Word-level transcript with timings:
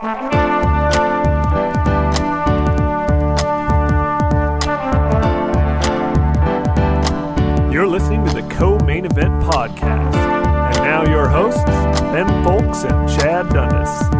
You're 0.00 0.06
listening 7.88 8.24
to 8.26 8.32
the 8.32 8.46
Co 8.48 8.78
Main 8.78 9.06
Event 9.06 9.42
Podcast. 9.42 10.14
And 10.14 10.84
now 10.84 11.02
your 11.02 11.28
hosts, 11.28 11.64
Ben 11.64 12.28
Fowlkes 12.44 12.88
and 12.88 13.08
Chad 13.08 13.48
Dundas. 13.48 14.17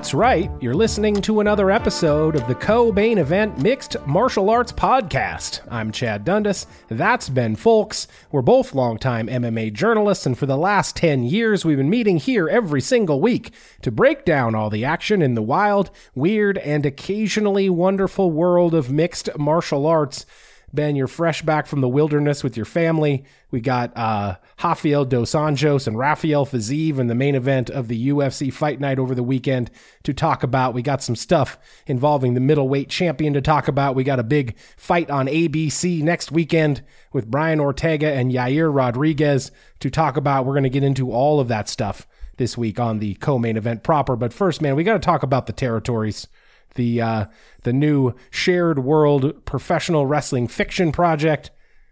That's 0.00 0.14
right. 0.14 0.50
You're 0.62 0.72
listening 0.72 1.20
to 1.20 1.40
another 1.40 1.70
episode 1.70 2.34
of 2.34 2.48
the 2.48 2.54
Co 2.54 2.90
Main 2.90 3.18
Event 3.18 3.58
Mixed 3.58 3.98
Martial 4.06 4.48
Arts 4.48 4.72
Podcast. 4.72 5.60
I'm 5.70 5.92
Chad 5.92 6.24
Dundas. 6.24 6.66
That's 6.88 7.28
Ben 7.28 7.54
Fowlkes. 7.54 8.06
We're 8.32 8.40
both 8.40 8.74
longtime 8.74 9.26
MMA 9.26 9.74
journalists, 9.74 10.24
and 10.24 10.38
for 10.38 10.46
the 10.46 10.56
last 10.56 10.96
10 10.96 11.24
years, 11.24 11.66
we've 11.66 11.76
been 11.76 11.90
meeting 11.90 12.16
here 12.16 12.48
every 12.48 12.80
single 12.80 13.20
week 13.20 13.52
to 13.82 13.90
break 13.90 14.24
down 14.24 14.54
all 14.54 14.70
the 14.70 14.86
action 14.86 15.20
in 15.20 15.34
the 15.34 15.42
wild, 15.42 15.90
weird, 16.14 16.56
and 16.56 16.86
occasionally 16.86 17.68
wonderful 17.68 18.30
world 18.30 18.74
of 18.74 18.90
mixed 18.90 19.28
martial 19.38 19.86
arts. 19.86 20.24
Ben, 20.72 20.94
you're 20.94 21.08
fresh 21.08 21.42
back 21.42 21.66
from 21.66 21.80
the 21.80 21.88
wilderness 21.88 22.44
with 22.44 22.56
your 22.56 22.64
family. 22.64 23.24
We 23.50 23.60
got 23.60 23.96
uh, 23.96 24.36
Rafael 24.62 25.04
Dos 25.04 25.32
Anjos 25.32 25.88
and 25.88 25.98
Rafael 25.98 26.46
Fiziev 26.46 27.00
in 27.00 27.08
the 27.08 27.14
main 27.16 27.34
event 27.34 27.70
of 27.70 27.88
the 27.88 28.08
UFC 28.08 28.52
Fight 28.52 28.78
Night 28.78 29.00
over 29.00 29.14
the 29.14 29.22
weekend 29.24 29.72
to 30.04 30.14
talk 30.14 30.44
about. 30.44 30.72
We 30.72 30.82
got 30.82 31.02
some 31.02 31.16
stuff 31.16 31.58
involving 31.86 32.34
the 32.34 32.40
middleweight 32.40 32.88
champion 32.88 33.32
to 33.32 33.40
talk 33.40 33.66
about. 33.66 33.96
We 33.96 34.04
got 34.04 34.20
a 34.20 34.24
big 34.24 34.56
fight 34.76 35.10
on 35.10 35.26
ABC 35.26 36.02
next 36.02 36.30
weekend 36.30 36.82
with 37.12 37.28
Brian 37.28 37.58
Ortega 37.58 38.12
and 38.12 38.30
Yair 38.30 38.72
Rodriguez 38.72 39.50
to 39.80 39.90
talk 39.90 40.16
about. 40.16 40.46
We're 40.46 40.54
going 40.54 40.62
to 40.62 40.70
get 40.70 40.84
into 40.84 41.10
all 41.10 41.40
of 41.40 41.48
that 41.48 41.68
stuff 41.68 42.06
this 42.36 42.56
week 42.56 42.78
on 42.78 43.00
the 43.00 43.14
co-main 43.14 43.56
event 43.56 43.82
proper. 43.82 44.14
But 44.14 44.32
first, 44.32 44.62
man, 44.62 44.76
we 44.76 44.84
got 44.84 44.94
to 44.94 44.98
talk 45.00 45.24
about 45.24 45.46
the 45.46 45.52
territories 45.52 46.28
the 46.74 47.00
uh, 47.00 47.26
the 47.62 47.72
new 47.72 48.14
shared 48.30 48.80
world 48.80 49.44
professional 49.44 50.06
wrestling 50.06 50.48
fiction 50.48 50.92
project 50.92 51.50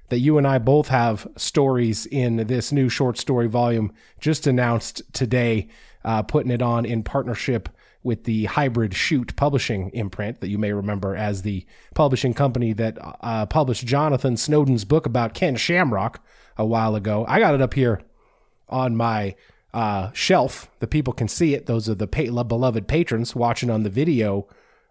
that 0.08 0.18
you 0.18 0.38
and 0.38 0.46
I 0.46 0.58
both 0.58 0.88
have 0.88 1.26
stories 1.36 2.06
in 2.06 2.36
this 2.36 2.72
new 2.72 2.88
short 2.88 3.18
story 3.18 3.46
volume 3.46 3.92
just 4.20 4.46
announced 4.46 5.02
today, 5.12 5.68
uh, 6.04 6.22
putting 6.22 6.50
it 6.50 6.62
on 6.62 6.84
in 6.84 7.02
partnership 7.02 7.68
with 8.02 8.24
the 8.24 8.46
Hybrid 8.46 8.94
Shoot 8.94 9.36
Publishing 9.36 9.90
imprint 9.90 10.40
that 10.40 10.48
you 10.48 10.56
may 10.56 10.72
remember 10.72 11.14
as 11.14 11.42
the 11.42 11.66
publishing 11.94 12.32
company 12.32 12.72
that 12.74 12.96
uh, 13.20 13.44
published 13.46 13.86
Jonathan 13.86 14.36
Snowden's 14.36 14.84
book 14.84 15.04
about 15.04 15.34
Ken 15.34 15.56
Shamrock 15.56 16.24
a 16.56 16.64
while 16.64 16.94
ago. 16.94 17.24
I 17.28 17.40
got 17.40 17.54
it 17.54 17.60
up 17.60 17.74
here 17.74 18.00
on 18.68 18.96
my 18.96 19.34
uh, 19.74 20.10
shelf. 20.12 20.70
The 20.78 20.86
people 20.86 21.12
can 21.12 21.28
see 21.28 21.54
it. 21.54 21.66
Those 21.66 21.88
are 21.88 21.94
the 21.94 22.06
pa- 22.06 22.42
beloved 22.44 22.88
patrons 22.88 23.34
watching 23.34 23.68
on 23.68 23.82
the 23.82 23.90
video 23.90 24.46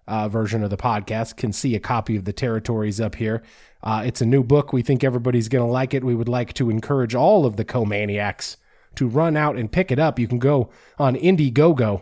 uh, 0.07 0.29
version 0.29 0.63
of 0.63 0.69
the 0.69 0.77
podcast 0.77 1.35
can 1.37 1.51
see 1.51 1.75
a 1.75 1.79
copy 1.79 2.15
of 2.15 2.25
the 2.25 2.33
territories 2.33 3.01
up 3.01 3.15
here. 3.15 3.43
Uh, 3.83 4.03
it's 4.05 4.21
a 4.21 4.25
new 4.25 4.43
book. 4.43 4.73
We 4.73 4.81
think 4.81 5.03
everybody's 5.03 5.49
going 5.49 5.65
to 5.65 5.71
like 5.71 5.93
it. 5.93 6.03
We 6.03 6.15
would 6.15 6.29
like 6.29 6.53
to 6.53 6.69
encourage 6.69 7.15
all 7.15 7.45
of 7.45 7.57
the 7.57 7.65
co-maniacs 7.65 8.57
to 8.95 9.07
run 9.07 9.37
out 9.37 9.55
and 9.55 9.71
pick 9.71 9.91
it 9.91 9.99
up. 9.99 10.17
You 10.19 10.27
can 10.27 10.39
go 10.39 10.69
on 10.97 11.15
Indiegogo 11.15 12.01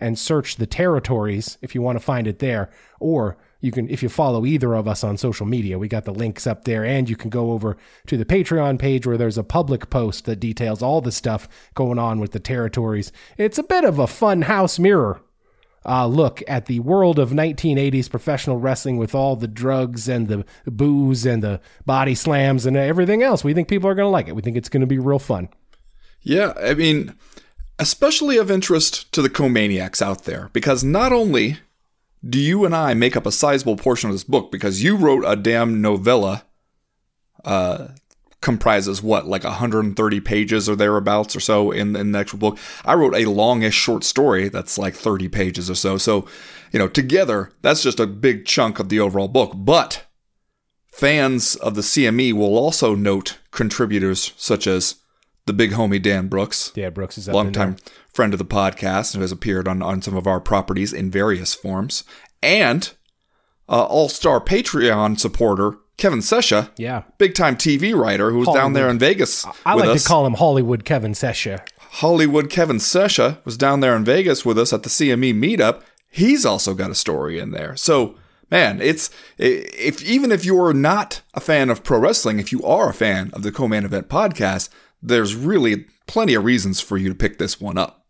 and 0.00 0.18
search 0.18 0.56
the 0.56 0.66
territories 0.66 1.58
if 1.62 1.74
you 1.74 1.82
want 1.82 1.96
to 1.96 2.04
find 2.04 2.26
it 2.26 2.40
there, 2.40 2.70
or 2.98 3.36
you 3.60 3.70
can 3.70 3.88
if 3.88 4.02
you 4.02 4.08
follow 4.08 4.44
either 4.44 4.74
of 4.74 4.88
us 4.88 5.04
on 5.04 5.16
social 5.16 5.46
media. 5.46 5.78
We 5.78 5.86
got 5.86 6.04
the 6.04 6.12
links 6.12 6.44
up 6.44 6.64
there, 6.64 6.84
and 6.84 7.08
you 7.08 7.14
can 7.14 7.30
go 7.30 7.52
over 7.52 7.76
to 8.08 8.16
the 8.16 8.24
Patreon 8.24 8.80
page 8.80 9.06
where 9.06 9.16
there's 9.16 9.38
a 9.38 9.44
public 9.44 9.88
post 9.90 10.24
that 10.24 10.40
details 10.40 10.82
all 10.82 11.00
the 11.00 11.12
stuff 11.12 11.48
going 11.74 12.00
on 12.00 12.18
with 12.18 12.32
the 12.32 12.40
territories. 12.40 13.12
It's 13.38 13.58
a 13.58 13.62
bit 13.62 13.84
of 13.84 14.00
a 14.00 14.08
fun 14.08 14.42
house 14.42 14.80
mirror 14.80 15.22
uh, 15.84 16.06
look 16.06 16.42
at 16.46 16.66
the 16.66 16.80
world 16.80 17.18
of 17.18 17.30
1980s 17.30 18.10
professional 18.10 18.58
wrestling 18.58 18.96
with 18.96 19.14
all 19.14 19.36
the 19.36 19.48
drugs 19.48 20.08
and 20.08 20.28
the 20.28 20.44
booze 20.66 21.26
and 21.26 21.42
the 21.42 21.60
body 21.84 22.14
slams 22.14 22.66
and 22.66 22.76
everything 22.76 23.22
else. 23.22 23.42
We 23.44 23.54
think 23.54 23.68
people 23.68 23.88
are 23.88 23.94
going 23.94 24.06
to 24.06 24.10
like 24.10 24.28
it. 24.28 24.36
We 24.36 24.42
think 24.42 24.56
it's 24.56 24.68
going 24.68 24.82
to 24.82 24.86
be 24.86 24.98
real 24.98 25.18
fun. 25.18 25.48
Yeah, 26.22 26.52
I 26.60 26.74
mean, 26.74 27.14
especially 27.78 28.36
of 28.36 28.50
interest 28.50 29.10
to 29.12 29.22
the 29.22 29.30
co-maniacs 29.30 30.00
out 30.00 30.24
there, 30.24 30.50
because 30.52 30.84
not 30.84 31.12
only 31.12 31.58
do 32.24 32.38
you 32.38 32.64
and 32.64 32.74
I 32.74 32.94
make 32.94 33.16
up 33.16 33.26
a 33.26 33.32
sizable 33.32 33.76
portion 33.76 34.08
of 34.08 34.14
this 34.14 34.24
book, 34.24 34.52
because 34.52 34.82
you 34.82 34.96
wrote 34.96 35.24
a 35.26 35.34
damn 35.34 35.82
novella 35.82 36.44
uh, 37.44 37.88
comprises 38.42 39.02
what 39.02 39.26
like 39.26 39.44
130 39.44 40.20
pages 40.20 40.68
or 40.68 40.76
thereabouts 40.76 41.34
or 41.34 41.40
so 41.40 41.70
in, 41.70 41.96
in 41.96 42.12
the 42.12 42.18
actual 42.18 42.38
book. 42.38 42.58
I 42.84 42.94
wrote 42.94 43.14
a 43.14 43.24
longish 43.24 43.74
short 43.74 44.04
story 44.04 44.50
that's 44.50 44.76
like 44.76 44.94
30 44.94 45.28
pages 45.28 45.70
or 45.70 45.74
so. 45.74 45.96
So 45.96 46.26
you 46.72 46.78
know 46.78 46.88
together 46.88 47.52
that's 47.62 47.82
just 47.82 48.00
a 48.00 48.06
big 48.06 48.44
chunk 48.44 48.78
of 48.78 48.90
the 48.90 49.00
overall 49.00 49.28
book. 49.28 49.52
But 49.54 50.04
fans 50.92 51.56
of 51.56 51.74
the 51.74 51.80
cme 51.80 52.34
will 52.34 52.56
also 52.56 52.94
note 52.94 53.38
contributors 53.50 54.32
such 54.36 54.66
as 54.66 54.96
the 55.46 55.52
big 55.52 55.72
homie 55.72 56.00
dan 56.00 56.28
brooks 56.28 56.70
yeah 56.74 56.90
brooks 56.90 57.16
is 57.16 57.28
up 57.28 57.34
longtime 57.34 57.76
friend 58.12 58.34
of 58.34 58.38
the 58.38 58.44
podcast 58.44 59.14
who 59.14 59.22
has 59.22 59.32
appeared 59.32 59.66
on, 59.66 59.80
on 59.80 60.02
some 60.02 60.16
of 60.16 60.26
our 60.26 60.38
properties 60.38 60.92
in 60.92 61.10
various 61.10 61.54
forms 61.54 62.04
and 62.42 62.92
uh, 63.70 63.84
all-star 63.84 64.38
patreon 64.38 65.18
supporter 65.18 65.78
Kevin 66.02 66.18
Sesha, 66.18 66.68
yeah, 66.76 67.04
big 67.18 67.32
time 67.32 67.54
TV 67.54 67.94
writer 67.94 68.32
who 68.32 68.38
was 68.38 68.48
Hollywood. 68.48 68.64
down 68.64 68.72
there 68.72 68.88
in 68.88 68.98
Vegas. 68.98 69.46
I 69.64 69.74
like 69.74 69.90
us. 69.90 70.02
to 70.02 70.08
call 70.08 70.26
him 70.26 70.34
Hollywood 70.34 70.84
Kevin 70.84 71.12
Sesha. 71.12 71.64
Hollywood 71.78 72.50
Kevin 72.50 72.78
Sesha 72.78 73.38
was 73.44 73.56
down 73.56 73.78
there 73.78 73.94
in 73.94 74.04
Vegas 74.04 74.44
with 74.44 74.58
us 74.58 74.72
at 74.72 74.82
the 74.82 74.88
CME 74.88 75.32
meetup. 75.32 75.82
He's 76.10 76.44
also 76.44 76.74
got 76.74 76.90
a 76.90 76.96
story 76.96 77.38
in 77.38 77.52
there. 77.52 77.76
So, 77.76 78.16
man, 78.50 78.80
it's 78.80 79.10
if 79.38 80.02
even 80.02 80.32
if 80.32 80.44
you're 80.44 80.74
not 80.74 81.22
a 81.34 81.40
fan 81.40 81.70
of 81.70 81.84
pro 81.84 82.00
wrestling, 82.00 82.40
if 82.40 82.50
you 82.50 82.64
are 82.64 82.90
a 82.90 82.94
fan 82.94 83.30
of 83.32 83.44
the 83.44 83.52
Co-Main 83.52 83.84
Event 83.84 84.08
podcast, 84.08 84.70
there's 85.00 85.36
really 85.36 85.86
plenty 86.08 86.34
of 86.34 86.44
reasons 86.44 86.80
for 86.80 86.98
you 86.98 87.10
to 87.10 87.14
pick 87.14 87.38
this 87.38 87.60
one 87.60 87.78
up. 87.78 88.01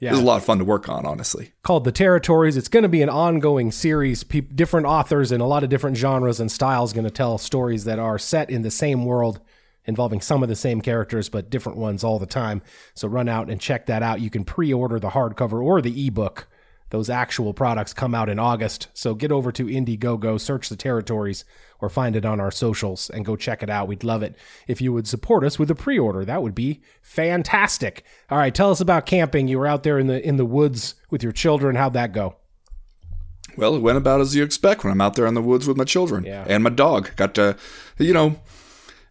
Yeah. 0.00 0.10
It 0.10 0.12
was 0.12 0.20
a 0.20 0.24
lot 0.24 0.36
of 0.36 0.44
fun 0.44 0.58
to 0.58 0.64
work 0.64 0.88
on, 0.88 1.06
honestly. 1.06 1.52
Called 1.62 1.84
The 1.84 1.92
Territories. 1.92 2.56
It's 2.56 2.68
going 2.68 2.82
to 2.82 2.88
be 2.88 3.02
an 3.02 3.08
ongoing 3.08 3.72
series. 3.72 4.24
Pe- 4.24 4.40
different 4.40 4.86
authors 4.86 5.32
and 5.32 5.42
a 5.42 5.46
lot 5.46 5.64
of 5.64 5.70
different 5.70 5.96
genres 5.96 6.38
and 6.38 6.52
styles 6.52 6.92
going 6.92 7.04
to 7.04 7.10
tell 7.10 7.38
stories 7.38 7.84
that 7.84 7.98
are 7.98 8.18
set 8.18 8.50
in 8.50 8.62
the 8.62 8.70
same 8.70 9.06
world, 9.06 9.40
involving 9.86 10.20
some 10.20 10.42
of 10.42 10.48
the 10.48 10.56
same 10.56 10.80
characters, 10.82 11.28
but 11.28 11.48
different 11.48 11.78
ones 11.78 12.04
all 12.04 12.18
the 12.18 12.26
time. 12.26 12.60
So 12.94 13.08
run 13.08 13.28
out 13.28 13.48
and 13.48 13.60
check 13.60 13.86
that 13.86 14.02
out. 14.02 14.20
You 14.20 14.30
can 14.30 14.44
pre 14.44 14.72
order 14.72 15.00
the 15.00 15.10
hardcover 15.10 15.62
or 15.62 15.80
the 15.80 16.06
ebook. 16.06 16.46
Those 16.90 17.10
actual 17.10 17.52
products 17.52 17.92
come 17.92 18.14
out 18.14 18.28
in 18.28 18.38
August. 18.38 18.88
So 18.94 19.14
get 19.14 19.32
over 19.32 19.50
to 19.52 19.66
Indiegogo, 19.66 20.40
search 20.40 20.68
the 20.68 20.76
territories, 20.76 21.44
or 21.80 21.88
find 21.88 22.16
it 22.16 22.24
on 22.24 22.40
our 22.40 22.50
socials 22.50 23.10
and 23.10 23.24
go 23.24 23.36
check 23.36 23.62
it 23.62 23.70
out. 23.70 23.88
We'd 23.88 24.04
love 24.04 24.22
it 24.22 24.36
if 24.66 24.80
you 24.80 24.92
would 24.92 25.06
support 25.06 25.44
us 25.44 25.58
with 25.58 25.70
a 25.70 25.74
pre-order. 25.74 26.24
That 26.24 26.42
would 26.42 26.54
be 26.54 26.80
fantastic. 27.02 28.04
All 28.30 28.38
right, 28.38 28.54
tell 28.54 28.70
us 28.70 28.80
about 28.80 29.06
camping. 29.06 29.48
You 29.48 29.58
were 29.58 29.66
out 29.66 29.82
there 29.82 29.98
in 29.98 30.06
the 30.06 30.26
in 30.26 30.36
the 30.36 30.44
woods 30.46 30.94
with 31.10 31.22
your 31.22 31.32
children. 31.32 31.76
How'd 31.76 31.92
that 31.94 32.12
go? 32.12 32.36
Well, 33.56 33.74
it 33.74 33.80
went 33.82 33.96
about 33.98 34.20
as 34.20 34.34
you 34.34 34.42
expect 34.44 34.84
when 34.84 34.92
I'm 34.92 35.00
out 35.00 35.14
there 35.14 35.26
in 35.26 35.34
the 35.34 35.42
woods 35.42 35.66
with 35.66 35.76
my 35.76 35.84
children 35.84 36.24
Yeah. 36.24 36.44
and 36.48 36.62
my 36.62 36.70
dog. 36.70 37.14
Got 37.16 37.34
to, 37.36 37.56
you 37.98 38.12
know, 38.12 38.40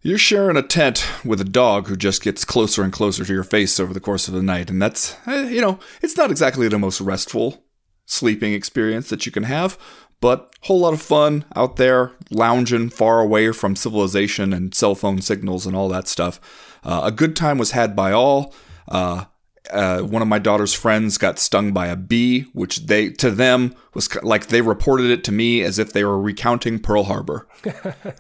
you're 0.04 0.20
sharing 0.20 0.56
a 0.56 0.62
tent 0.62 1.04
with 1.24 1.42
a 1.42 1.46
dog 1.46 1.88
who 1.88 1.96
just 1.96 2.22
gets 2.22 2.46
closer 2.46 2.84
and 2.84 2.94
closer 2.94 3.26
to 3.26 3.34
your 3.34 3.44
face 3.44 3.80
over 3.80 3.92
the 3.92 4.00
course 4.00 4.28
of 4.28 4.36
the 4.36 4.44
night, 4.44 4.70
and 4.70 4.80
that's, 4.80 5.16
eh, 5.26 5.50
you 5.50 5.62
know, 5.62 5.80
it's 6.04 6.16
not 6.16 6.30
exactly 6.30 6.68
the 6.68 6.78
most 6.78 7.02
restful 7.02 7.64
sleeping 8.06 8.54
experience 8.54 9.10
that 9.10 9.26
you 9.26 9.32
can 9.32 9.44
have, 9.44 9.80
but 10.26 10.56
a 10.64 10.66
whole 10.66 10.80
lot 10.80 10.92
of 10.92 11.04
fun 11.04 11.46
out 11.56 11.76
there 11.76 12.12
lounging 12.32 12.90
far 12.90 13.20
away 13.20 13.52
from 13.52 13.76
civilization 13.76 14.54
and 14.54 14.74
cell 14.74 14.96
phone 14.96 15.22
signals 15.22 15.68
and 15.68 15.76
all 15.76 15.88
that 15.88 16.08
stuff. 16.08 16.42
Uh, 16.84 17.02
a 17.04 17.12
good 17.12 17.36
time 17.36 17.60
was 17.60 17.74
had 17.74 17.96
by 17.96 18.12
all. 18.12 18.52
Uh, 18.88 19.26
uh, 19.70 20.02
one 20.02 20.24
of 20.24 20.28
my 20.28 20.40
daughter's 20.40 20.74
friends 20.74 21.20
got 21.20 21.38
stung 21.38 21.74
by 21.74 21.86
a 21.86 21.96
bee, 21.96 22.42
which 22.54 22.88
they 22.88 23.12
to 23.12 23.30
them 23.30 23.76
was 23.94 24.16
like 24.24 24.48
they 24.48 24.62
reported 24.62 25.12
it 25.12 25.24
to 25.26 25.32
me 25.32 25.62
as 25.62 25.78
if 25.78 25.94
they 25.94 26.04
were 26.04 26.20
recounting 26.20 26.80
Pearl 26.80 27.04
Harbor. 27.04 27.48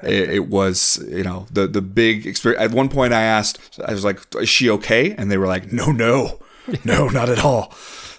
it, 0.03 0.29
it 0.29 0.47
was, 0.47 1.03
you 1.09 1.23
know, 1.23 1.47
the 1.51 1.65
the 1.65 1.81
big 1.81 2.27
experience. 2.27 2.63
At 2.63 2.69
one 2.69 2.89
point, 2.89 3.13
I 3.13 3.23
asked, 3.23 3.79
I 3.83 3.93
was 3.93 4.05
like, 4.05 4.21
"Is 4.35 4.47
she 4.47 4.69
okay?" 4.69 5.13
And 5.13 5.31
they 5.31 5.39
were 5.39 5.47
like, 5.47 5.73
"No, 5.73 5.91
no, 5.91 6.39
no, 6.83 7.07
not 7.07 7.29
at 7.29 7.43
all." 7.43 7.73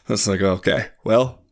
I 0.08 0.12
was 0.12 0.26
like, 0.26 0.40
"Okay, 0.40 0.88
well, 1.04 1.45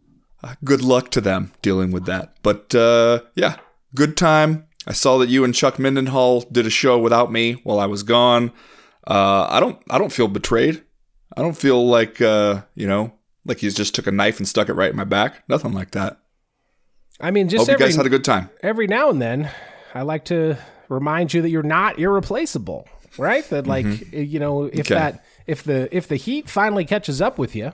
good 0.65 0.83
luck 0.83 1.11
to 1.13 1.21
them 1.21 1.53
dealing 1.63 1.91
with 1.93 2.07
that." 2.07 2.37
But 2.43 2.75
uh, 2.75 3.21
yeah, 3.35 3.57
good 3.95 4.17
time. 4.17 4.67
I 4.87 4.93
saw 4.93 5.17
that 5.19 5.29
you 5.31 5.45
and 5.45 5.55
Chuck 5.55 5.77
Mindenhall 5.77 6.45
did 6.53 6.67
a 6.67 6.71
show 6.71 6.99
without 6.99 7.33
me 7.33 7.55
while 7.65 7.81
I 7.81 7.87
was 7.87 8.03
gone. 8.03 8.53
Uh, 9.07 9.47
I 9.51 9.59
don't, 9.61 9.83
I 9.91 9.97
don't 9.99 10.13
feel 10.13 10.29
betrayed. 10.29 10.83
I 11.37 11.41
don't 11.43 11.57
feel 11.57 11.87
like, 11.87 12.21
uh, 12.21 12.63
you 12.75 12.87
know, 12.87 13.13
like 13.47 13.59
he's 13.59 13.75
just 13.75 13.95
took 13.95 14.07
a 14.07 14.11
knife 14.13 14.39
and 14.39 14.47
stuck 14.47 14.69
it 14.69 14.75
right 14.75 14.91
in 14.91 14.97
my 14.97 15.05
back. 15.05 15.43
Nothing 15.49 15.73
like 15.73 15.93
that. 15.93 16.21
I 17.21 17.31
mean, 17.31 17.49
just 17.49 17.63
Hope 17.63 17.69
you 17.69 17.75
every, 17.75 17.87
guys 17.87 17.97
had 17.97 18.07
a 18.07 18.11
good 18.11 18.25
time. 18.25 18.51
every 18.63 18.87
now 18.87 19.09
and 19.09 19.23
then, 19.23 19.51
I 19.95 20.03
like 20.03 20.27
to 20.27 20.57
remind 20.89 21.33
you 21.33 21.41
that 21.43 21.49
you're 21.51 21.63
not 21.63 21.99
irreplaceable, 21.99 22.87
right? 23.17 23.49
That 23.51 23.67
like 23.67 23.87
you 24.13 24.39
know, 24.39 24.65
if 24.65 24.81
Okay. 24.81 24.95
that 24.97 25.25
if 25.47 25.63
the 25.63 25.89
if 25.97 26.09
the 26.09 26.17
heat 26.17 26.51
finally 26.51 26.85
catches 26.85 27.23
up 27.23 27.39
with 27.39 27.55
you, 27.57 27.73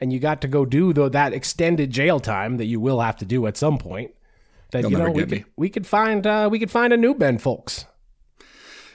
and 0.00 0.12
you 0.12 0.18
got 0.18 0.40
to 0.42 0.48
go 0.48 0.64
do 0.64 0.92
that 0.92 1.32
extended 1.32 1.90
jail 1.90 2.20
time 2.20 2.56
that 2.56 2.66
you 2.66 2.80
will 2.80 3.00
have 3.00 3.16
to 3.16 3.24
do 3.24 3.46
at 3.46 3.56
some 3.56 3.78
point, 3.78 4.12
then 4.70 4.82
You'll 4.82 4.92
you 4.92 4.98
know 4.98 5.10
we 5.10 5.20
get 5.20 5.28
could, 5.28 5.38
me. 5.38 5.44
we 5.56 5.68
could 5.70 5.86
find 5.86 6.26
uh, 6.26 6.48
we 6.50 6.58
could 6.58 6.70
find 6.70 6.92
a 6.92 6.96
new 6.96 7.14
Ben 7.14 7.38
Fowlkes. 7.38 7.86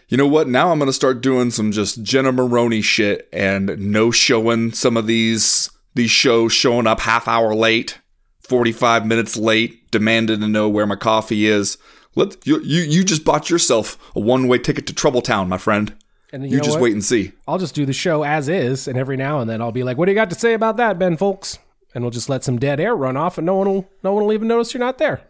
You 0.08 0.18
know 0.18 0.28
what? 0.28 0.48
Now 0.48 0.72
I'm 0.72 0.80
gonna 0.80 0.94
start 0.94 1.22
doing 1.22 1.52
some 1.52 1.72
just 1.72 2.04
Jenna 2.04 2.32
Maroney 2.32 2.82
shit 2.82 3.30
and 3.32 3.78
no 3.78 4.12
showing 4.12 4.72
some 4.72 4.98
of 4.98 5.08
these 5.08 5.70
these 5.96 6.12
shows 6.12 6.52
showing 6.54 6.88
up 6.88 7.02
half 7.02 7.28
hour 7.28 7.54
late, 7.56 8.00
45 8.42 9.06
minutes 9.06 9.38
late, 9.38 9.90
demanding 9.92 10.40
to 10.42 10.48
know 10.48 10.68
where 10.68 10.88
my 10.88 10.96
coffee 10.96 11.46
is. 11.48 11.78
Let 12.16 12.46
you 12.46 12.60
you, 12.62 12.82
you 12.82 13.04
just 13.04 13.24
bought 13.24 13.50
yourself 13.50 13.98
a 14.16 14.20
one 14.20 14.48
way 14.48 14.58
ticket 14.58 14.88
to 14.88 14.94
Troubletown, 14.94 15.48
my 15.48 15.58
friend. 15.58 15.96
And 16.32 16.44
you 16.44 16.50
You, 16.52 16.58
know 16.58 16.64
just 16.64 16.76
what? 16.78 16.84
wait 16.84 16.94
and 16.94 17.04
see. 17.04 17.32
I'll 17.48 17.58
just 17.58 17.74
do 17.76 17.86
the 17.86 17.94
show 17.94 18.24
as 18.24 18.50
is, 18.50 18.88
and 18.88 18.98
every 18.98 19.18
now 19.18 19.40
and 19.40 19.50
then 19.50 19.62
I'll 19.62 19.72
be 19.72 19.84
like, 19.84 19.98
"What 19.98 20.06
do 20.06 20.12
you 20.12 20.16
got 20.16 20.30
to 20.30 20.40
say 20.40 20.54
about 20.54 20.78
that, 20.78 21.00
Ben 21.00 21.18
Fowlkes?" 21.18 21.58
And 21.96 22.04
we'll 22.04 22.12
just 22.12 22.30
let 22.30 22.44
some 22.44 22.60
dead 22.60 22.80
air 22.80 22.96
run 22.96 23.18
off, 23.18 23.38
and 23.40 23.46
no 23.46 23.56
one 23.56 23.68
will 23.68 23.90
no 24.04 24.14
one 24.14 24.26
will 24.26 24.34
even 24.34 24.48
notice 24.48 24.74
you're 24.74 24.80
not 24.80 25.00
there. 25.00 25.22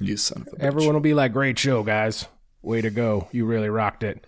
You 0.00 0.16
son 0.16 0.42
of 0.42 0.48
a 0.48 0.56
bitch. 0.56 0.60
Everyone 0.60 0.94
will 0.94 1.00
be 1.00 1.14
like, 1.14 1.32
"Great 1.32 1.58
show, 1.58 1.82
guys! 1.82 2.26
Way 2.62 2.80
to 2.82 2.90
go! 2.90 3.28
You 3.32 3.46
really 3.46 3.68
rocked 3.68 4.04
it." 4.04 4.24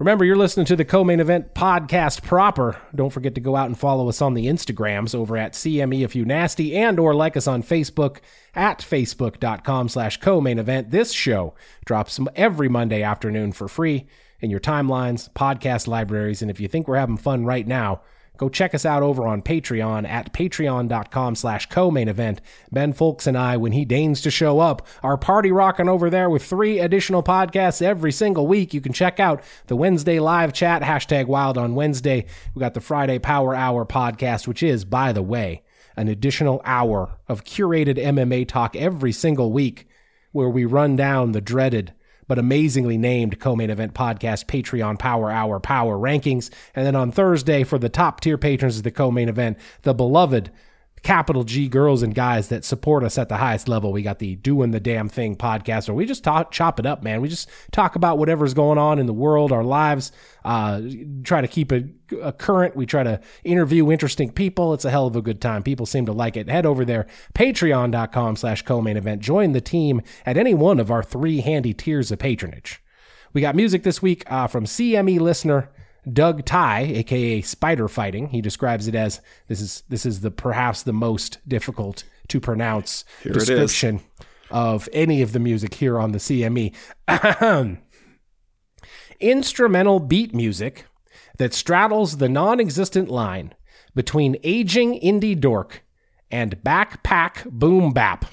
Remember, 0.00 0.24
you're 0.24 0.34
listening 0.34 0.66
to 0.66 0.74
the 0.74 0.84
co-main 0.84 1.20
event 1.20 1.54
podcast 1.54 2.24
proper. 2.24 2.76
Don't 2.92 3.12
forget 3.12 3.36
to 3.36 3.40
go 3.40 3.54
out 3.54 3.66
and 3.66 3.78
follow 3.78 4.08
us 4.08 4.20
on 4.20 4.34
the 4.34 4.46
Instagrams 4.46 5.14
over 5.14 5.36
at 5.36 5.52
CME 5.52 6.02
if 6.02 6.16
you 6.16 6.24
nasty 6.24 6.74
and 6.76 6.98
or 6.98 7.14
like 7.14 7.36
us 7.36 7.46
on 7.46 7.62
Facebook 7.62 8.16
at 8.56 8.80
facebook.com 8.80 9.88
slash 9.88 10.16
co-main 10.16 10.58
event. 10.58 10.90
This 10.90 11.12
show 11.12 11.54
drops 11.84 12.18
every 12.34 12.68
Monday 12.68 13.02
afternoon 13.04 13.52
for 13.52 13.68
free 13.68 14.06
in 14.44 14.50
your 14.50 14.60
timelines, 14.60 15.30
podcast 15.30 15.88
libraries, 15.88 16.42
and 16.42 16.50
if 16.50 16.60
you 16.60 16.68
think 16.68 16.86
we're 16.86 16.96
having 16.96 17.16
fun 17.16 17.44
right 17.44 17.66
now, 17.66 18.02
go 18.36 18.48
check 18.48 18.74
us 18.74 18.84
out 18.84 19.02
over 19.02 19.26
on 19.26 19.40
Patreon 19.40 20.06
at 20.06 20.32
patreon.com 20.34 21.34
slash 21.34 21.66
co-main 21.66 22.08
event. 22.08 22.40
Ben 22.70 22.92
Fowlkes 22.92 23.26
and 23.26 23.38
I, 23.38 23.56
when 23.56 23.72
he 23.72 23.84
deigns 23.84 24.20
to 24.20 24.30
show 24.30 24.60
up, 24.60 24.86
are 25.02 25.16
party 25.16 25.50
rocking 25.50 25.88
over 25.88 26.10
there 26.10 26.28
with 26.28 26.44
three 26.44 26.78
additional 26.78 27.22
podcasts 27.22 27.80
every 27.80 28.12
single 28.12 28.46
week. 28.46 28.74
You 28.74 28.80
can 28.80 28.92
check 28.92 29.18
out 29.18 29.42
the 29.66 29.76
Wednesday 29.76 30.20
live 30.20 30.52
chat, 30.52 30.82
hashtag 30.82 31.26
wild 31.26 31.56
on 31.56 31.74
Wednesday. 31.74 32.26
We 32.54 32.60
got 32.60 32.74
the 32.74 32.80
Friday 32.80 33.18
Power 33.18 33.54
Hour 33.54 33.86
podcast, 33.86 34.46
which 34.46 34.62
is, 34.62 34.84
by 34.84 35.12
the 35.12 35.22
way, 35.22 35.62
an 35.96 36.08
additional 36.08 36.60
hour 36.64 37.16
of 37.28 37.44
curated 37.44 37.96
MMA 37.96 38.46
talk 38.46 38.76
every 38.76 39.12
single 39.12 39.52
week 39.52 39.88
where 40.32 40.50
we 40.50 40.64
run 40.64 40.96
down 40.96 41.32
the 41.32 41.40
dreaded 41.40 41.94
but 42.26 42.38
amazingly 42.38 42.96
named 42.98 43.40
co-main 43.40 43.70
event 43.70 43.94
podcast 43.94 44.46
Patreon 44.46 44.98
Power 44.98 45.30
Hour 45.30 45.60
Power 45.60 45.96
Rankings. 45.96 46.50
And 46.74 46.86
then 46.86 46.96
on 46.96 47.12
Thursday 47.12 47.64
for 47.64 47.78
the 47.78 47.88
top 47.88 48.20
tier 48.20 48.38
patrons 48.38 48.76
of 48.76 48.82
the 48.82 48.90
co-main 48.90 49.28
event, 49.28 49.58
the 49.82 49.94
beloved 49.94 50.50
capital 51.04 51.44
G 51.44 51.68
girls 51.68 52.02
and 52.02 52.14
guys 52.14 52.48
that 52.48 52.64
support 52.64 53.04
us 53.04 53.18
at 53.18 53.28
the 53.28 53.36
highest 53.36 53.68
level. 53.68 53.92
We 53.92 54.02
got 54.02 54.18
the 54.18 54.36
Doing 54.36 54.70
the 54.70 54.80
Damn 54.80 55.10
Thing 55.10 55.36
podcast 55.36 55.86
where 55.86 55.94
we 55.94 56.06
just 56.06 56.24
talk, 56.24 56.50
chop 56.50 56.80
it 56.80 56.86
up, 56.86 57.02
man. 57.02 57.20
We 57.20 57.28
just 57.28 57.48
talk 57.70 57.94
about 57.94 58.18
whatever's 58.18 58.54
going 58.54 58.78
on 58.78 58.98
in 58.98 59.06
the 59.06 59.12
world, 59.12 59.52
our 59.52 59.62
lives, 59.62 60.10
uh, 60.44 60.80
try 61.22 61.42
to 61.42 61.46
keep 61.46 61.70
it 61.70 62.38
current. 62.38 62.74
We 62.74 62.86
try 62.86 63.02
to 63.02 63.20
interview 63.44 63.92
interesting 63.92 64.32
people. 64.32 64.72
It's 64.72 64.86
a 64.86 64.90
hell 64.90 65.06
of 65.06 65.14
a 65.14 65.22
good 65.22 65.40
time. 65.40 65.62
People 65.62 65.86
seem 65.86 66.06
to 66.06 66.12
like 66.12 66.36
it. 66.36 66.48
Head 66.48 66.66
over 66.66 66.84
there, 66.84 67.06
patreon.com 67.34 68.36
slash 68.36 68.62
co-main 68.62 68.96
event. 68.96 69.20
Join 69.20 69.52
the 69.52 69.60
team 69.60 70.00
at 70.24 70.38
any 70.38 70.54
one 70.54 70.80
of 70.80 70.90
our 70.90 71.02
three 71.02 71.42
handy 71.42 71.74
tiers 71.74 72.10
of 72.10 72.18
patronage. 72.18 72.82
We 73.34 73.42
got 73.42 73.54
music 73.54 73.82
this 73.82 74.00
week 74.00 74.24
uh, 74.30 74.46
from 74.46 74.64
CME 74.64 75.20
listener 75.20 75.68
Doug 76.12 76.44
Ty, 76.44 76.80
aka 76.80 77.40
Spider 77.40 77.88
Fighting. 77.88 78.28
He 78.28 78.40
describes 78.40 78.88
it 78.88 78.94
as 78.94 79.20
this 79.48 79.60
is 79.60 79.82
this 79.88 80.04
is 80.06 80.20
the 80.20 80.30
perhaps 80.30 80.82
the 80.82 80.92
most 80.92 81.38
difficult 81.48 82.04
to 82.28 82.40
pronounce 82.40 83.04
is. 83.24 83.32
description 83.32 84.00
of 84.50 84.88
any 84.92 85.22
of 85.22 85.32
the 85.32 85.38
music 85.38 85.74
here 85.74 85.98
on 85.98 86.12
the 86.12 86.18
CME. 86.18 86.74
Instrumental 89.20 90.00
beat 90.00 90.34
music 90.34 90.86
that 91.38 91.54
straddles 91.54 92.18
the 92.18 92.28
non-existent 92.28 93.08
line 93.08 93.54
between 93.94 94.36
aging 94.42 95.00
indie 95.00 95.38
dork 95.38 95.84
and 96.30 96.62
backpack 96.62 97.48
boom 97.50 97.92
bap. 97.92 98.26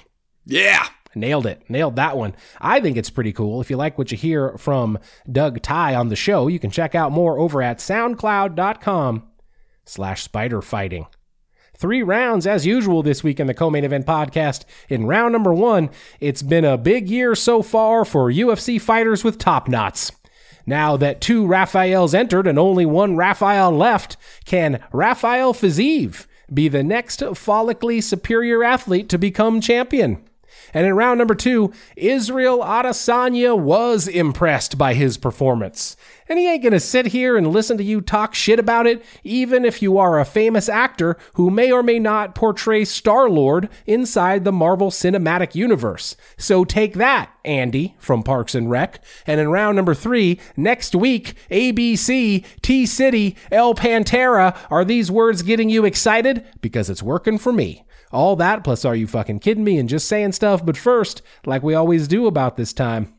Yeah. 0.44 0.86
Nailed 1.14 1.46
it. 1.46 1.62
Nailed 1.68 1.96
that 1.96 2.16
one. 2.16 2.34
I 2.60 2.80
think 2.80 2.96
it's 2.96 3.10
pretty 3.10 3.32
cool. 3.32 3.60
If 3.60 3.70
you 3.70 3.76
like 3.76 3.98
what 3.98 4.10
you 4.10 4.18
hear 4.18 4.56
from 4.56 4.98
Doug 5.30 5.60
Ty 5.62 5.94
on 5.94 6.08
the 6.08 6.16
show, 6.16 6.48
you 6.48 6.58
can 6.58 6.70
check 6.70 6.94
out 6.94 7.12
more 7.12 7.38
over 7.38 7.60
at 7.62 7.78
soundcloud.com 7.78 9.24
slash 9.84 10.22
spider 10.22 10.62
fighting. 10.62 11.06
Three 11.76 12.02
rounds 12.02 12.46
as 12.46 12.66
usual 12.66 13.02
this 13.02 13.24
week 13.24 13.40
in 13.40 13.46
the 13.46 13.54
co-main 13.54 13.84
event 13.84 14.06
podcast. 14.06 14.64
In 14.88 15.06
round 15.06 15.32
number 15.32 15.52
one, 15.52 15.90
it's 16.20 16.42
been 16.42 16.64
a 16.64 16.78
big 16.78 17.08
year 17.10 17.34
so 17.34 17.62
far 17.62 18.04
for 18.04 18.30
UFC 18.30 18.80
fighters 18.80 19.24
with 19.24 19.38
top 19.38 19.68
knots. 19.68 20.12
Now 20.64 20.96
that 20.98 21.20
two 21.20 21.46
Rafaels 21.46 22.14
entered 22.14 22.46
and 22.46 22.58
only 22.58 22.86
one 22.86 23.16
Rafael 23.16 23.72
left, 23.72 24.16
can 24.44 24.82
Rafael 24.92 25.52
Fiziev 25.52 26.26
be 26.52 26.68
the 26.68 26.84
next 26.84 27.20
follically 27.20 28.02
superior 28.02 28.62
athlete 28.62 29.08
to 29.08 29.18
become 29.18 29.60
champion? 29.60 30.22
And 30.74 30.86
in 30.86 30.94
round 30.94 31.18
number 31.18 31.34
two, 31.34 31.72
Israel 31.96 32.60
Adesanya 32.60 33.58
was 33.58 34.08
impressed 34.08 34.78
by 34.78 34.94
his 34.94 35.16
performance. 35.16 35.96
And 36.28 36.38
he 36.38 36.48
ain't 36.48 36.62
gonna 36.62 36.80
sit 36.80 37.06
here 37.06 37.36
and 37.36 37.48
listen 37.48 37.76
to 37.76 37.84
you 37.84 38.00
talk 38.00 38.34
shit 38.34 38.58
about 38.58 38.86
it, 38.86 39.04
even 39.22 39.64
if 39.64 39.82
you 39.82 39.98
are 39.98 40.18
a 40.18 40.24
famous 40.24 40.68
actor 40.68 41.18
who 41.34 41.50
may 41.50 41.70
or 41.70 41.82
may 41.82 41.98
not 41.98 42.34
portray 42.34 42.84
Star 42.84 43.28
Lord 43.28 43.68
inside 43.86 44.44
the 44.44 44.52
Marvel 44.52 44.90
Cinematic 44.90 45.54
Universe. 45.54 46.16
So 46.38 46.64
take 46.64 46.94
that, 46.94 47.30
Andy 47.44 47.96
from 47.98 48.22
Parks 48.22 48.54
and 48.54 48.70
Rec. 48.70 49.02
And 49.26 49.40
in 49.40 49.50
round 49.50 49.76
number 49.76 49.94
three, 49.94 50.40
next 50.56 50.94
week, 50.94 51.34
ABC, 51.50 52.44
T 52.62 52.86
City, 52.86 53.36
El 53.50 53.74
Pantera. 53.74 54.56
Are 54.70 54.84
these 54.84 55.10
words 55.10 55.42
getting 55.42 55.68
you 55.68 55.84
excited? 55.84 56.46
Because 56.60 56.88
it's 56.88 57.02
working 57.02 57.38
for 57.38 57.52
me. 57.52 57.84
All 58.12 58.36
that 58.36 58.62
plus 58.62 58.84
are 58.84 58.94
you 58.94 59.06
fucking 59.06 59.40
kidding 59.40 59.64
me 59.64 59.78
and 59.78 59.88
just 59.88 60.06
saying 60.06 60.32
stuff. 60.32 60.64
But 60.64 60.76
first, 60.76 61.22
like 61.46 61.62
we 61.62 61.74
always 61.74 62.06
do 62.06 62.26
about 62.26 62.56
this 62.56 62.72
time, 62.72 63.14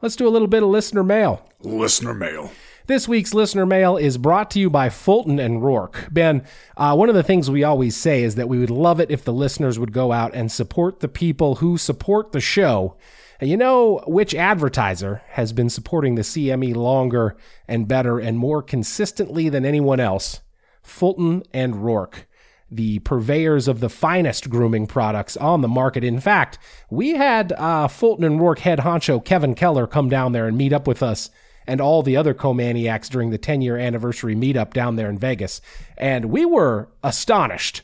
let's 0.00 0.16
do 0.16 0.26
a 0.26 0.30
little 0.30 0.48
bit 0.48 0.62
of 0.62 0.70
listener 0.70 1.04
mail. 1.04 1.46
Listener 1.60 2.14
mail. 2.14 2.50
This 2.86 3.06
week's 3.06 3.34
listener 3.34 3.66
mail 3.66 3.98
is 3.98 4.16
brought 4.16 4.50
to 4.52 4.58
you 4.58 4.70
by 4.70 4.88
Fulton 4.88 5.38
and 5.38 5.60
Roark. 5.60 6.10
Ben, 6.10 6.46
uh, 6.78 6.96
one 6.96 7.10
of 7.10 7.14
the 7.14 7.22
things 7.22 7.50
we 7.50 7.62
always 7.62 7.94
say 7.94 8.22
is 8.22 8.36
that 8.36 8.48
we 8.48 8.58
would 8.58 8.70
love 8.70 8.98
it 8.98 9.10
if 9.10 9.22
the 9.22 9.32
listeners 9.32 9.78
would 9.78 9.92
go 9.92 10.10
out 10.10 10.34
and 10.34 10.50
support 10.50 11.00
the 11.00 11.08
people 11.08 11.56
who 11.56 11.76
support 11.76 12.32
the 12.32 12.40
show. 12.40 12.96
And 13.40 13.50
you 13.50 13.58
know 13.58 14.02
which 14.06 14.34
advertiser 14.34 15.20
has 15.32 15.52
been 15.52 15.68
supporting 15.68 16.14
the 16.14 16.22
CME 16.22 16.74
longer 16.74 17.36
and 17.68 17.86
better 17.86 18.18
and 18.18 18.38
more 18.38 18.62
consistently 18.62 19.50
than 19.50 19.66
anyone 19.66 20.00
else? 20.00 20.40
Fulton 20.82 21.42
and 21.52 21.74
Roark 21.74 22.24
the 22.70 22.98
purveyors 23.00 23.66
of 23.66 23.80
the 23.80 23.88
finest 23.88 24.50
grooming 24.50 24.86
products 24.86 25.36
on 25.36 25.60
the 25.62 25.68
market. 25.68 26.04
In 26.04 26.20
fact, 26.20 26.58
we 26.90 27.10
had 27.10 27.52
uh, 27.52 27.88
Fulton 27.88 28.24
and 28.24 28.40
Roark 28.40 28.58
head 28.58 28.80
honcho 28.80 29.24
Kevin 29.24 29.54
Keller 29.54 29.86
come 29.86 30.08
down 30.08 30.32
there 30.32 30.46
and 30.46 30.56
meet 30.56 30.72
up 30.72 30.86
with 30.86 31.02
us 31.02 31.30
and 31.66 31.80
all 31.80 32.02
the 32.02 32.16
other 32.16 32.34
co-maniacs 32.34 33.08
during 33.08 33.30
the 33.30 33.38
10 33.38 33.60
year 33.60 33.76
anniversary 33.76 34.34
meetup 34.34 34.72
down 34.72 34.96
there 34.96 35.10
in 35.10 35.18
Vegas. 35.18 35.60
And 35.96 36.26
we 36.26 36.44
were 36.44 36.88
astonished 37.02 37.82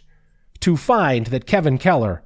to 0.60 0.76
find 0.76 1.26
that 1.26 1.46
Kevin 1.46 1.78
Keller, 1.78 2.22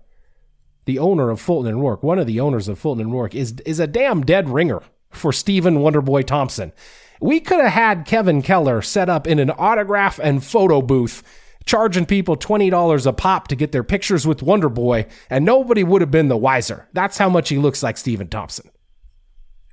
the 0.85 0.99
owner 0.99 1.31
of 1.31 1.41
Fulton 1.41 1.73
and 1.73 1.83
Roark, 1.83 2.03
one 2.03 2.19
of 2.19 2.27
the 2.27 2.41
owners 2.41 2.69
of 2.69 2.79
Fulton 2.79 3.07
and 3.07 3.12
Roark, 3.12 3.35
is, 3.35 3.55
is 3.67 3.81
a 3.81 3.87
damn 3.87 4.23
dead 4.23 4.49
ringer 4.49 4.83
for 5.11 5.33
Stephen 5.33 5.79
Wonderboy 5.79 6.25
Thompson. 6.25 6.73
We 7.21 7.41
could 7.41 7.61
have 7.61 7.73
had 7.73 8.07
Kevin 8.07 8.43
Keller 8.43 8.81
set 8.81 9.09
up 9.09 9.27
in 9.27 9.41
an 9.41 9.50
autograph 9.50 10.21
and 10.23 10.45
photo 10.45 10.81
booth 10.81 11.25
charging 11.69 12.07
people 12.07 12.35
$20 12.35 13.07
a 13.07 13.13
pop 13.13 13.47
to 13.49 13.55
get 13.55 13.73
their 13.73 13.85
pictures 13.85 14.27
with 14.27 14.43
Wonder 14.43 14.71
Boy, 14.71 15.07
and 15.29 15.45
nobody 15.45 15.85
would 15.85 16.01
have 16.01 16.11
been 16.11 16.29
the 16.29 16.37
wiser. 16.37 16.89
That's 16.95 17.19
how 17.19 17.29
much 17.29 17.51
he 17.51 17.59
looks 17.59 17.83
like 17.83 17.99
Stephen 17.99 18.27
Thompson. 18.29 18.71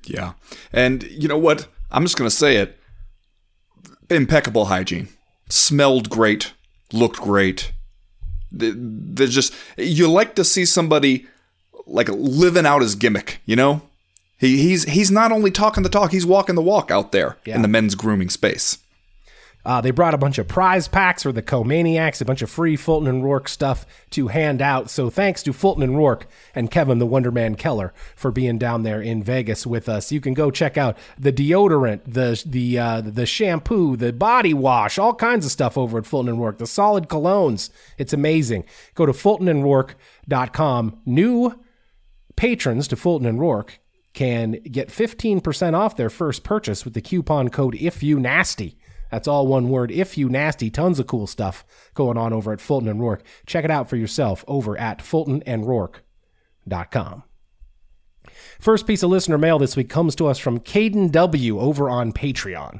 Yeah. 0.04 0.34
And 0.74 1.04
you 1.04 1.28
know 1.30 1.38
what? 1.38 1.68
I'm 1.90 2.04
just 2.04 2.18
going 2.18 2.30
to 2.30 2.36
say 2.36 2.58
it. 2.58 2.78
Impeccable 4.10 4.66
hygiene. 4.66 5.08
Smelled 5.50 6.10
great. 6.10 6.54
Looked 6.92 7.22
great. 7.22 7.72
There's 8.52 9.34
just, 9.34 9.54
you 9.78 10.12
like 10.12 10.36
to 10.36 10.44
see 10.44 10.66
somebody 10.66 11.26
like 11.88 12.10
living 12.10 12.66
out 12.66 12.82
his 12.82 12.96
gimmick, 12.96 13.40
you 13.46 13.56
know? 13.56 13.82
He, 14.38 14.58
he's 14.58 14.84
he's 14.84 15.10
not 15.10 15.32
only 15.32 15.50
talking 15.50 15.82
the 15.84 15.90
talk, 15.90 16.12
he's 16.12 16.26
walking 16.26 16.56
the 16.56 16.62
walk 16.62 16.92
out 16.92 17.14
there 17.14 17.38
Yeah. 17.46 17.56
in 17.56 17.62
the 17.62 17.70
men's 17.70 17.96
grooming 17.96 18.30
space. 18.30 18.80
Uh, 19.66 19.82
they 19.82 19.92
brought 19.92 20.14
a 20.14 20.18
bunch 20.18 20.38
of 20.38 20.48
prize 20.48 20.88
packs 20.88 21.24
for 21.24 21.32
the 21.32 21.42
co-maniacs, 21.42 22.22
a 22.22 22.26
bunch 22.26 22.42
of 22.42 22.50
free 22.50 22.76
Fulton 22.76 23.10
and 23.10 23.24
Roark 23.24 23.48
stuff 23.48 23.86
to 24.12 24.28
hand 24.28 24.62
out. 24.62 24.90
So 24.90 25.10
thanks 25.10 25.42
to 25.44 25.54
Fulton 25.54 25.84
and 25.84 25.96
Roark 25.96 26.24
and 26.54 26.70
Kevin 26.70 27.00
the 27.00 27.08
Wonderman 27.08 27.58
Keller 27.58 27.94
for 28.16 28.32
being 28.32 28.58
down 28.58 28.84
there 28.84 29.02
in 29.02 29.24
Vegas 29.24 29.66
with 29.66 29.90
us. 29.90 30.12
You 30.12 30.22
can 30.22 30.34
go 30.34 30.52
check 30.52 30.78
out 30.78 30.98
the 31.18 31.34
deodorant, 31.34 32.02
the 32.06 32.42
the 32.46 32.78
uh, 32.78 33.02
the 33.02 33.26
shampoo, 33.26 33.96
the 33.96 34.14
body 34.14 34.54
wash, 34.54 35.00
all 35.00 35.16
kinds 35.16 35.46
of 35.46 35.52
stuff 35.52 35.78
over 35.78 35.98
at 35.98 36.06
Fulton 36.06 36.30
and 36.30 36.40
Roark. 36.40 36.60
The 36.60 36.68
solid 36.68 37.08
colognes, 37.10 37.70
it's 37.98 38.14
amazing. 38.14 38.66
Go 38.94 39.06
to 39.06 39.14
fultonandroark.com. 39.14 41.02
New 41.06 41.60
patrons 42.36 42.88
to 42.90 42.96
Fulton 42.96 43.28
and 43.28 43.40
Roark 43.40 43.78
can 44.14 44.54
get 44.64 44.90
15% 44.90 45.74
off 45.74 45.98
their 45.98 46.10
first 46.10 46.44
purchase 46.44 46.86
with 46.86 46.94
the 46.94 47.02
coupon 47.02 47.50
code 47.50 47.76
if 47.76 48.02
you 48.02 48.20
nasty. 48.20 48.78
That's 49.12 49.28
all 49.28 49.48
one 49.48 49.70
word. 49.70 49.92
If 49.92 50.18
you 50.18 50.30
nasty, 50.30 50.70
tons 50.70 51.00
of 51.00 51.08
cool 51.08 51.28
stuff 51.28 51.66
going 51.94 52.18
on 52.18 52.34
over 52.34 52.52
at 52.52 52.62
Fulton 52.62 52.90
and 52.90 53.00
Roark. 53.00 53.22
Check 53.46 53.66
it 53.66 53.72
out 53.72 53.90
for 53.90 53.96
yourself 53.96 54.44
over 54.48 54.78
at 54.78 55.00
fultonandroark.com. 55.00 57.24
First 58.60 58.88
piece 58.88 59.04
of 59.04 59.10
listener 59.10 59.38
mail 59.38 59.60
this 59.60 59.76
week 59.76 59.90
comes 59.90 60.16
to 60.16 60.28
us 60.28 60.40
from 60.40 60.60
Caden 60.60 61.12
W 61.12 61.60
over 61.60 61.90
on 61.90 62.12
Patreon. 62.12 62.80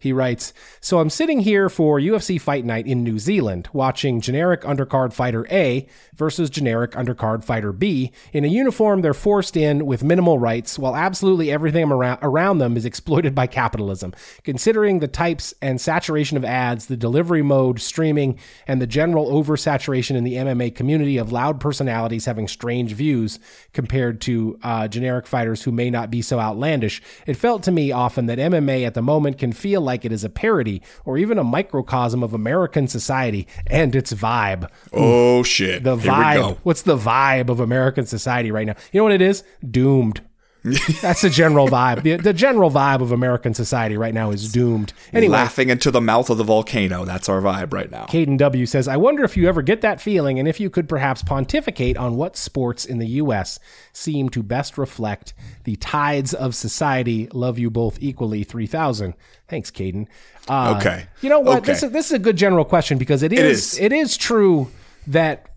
He 0.00 0.12
writes, 0.12 0.52
So 0.80 1.00
I'm 1.00 1.10
sitting 1.10 1.40
here 1.40 1.68
for 1.68 1.98
UFC 1.98 2.40
Fight 2.40 2.64
Night 2.64 2.86
in 2.86 3.02
New 3.02 3.18
Zealand, 3.18 3.68
watching 3.72 4.20
generic 4.20 4.62
undercard 4.62 5.12
fighter 5.12 5.44
A 5.50 5.88
versus 6.14 6.50
generic 6.50 6.92
undercard 6.92 7.42
fighter 7.42 7.72
B. 7.72 8.12
In 8.32 8.44
a 8.44 8.48
uniform, 8.48 9.02
they're 9.02 9.12
forced 9.12 9.56
in 9.56 9.86
with 9.86 10.04
minimal 10.04 10.38
rights, 10.38 10.78
while 10.78 10.94
absolutely 10.94 11.50
everything 11.50 11.90
around, 11.90 12.58
them 12.58 12.76
is 12.76 12.84
exploited 12.84 13.34
by 13.34 13.46
capitalism. 13.46 14.14
Considering 14.44 15.00
the 15.00 15.08
types 15.08 15.52
and 15.60 15.80
saturation 15.80 16.36
of 16.36 16.44
ads, 16.44 16.86
the 16.86 16.96
delivery 16.96 17.42
mode, 17.42 17.80
streaming, 17.80 18.38
and 18.68 18.80
the 18.80 18.86
general 18.86 19.26
oversaturation 19.26 20.14
in 20.14 20.22
the 20.22 20.34
MMA 20.34 20.74
community 20.74 21.18
of 21.18 21.32
loud 21.32 21.60
personalities 21.60 22.24
having 22.24 22.46
strange 22.46 22.92
views 22.92 23.40
compared 23.72 24.20
to 24.20 24.58
uh, 24.62 24.86
generic 24.86 25.26
fighters 25.26 25.62
who 25.62 25.72
may 25.72 25.90
not 25.90 26.10
be 26.10 26.22
so 26.22 26.38
outlandish, 26.38 27.02
it 27.26 27.36
felt 27.36 27.64
to 27.64 27.72
me 27.72 27.90
often 27.90 28.26
that 28.26 28.38
MMA 28.38 28.86
at 28.86 28.94
the 28.94 29.02
moment 29.02 29.38
can 29.38 29.52
feel 29.52 29.87
like 29.88 30.04
it 30.04 30.12
is 30.12 30.22
a 30.22 30.28
parody 30.28 30.82
or 31.04 31.18
even 31.18 31.38
a 31.38 31.44
microcosm 31.44 32.22
of 32.22 32.32
American 32.34 32.86
society 32.86 33.48
and 33.66 33.96
its 33.96 34.12
vibe. 34.12 34.68
Oh 34.92 35.42
shit! 35.42 35.82
The 35.82 35.96
Here 35.96 36.12
vibe. 36.12 36.34
go. 36.36 36.58
What's 36.62 36.82
the 36.82 36.96
vibe 36.96 37.48
of 37.48 37.58
American 37.58 38.06
society 38.06 38.50
right 38.52 38.66
now? 38.66 38.74
You 38.92 39.00
know 39.00 39.04
what 39.04 39.12
it 39.12 39.22
is? 39.22 39.42
Doomed. 39.68 40.20
That's 41.02 41.22
the 41.22 41.30
general 41.30 41.68
vibe. 41.68 42.02
The, 42.02 42.16
the 42.16 42.32
general 42.32 42.70
vibe 42.70 43.00
of 43.00 43.12
American 43.12 43.54
society 43.54 43.96
right 43.96 44.12
now 44.12 44.30
is 44.30 44.50
doomed. 44.50 44.92
Anyway, 45.12 45.32
Laughing 45.32 45.70
into 45.70 45.90
the 45.90 46.00
mouth 46.00 46.30
of 46.30 46.38
the 46.38 46.44
volcano. 46.44 47.04
That's 47.04 47.28
our 47.28 47.40
vibe 47.40 47.72
right 47.72 47.90
now. 47.90 48.06
Caden 48.06 48.38
W 48.38 48.66
says, 48.66 48.88
I 48.88 48.96
wonder 48.96 49.24
if 49.24 49.36
you 49.36 49.48
ever 49.48 49.62
get 49.62 49.82
that 49.82 50.00
feeling 50.00 50.38
and 50.38 50.48
if 50.48 50.58
you 50.58 50.68
could 50.68 50.88
perhaps 50.88 51.22
pontificate 51.22 51.96
on 51.96 52.16
what 52.16 52.36
sports 52.36 52.84
in 52.84 52.98
the 52.98 53.06
U.S. 53.06 53.58
seem 53.92 54.28
to 54.30 54.42
best 54.42 54.76
reflect 54.76 55.32
the 55.64 55.76
tides 55.76 56.34
of 56.34 56.54
society. 56.54 57.28
Love 57.32 57.58
you 57.58 57.70
both 57.70 57.98
equally, 58.00 58.42
3000. 58.42 59.14
Thanks, 59.48 59.70
Caden. 59.70 60.06
Uh, 60.48 60.74
Okay. 60.78 61.06
You 61.20 61.28
know 61.28 61.40
what? 61.40 61.58
Okay. 61.58 61.72
This, 61.72 61.82
is, 61.82 61.90
this 61.92 62.06
is 62.06 62.12
a 62.12 62.18
good 62.18 62.36
general 62.36 62.64
question 62.64 62.98
because 62.98 63.22
it 63.22 63.32
is, 63.32 63.74
is. 63.74 63.78
it 63.78 63.92
is 63.92 64.16
true 64.16 64.68
that 65.06 65.48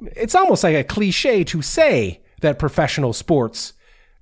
it's 0.00 0.34
almost 0.34 0.64
like 0.64 0.74
a 0.76 0.84
cliche 0.84 1.44
to 1.44 1.60
say 1.62 2.20
that 2.40 2.58
professional 2.58 3.12
sports 3.12 3.72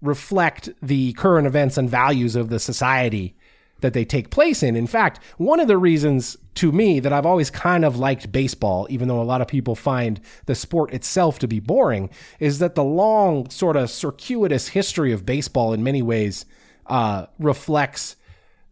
reflect 0.03 0.69
the 0.83 1.13
current 1.15 1.47
events 1.47 1.77
and 1.79 1.89
values 1.89 2.37
of 2.37 2.49
the 2.49 2.59
society 2.59 3.37
that 3.81 3.93
they 3.93 4.05
take 4.05 4.31
place 4.31 4.63
in. 4.63 4.75
In 4.75 4.87
fact, 4.87 5.21
one 5.37 5.61
of 5.61 5.69
the 5.69 5.77
reasons 5.77 6.37
to 6.55 6.73
me 6.73 6.99
that 7.01 7.13
I've 7.13 7.27
always 7.27 7.51
kind 7.51 7.85
of 7.85 7.99
liked 7.99 8.33
baseball, 8.33 8.87
even 8.89 9.09
though 9.09 9.21
a 9.21 9.25
lot 9.25 9.43
of 9.43 9.49
people 9.49 9.75
find 9.75 10.21
the 10.47 10.55
sport 10.55 10.93
itself 10.95 11.39
to 11.41 11.49
be 11.49 11.61
boring, 11.61 12.09
is 12.41 12.59
that 12.61 12.75
the 12.75 12.85
long, 12.85 13.51
sort 13.51 13.77
of 13.77 13.91
circuitous 13.91 14.69
history 14.69 15.13
of 15.13 15.27
baseball 15.27 15.75
in 15.75 15.85
many 15.85 16.01
ways 16.03 16.47
uh, 16.87 17.27
reflects 17.39 18.17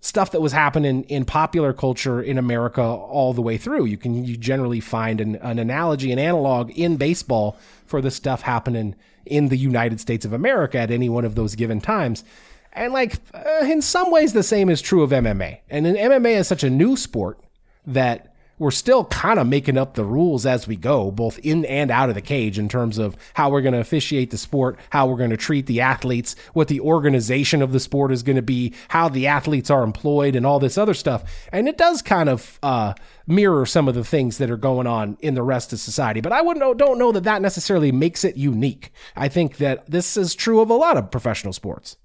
stuff 0.00 0.33
that 0.33 0.40
was 0.40 0.52
happening 0.52 1.02
in 1.04 1.25
popular 1.25 1.73
culture 1.73 2.21
in 2.21 2.37
America 2.37 2.83
all 2.83 3.33
the 3.33 3.43
way 3.43 3.57
through. 3.57 3.87
You 3.87 3.97
can 3.97 4.25
you 4.25 4.37
generally 4.37 4.81
find 4.81 5.21
an, 5.21 5.37
an 5.37 5.59
analogy, 5.59 6.12
an 6.12 6.19
analog 6.19 6.71
in 6.71 6.97
baseball 6.97 7.59
for 7.87 8.02
the 8.02 8.11
stuff 8.11 8.43
happening 8.43 8.95
in 9.26 9.49
the 9.49 9.57
United 9.57 10.00
States 10.00 10.25
of 10.25 10.33
America 10.33 10.78
at 10.78 10.90
any 10.90 11.09
one 11.09 11.25
of 11.25 11.35
those 11.35 11.54
given 11.54 11.81
times. 11.81 12.25
And 12.73 12.93
like 12.93 13.16
uh, 13.33 13.64
in 13.64 13.83
some 13.83 14.11
ways, 14.11 14.33
the 14.33 14.43
same 14.43 14.69
is 14.69 14.83
true 14.83 15.02
of 15.02 15.11
MMA. 15.11 15.59
And 15.71 15.87
MMA 15.87 16.37
is 16.37 16.49
such 16.49 16.64
a 16.64 16.71
new 16.71 16.97
sport 16.97 17.38
that 17.87 18.34
we're 18.59 18.71
still 18.71 19.05
kind 19.07 19.39
of 19.39 19.47
making 19.47 19.77
up 19.77 19.95
the 19.95 20.05
rules 20.05 20.47
as 20.47 20.69
we 20.69 20.77
go, 20.77 21.11
both 21.11 21.39
in 21.41 21.65
and 21.65 21.91
out 21.91 22.09
of 22.09 22.15
the 22.15 22.21
cage, 22.21 22.59
in 22.59 22.69
terms 22.69 22.99
of 22.99 23.17
how 23.35 23.51
we're 23.51 23.61
going 23.61 23.75
to 23.75 23.81
officiate 23.81 24.31
the 24.31 24.39
sport, 24.39 24.79
how 24.91 25.07
we're 25.07 25.17
going 25.17 25.31
to 25.31 25.37
treat 25.37 25.67
the 25.67 25.81
athletes, 25.81 26.37
what 26.53 26.69
the 26.69 26.81
organization 26.81 27.63
of 27.63 27.73
the 27.73 27.81
sport 27.81 28.13
is 28.13 28.23
going 28.23 28.37
to 28.37 28.43
be, 28.43 28.73
how 28.89 29.09
the 29.09 29.27
athletes 29.27 29.71
are 29.71 29.83
employed, 29.83 30.37
and 30.37 30.47
all 30.47 30.59
this 30.59 30.79
other 30.79 30.95
stuff. 30.95 31.25
And 31.53 31.69
it 31.69 31.79
does 31.79 32.03
kind 32.03 32.29
of 32.29 32.59
uh, 32.63 32.95
mirror 33.27 33.67
some 33.67 33.89
of 33.89 33.95
the 33.95 34.05
things 34.05 34.39
that 34.39 34.51
are 34.51 34.57
going 34.57 34.87
on 34.87 35.17
in 35.21 35.35
the 35.35 35.43
rest 35.43 35.73
of 35.73 35.81
society. 35.81 36.21
But 36.21 36.33
I 36.33 36.43
wouldn't 36.43 36.79
don't 36.79 36.99
know 36.99 37.13
that 37.13 37.25
that 37.25 37.43
necessarily 37.43 37.93
makes 37.93 38.25
it 38.25 38.37
unique. 38.37 38.93
I 39.17 39.29
think 39.29 39.57
that 39.59 39.91
this 39.91 40.17
is 40.17 40.35
true 40.35 40.61
of 40.61 40.71
a 40.71 40.75
lot 40.75 40.97
of 40.97 41.11
professional 41.11 41.53
sports. 41.53 41.97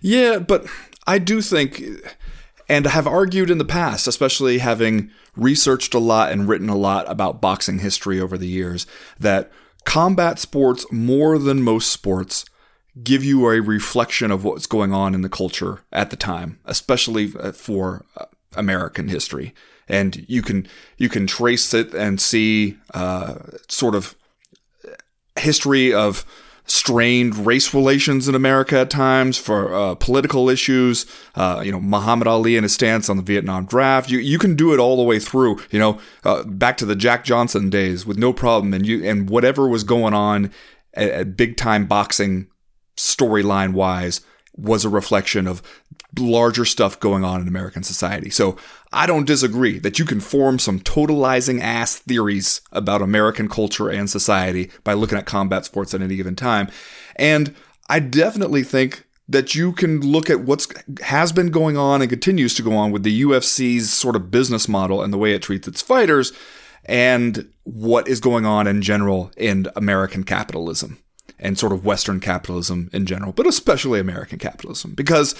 Yeah, 0.00 0.38
but 0.38 0.66
I 1.06 1.18
do 1.18 1.40
think, 1.40 1.82
and 2.68 2.86
I 2.86 2.90
have 2.90 3.06
argued 3.06 3.50
in 3.50 3.58
the 3.58 3.64
past, 3.64 4.06
especially 4.06 4.58
having 4.58 5.10
researched 5.36 5.94
a 5.94 5.98
lot 5.98 6.32
and 6.32 6.48
written 6.48 6.68
a 6.68 6.76
lot 6.76 7.10
about 7.10 7.40
boxing 7.40 7.80
history 7.80 8.20
over 8.20 8.38
the 8.38 8.46
years, 8.46 8.86
that 9.18 9.50
combat 9.84 10.38
sports, 10.38 10.86
more 10.90 11.38
than 11.38 11.62
most 11.62 11.92
sports, 11.92 12.44
give 13.02 13.24
you 13.24 13.48
a 13.50 13.60
reflection 13.60 14.30
of 14.30 14.44
what's 14.44 14.66
going 14.66 14.92
on 14.92 15.14
in 15.14 15.22
the 15.22 15.28
culture 15.28 15.80
at 15.92 16.10
the 16.10 16.16
time, 16.16 16.58
especially 16.64 17.32
uh, 17.38 17.52
for 17.52 18.04
uh, 18.16 18.26
American 18.56 19.08
history. 19.08 19.54
And 19.88 20.24
you 20.28 20.40
can 20.40 20.66
you 20.96 21.10
can 21.10 21.26
trace 21.26 21.74
it 21.74 21.92
and 21.92 22.18
see 22.18 22.78
uh, 22.94 23.34
sort 23.68 23.94
of 23.94 24.16
history 25.36 25.92
of 25.92 26.24
strained 26.66 27.46
race 27.46 27.74
relations 27.74 28.26
in 28.26 28.34
America 28.34 28.80
at 28.80 28.90
times 28.90 29.36
for 29.36 29.74
uh, 29.74 29.94
political 29.96 30.48
issues. 30.48 31.04
Uh, 31.34 31.62
you 31.64 31.70
know, 31.70 31.80
Muhammad 31.80 32.26
Ali 32.26 32.56
and 32.56 32.64
his 32.64 32.72
stance 32.72 33.08
on 33.10 33.16
the 33.16 33.22
Vietnam 33.22 33.66
draft. 33.66 34.10
You 34.10 34.18
you 34.18 34.38
can 34.38 34.56
do 34.56 34.72
it 34.72 34.80
all 34.80 34.96
the 34.96 35.02
way 35.02 35.18
through. 35.18 35.60
You 35.70 35.78
know, 35.78 36.00
uh, 36.24 36.44
back 36.44 36.76
to 36.78 36.86
the 36.86 36.96
Jack 36.96 37.24
Johnson 37.24 37.70
days 37.70 38.06
with 38.06 38.18
no 38.18 38.32
problem. 38.32 38.72
And 38.72 38.86
you 38.86 39.04
and 39.04 39.28
whatever 39.28 39.68
was 39.68 39.84
going 39.84 40.14
on 40.14 40.50
at, 40.94 41.10
at 41.10 41.36
big 41.36 41.56
time 41.56 41.86
boxing 41.86 42.48
storyline 42.96 43.72
wise 43.72 44.20
was 44.56 44.84
a 44.84 44.88
reflection 44.88 45.46
of 45.46 45.62
larger 46.18 46.64
stuff 46.64 47.00
going 47.00 47.24
on 47.24 47.40
in 47.40 47.48
American 47.48 47.82
society. 47.82 48.30
So 48.30 48.56
I 48.94 49.06
don't 49.06 49.26
disagree 49.26 49.80
that 49.80 49.98
you 49.98 50.04
can 50.04 50.20
form 50.20 50.60
some 50.60 50.78
totalizing 50.78 51.60
ass 51.60 51.96
theories 51.96 52.60
about 52.70 53.02
American 53.02 53.48
culture 53.48 53.90
and 53.90 54.08
society 54.08 54.70
by 54.84 54.94
looking 54.94 55.18
at 55.18 55.26
combat 55.26 55.64
sports 55.64 55.92
at 55.94 56.00
any 56.00 56.14
given 56.14 56.36
time. 56.36 56.70
And 57.16 57.54
I 57.88 57.98
definitely 57.98 58.62
think 58.62 59.04
that 59.28 59.54
you 59.54 59.72
can 59.72 60.00
look 60.00 60.30
at 60.30 60.40
what's 60.42 60.68
has 61.02 61.32
been 61.32 61.50
going 61.50 61.76
on 61.76 62.02
and 62.02 62.10
continues 62.10 62.54
to 62.54 62.62
go 62.62 62.76
on 62.76 62.92
with 62.92 63.02
the 63.02 63.22
UFC's 63.22 63.92
sort 63.92 64.14
of 64.14 64.30
business 64.30 64.68
model 64.68 65.02
and 65.02 65.12
the 65.12 65.18
way 65.18 65.32
it 65.32 65.42
treats 65.42 65.66
its 65.66 65.82
fighters 65.82 66.32
and 66.84 67.50
what 67.64 68.06
is 68.06 68.20
going 68.20 68.46
on 68.46 68.66
in 68.68 68.80
general 68.80 69.32
in 69.36 69.66
American 69.74 70.22
capitalism 70.22 70.98
and 71.40 71.58
sort 71.58 71.72
of 71.72 71.84
Western 71.84 72.20
capitalism 72.20 72.90
in 72.92 73.06
general, 73.06 73.32
but 73.32 73.46
especially 73.46 73.98
American 73.98 74.38
capitalism, 74.38 74.94
because 74.94 75.34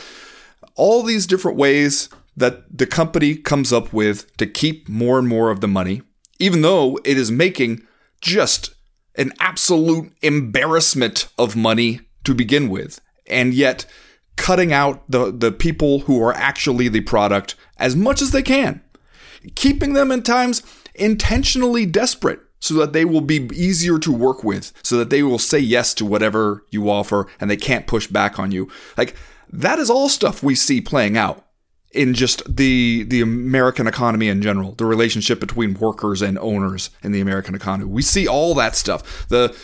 all 0.74 1.02
these 1.02 1.26
different 1.26 1.56
ways 1.56 2.08
that 2.36 2.76
the 2.76 2.86
company 2.86 3.36
comes 3.36 3.72
up 3.72 3.92
with 3.92 4.36
to 4.36 4.46
keep 4.46 4.88
more 4.88 5.18
and 5.18 5.28
more 5.28 5.50
of 5.50 5.60
the 5.60 5.68
money, 5.68 6.02
even 6.38 6.62
though 6.62 6.98
it 7.04 7.16
is 7.16 7.30
making 7.30 7.86
just 8.20 8.74
an 9.16 9.32
absolute 9.38 10.12
embarrassment 10.22 11.28
of 11.38 11.54
money 11.54 12.00
to 12.24 12.34
begin 12.34 12.68
with, 12.68 13.00
and 13.26 13.54
yet 13.54 13.86
cutting 14.36 14.72
out 14.72 15.08
the, 15.08 15.30
the 15.30 15.52
people 15.52 16.00
who 16.00 16.20
are 16.22 16.32
actually 16.34 16.88
the 16.88 17.00
product 17.00 17.54
as 17.78 17.94
much 17.94 18.20
as 18.20 18.32
they 18.32 18.42
can, 18.42 18.82
keeping 19.54 19.92
them 19.92 20.10
in 20.10 20.22
times 20.22 20.62
intentionally 20.94 21.86
desperate 21.86 22.40
so 22.58 22.74
that 22.74 22.92
they 22.92 23.04
will 23.04 23.20
be 23.20 23.48
easier 23.52 23.98
to 23.98 24.10
work 24.10 24.42
with, 24.42 24.72
so 24.82 24.96
that 24.96 25.10
they 25.10 25.22
will 25.22 25.38
say 25.38 25.58
yes 25.58 25.92
to 25.92 26.04
whatever 26.04 26.64
you 26.70 26.88
offer 26.90 27.26
and 27.38 27.50
they 27.50 27.56
can't 27.56 27.86
push 27.86 28.06
back 28.06 28.38
on 28.38 28.50
you. 28.50 28.68
Like 28.96 29.14
that 29.50 29.78
is 29.78 29.90
all 29.90 30.08
stuff 30.08 30.42
we 30.42 30.54
see 30.54 30.80
playing 30.80 31.16
out 31.16 31.44
in 31.94 32.14
just 32.14 32.42
the 32.56 33.04
the 33.04 33.20
American 33.20 33.86
economy 33.86 34.28
in 34.28 34.42
general, 34.42 34.72
the 34.72 34.84
relationship 34.84 35.40
between 35.40 35.74
workers 35.74 36.20
and 36.20 36.38
owners 36.38 36.90
in 37.02 37.12
the 37.12 37.20
American 37.20 37.54
economy. 37.54 37.90
We 37.90 38.02
see 38.02 38.26
all 38.28 38.54
that 38.54 38.76
stuff. 38.76 39.28
The 39.28 39.56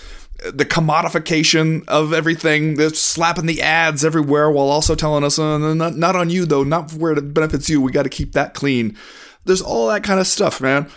the 0.53 0.65
commodification 0.65 1.87
of 1.87 2.15
everything, 2.15 2.77
the 2.77 2.91
slapping 2.91 3.45
the 3.45 3.61
ads 3.61 4.05
everywhere 4.05 4.51
while 4.51 4.69
also 4.69 4.95
telling 4.95 5.23
us, 5.23 5.39
uh, 5.39 5.59
not, 5.59 5.97
not 5.97 6.17
on 6.17 6.31
you 6.31 6.47
though, 6.47 6.65
not 6.65 6.95
where 6.95 7.13
it 7.13 7.35
benefits 7.35 7.69
you. 7.69 7.83
We 7.83 7.93
got 7.93 8.05
to 8.05 8.09
keep 8.09 8.33
that 8.33 8.55
clean. 8.55 8.97
there's 9.45 9.61
all 9.61 9.89
that 9.89 10.03
kind 10.03 10.19
of 10.19 10.27
stuff, 10.27 10.61
man. 10.61 10.89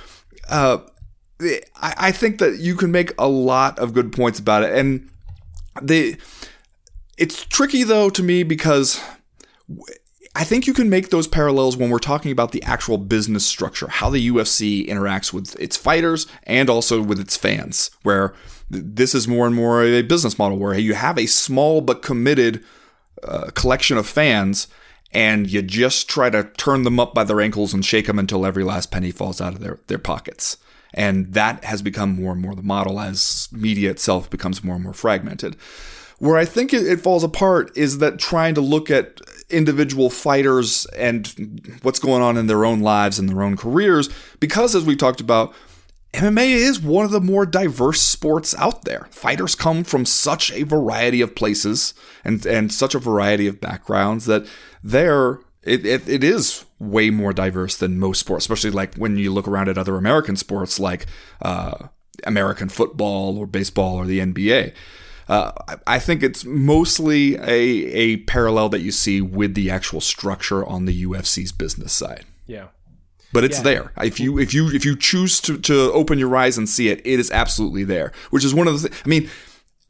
Uh, 0.48 0.78
I, 1.42 1.94
I 1.98 2.12
think 2.12 2.40
that 2.40 2.60
you 2.60 2.76
can 2.76 2.92
make 2.92 3.12
a 3.18 3.28
lot 3.28 3.80
of 3.80 3.94
good 3.94 4.14
points 4.14 4.40
about 4.40 4.64
it, 4.64 4.74
and 4.74 5.10
the 5.82 6.16
it's 7.18 7.46
tricky 7.46 7.84
though 7.84 8.10
to 8.10 8.24
me 8.24 8.44
because 8.44 9.02
I 10.36 10.44
think 10.44 10.66
you 10.66 10.74
can 10.74 10.90
make 10.90 11.10
those 11.10 11.28
parallels 11.28 11.78
when 11.78 11.92
we're 11.92 12.00
talking 12.00 12.32
about 12.32 12.52
the 12.52 12.64
actual 12.64 12.98
business 12.98 13.46
structure, 13.46 13.88
how 13.88 14.10
the 14.10 14.30
UFC 14.30 14.88
interacts 14.88 15.32
with 15.32 15.60
its 15.60 15.78
fighters 15.78 16.26
and 16.44 16.70
also 16.70 17.02
with 17.02 17.20
its 17.20 17.38
fans, 17.38 17.92
where 18.02 18.34
this 18.70 19.14
is 19.14 19.28
more 19.28 19.46
and 19.46 19.56
more 19.56 19.84
a 19.84 20.02
business 20.02 20.40
model 20.40 20.58
where 20.58 20.78
you 20.78 20.96
have 20.96 21.20
a 21.20 21.28
small 21.28 21.82
but 21.82 22.02
committed 22.02 22.64
uh, 23.24 23.52
collection 23.54 23.96
of 23.96 24.08
fans 24.08 24.68
and 25.12 25.50
you 25.50 25.62
just 25.62 26.10
try 26.10 26.32
to 26.32 26.44
turn 26.58 26.84
them 26.84 27.00
up 27.00 27.14
by 27.14 27.24
their 27.24 27.40
ankles 27.40 27.74
and 27.74 27.86
shake 27.86 28.08
them 28.08 28.18
until 28.18 28.46
every 28.46 28.64
last 28.64 28.90
penny 28.90 29.12
falls 29.12 29.40
out 29.40 29.54
of 29.54 29.60
their, 29.60 29.80
their 29.86 30.00
pockets. 30.00 30.58
And 30.96 31.34
that 31.34 31.64
has 31.64 31.82
become 31.84 32.16
more 32.16 32.32
and 32.32 32.42
more 32.42 32.56
the 32.56 32.64
model 32.64 33.00
as 33.00 33.48
media 33.52 33.92
itself 33.92 34.30
becomes 34.30 34.64
more 34.64 34.76
and 34.76 34.84
more 34.84 34.94
fragmented. 34.94 35.56
Where 36.24 36.38
I 36.38 36.46
think 36.46 36.74
it, 36.74 37.02
falls 37.02 37.26
apart 37.26 37.76
is 37.76 37.98
that 37.98 38.18
trying 38.18 38.56
to 38.56 38.62
look 38.62 38.90
at 38.90 39.20
individual 39.50 40.10
fighters 40.10 40.86
and 40.96 41.78
what's 41.82 42.00
going 42.00 42.22
on 42.22 42.38
in 42.38 42.48
their 42.48 42.64
own 42.64 42.80
lives 42.80 43.20
and 43.20 43.28
their 43.28 43.44
own 43.44 43.58
careers, 43.58 44.08
because 44.40 44.74
as 44.74 44.86
we 44.86 44.96
talked 44.96 45.20
about, 45.20 45.54
MMA 46.14 46.48
is 46.48 46.80
one 46.80 47.04
of 47.04 47.12
the 47.12 47.20
more 47.20 47.46
diverse 47.46 48.02
sports 48.02 48.56
out 48.58 48.86
there. 48.86 49.10
Fighters 49.12 49.54
come 49.54 49.84
from 49.84 50.06
such 50.06 50.50
a 50.54 50.64
variety 50.64 51.20
of 51.20 51.36
places 51.36 51.94
and, 52.24 52.46
and 52.46 52.72
such 52.72 52.96
a 52.96 53.00
variety 53.00 53.46
of 53.46 53.60
backgrounds 53.60 54.24
that 54.24 54.48
there 54.82 55.40
it, 55.64 55.86
it, 55.86 56.08
it 56.08 56.24
is 56.24 56.64
way 56.80 57.10
more 57.10 57.34
diverse 57.34 57.76
than 57.76 58.00
most 58.00 58.22
sports, 58.22 58.46
especially 58.46 58.72
like 58.72 58.96
when 58.96 59.18
you 59.18 59.30
look 59.34 59.46
around 59.50 59.68
at 59.68 59.78
other 59.78 59.98
American 59.98 60.38
sports 60.38 60.80
like 60.80 61.06
uh, 61.42 61.90
American 62.24 62.70
football 62.70 63.38
or 63.38 63.46
baseball 63.46 63.98
or 63.98 64.06
the 64.06 64.20
NBA. 64.20 64.74
Uh, 65.28 65.52
I 65.88 66.00
think 66.00 66.22
it's 66.24 66.44
mostly 66.46 67.36
a, 67.36 67.42
a 67.48 68.18
parallel 68.18 68.70
that 68.70 68.82
you 68.82 68.92
see 68.92 69.22
with 69.22 69.54
the 69.56 69.70
actual 69.72 70.02
structure 70.02 70.66
on 70.66 70.86
the 70.86 71.04
UFC's 71.06 71.52
business 71.52 71.94
side. 71.94 72.26
Yeah. 72.46 72.68
But 73.32 73.44
it's 73.44 73.58
Yeah. 73.58 73.64
there. 73.64 73.92
If 74.02 74.20
you 74.20 74.38
if 74.38 74.54
you 74.54 74.70
if 74.70 74.86
you 74.86 74.96
choose 74.96 75.40
to, 75.42 75.58
to 75.60 75.92
open 75.94 76.20
your 76.20 76.36
eyes 76.36 76.58
and 76.58 76.68
see 76.70 76.90
it, 76.90 77.00
it 77.06 77.20
is 77.20 77.32
absolutely 77.32 77.84
there. 77.84 78.12
Which 78.30 78.46
is 78.46 78.54
one 78.54 78.68
of 78.68 78.82
the. 78.82 78.90
Th- 78.90 79.02
I 79.06 79.08
mean, 79.10 79.30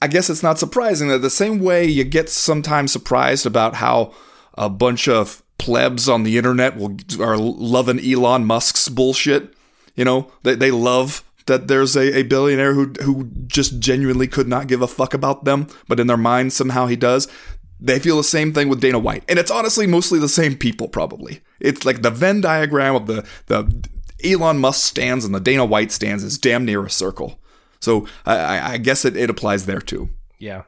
I 0.02 0.08
guess 0.08 0.30
it's 0.30 0.44
not 0.44 0.60
surprising 0.60 1.10
that 1.10 1.20
the 1.20 1.30
same 1.30 1.60
way 1.60 1.86
you 1.86 2.04
get 2.04 2.30
sometimes 2.30 2.92
surprised 2.92 3.46
about 3.46 3.76
how 3.76 4.14
a 4.56 4.70
bunch 4.70 5.08
of 5.08 5.42
plebs 5.58 6.08
on 6.08 6.24
the 6.24 6.38
internet 6.38 6.78
will 6.78 6.96
are 7.20 7.38
loving 7.38 8.00
Elon 8.00 8.46
Musk's 8.46 8.88
bullshit. 8.88 9.54
You 9.96 10.06
know, 10.06 10.32
they 10.44 10.56
they 10.56 10.72
love 10.72 11.24
that 11.46 11.68
there's 11.68 11.96
a, 11.96 12.18
a 12.20 12.24
billionaire 12.24 12.74
who 12.74 12.94
who 13.04 13.30
just 13.48 13.80
genuinely 13.80 14.28
could 14.28 14.48
not 14.48 14.68
give 14.68 14.82
a 14.82 14.88
fuck 14.88 15.14
about 15.14 15.46
them, 15.46 15.68
but 15.88 16.00
in 16.00 16.08
their 16.08 16.18
mind 16.18 16.54
somehow 16.54 16.88
he 16.88 16.96
does. 16.96 17.28
They 17.80 18.00
feel 18.00 18.16
the 18.18 18.24
same 18.24 18.54
thing 18.54 18.70
with 18.70 18.80
Dana 18.80 18.98
White, 19.00 19.24
and 19.28 19.38
it's 19.38 19.52
honestly 19.52 19.86
mostly 19.88 20.20
the 20.20 20.30
same 20.30 20.56
people. 20.56 20.88
Probably 20.88 21.42
it's 21.60 21.86
like 21.86 22.02
the 22.02 22.12
Venn 22.12 22.42
diagram 22.42 22.96
of 22.96 23.08
the 23.08 23.26
the 23.48 23.88
Elon 24.24 24.58
Musk 24.60 24.86
stands 24.88 25.26
and 25.26 25.36
the 25.36 25.40
Dana 25.42 25.66
White 25.66 25.92
stands 25.92 26.24
is 26.24 26.38
damn 26.38 26.64
near 26.66 26.86
a 26.86 26.90
circle. 26.90 27.40
So 27.82 28.08
I, 28.26 28.74
I- 28.76 28.78
guess 28.78 29.04
it, 29.04 29.18
it 29.18 29.30
applies 29.30 29.66
there 29.66 29.82
too. 29.82 30.08
Yeah. 30.40 30.64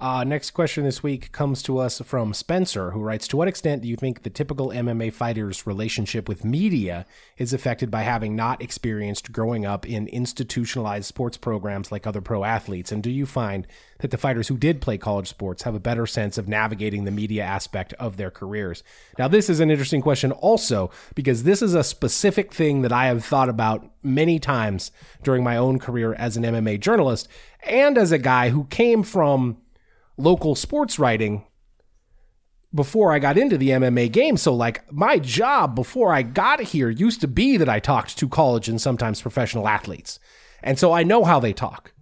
Uh, 0.00 0.24
next 0.24 0.52
question 0.52 0.84
this 0.84 1.02
week 1.02 1.30
comes 1.30 1.62
to 1.62 1.76
us 1.76 2.00
from 2.00 2.32
Spencer, 2.32 2.92
who 2.92 3.00
writes 3.00 3.28
To 3.28 3.36
what 3.36 3.48
extent 3.48 3.82
do 3.82 3.88
you 3.88 3.96
think 3.96 4.22
the 4.22 4.30
typical 4.30 4.68
MMA 4.68 5.12
fighter's 5.12 5.66
relationship 5.66 6.26
with 6.26 6.42
media 6.42 7.04
is 7.36 7.52
affected 7.52 7.90
by 7.90 8.00
having 8.00 8.34
not 8.34 8.62
experienced 8.62 9.30
growing 9.30 9.66
up 9.66 9.86
in 9.86 10.08
institutionalized 10.08 11.04
sports 11.04 11.36
programs 11.36 11.92
like 11.92 12.06
other 12.06 12.22
pro 12.22 12.44
athletes? 12.44 12.90
And 12.90 13.02
do 13.02 13.10
you 13.10 13.26
find 13.26 13.66
that 13.98 14.10
the 14.10 14.16
fighters 14.16 14.48
who 14.48 14.56
did 14.56 14.80
play 14.80 14.96
college 14.96 15.28
sports 15.28 15.64
have 15.64 15.74
a 15.74 15.80
better 15.80 16.06
sense 16.06 16.38
of 16.38 16.48
navigating 16.48 17.04
the 17.04 17.10
media 17.10 17.44
aspect 17.44 17.92
of 17.98 18.16
their 18.16 18.30
careers? 18.30 18.82
Now, 19.18 19.28
this 19.28 19.50
is 19.50 19.60
an 19.60 19.70
interesting 19.70 20.00
question 20.00 20.32
also 20.32 20.90
because 21.14 21.42
this 21.42 21.60
is 21.60 21.74
a 21.74 21.84
specific 21.84 22.54
thing 22.54 22.80
that 22.82 22.92
I 22.92 23.08
have 23.08 23.22
thought 23.22 23.50
about 23.50 23.90
many 24.02 24.38
times 24.38 24.92
during 25.22 25.44
my 25.44 25.58
own 25.58 25.78
career 25.78 26.14
as 26.14 26.38
an 26.38 26.44
MMA 26.44 26.80
journalist 26.80 27.28
and 27.64 27.98
as 27.98 28.12
a 28.12 28.18
guy 28.18 28.48
who 28.48 28.64
came 28.64 29.02
from 29.02 29.58
local 30.20 30.54
sports 30.54 30.98
writing 30.98 31.44
before 32.74 33.12
I 33.12 33.18
got 33.18 33.36
into 33.36 33.58
the 33.58 33.70
MMA 33.70 34.12
game. 34.12 34.36
So, 34.36 34.54
like, 34.54 34.90
my 34.92 35.18
job 35.18 35.74
before 35.74 36.12
I 36.12 36.22
got 36.22 36.60
here 36.60 36.88
used 36.88 37.20
to 37.22 37.28
be 37.28 37.56
that 37.56 37.68
I 37.68 37.80
talked 37.80 38.16
to 38.18 38.28
college 38.28 38.68
and 38.68 38.80
sometimes 38.80 39.20
professional 39.22 39.68
athletes. 39.68 40.18
And 40.62 40.78
so 40.78 40.92
I 40.92 41.02
know 41.02 41.24
how 41.24 41.40
they 41.40 41.52
talk. 41.52 41.92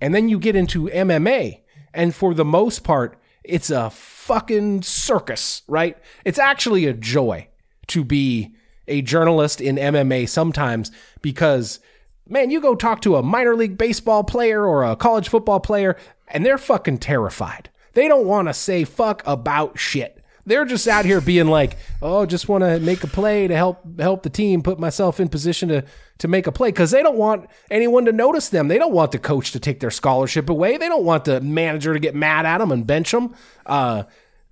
And 0.00 0.14
then 0.14 0.28
you 0.28 0.38
get 0.38 0.56
into 0.56 0.88
MMA, 0.88 1.60
and 1.94 2.14
for 2.14 2.34
the 2.34 2.44
most 2.44 2.84
part, 2.84 3.20
it's 3.42 3.70
a 3.70 3.90
fucking 3.90 4.82
circus, 4.82 5.62
right? 5.66 5.96
It's 6.24 6.38
actually 6.38 6.86
a 6.86 6.92
joy 6.92 7.48
to 7.88 8.04
be 8.04 8.54
a 8.86 9.02
journalist 9.02 9.60
in 9.60 9.76
MMA 9.76 10.28
sometimes 10.28 10.90
because 11.22 11.80
man, 12.28 12.50
you 12.50 12.60
go 12.60 12.74
talk 12.74 13.00
to 13.02 13.16
a 13.16 13.22
minor 13.22 13.54
league 13.54 13.78
baseball 13.78 14.24
player 14.24 14.64
or 14.64 14.84
a 14.84 14.96
college 14.96 15.28
football 15.28 15.60
player, 15.60 15.96
and 16.28 16.44
they're 16.44 16.58
fucking 16.58 16.98
terrified. 16.98 17.70
They 17.94 18.08
don't 18.08 18.26
want 18.26 18.48
to 18.48 18.54
say 18.54 18.84
fuck 18.84 19.22
about 19.26 19.78
shit. 19.78 20.14
They're 20.46 20.64
just 20.64 20.88
out 20.88 21.04
here 21.04 21.20
being 21.20 21.48
like, 21.48 21.76
"Oh, 22.00 22.24
just 22.24 22.48
want 22.48 22.64
to 22.64 22.80
make 22.80 23.04
a 23.04 23.06
play 23.06 23.48
to 23.48 23.54
help 23.54 24.00
help 24.00 24.22
the 24.22 24.30
team, 24.30 24.62
put 24.62 24.78
myself 24.78 25.20
in 25.20 25.28
position 25.28 25.68
to 25.68 25.84
to 26.18 26.28
make 26.28 26.46
a 26.46 26.52
play." 26.52 26.68
Because 26.68 26.90
they 26.90 27.02
don't 27.02 27.18
want 27.18 27.50
anyone 27.70 28.06
to 28.06 28.12
notice 28.12 28.48
them. 28.48 28.68
They 28.68 28.78
don't 28.78 28.94
want 28.94 29.12
the 29.12 29.18
coach 29.18 29.52
to 29.52 29.60
take 29.60 29.80
their 29.80 29.90
scholarship 29.90 30.48
away. 30.48 30.78
They 30.78 30.88
don't 30.88 31.04
want 31.04 31.26
the 31.26 31.42
manager 31.42 31.92
to 31.92 32.00
get 32.00 32.14
mad 32.14 32.46
at 32.46 32.58
them 32.58 32.72
and 32.72 32.86
bench 32.86 33.10
them. 33.10 33.34
Uh, 33.66 34.04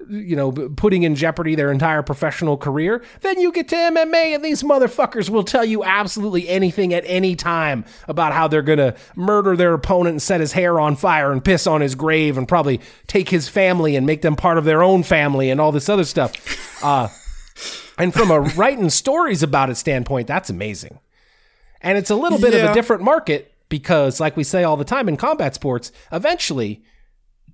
you 0.09 0.37
know, 0.37 0.53
putting 0.53 1.03
in 1.03 1.15
jeopardy 1.15 1.55
their 1.55 1.73
entire 1.73 2.03
professional 2.03 2.57
career, 2.57 3.03
then 3.23 3.41
you 3.41 3.51
get 3.51 3.69
to 3.69 3.77
MMA 3.77 4.35
and 4.35 4.45
these 4.45 4.63
motherfuckers 4.63 5.31
will 5.31 5.43
tell 5.43 5.65
you 5.65 5.83
absolutely 5.83 6.49
anything 6.49 6.93
at 6.93 7.03
any 7.07 7.35
time 7.35 7.85
about 8.07 8.33
how 8.33 8.47
they're 8.47 8.63
going 8.63 8.79
to 8.79 8.95
murder 9.15 9.57
their 9.57 9.73
opponent 9.73 10.15
and 10.15 10.23
set 10.23 10.41
his 10.41 10.53
hair 10.53 10.79
on 10.79 10.97
fire 10.97 11.33
and 11.33 11.45
piss 11.45 11.67
on 11.67 11.81
his 11.81 11.95
grave 11.95 12.37
and 12.37 12.47
probably 12.47 12.81
take 13.07 13.31
his 13.31 13.49
family 13.49 13.97
and 13.97 14.07
make 14.07 14.23
them 14.23 14.37
part 14.37 14.59
of 14.59 14.65
their 14.65 14.83
own 14.83 15.03
family 15.03 15.51
and 15.51 15.61
all 15.61 15.73
this 15.73 15.89
other 15.89 16.05
stuff. 16.05 16.85
Uh, 16.85 17.09
and 17.99 18.13
from 18.13 18.31
a 18.31 18.41
writing 18.41 18.91
stories 18.91 19.43
about 19.43 19.71
it 19.71 19.77
standpoint, 19.77 20.27
that's 20.27 20.51
amazing. 20.51 20.99
And 21.81 21.97
it's 21.97 22.11
a 22.11 22.17
little 22.17 22.39
bit 22.39 22.55
of 22.55 22.71
a 22.71 22.75
different 22.75 23.03
market 23.03 23.53
because, 23.69 24.21
like 24.21 24.37
we 24.37 24.45
say 24.45 24.65
all 24.65 24.77
the 24.77 24.85
time 24.85 25.09
in 25.09 25.17
combat 25.17 25.55
sports, 25.55 25.93
eventually 26.13 26.83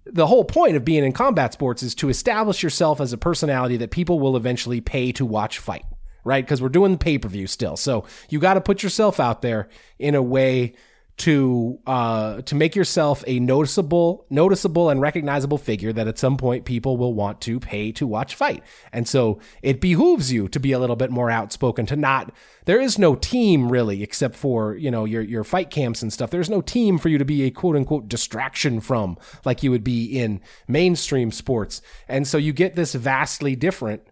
the 0.04 0.26
whole 0.26 0.44
point 0.44 0.76
of 0.76 0.84
being 0.84 1.04
in 1.04 1.12
combat 1.12 1.52
sports 1.52 1.82
is 1.82 1.94
to 1.96 2.08
establish 2.08 2.62
yourself 2.62 3.00
as 3.00 3.12
a 3.12 3.18
personality 3.18 3.76
that 3.78 3.90
people 3.90 4.18
will 4.18 4.36
eventually 4.36 4.80
pay 4.80 5.12
to 5.12 5.24
watch 5.24 5.58
fight, 5.58 5.84
right? 6.24 6.44
Because 6.44 6.60
we're 6.60 6.68
doing 6.68 6.98
pay 6.98 7.18
per 7.18 7.28
view 7.28 7.46
still, 7.46 7.76
so 7.76 8.04
you 8.28 8.38
got 8.38 8.54
to 8.54 8.60
put 8.60 8.82
yourself 8.82 9.20
out 9.20 9.42
there 9.42 9.68
in 9.98 10.14
a 10.14 10.22
way 10.22 10.74
to 11.18 11.78
uh, 11.86 12.40
to 12.42 12.54
make 12.54 12.74
yourself 12.74 13.22
a 13.26 13.38
noticeable, 13.38 14.26
noticeable 14.30 14.88
and 14.88 15.00
recognizable 15.00 15.58
figure 15.58 15.92
that 15.92 16.08
at 16.08 16.18
some 16.18 16.36
point 16.36 16.64
people 16.64 16.96
will 16.96 17.14
want 17.14 17.40
to 17.42 17.60
pay 17.60 17.92
to 17.92 18.06
watch 18.06 18.34
fight, 18.34 18.62
and 18.92 19.06
so 19.06 19.38
it 19.62 19.80
behooves 19.80 20.32
you 20.32 20.48
to 20.48 20.58
be 20.58 20.72
a 20.72 20.78
little 20.78 20.96
bit 20.96 21.10
more 21.10 21.30
outspoken. 21.30 21.86
To 21.86 21.96
not, 21.96 22.32
there 22.64 22.80
is 22.80 22.98
no 22.98 23.14
team 23.14 23.70
really, 23.70 24.02
except 24.02 24.34
for 24.34 24.74
you 24.74 24.90
know 24.90 25.04
your 25.04 25.22
your 25.22 25.44
fight 25.44 25.70
camps 25.70 26.02
and 26.02 26.12
stuff. 26.12 26.30
There's 26.30 26.50
no 26.50 26.62
team 26.62 26.98
for 26.98 27.08
you 27.08 27.18
to 27.18 27.24
be 27.24 27.42
a 27.42 27.50
quote 27.50 27.76
unquote 27.76 28.08
distraction 28.08 28.80
from, 28.80 29.18
like 29.44 29.62
you 29.62 29.70
would 29.70 29.84
be 29.84 30.06
in 30.06 30.40
mainstream 30.66 31.30
sports, 31.30 31.82
and 32.08 32.26
so 32.26 32.38
you 32.38 32.52
get 32.52 32.74
this 32.74 32.94
vastly 32.94 33.54
different 33.54 34.02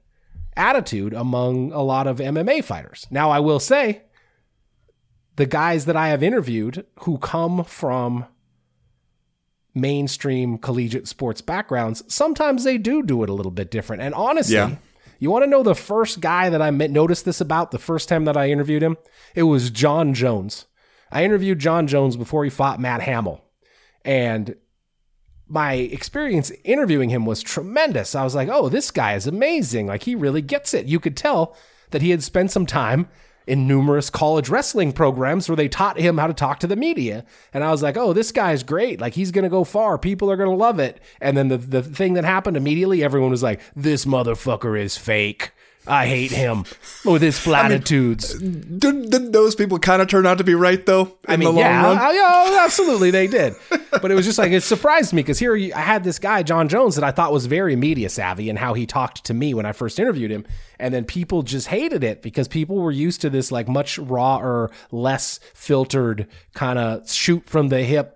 attitude 0.57 1.15
among 1.15 1.73
a 1.73 1.83
lot 1.83 2.07
of 2.07 2.19
MMA 2.19 2.63
fighters. 2.63 3.07
Now, 3.11 3.31
I 3.31 3.41
will 3.41 3.61
say 3.61 4.03
the 5.40 5.46
guys 5.46 5.87
that 5.87 5.96
I 5.96 6.09
have 6.09 6.22
interviewed 6.22 6.85
who 7.00 7.18
come 7.18 7.64
from 7.64 8.26
mainstream 9.74 10.59
collegiate 10.59 11.09
sports 11.09 11.40
backgrounds, 11.40 12.03
sometimes 12.12 12.64
they 12.64 12.76
do 12.79 13.03
do 13.03 13.22
it 13.22 13.31
a 13.31 13.35
little 13.35 13.53
bit 13.53 13.70
different. 13.70 14.03
And 14.03 14.14
honestly, 14.14 14.57
Yeah. 14.57 14.76
you 15.18 15.31
want 15.31 15.44
to 15.44 15.50
know 15.50 15.62
the 15.62 15.74
first 15.74 16.20
guy 16.20 16.50
that 16.50 16.61
I 16.61 16.70
met, 16.70 16.90
noticed 16.90 17.24
this 17.24 17.40
about 17.40 17.70
the 17.70 17.79
first 17.79 18.09
time 18.09 18.24
that 18.24 18.37
I 18.37 18.50
interviewed 18.50 18.83
him? 18.83 18.96
It 19.35 19.44
was 19.44 19.70
Jon 19.70 20.12
Jones. 20.14 20.66
I 21.12 21.24
interviewed 21.24 21.59
Jon 21.59 21.87
Jones 21.87 22.16
before 22.16 22.44
he 22.44 22.50
fought 22.50 22.81
Matt 22.81 23.03
Hamill. 23.03 23.42
And 24.05 24.57
my 25.48 25.74
experience 25.74 26.53
interviewing 26.64 27.11
him 27.11 27.26
was 27.26 27.42
tremendous. 27.42 28.14
I 28.14 28.24
was 28.24 28.35
like, 28.35 28.48
oh, 28.48 28.68
this 28.68 28.90
guy 28.90 29.14
is 29.14 29.26
amazing. 29.26 29.87
Like, 29.88 30.05
he 30.05 30.14
really 30.14 30.42
gets 30.42 30.74
it. 30.74 30.87
You 30.87 31.00
could 31.00 31.16
tell 31.16 31.57
that 31.90 32.03
he 32.03 32.11
had 32.11 32.22
spent 32.22 32.50
some 32.53 32.66
time 32.66 33.09
in 33.51 33.67
numerous 33.67 34.11
college 34.11 34.49
wrestling 34.49 34.93
programs 34.93 35.49
where 35.49 35.57
they 35.57 35.69
taught 35.69 35.99
him 35.99 36.19
how 36.19 36.29
to 36.29 36.33
talk 36.33 36.61
to 36.61 36.69
the 36.69 36.77
media. 36.77 37.25
And 37.53 37.65
I 37.65 37.73
was 37.73 37.83
like, 37.83 37.97
oh, 37.97 38.13
this 38.13 38.31
guy's 38.31 38.63
great. 38.63 39.01
Like, 39.01 39.15
he's 39.15 39.33
going 39.33 39.43
to 39.43 39.49
go 39.49 39.65
far. 39.65 39.99
People 39.99 40.31
are 40.31 40.37
going 40.37 40.49
to 40.49 40.55
love 40.55 40.79
it. 40.79 41.01
And 41.21 41.37
then 41.37 41.49
the, 41.49 41.57
the 41.57 41.83
thing 41.83 42.15
that 42.15 42.25
happened 42.25 42.57
immediately, 42.57 43.03
everyone 43.03 43.33
was 43.33 43.43
like, 43.43 43.61
this 43.75 44.05
motherfucker 44.05 44.81
is 44.81 44.97
fake. 44.97 45.51
I 45.87 46.07
hate 46.07 46.31
him 46.31 46.64
with 47.05 47.23
his 47.23 47.40
platitudes. 47.40 48.35
Did, 48.38 49.11
did 49.11 49.33
those 49.33 49.55
people 49.55 49.79
kind 49.79 50.03
of 50.03 50.09
turn 50.09 50.27
out 50.27 50.38
to 50.38 50.45
be 50.45 50.55
right 50.55 50.85
though? 50.85 51.03
In 51.03 51.11
I 51.27 51.37
mean, 51.37 51.47
the 51.47 51.53
long 51.53 51.59
yeah, 51.59 51.83
run? 51.83 51.99
I- 51.99 52.12
yeah, 52.12 52.31
oh, 52.47 52.61
absolutely, 52.64 53.11
they 53.11 53.27
did. 53.27 53.55
But 53.90 54.11
it 54.11 54.14
was 54.14 54.27
just 54.27 54.38
like 54.38 54.53
it 54.53 54.62
surprised 54.62 55.12
me 55.12 55.23
because 55.23 55.38
here 55.38 55.55
I 55.75 55.81
had 55.81 56.05
this 56.05 56.19
guy 56.19 56.43
Jon 56.43 56.69
Jones 56.69 56.95
that 56.95 57.05
I 57.05 57.11
thought 57.11 57.33
was 57.33 57.47
very 57.47 57.77
media 57.77 58.09
savvy 58.09 58.51
and 58.51 58.59
how 58.59 58.75
he 58.75 58.87
talked 58.87 59.25
to 59.25 59.35
me 59.35 59.55
when 59.55 59.66
I 59.66 59.73
first 59.73 59.99
interviewed 59.99 60.31
him, 60.31 60.47
and 60.79 60.93
then 60.95 61.05
people 61.05 61.43
just 61.43 61.69
hated 61.69 62.05
it 62.05 62.23
because 62.23 62.47
people 62.47 62.79
were 62.79 62.93
used 62.93 63.21
to 63.23 63.31
this 63.31 63.51
like 63.51 63.69
much 63.69 63.99
raw 63.99 64.38
or 64.38 64.71
less 64.93 65.40
filtered 65.55 66.29
kind 66.55 66.79
of 66.79 67.11
shoot 67.11 67.49
from 67.49 67.69
the 67.69 67.83
hip 67.83 68.14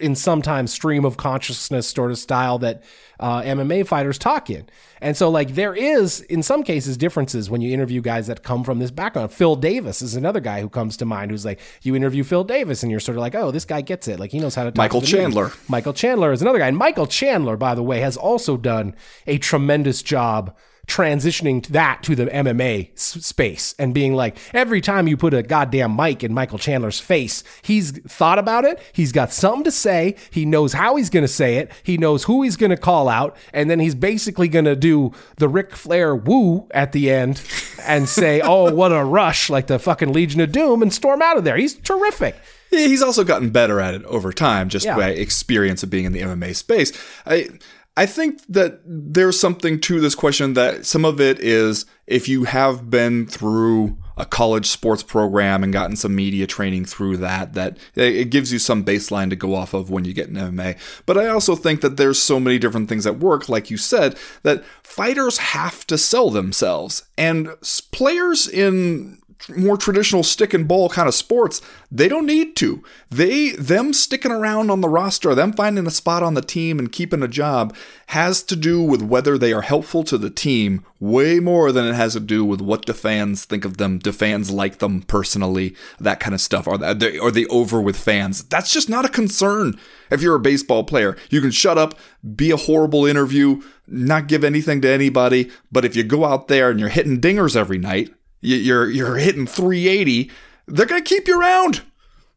in 0.00 0.14
sometimes 0.14 0.72
stream 0.72 1.04
of 1.04 1.16
consciousness 1.16 1.88
sort 1.88 2.10
of 2.10 2.18
style 2.18 2.58
that 2.58 2.82
uh, 3.20 3.42
MMA 3.42 3.86
fighters 3.86 4.18
talk 4.18 4.50
in. 4.50 4.66
And 5.00 5.16
so, 5.16 5.28
like, 5.28 5.54
there 5.54 5.74
is, 5.74 6.20
in 6.22 6.42
some 6.42 6.62
cases, 6.62 6.96
differences 6.96 7.50
when 7.50 7.60
you 7.60 7.72
interview 7.72 8.00
guys 8.00 8.26
that 8.26 8.42
come 8.42 8.64
from 8.64 8.78
this 8.78 8.90
background. 8.90 9.32
Phil 9.32 9.56
Davis 9.56 10.02
is 10.02 10.16
another 10.16 10.40
guy 10.40 10.60
who 10.60 10.68
comes 10.68 10.96
to 10.98 11.04
mind 11.04 11.30
who's 11.30 11.44
like, 11.44 11.60
you 11.82 11.94
interview 11.94 12.24
Phil 12.24 12.44
Davis 12.44 12.82
and 12.82 12.90
you're 12.90 13.00
sort 13.00 13.16
of 13.16 13.20
like, 13.20 13.34
oh, 13.34 13.50
this 13.50 13.64
guy 13.64 13.80
gets 13.80 14.08
it. 14.08 14.18
Like, 14.18 14.30
he 14.30 14.40
knows 14.40 14.54
how 14.54 14.64
to 14.64 14.70
talk 14.70 14.78
Michael 14.78 15.00
to. 15.00 15.06
Chandler. 15.06 15.52
Michael 15.68 15.92
Chandler 15.92 16.32
is 16.32 16.42
another 16.42 16.58
guy. 16.58 16.68
And 16.68 16.76
Michael 16.76 17.06
Chandler, 17.06 17.56
by 17.56 17.74
the 17.74 17.82
way, 17.82 18.00
has 18.00 18.16
also 18.16 18.56
done 18.56 18.94
a 19.26 19.38
tremendous 19.38 20.02
job 20.02 20.56
transitioning 20.86 21.62
to 21.64 21.72
that 21.72 22.02
to 22.02 22.14
the 22.14 22.26
MMA 22.26 22.96
space 22.98 23.74
and 23.78 23.94
being 23.94 24.14
like 24.14 24.36
every 24.52 24.80
time 24.80 25.08
you 25.08 25.16
put 25.16 25.34
a 25.34 25.42
goddamn 25.42 25.96
mic 25.96 26.22
in 26.22 26.32
Michael 26.34 26.58
Chandler's 26.58 27.00
face, 27.00 27.42
he's 27.62 27.90
thought 28.06 28.38
about 28.38 28.64
it. 28.64 28.80
He's 28.92 29.12
got 29.12 29.32
something 29.32 29.64
to 29.64 29.70
say. 29.70 30.16
He 30.30 30.44
knows 30.44 30.72
how 30.72 30.96
he's 30.96 31.10
going 31.10 31.24
to 31.24 31.28
say 31.28 31.56
it. 31.56 31.70
He 31.82 31.96
knows 31.98 32.24
who 32.24 32.42
he's 32.42 32.56
going 32.56 32.70
to 32.70 32.76
call 32.76 33.08
out, 33.08 33.36
and 33.52 33.70
then 33.70 33.80
he's 33.80 33.94
basically 33.94 34.48
going 34.48 34.64
to 34.66 34.76
do 34.76 35.12
the 35.36 35.48
Ric 35.48 35.74
Flair 35.74 36.14
woo 36.14 36.66
at 36.72 36.92
the 36.92 37.10
end 37.10 37.42
and 37.86 38.08
say, 38.08 38.40
"Oh, 38.44 38.72
what 38.74 38.92
a 38.92 39.04
rush!" 39.04 39.50
like 39.50 39.66
the 39.66 39.78
fucking 39.78 40.12
Legion 40.12 40.40
of 40.40 40.52
Doom, 40.52 40.82
and 40.82 40.92
storm 40.92 41.22
out 41.22 41.36
of 41.36 41.44
there. 41.44 41.56
He's 41.56 41.74
terrific. 41.74 42.36
He's 42.70 43.02
also 43.02 43.22
gotten 43.22 43.50
better 43.50 43.78
at 43.80 43.94
it 43.94 44.04
over 44.06 44.32
time, 44.32 44.68
just 44.68 44.84
Yeah. 44.84 44.96
by 44.96 45.10
experience 45.10 45.82
of 45.84 45.90
being 45.90 46.06
in 46.06 46.12
the 46.12 46.20
MMA 46.22 46.56
space. 46.56 46.92
I 47.24 47.48
I 47.96 48.06
think 48.06 48.42
that 48.48 48.80
there's 48.84 49.38
something 49.38 49.78
to 49.80 50.00
this 50.00 50.16
question 50.16 50.54
that 50.54 50.84
some 50.84 51.04
of 51.04 51.20
it 51.20 51.38
is 51.38 51.86
if 52.06 52.28
you 52.28 52.44
have 52.44 52.90
been 52.90 53.26
through 53.26 53.96
a 54.16 54.24
college 54.24 54.66
sports 54.66 55.02
program 55.02 55.62
and 55.62 55.72
gotten 55.72 55.96
some 55.96 56.14
media 56.14 56.46
training 56.46 56.84
through 56.84 57.16
that, 57.18 57.54
that 57.54 57.76
it 57.94 58.30
gives 58.30 58.52
you 58.52 58.58
some 58.58 58.84
baseline 58.84 59.30
to 59.30 59.36
go 59.36 59.54
off 59.54 59.74
of 59.74 59.90
when 59.90 60.04
you 60.04 60.12
get 60.12 60.28
in 60.28 60.34
MMA. 60.34 60.76
But 61.06 61.18
I 61.18 61.28
also 61.28 61.56
think 61.56 61.80
that 61.80 61.96
there's 61.96 62.20
so 62.20 62.38
many 62.38 62.58
different 62.58 62.88
things 62.88 63.06
at 63.06 63.18
work, 63.18 63.48
like 63.48 63.70
you 63.70 63.76
said, 63.76 64.16
that 64.42 64.64
fighters 64.82 65.38
have 65.38 65.86
to 65.88 65.98
sell 65.98 66.30
themselves. 66.30 67.04
And 67.16 67.48
players 67.90 68.48
in 68.48 69.18
more 69.48 69.76
traditional 69.76 70.22
stick 70.22 70.54
and 70.54 70.66
ball 70.66 70.88
kind 70.88 71.06
of 71.06 71.14
sports, 71.14 71.60
they 71.90 72.08
don't 72.08 72.26
need 72.26 72.56
to. 72.56 72.82
They 73.10 73.50
them 73.50 73.92
sticking 73.92 74.32
around 74.32 74.70
on 74.70 74.80
the 74.80 74.88
roster, 74.88 75.34
them 75.34 75.52
finding 75.52 75.86
a 75.86 75.90
spot 75.90 76.22
on 76.22 76.34
the 76.34 76.40
team 76.40 76.78
and 76.78 76.90
keeping 76.90 77.22
a 77.22 77.28
job 77.28 77.76
has 78.08 78.42
to 78.44 78.56
do 78.56 78.80
with 78.82 79.02
whether 79.02 79.36
they 79.36 79.52
are 79.52 79.62
helpful 79.62 80.02
to 80.04 80.16
the 80.16 80.30
team 80.30 80.84
way 80.98 81.40
more 81.40 81.72
than 81.72 81.86
it 81.86 81.94
has 81.94 82.14
to 82.14 82.20
do 82.20 82.44
with 82.44 82.62
what 82.62 82.86
do 82.86 82.92
fans 82.94 83.44
think 83.44 83.64
of 83.64 83.76
them. 83.76 83.98
Do 83.98 84.12
fans 84.12 84.50
like 84.50 84.78
them 84.78 85.02
personally? 85.02 85.76
That 86.00 86.20
kind 86.20 86.34
of 86.34 86.40
stuff. 86.40 86.66
Are 86.66 86.78
they, 86.78 87.18
are 87.18 87.30
they 87.30 87.46
over 87.46 87.80
with 87.80 87.96
fans? 87.96 88.44
That's 88.44 88.72
just 88.72 88.88
not 88.88 89.04
a 89.04 89.10
concern. 89.10 89.78
If 90.10 90.22
you're 90.22 90.36
a 90.36 90.40
baseball 90.40 90.84
player, 90.84 91.16
you 91.28 91.42
can 91.42 91.50
shut 91.50 91.76
up, 91.76 91.98
be 92.34 92.50
a 92.50 92.56
horrible 92.56 93.04
interview, 93.04 93.62
not 93.86 94.28
give 94.28 94.42
anything 94.42 94.80
to 94.82 94.88
anybody. 94.88 95.50
But 95.70 95.84
if 95.84 95.94
you 95.94 96.02
go 96.02 96.24
out 96.24 96.48
there 96.48 96.70
and 96.70 96.80
you're 96.80 96.88
hitting 96.88 97.20
dingers 97.20 97.56
every 97.56 97.78
night, 97.78 98.14
you're 98.44 98.90
you're 98.90 99.16
hitting 99.16 99.46
380, 99.46 100.30
they're 100.66 100.86
gonna 100.86 101.02
keep 101.02 101.26
you 101.26 101.40
around 101.40 101.82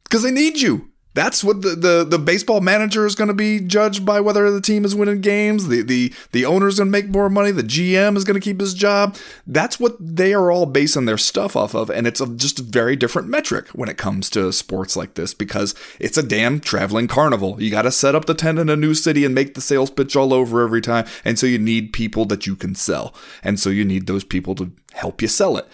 because 0.03 0.23
they 0.23 0.31
need 0.31 0.61
you. 0.61 0.89
That's 1.17 1.43
what 1.43 1.63
the, 1.63 1.69
the, 1.69 2.05
the 2.07 2.19
baseball 2.19 2.61
manager 2.61 3.03
is 3.03 3.15
going 3.15 3.29
to 3.29 3.33
be 3.33 3.59
judged 3.59 4.05
by 4.05 4.19
whether 4.19 4.51
the 4.51 4.61
team 4.61 4.85
is 4.85 4.93
winning 4.93 5.19
games. 5.19 5.67
The 5.67 5.81
the 5.81 6.13
the 6.31 6.45
owner 6.45 6.67
is 6.67 6.77
going 6.77 6.89
to 6.89 6.91
make 6.91 7.09
more 7.09 7.27
money. 7.27 7.49
The 7.49 7.63
GM 7.63 8.15
is 8.15 8.23
going 8.23 8.39
to 8.39 8.43
keep 8.43 8.59
his 8.59 8.75
job. 8.75 9.17
That's 9.47 9.79
what 9.79 9.95
they 9.99 10.35
are 10.35 10.51
all 10.51 10.67
basing 10.67 11.05
their 11.05 11.17
stuff 11.17 11.55
off 11.55 11.73
of, 11.73 11.89
and 11.89 12.05
it's 12.05 12.21
a, 12.21 12.27
just 12.27 12.59
a 12.59 12.61
very 12.61 12.95
different 12.95 13.29
metric 13.29 13.69
when 13.69 13.89
it 13.89 13.97
comes 13.97 14.29
to 14.29 14.53
sports 14.53 14.95
like 14.95 15.15
this 15.15 15.33
because 15.33 15.73
it's 15.99 16.19
a 16.19 16.23
damn 16.23 16.59
traveling 16.59 17.07
carnival. 17.07 17.59
You 17.59 17.71
got 17.71 17.81
to 17.81 17.91
set 17.91 18.13
up 18.13 18.25
the 18.25 18.35
tent 18.35 18.59
in 18.59 18.69
a 18.69 18.75
new 18.75 18.93
city 18.93 19.25
and 19.25 19.33
make 19.33 19.55
the 19.55 19.61
sales 19.61 19.89
pitch 19.89 20.15
all 20.15 20.35
over 20.35 20.61
every 20.61 20.81
time, 20.81 21.07
and 21.25 21.39
so 21.39 21.47
you 21.47 21.57
need 21.57 21.93
people 21.93 22.25
that 22.25 22.45
you 22.45 22.55
can 22.55 22.75
sell, 22.75 23.15
and 23.43 23.59
so 23.59 23.71
you 23.71 23.83
need 23.83 24.05
those 24.05 24.23
people 24.23 24.53
to 24.53 24.71
help 24.93 25.23
you 25.23 25.27
sell 25.27 25.57
it 25.57 25.67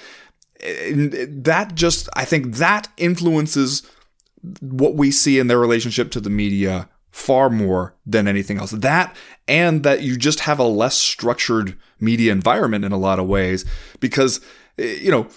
that 0.64 1.72
just 1.76 2.10
I 2.16 2.26
think 2.26 2.56
that 2.56 2.88
influences 2.98 3.84
what 4.62 4.96
we 4.96 5.12
see 5.12 5.40
in 5.40 5.48
their 5.48 5.60
relationship 5.60 6.12
to 6.12 6.22
the 6.22 6.30
media 6.30 6.90
far 7.12 7.50
more 7.50 7.96
than 8.06 8.28
anything 8.28 8.58
else. 8.58 8.72
That 8.72 9.16
and 9.48 9.84
that 9.84 10.02
you 10.02 10.18
just 10.18 10.42
have 10.42 10.60
a 10.60 10.64
less 10.64 10.98
structured 10.98 11.78
media 12.00 12.32
environment 12.32 12.86
in 12.86 12.92
a 12.92 12.98
lot 12.98 13.20
of 13.20 13.28
ways 13.28 13.66
because 14.00 14.42
you 14.78 15.12
know 15.12 15.28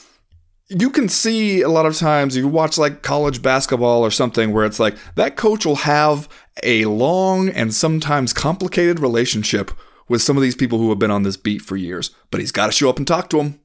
you 0.69 0.91
can 0.91 1.09
see 1.09 1.61
a 1.63 1.69
lot 1.69 1.87
of 1.87 1.97
times 1.97 2.37
you 2.37 2.49
watch 2.49 2.77
like 2.77 3.03
college 3.03 3.43
basketball 3.43 4.05
or 4.05 4.11
something 4.11 4.53
where 4.53 4.65
it's 4.65 4.81
like 4.81 4.97
that 5.15 5.37
coach 5.37 5.65
will 5.65 5.77
have 5.77 6.29
a 6.63 6.85
long 6.87 7.49
and 7.51 7.75
sometimes 7.75 8.33
complicated 8.33 8.99
relationship 8.99 9.71
with 10.09 10.23
some 10.23 10.37
of 10.37 10.43
these 10.43 10.57
people 10.57 10.79
who 10.79 10.89
have 10.89 10.99
been 10.99 11.11
on 11.11 11.25
this 11.25 11.37
beat 11.37 11.61
for 11.61 11.77
years, 11.77 12.11
but 12.31 12.41
he's 12.41 12.53
got 12.53 12.67
to 12.67 12.73
show 12.73 12.89
up 12.89 12.97
and 12.97 13.07
talk 13.07 13.29
to 13.29 13.39
them 13.39 13.61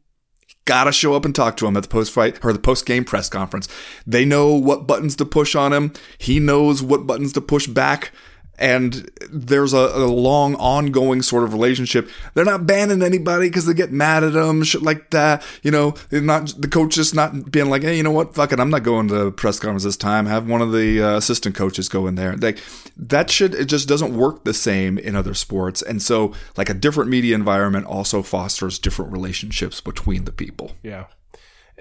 gotta 0.66 0.92
show 0.92 1.14
up 1.16 1.26
and 1.26 1.36
talk 1.36 1.58
to 1.58 1.68
him 1.68 1.78
at 1.78 1.84
the 1.84 1.90
post 1.90 2.12
fight 2.12 2.44
or 2.44 2.54
the 2.54 2.60
post 2.60 2.86
game 2.86 3.04
press 3.04 3.30
conference. 3.30 3.68
They 4.06 4.26
know 4.26 4.54
what 4.54 4.88
buttons 4.88 5.16
to 5.18 5.26
push 5.26 5.56
on 5.56 5.74
him. 5.74 5.94
He 6.18 6.40
knows 6.40 6.82
what 6.82 7.08
buttons 7.08 7.34
to 7.34 7.42
push 7.42 7.68
back. 7.68 8.12
And 8.58 9.10
there's 9.32 9.74
a, 9.74 9.78
a 9.78 10.06
long, 10.06 10.54
ongoing 10.56 11.24
sort 11.24 11.44
of 11.44 11.52
relationship. 11.52 12.10
They're 12.36 12.46
not 12.46 12.68
banning 12.68 13.02
anybody 13.02 13.50
because 13.50 13.66
they 13.66 13.74
get 13.74 13.92
mad 13.92 14.24
at 14.24 14.34
them, 14.34 14.64
shit 14.64 14.84
like 14.84 15.10
that. 15.10 15.44
You 15.64 15.72
know, 15.72 15.96
not 16.12 16.54
the 16.60 16.68
coach 16.68 16.94
just 16.94 17.16
not 17.16 17.52
being 17.52 17.72
like, 17.72 17.82
hey, 17.82 17.98
you 17.98 18.04
know 18.04 18.12
what, 18.12 18.36
fuck 18.36 18.52
it, 18.52 18.60
I'm 18.60 18.70
not 18.70 18.84
going 18.84 19.08
to 19.08 19.32
press 19.32 19.60
conference 19.60 19.84
this 19.84 19.98
time. 19.98 20.28
Have 20.28 20.48
one 20.48 20.62
of 20.62 20.72
the 20.72 21.02
uh, 21.02 21.18
assistant 21.18 21.56
coaches 21.56 21.90
go 21.90 22.06
in 22.06 22.16
there. 22.16 22.38
Like 22.38 22.60
that 22.98 23.32
shit, 23.32 23.56
it 23.56 23.66
just 23.66 23.88
doesn't 23.88 24.16
work 24.16 24.44
the 24.44 24.54
same 24.54 25.00
in 25.00 25.16
other 25.16 25.34
sports. 25.34 25.82
And 25.82 26.02
so, 26.02 26.34
like 26.56 26.70
a 26.70 26.76
different 26.76 27.10
media 27.10 27.34
environment 27.34 27.88
also 27.88 28.22
fosters 28.22 28.78
different 28.78 29.12
relationships 29.12 29.82
between 29.82 30.26
the 30.26 30.32
people. 30.32 30.74
Yeah. 30.84 31.06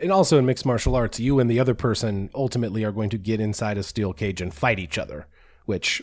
And 0.00 0.11
also 0.11 0.38
in 0.38 0.46
mixed 0.46 0.64
martial 0.64 0.96
arts, 0.96 1.20
you 1.20 1.38
and 1.40 1.50
the 1.50 1.61
other 1.61 1.74
person 1.74 2.30
ultimately 2.35 2.85
are 2.85 2.92
going 2.92 3.11
to 3.11 3.18
get 3.18 3.38
inside 3.38 3.76
a 3.76 3.83
steel 3.83 4.14
cage 4.14 4.40
and 4.40 4.52
fight 4.52 4.78
each 4.78 4.96
other, 4.96 5.26
which 5.66 6.02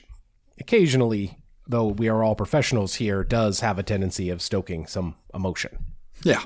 occasionally, 0.59 1.37
though 1.67 1.87
we 1.87 2.07
are 2.07 2.23
all 2.23 2.35
professionals 2.35 2.95
here, 2.95 3.23
does 3.23 3.59
have 3.59 3.77
a 3.79 3.83
tendency 3.83 4.29
of 4.29 4.41
stoking 4.41 4.87
some 4.87 5.15
emotion. 5.33 5.77
Yeah. 6.23 6.43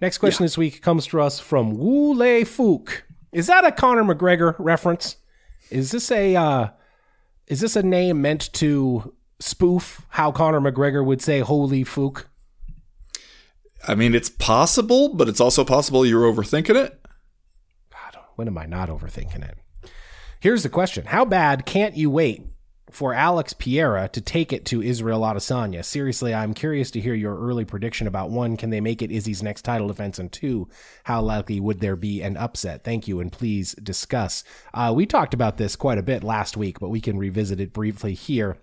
Next 0.00 0.18
question 0.18 0.44
this 0.44 0.56
week 0.56 0.80
comes 0.80 1.06
to 1.06 1.20
us 1.20 1.40
from 1.40 1.76
Wu 1.76 2.14
Lei 2.14 2.42
Fook. 2.42 3.02
Is 3.32 3.48
that 3.48 3.64
a 3.64 3.72
Conor 3.72 4.04
McGregor 4.04 4.54
reference? 4.58 5.16
Is 5.70 5.90
this 5.90 6.10
a 6.10 6.36
uh, 6.36 6.68
is 7.46 7.60
this 7.60 7.76
a 7.76 7.82
name 7.82 8.22
meant 8.22 8.52
to 8.54 9.14
spoof 9.40 10.06
how 10.10 10.32
Conor 10.32 10.60
McGregor 10.60 11.04
would 11.04 11.20
say 11.20 11.40
"Holy 11.40 11.84
Fook"? 11.84 12.24
I 13.86 13.94
mean, 13.94 14.14
it's 14.14 14.30
possible, 14.30 15.14
but 15.14 15.28
it's 15.28 15.40
also 15.40 15.64
possible 15.64 16.06
you're 16.06 16.32
overthinking 16.32 16.76
it. 16.76 17.04
God, 17.90 18.22
when 18.36 18.48
am 18.48 18.58
I 18.58 18.66
not 18.66 18.88
overthinking 18.88 19.46
it? 19.46 19.58
Here's 20.40 20.62
the 20.62 20.68
question: 20.68 21.06
How 21.06 21.24
bad 21.24 21.66
can't 21.66 21.96
you 21.96 22.08
wait 22.08 22.47
for 22.90 23.12
Alex 23.14 23.52
Pereira 23.52 24.08
to 24.08 24.20
take 24.20 24.52
it 24.52 24.64
to 24.66 24.82
Israel 24.82 25.20
Adesanya? 25.20 25.84
Seriously, 25.84 26.34
I'm 26.34 26.54
curious 26.54 26.90
to 26.92 27.00
hear 27.00 27.14
your 27.14 27.38
early 27.38 27.64
prediction 27.64 28.06
about 28.06 28.30
one: 28.30 28.56
Can 28.56 28.70
they 28.70 28.80
make 28.80 29.02
it 29.02 29.10
Izzy's 29.10 29.42
next 29.42 29.62
title 29.62 29.88
defense? 29.88 30.18
And 30.18 30.30
two, 30.32 30.68
how 31.04 31.20
likely 31.22 31.60
would 31.60 31.80
there 31.80 31.96
be 31.96 32.22
an 32.22 32.36
upset? 32.36 32.84
Thank 32.84 33.08
you, 33.08 33.20
and 33.20 33.30
please 33.32 33.74
discuss. 33.74 34.44
Uh, 34.74 34.92
we 34.94 35.06
talked 35.06 35.34
about 35.34 35.56
this 35.56 35.76
quite 35.76 35.98
a 35.98 36.02
bit 36.02 36.24
last 36.24 36.56
week, 36.56 36.80
but 36.80 36.88
we 36.88 37.00
can 37.00 37.18
revisit 37.18 37.60
it 37.60 37.72
briefly 37.72 38.14
here. 38.14 38.58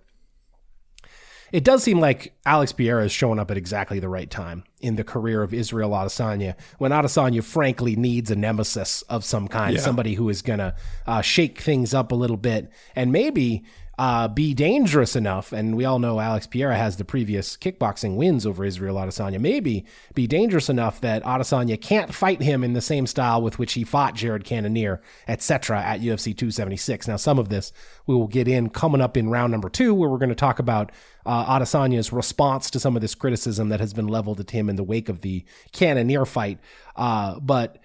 It 1.52 1.62
does 1.62 1.84
seem 1.84 2.00
like 2.00 2.34
Alex 2.44 2.72
Pereira 2.72 3.04
is 3.04 3.12
showing 3.12 3.38
up 3.38 3.52
at 3.52 3.56
exactly 3.56 4.00
the 4.00 4.08
right 4.08 4.28
time 4.28 4.64
in 4.80 4.96
the 4.96 5.04
career 5.04 5.44
of 5.44 5.54
Israel 5.54 5.90
Adesanya, 5.90 6.56
when 6.78 6.90
Adesanya 6.90 7.42
frankly 7.42 7.94
needs 7.94 8.32
a 8.32 8.36
nemesis 8.36 9.02
of 9.02 9.24
some 9.24 9.46
kind, 9.46 9.76
Yeah. 9.76 9.80
somebody 9.80 10.14
who 10.14 10.28
is 10.28 10.42
going 10.42 10.58
to 10.58 10.74
uh, 11.06 11.22
shake 11.22 11.60
things 11.60 11.94
up 11.94 12.10
a 12.10 12.16
little 12.16 12.36
bit 12.36 12.68
and 12.96 13.12
maybe 13.12 13.64
uh, 13.98 14.28
be 14.28 14.52
dangerous 14.52 15.16
enough, 15.16 15.52
and 15.52 15.74
we 15.74 15.84
all 15.84 15.98
know 15.98 16.20
Alex 16.20 16.46
Pereira 16.46 16.76
has 16.76 16.96
the 16.96 17.04
previous 17.04 17.56
kickboxing 17.56 18.16
wins 18.16 18.44
over 18.44 18.62
Israel 18.64 18.96
Adesanya, 18.96 19.40
maybe 19.40 19.86
be 20.14 20.26
dangerous 20.26 20.68
enough 20.68 21.00
that 21.00 21.22
Adesanya 21.22 21.80
can't 21.80 22.14
fight 22.14 22.42
him 22.42 22.62
in 22.62 22.74
the 22.74 22.82
same 22.82 23.06
style 23.06 23.40
with 23.40 23.58
which 23.58 23.72
he 23.72 23.84
fought 23.84 24.14
Jared 24.14 24.44
Cannonier, 24.44 25.00
etc. 25.28 25.80
at 25.80 26.00
UFC 26.00 26.36
276. 26.36 27.08
Now, 27.08 27.16
some 27.16 27.38
of 27.38 27.48
this 27.48 27.72
we 28.06 28.14
will 28.14 28.28
get 28.28 28.46
in 28.46 28.68
coming 28.68 29.00
up 29.00 29.16
in 29.16 29.30
round 29.30 29.50
number 29.50 29.70
two, 29.70 29.94
where 29.94 30.10
we're 30.10 30.18
going 30.18 30.28
to 30.28 30.34
talk 30.34 30.58
about 30.58 30.92
uh, 31.24 31.58
Adesanya's 31.58 32.12
response 32.12 32.70
to 32.70 32.78
some 32.78 32.96
of 32.96 33.02
this 33.02 33.14
criticism 33.14 33.70
that 33.70 33.80
has 33.80 33.94
been 33.94 34.08
leveled 34.08 34.40
at 34.40 34.50
him 34.50 34.68
in 34.68 34.76
the 34.76 34.84
wake 34.84 35.08
of 35.08 35.22
the 35.22 35.42
Cannonier 35.72 36.26
fight. 36.26 36.58
Uh, 36.96 37.40
but 37.40 37.78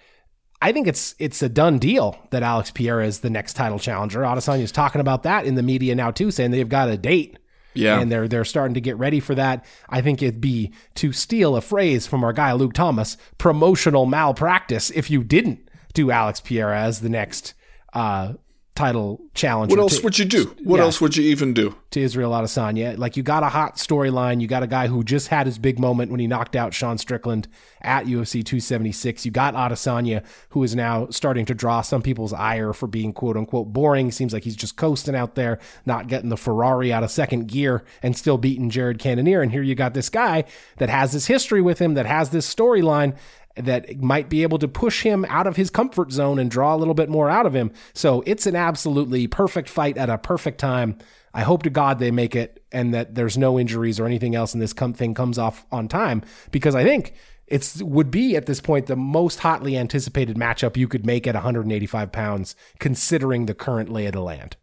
I 0.62 0.70
think 0.70 0.86
it's 0.86 1.16
it's 1.18 1.42
a 1.42 1.48
done 1.48 1.78
deal 1.78 2.16
that 2.30 2.44
Alex 2.44 2.70
Pereira 2.70 3.04
is 3.04 3.20
the 3.20 3.30
next 3.30 3.54
title 3.54 3.80
challenger. 3.80 4.20
Adesanya 4.20 4.62
is 4.62 4.70
talking 4.70 5.00
about 5.00 5.24
that 5.24 5.44
in 5.44 5.56
the 5.56 5.62
media 5.62 5.94
now 5.96 6.12
too, 6.12 6.30
saying 6.30 6.52
they've 6.52 6.68
got 6.68 6.88
a 6.88 6.96
date. 6.96 7.36
Yeah. 7.74 7.98
And 7.98 8.12
they're 8.12 8.28
they're 8.28 8.44
starting 8.44 8.74
to 8.74 8.80
get 8.80 8.96
ready 8.96 9.18
for 9.18 9.34
that. 9.34 9.64
I 9.88 10.02
think 10.02 10.22
it'd 10.22 10.40
be 10.40 10.72
to 10.96 11.12
steal 11.12 11.56
a 11.56 11.60
phrase 11.60 12.06
from 12.06 12.22
our 12.22 12.32
guy 12.32 12.52
Luke 12.52 12.74
Thomas, 12.74 13.16
promotional 13.38 14.06
malpractice 14.06 14.90
if 14.90 15.10
you 15.10 15.24
didn't 15.24 15.68
do 15.94 16.10
Alex 16.10 16.40
Pereira 16.40 16.80
as 16.80 17.00
the 17.00 17.08
next 17.08 17.54
uh, 17.92 18.34
title 18.74 19.20
challenge. 19.34 19.70
What 19.70 19.80
else 19.80 19.98
to, 19.98 20.04
would 20.04 20.18
you 20.18 20.24
do? 20.24 20.54
What 20.64 20.76
yeah. 20.76 20.84
else 20.84 21.00
would 21.00 21.16
you 21.16 21.24
even 21.24 21.54
do? 21.54 21.74
to 21.92 22.00
Israel 22.00 22.32
Adesanya. 22.32 22.98
Like 22.98 23.16
you 23.16 23.22
got 23.22 23.42
a 23.42 23.48
hot 23.48 23.76
storyline. 23.76 24.40
You 24.40 24.48
got 24.48 24.62
a 24.62 24.66
guy 24.66 24.88
who 24.88 25.04
just 25.04 25.28
had 25.28 25.46
his 25.46 25.58
big 25.58 25.78
moment 25.78 26.10
when 26.10 26.20
he 26.20 26.26
knocked 26.26 26.56
out 26.56 26.74
Sean 26.74 26.98
Strickland 26.98 27.48
at 27.80 28.06
UFC 28.06 28.44
276. 28.44 29.24
You 29.24 29.30
got 29.30 29.54
Adesanya, 29.54 30.24
who 30.50 30.62
is 30.62 30.74
now 30.74 31.08
starting 31.10 31.44
to 31.46 31.54
draw 31.54 31.82
some 31.82 32.02
people's 32.02 32.32
ire 32.32 32.72
for 32.72 32.86
being 32.86 33.12
quote 33.12 33.36
unquote 33.36 33.72
boring. 33.72 34.10
Seems 34.10 34.32
like 34.32 34.44
he's 34.44 34.56
just 34.56 34.76
coasting 34.76 35.14
out 35.14 35.34
there, 35.34 35.58
not 35.86 36.08
getting 36.08 36.30
the 36.30 36.36
Ferrari 36.36 36.92
out 36.92 37.04
of 37.04 37.10
second 37.10 37.48
gear 37.48 37.84
and 38.02 38.16
still 38.16 38.38
beating 38.38 38.70
Jared 38.70 38.98
Cannonier. 38.98 39.42
And 39.42 39.52
here 39.52 39.62
you 39.62 39.74
got 39.74 39.94
this 39.94 40.08
guy 40.08 40.44
that 40.78 40.88
has 40.88 41.12
this 41.12 41.26
history 41.26 41.62
with 41.62 41.78
him, 41.78 41.94
that 41.94 42.06
has 42.06 42.30
this 42.30 42.52
storyline 42.52 43.16
that 43.56 44.00
might 44.00 44.28
be 44.28 44.42
able 44.42 44.58
to 44.58 44.68
push 44.68 45.02
him 45.02 45.24
out 45.28 45.46
of 45.46 45.56
his 45.56 45.70
comfort 45.70 46.12
zone 46.12 46.38
and 46.38 46.50
draw 46.50 46.74
a 46.74 46.78
little 46.78 46.94
bit 46.94 47.08
more 47.08 47.28
out 47.28 47.46
of 47.46 47.54
him. 47.54 47.72
So 47.92 48.22
it's 48.26 48.46
an 48.46 48.56
absolutely 48.56 49.26
perfect 49.26 49.68
fight 49.68 49.96
at 49.96 50.10
a 50.10 50.18
perfect 50.18 50.58
time. 50.58 50.98
I 51.34 51.42
hope 51.42 51.62
to 51.62 51.70
God 51.70 51.98
they 51.98 52.10
make 52.10 52.36
it 52.36 52.62
and 52.72 52.92
that 52.94 53.14
there's 53.14 53.38
no 53.38 53.58
injuries 53.58 53.98
or 53.98 54.06
anything 54.06 54.34
else 54.34 54.52
and 54.52 54.62
this 54.62 54.72
com- 54.72 54.92
thing 54.92 55.14
comes 55.14 55.38
off 55.38 55.66
on 55.72 55.88
time 55.88 56.22
because 56.50 56.74
I 56.74 56.84
think 56.84 57.14
it's 57.46 57.82
would 57.82 58.10
be 58.10 58.36
at 58.36 58.46
this 58.46 58.60
point 58.60 58.86
the 58.86 58.96
most 58.96 59.40
hotly 59.40 59.76
anticipated 59.76 60.36
matchup 60.36 60.76
you 60.76 60.88
could 60.88 61.04
make 61.04 61.26
at 61.26 61.34
185 61.34 62.12
pounds 62.12 62.56
considering 62.78 63.46
the 63.46 63.54
current 63.54 63.90
lay 63.90 64.06
of 64.06 64.12
the 64.12 64.20
land. 64.20 64.56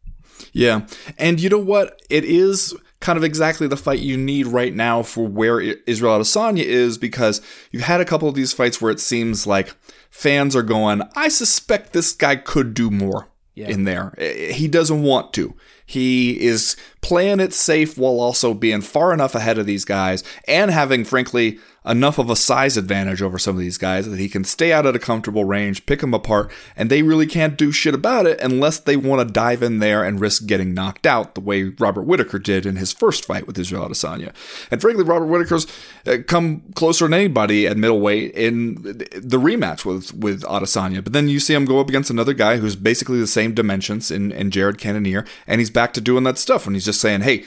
Yeah. 0.54 0.88
And 1.17 1.39
you 1.39 1.49
know 1.49 1.60
what? 1.60 2.02
It 2.10 2.23
is 2.23 2.75
kind 3.00 3.18
of 3.18 3.24
exactly 3.24 3.68
the 3.68 3.78
fight 3.78 4.00
you 4.00 4.18
need 4.18 4.48
right 4.48 4.74
now 4.74 5.02
for 5.04 5.26
where 5.26 5.62
Israel 5.62 6.20
Adesanya 6.20 6.64
is 6.64 6.98
because 6.98 7.42
you've 7.72 7.84
had 7.84 8.02
a 8.02 8.06
couple 8.06 8.28
of 8.28 8.36
these 8.36 8.54
fights 8.54 8.82
where 8.82 8.92
it 8.92 9.00
seems 9.00 9.48
like 9.48 9.74
fans 10.10 10.56
are 10.56 10.64
going, 10.64 11.02
I 11.16 11.30
suspect 11.30 11.94
this 11.94 12.12
guy 12.14 12.36
could 12.36 12.74
do 12.74 12.92
more 12.92 13.30
yeah. 13.56 13.70
in 13.70 13.86
there. 13.86 14.14
He 14.20 14.68
doesn't 14.68 15.02
want 15.02 15.34
to. 15.34 15.56
He 15.86 16.40
is 16.40 16.76
playing 17.02 17.40
it 17.40 17.54
safe 17.54 17.98
while 17.98 18.20
also 18.20 18.54
being 18.54 18.82
far 18.82 19.14
enough 19.14 19.36
ahead 19.36 19.58
of 19.58 19.66
these 19.66 19.86
guys 19.86 20.24
and 20.48 20.72
having, 20.72 21.06
frankly, 21.06 21.60
enough 21.86 22.20
of 22.20 22.30
a 22.30 22.36
size 22.36 22.76
advantage 22.78 23.22
over 23.22 23.40
some 23.40 23.56
of 23.56 23.60
these 23.60 23.78
guys 23.78 24.08
that 24.08 24.20
he 24.20 24.28
can 24.28 24.44
stay 24.44 24.72
out 24.72 24.86
at 24.86 24.96
a 24.96 25.00
comfortable 25.00 25.46
range, 25.46 25.86
pick 25.86 26.02
them 26.02 26.14
apart, 26.14 26.52
and 26.76 26.90
they 26.90 27.02
really 27.02 27.26
can't 27.26 27.58
do 27.58 27.72
shit 27.72 27.96
about 27.96 28.26
it 28.26 28.40
unless 28.42 28.80
they 28.80 28.98
want 28.98 29.26
to 29.26 29.34
dive 29.34 29.64
in 29.64 29.80
there 29.80 30.04
and 30.04 30.20
risk 30.20 30.46
getting 30.46 30.74
knocked 30.74 31.08
out 31.08 31.36
the 31.36 31.42
way 31.42 31.64
Robert 31.80 32.04
Whitaker 32.04 32.38
did 32.38 32.66
in 32.66 32.76
his 32.76 32.92
first 32.92 33.26
fight 33.26 33.48
with 33.48 33.58
Israel 33.58 33.88
Adesanya. 33.88 34.34
And 34.70 34.82
frankly, 34.82 35.04
Robert 35.04 35.28
Whitaker's 35.28 35.68
uh, 36.06 36.18
come 36.28 36.62
closer 36.76 37.06
than 37.06 37.14
anybody 37.14 37.66
at 37.66 37.78
middleweight 37.78 38.34
in 38.34 38.76
the 38.84 39.40
rematch 39.40 39.86
with 39.86 40.14
with 40.14 40.44
Adesanya. 40.44 41.04
But 41.04 41.14
then 41.14 41.30
you 41.30 41.40
see 41.40 41.54
him 41.54 41.66
go 41.66 41.80
up 41.80 41.90
against 41.90 42.10
another 42.10 42.34
guy 42.34 42.58
who's 42.58 42.76
basically 42.76 43.20
the 43.20 43.28
same 43.28 43.54
dimensions 43.54 44.12
in, 44.12 44.32
in 44.32 44.52
Jared 44.52 44.78
Cannonier, 44.78 45.26
and 45.48 45.60
he's 45.60 45.70
back 45.70 45.94
to 45.94 46.02
doing 46.02 46.24
that 46.26 46.38
stuff. 46.38 46.66
And 46.66 46.76
he's 46.76 46.86
just 46.89 47.02
saying, 47.02 47.21
hey, 47.21 47.45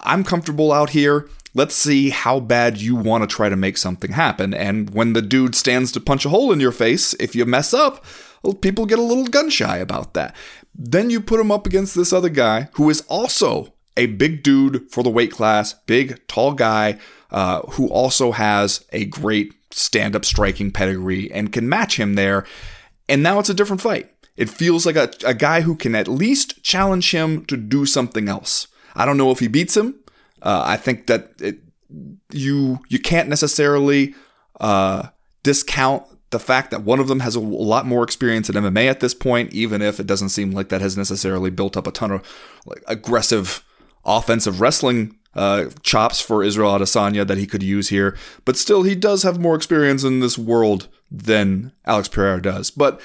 I'm 0.00 0.24
comfortable 0.24 0.72
out 0.72 0.90
here. 0.90 1.28
Let's 1.54 1.74
see 1.74 2.08
how 2.10 2.40
bad 2.40 2.80
you 2.80 2.96
want 2.96 3.22
to 3.22 3.36
try 3.36 3.50
to 3.50 3.56
make 3.56 3.76
something 3.76 4.12
happen. 4.12 4.54
And 4.54 4.90
when 4.90 5.12
the 5.12 5.20
dude 5.20 5.54
stands 5.54 5.92
to 5.92 6.00
punch 6.00 6.24
a 6.24 6.30
hole 6.30 6.52
in 6.52 6.60
your 6.60 6.72
face, 6.72 7.12
if 7.14 7.34
you 7.34 7.44
mess 7.44 7.74
up, 7.74 8.04
well, 8.42 8.54
people 8.54 8.86
get 8.86 8.98
a 8.98 9.02
little 9.02 9.26
gun 9.26 9.50
shy 9.50 9.76
about 9.76 10.14
that. 10.14 10.34
Then 10.74 11.10
you 11.10 11.20
put 11.20 11.40
him 11.40 11.50
up 11.50 11.66
against 11.66 11.94
this 11.94 12.12
other 12.12 12.28
guy 12.30 12.68
who 12.74 12.88
is 12.88 13.02
also 13.08 13.74
a 13.96 14.06
big 14.06 14.42
dude 14.42 14.90
for 14.90 15.02
the 15.02 15.10
weight 15.10 15.32
class, 15.32 15.74
big, 15.86 16.26
tall 16.28 16.54
guy 16.54 16.98
uh, 17.30 17.60
who 17.72 17.88
also 17.88 18.32
has 18.32 18.86
a 18.92 19.04
great 19.04 19.52
stand 19.70 20.16
up 20.16 20.24
striking 20.24 20.70
pedigree 20.70 21.30
and 21.30 21.52
can 21.52 21.68
match 21.68 21.98
him 21.98 22.14
there. 22.14 22.46
And 23.08 23.22
now 23.22 23.38
it's 23.38 23.50
a 23.50 23.54
different 23.54 23.82
fight. 23.82 24.10
It 24.36 24.48
feels 24.48 24.86
like 24.86 24.96
a, 24.96 25.10
a 25.26 25.34
guy 25.34 25.62
who 25.62 25.74
can 25.74 25.96
at 25.96 26.06
least 26.06 26.62
challenge 26.62 27.10
him 27.10 27.44
to 27.46 27.56
do 27.56 27.84
something 27.84 28.28
else. 28.28 28.68
I 28.98 29.06
don't 29.06 29.16
know 29.16 29.30
if 29.30 29.38
he 29.38 29.48
beats 29.48 29.76
him. 29.76 29.94
Uh, 30.42 30.62
I 30.64 30.76
think 30.76 31.06
that 31.06 31.32
it, 31.40 31.60
you 32.30 32.80
you 32.88 32.98
can't 32.98 33.28
necessarily 33.28 34.14
uh, 34.60 35.08
discount 35.42 36.04
the 36.30 36.38
fact 36.38 36.70
that 36.70 36.82
one 36.82 37.00
of 37.00 37.08
them 37.08 37.20
has 37.20 37.34
a 37.34 37.40
lot 37.40 37.86
more 37.86 38.04
experience 38.04 38.50
in 38.50 38.56
MMA 38.56 38.86
at 38.86 39.00
this 39.00 39.14
point, 39.14 39.52
even 39.52 39.80
if 39.80 39.98
it 39.98 40.06
doesn't 40.06 40.28
seem 40.28 40.50
like 40.50 40.68
that 40.68 40.82
has 40.82 40.96
necessarily 40.96 41.50
built 41.50 41.76
up 41.76 41.86
a 41.86 41.90
ton 41.90 42.10
of 42.10 42.22
like, 42.66 42.82
aggressive 42.86 43.64
offensive 44.04 44.60
wrestling 44.60 45.16
uh, 45.34 45.66
chops 45.82 46.20
for 46.20 46.42
Israel 46.42 46.72
Adesanya 46.72 47.26
that 47.26 47.38
he 47.38 47.46
could 47.46 47.62
use 47.62 47.88
here. 47.88 48.16
But 48.44 48.56
still, 48.56 48.82
he 48.82 48.94
does 48.94 49.22
have 49.22 49.40
more 49.40 49.54
experience 49.54 50.04
in 50.04 50.20
this 50.20 50.36
world 50.36 50.88
than 51.10 51.72
Alex 51.86 52.08
Pereira 52.08 52.42
does. 52.42 52.70
But 52.70 53.00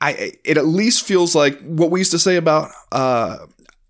I, 0.00 0.32
it 0.44 0.56
at 0.56 0.66
least 0.66 1.04
feels 1.04 1.34
like 1.34 1.60
what 1.60 1.90
we 1.90 2.00
used 2.00 2.10
to 2.10 2.18
say 2.18 2.36
about 2.36 2.70
uh, 2.90 3.38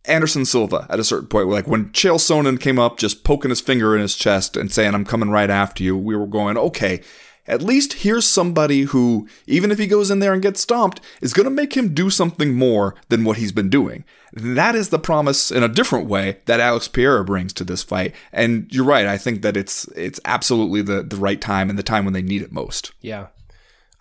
Anderson 0.04 0.44
Silva 0.44 0.86
at 0.90 1.00
a 1.00 1.04
certain 1.04 1.28
point, 1.28 1.48
like 1.48 1.66
when 1.66 1.90
Chael 1.90 2.16
Sonnen 2.16 2.60
came 2.60 2.78
up, 2.78 2.98
just 2.98 3.24
poking 3.24 3.50
his 3.50 3.60
finger 3.60 3.94
in 3.94 4.02
his 4.02 4.16
chest 4.16 4.56
and 4.56 4.72
saying, 4.72 4.94
I'm 4.94 5.04
coming 5.04 5.30
right 5.30 5.50
after 5.50 5.84
you, 5.84 5.96
we 5.96 6.16
were 6.16 6.26
going, 6.26 6.56
okay, 6.56 7.02
at 7.46 7.62
least 7.62 7.94
here's 7.94 8.26
somebody 8.26 8.82
who, 8.82 9.28
even 9.46 9.70
if 9.70 9.78
he 9.78 9.86
goes 9.86 10.10
in 10.10 10.20
there 10.20 10.32
and 10.32 10.42
gets 10.42 10.60
stomped, 10.60 11.00
is 11.20 11.32
going 11.32 11.44
to 11.44 11.50
make 11.50 11.76
him 11.76 11.92
do 11.92 12.08
something 12.08 12.54
more 12.54 12.94
than 13.08 13.24
what 13.24 13.36
he's 13.36 13.52
been 13.52 13.68
doing. 13.68 14.04
That 14.32 14.74
is 14.74 14.90
the 14.90 14.98
promise 14.98 15.50
in 15.50 15.62
a 15.62 15.68
different 15.68 16.08
way 16.08 16.38
that 16.46 16.60
Alex 16.60 16.88
Pereira 16.88 17.24
brings 17.24 17.52
to 17.54 17.64
this 17.64 17.82
fight. 17.82 18.14
And 18.32 18.72
you're 18.72 18.84
right. 18.84 19.06
I 19.06 19.18
think 19.18 19.42
that 19.42 19.56
it's 19.56 19.86
it's 19.88 20.20
absolutely 20.24 20.82
the, 20.82 21.02
the 21.02 21.16
right 21.16 21.40
time 21.40 21.68
and 21.68 21.78
the 21.78 21.82
time 21.82 22.04
when 22.04 22.14
they 22.14 22.22
need 22.22 22.42
it 22.42 22.52
most. 22.52 22.92
Yeah. 23.00 23.26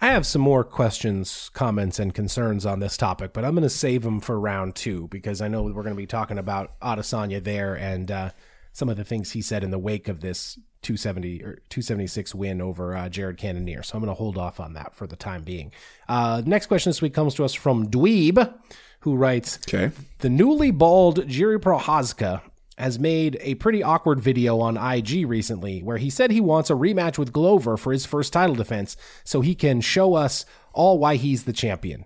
I 0.04 0.08
have 0.08 0.26
some 0.26 0.42
more 0.42 0.64
questions, 0.64 1.52
comments, 1.54 2.00
and 2.00 2.12
concerns 2.12 2.66
on 2.66 2.80
this 2.80 2.98
topic, 2.98 3.34
but 3.34 3.46
I'm 3.46 3.54
going 3.54 3.62
to 3.62 3.70
save 3.70 4.02
them 4.02 4.20
for 4.20 4.40
round 4.40 4.74
two 4.74 5.08
because 5.10 5.42
I 5.42 5.48
know 5.48 5.62
we're 5.62 5.84
going 5.84 5.90
to 5.90 5.96
be 5.96 6.08
talking 6.08 6.40
about 6.40 6.80
Adesanya 6.80 7.44
there 7.44 7.76
and 7.76 8.10
uh, 8.10 8.32
some 8.74 8.90
of 8.90 8.98
the 8.98 9.04
things 9.04 9.32
he 9.32 9.44
said 9.44 9.64
in 9.64 9.70
the 9.70 9.78
wake 9.78 10.08
of 10.08 10.22
this 10.22 10.58
270 10.82 11.44
or 11.44 11.54
276 11.70 12.34
win 12.34 12.62
over 12.62 12.96
uh, 12.96 13.10
Jared 13.10 13.38
Cannonier. 13.38 13.84
So 13.84 13.96
I'm 13.96 14.02
going 14.04 14.10
to 14.10 14.16
hold 14.16 14.40
off 14.40 14.60
on 14.60 14.74
that 14.74 14.96
for 14.96 15.06
the 15.06 15.16
time 15.16 15.44
being. 15.44 15.72
Uh, 16.10 16.42
next 16.48 16.66
question 16.66 16.90
this 16.90 17.04
week 17.04 17.14
comes 17.14 17.36
to 17.36 17.46
us 17.46 17.54
from 17.54 17.88
Dweeb, 17.88 18.56
who 19.02 19.16
writes, 19.16 19.60
"Okay, 19.68 19.92
the 20.20 20.30
newly 20.30 20.72
bald 20.72 21.28
Jiri 21.28 21.60
Prochazka 21.60 22.42
has 22.82 22.98
made 22.98 23.38
a 23.42 23.56
pretty 23.56 23.84
awkward 23.84 24.20
video 24.20 24.60
on 24.60 24.76
IG 24.76 25.28
recently 25.28 25.82
where 25.84 25.98
he 25.98 26.10
said 26.10 26.32
he 26.32 26.42
wants 26.42 26.70
a 26.70 26.74
rematch 26.74 27.18
with 27.18 27.32
Glover 27.32 27.78
for 27.78 27.94
his 27.94 28.08
first 28.08 28.34
title 28.34 28.56
defense 28.56 28.98
so 29.24 29.42
he 29.42 29.54
can 29.54 29.82
show 29.82 30.16
us 30.16 30.46
all 30.74 30.98
why 30.98 31.16
he's 31.16 31.44
the 31.44 31.54
champion. 31.54 32.06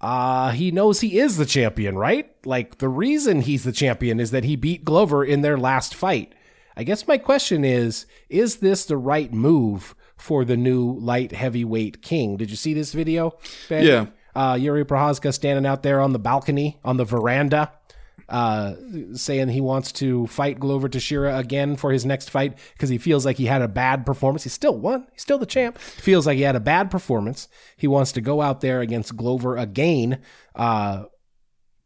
Uh, 0.00 0.50
he 0.50 0.70
knows 0.70 1.00
he 1.00 1.18
is 1.18 1.36
the 1.36 1.46
champion, 1.46 1.96
right? 1.96 2.30
Like, 2.46 2.78
the 2.78 2.88
reason 2.88 3.40
he's 3.42 3.64
the 3.64 3.72
champion 3.72 4.20
is 4.20 4.30
that 4.30 4.44
he 4.44 4.56
beat 4.56 4.84
Glover 4.84 5.24
in 5.24 5.40
their 5.40 5.58
last 5.58 5.94
fight. 5.94 6.34
I 6.76 6.84
guess 6.84 7.08
my 7.08 7.18
question 7.18 7.64
is 7.64 8.06
is 8.28 8.56
this 8.56 8.84
the 8.84 8.96
right 8.96 9.32
move 9.32 9.94
for 10.16 10.44
the 10.44 10.56
new 10.56 10.92
light 10.92 11.32
heavyweight 11.32 12.02
king? 12.02 12.36
Did 12.36 12.50
you 12.50 12.56
see 12.56 12.74
this 12.74 12.92
video? 12.92 13.38
Ben? 13.68 13.84
Yeah. 13.84 14.06
Uh, 14.34 14.54
Jiri 14.54 14.84
Prochazka 14.84 15.34
standing 15.34 15.66
out 15.66 15.82
there 15.82 16.00
on 16.00 16.12
the 16.12 16.18
balcony, 16.18 16.78
on 16.84 16.96
the 16.96 17.04
veranda, 17.04 17.72
uh, 18.28 18.74
saying 19.14 19.48
he 19.48 19.60
wants 19.60 19.92
to 19.92 20.26
fight 20.26 20.60
Glover 20.60 20.88
Teixeira 20.88 21.36
again 21.36 21.76
for 21.76 21.92
his 21.92 22.06
next 22.06 22.30
fight 22.30 22.58
because 22.72 22.88
he 22.88 22.98
feels 22.98 23.24
like 23.24 23.36
he 23.36 23.46
had 23.46 23.62
a 23.62 23.68
bad 23.68 24.06
performance. 24.06 24.44
He 24.44 24.50
still 24.50 24.76
won. 24.76 25.06
He's 25.12 25.22
still 25.22 25.38
the 25.38 25.46
champ. 25.46 25.78
Feels 25.78 26.26
like 26.26 26.36
he 26.36 26.42
had 26.42 26.56
a 26.56 26.60
bad 26.60 26.90
performance. 26.90 27.48
He 27.76 27.86
wants 27.86 28.12
to 28.12 28.20
go 28.20 28.40
out 28.40 28.60
there 28.60 28.80
against 28.80 29.16
Glover 29.16 29.56
again. 29.56 30.20
Uh, 30.54 31.04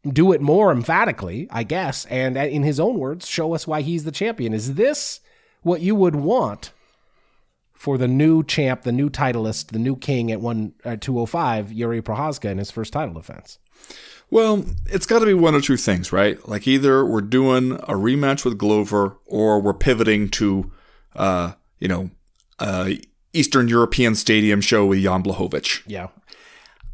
do 0.07 0.31
it 0.31 0.41
more 0.41 0.71
emphatically, 0.71 1.47
I 1.49 1.63
guess, 1.63 2.05
and 2.05 2.37
in 2.37 2.63
his 2.63 2.79
own 2.79 2.99
words, 2.99 3.27
show 3.27 3.55
us 3.55 3.65
why 3.65 3.81
he's 3.81 4.03
the 4.03 4.11
champion. 4.11 4.53
Is 4.53 4.75
this 4.75 5.19
what 5.63 5.81
you 5.81 5.95
would 5.95 6.15
want 6.15 6.71
for 7.73 7.97
the 7.97 8.07
new 8.07 8.43
champ, 8.43 8.83
the 8.83 8.91
new 8.91 9.09
titleist, 9.09 9.67
the 9.67 9.79
new 9.79 9.95
king 9.95 10.31
at 10.31 10.41
one 10.41 10.73
uh, 10.83 10.95
205, 10.99 11.69
Jiri 11.69 12.01
Prochazka 12.01 12.49
in 12.49 12.57
his 12.59 12.71
first 12.71 12.93
title 12.93 13.15
defense? 13.15 13.59
Well, 14.31 14.65
it's 14.87 15.05
got 15.05 15.19
to 15.19 15.25
be 15.25 15.33
one 15.33 15.55
or 15.55 15.61
two 15.61 15.77
things, 15.77 16.11
right? 16.11 16.45
Like 16.47 16.67
either 16.67 17.05
we're 17.05 17.21
doing 17.21 17.73
a 17.73 17.93
rematch 17.93 18.43
with 18.43 18.57
Glover 18.57 19.17
or 19.25 19.61
we're 19.61 19.73
pivoting 19.73 20.29
to, 20.29 20.71
uh, 21.15 21.53
you 21.79 21.87
know, 21.87 22.09
uh, 22.59 22.91
Eastern 23.33 23.67
European 23.67 24.15
Stadium 24.15 24.61
show 24.61 24.85
with 24.85 25.03
Jan 25.03 25.23
Blachowicz. 25.23 25.83
Yeah. 25.85 26.07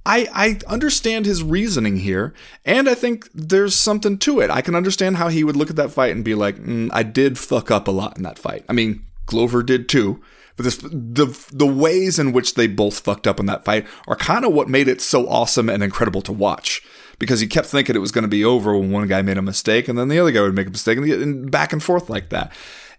I, 0.05 0.27
I 0.33 0.71
understand 0.71 1.25
his 1.25 1.43
reasoning 1.43 1.97
here, 1.97 2.33
and 2.65 2.89
I 2.89 2.95
think 2.95 3.29
there's 3.33 3.75
something 3.75 4.17
to 4.19 4.39
it. 4.39 4.49
I 4.49 4.61
can 4.61 4.75
understand 4.75 5.17
how 5.17 5.27
he 5.27 5.43
would 5.43 5.55
look 5.55 5.69
at 5.69 5.75
that 5.75 5.91
fight 5.91 6.11
and 6.11 6.25
be 6.25 6.33
like, 6.33 6.57
mm, 6.57 6.89
I 6.91 7.03
did 7.03 7.37
fuck 7.37 7.69
up 7.69 7.87
a 7.87 7.91
lot 7.91 8.17
in 8.17 8.23
that 8.23 8.39
fight. 8.39 8.65
I 8.67 8.73
mean, 8.73 9.05
Glover 9.27 9.61
did 9.61 9.87
too. 9.87 10.21
But 10.61 10.65
this, 10.65 10.77
the 10.77 11.47
the 11.51 11.65
ways 11.65 12.19
in 12.19 12.33
which 12.33 12.53
they 12.53 12.67
both 12.67 12.99
fucked 12.99 13.25
up 13.25 13.39
in 13.39 13.47
that 13.47 13.65
fight 13.65 13.87
are 14.07 14.15
kind 14.15 14.45
of 14.45 14.53
what 14.53 14.69
made 14.69 14.87
it 14.87 15.01
so 15.01 15.27
awesome 15.27 15.69
and 15.69 15.81
incredible 15.81 16.21
to 16.21 16.31
watch. 16.31 16.83
Because 17.17 17.41
you 17.41 17.47
kept 17.47 17.65
thinking 17.65 17.95
it 17.95 17.99
was 17.99 18.11
going 18.11 18.23
to 18.23 18.27
be 18.27 18.45
over 18.45 18.77
when 18.77 18.91
one 18.91 19.07
guy 19.07 19.23
made 19.23 19.39
a 19.39 19.41
mistake, 19.41 19.87
and 19.87 19.97
then 19.97 20.07
the 20.07 20.19
other 20.19 20.31
guy 20.31 20.41
would 20.41 20.53
make 20.53 20.67
a 20.67 20.71
mistake, 20.71 20.99
and 20.99 21.49
back 21.49 21.73
and 21.73 21.81
forth 21.81 22.11
like 22.11 22.29
that. 22.29 22.51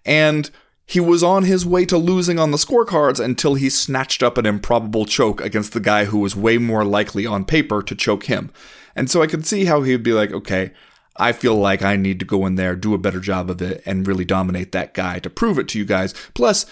And 0.05 0.51
he 0.87 0.99
was 0.99 1.23
on 1.23 1.45
his 1.45 1.65
way 1.65 1.85
to 1.87 1.97
losing 1.97 2.41
on 2.41 2.51
the 2.51 2.57
scorecards 2.57 3.25
until 3.25 3.55
he 3.55 3.71
snatched 3.71 4.25
up 4.25 4.37
an 4.37 4.47
improbable 4.47 5.07
choke 5.07 5.41
against 5.41 5.73
the 5.73 5.81
guy 5.81 6.07
who 6.07 6.19
was 6.19 6.35
way 6.35 6.59
more 6.59 6.85
likely 6.85 7.27
on 7.27 7.45
paper 7.45 7.81
to 7.81 7.95
choke 7.95 8.25
him. 8.25 8.51
And 8.97 9.09
so 9.09 9.23
I 9.23 9.29
could 9.29 9.47
see 9.47 9.67
how 9.67 9.83
he'd 9.83 10.03
be 10.03 10.13
like, 10.13 10.33
okay, 10.33 10.73
I 11.17 11.31
feel 11.31 11.55
like 11.55 11.83
I 11.83 11.95
need 11.95 12.19
to 12.19 12.27
go 12.27 12.45
in 12.45 12.57
there, 12.57 12.75
do 12.75 12.95
a 12.95 12.99
better 12.99 13.21
job 13.21 13.51
of 13.51 13.63
it, 13.63 13.83
and 13.87 14.07
really 14.07 14.25
dominate 14.25 14.73
that 14.73 14.95
guy 14.95 15.21
to 15.21 15.31
prove 15.31 15.59
it 15.59 15.69
to 15.69 15.79
you 15.79 15.85
guys. 15.85 16.13
Plus, 16.35 16.67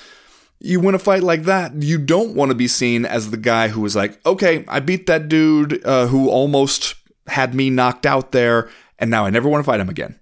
you 0.60 0.78
win 0.78 0.94
a 0.94 0.98
fight 0.98 1.22
like 1.22 1.44
that, 1.44 1.82
you 1.82 1.98
don't 1.98 2.34
want 2.34 2.50
to 2.50 2.54
be 2.54 2.68
seen 2.68 3.06
as 3.06 3.30
the 3.30 3.36
guy 3.38 3.68
who 3.68 3.80
was 3.80 3.96
like, 3.96 4.24
okay, 4.26 4.64
I 4.68 4.80
beat 4.80 5.06
that 5.06 5.28
dude 5.28 5.84
uh, 5.84 6.06
who 6.06 6.28
almost 6.28 6.94
had 7.26 7.54
me 7.54 7.70
knocked 7.70 8.04
out 8.04 8.32
there, 8.32 8.68
and 8.98 9.10
now 9.10 9.24
I 9.24 9.30
never 9.30 9.48
want 9.48 9.64
to 9.64 9.70
fight 9.70 9.80
him 9.80 9.88
again. 9.88 10.20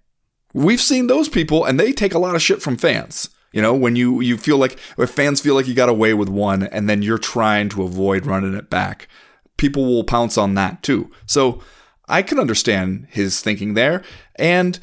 We've 0.55 0.81
seen 0.81 1.09
those 1.09 1.29
people, 1.29 1.65
and 1.65 1.79
they 1.79 1.93
take 1.93 2.15
a 2.15 2.19
lot 2.19 2.37
of 2.37 2.43
shit 2.43 2.63
from 2.63 2.77
fans. 2.77 3.29
You 3.53 3.63
know, 3.63 3.75
when 3.75 3.97
you 3.97 4.21
you 4.21 4.37
feel 4.37 4.59
like 4.59 4.79
if 4.97 5.11
fans 5.11 5.41
feel 5.41 5.55
like 5.55 5.67
you 5.67 5.75
got 5.75 5.89
away 5.89 6.15
with 6.15 6.29
one 6.29 6.65
and 6.65 6.89
then 6.89 7.01
you're 7.01 7.19
trying 7.19 7.71
to 7.71 7.83
avoid 7.83 8.27
running 8.27 8.55
it 8.55 8.69
back, 8.69 9.09
people 9.57 9.87
will 9.87 10.05
pounce 10.05 10.37
on 10.37 10.55
that 10.55 10.83
too. 10.83 11.11
So 11.27 11.63
I 12.09 12.23
can 12.23 12.39
understand 12.39 13.09
his 13.11 13.41
thinking 13.41 13.75
there, 13.75 14.03
and 14.37 14.79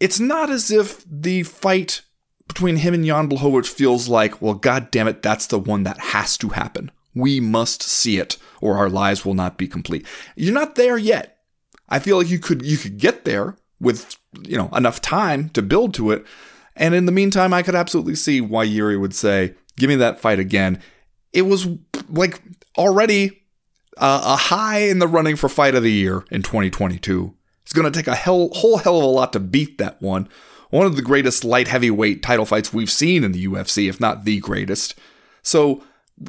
it's 0.00 0.20
not 0.20 0.50
as 0.50 0.70
if 0.70 1.04
the 1.08 1.44
fight 1.44 2.02
between 2.46 2.76
him 2.76 2.94
and 2.94 3.04
Jan 3.04 3.28
Blachowicz 3.28 3.68
feels 3.68 4.08
like, 4.08 4.40
well, 4.40 4.54
god 4.54 4.90
damn 4.90 5.08
it, 5.08 5.22
that's 5.22 5.46
the 5.46 5.58
one 5.58 5.82
that 5.84 5.98
has 5.98 6.36
to 6.38 6.50
happen. 6.50 6.90
We 7.14 7.40
must 7.40 7.82
see 7.82 8.18
it, 8.18 8.36
or 8.60 8.76
our 8.76 8.90
lives 8.90 9.24
will 9.24 9.34
not 9.34 9.56
be 9.56 9.68
complete. 9.68 10.06
You're 10.36 10.54
not 10.54 10.74
there 10.74 10.98
yet. 10.98 11.38
I 11.88 11.98
feel 11.98 12.18
like 12.18 12.28
you 12.28 12.38
could 12.38 12.64
you 12.64 12.76
could 12.76 12.98
get 12.98 13.24
there 13.24 13.56
with 13.78 14.16
you 14.42 14.56
know 14.56 14.68
enough 14.74 15.00
time 15.00 15.48
to 15.50 15.62
build 15.62 15.94
to 15.94 16.10
it 16.10 16.24
and 16.76 16.94
in 16.94 17.06
the 17.06 17.12
meantime, 17.12 17.52
I 17.52 17.62
could 17.62 17.74
absolutely 17.74 18.16
see 18.16 18.40
why 18.40 18.64
Yuri 18.64 18.96
would 18.96 19.14
say, 19.14 19.54
Give 19.76 19.88
me 19.88 19.96
that 19.96 20.20
fight 20.20 20.38
again. 20.38 20.80
It 21.32 21.42
was 21.42 21.66
like 22.08 22.40
already 22.78 23.42
uh, 23.96 24.22
a 24.24 24.36
high 24.36 24.78
in 24.80 25.00
the 25.00 25.08
running 25.08 25.34
for 25.34 25.48
fight 25.48 25.74
of 25.74 25.82
the 25.82 25.90
year 25.90 26.24
in 26.30 26.42
2022. 26.42 27.34
It's 27.62 27.72
going 27.72 27.90
to 27.90 27.96
take 27.96 28.06
a 28.06 28.14
hell, 28.14 28.50
whole 28.52 28.76
hell 28.76 28.98
of 28.98 29.04
a 29.04 29.06
lot 29.06 29.32
to 29.32 29.40
beat 29.40 29.78
that 29.78 30.00
one. 30.00 30.28
One 30.74 30.86
of 30.86 30.96
the 30.96 31.02
greatest 31.02 31.44
light 31.44 31.68
heavyweight 31.68 32.20
title 32.20 32.44
fights 32.44 32.72
we've 32.72 32.90
seen 32.90 33.22
in 33.22 33.30
the 33.30 33.46
UFC, 33.46 33.88
if 33.88 34.00
not 34.00 34.24
the 34.24 34.40
greatest. 34.40 34.96
So, 35.40 35.84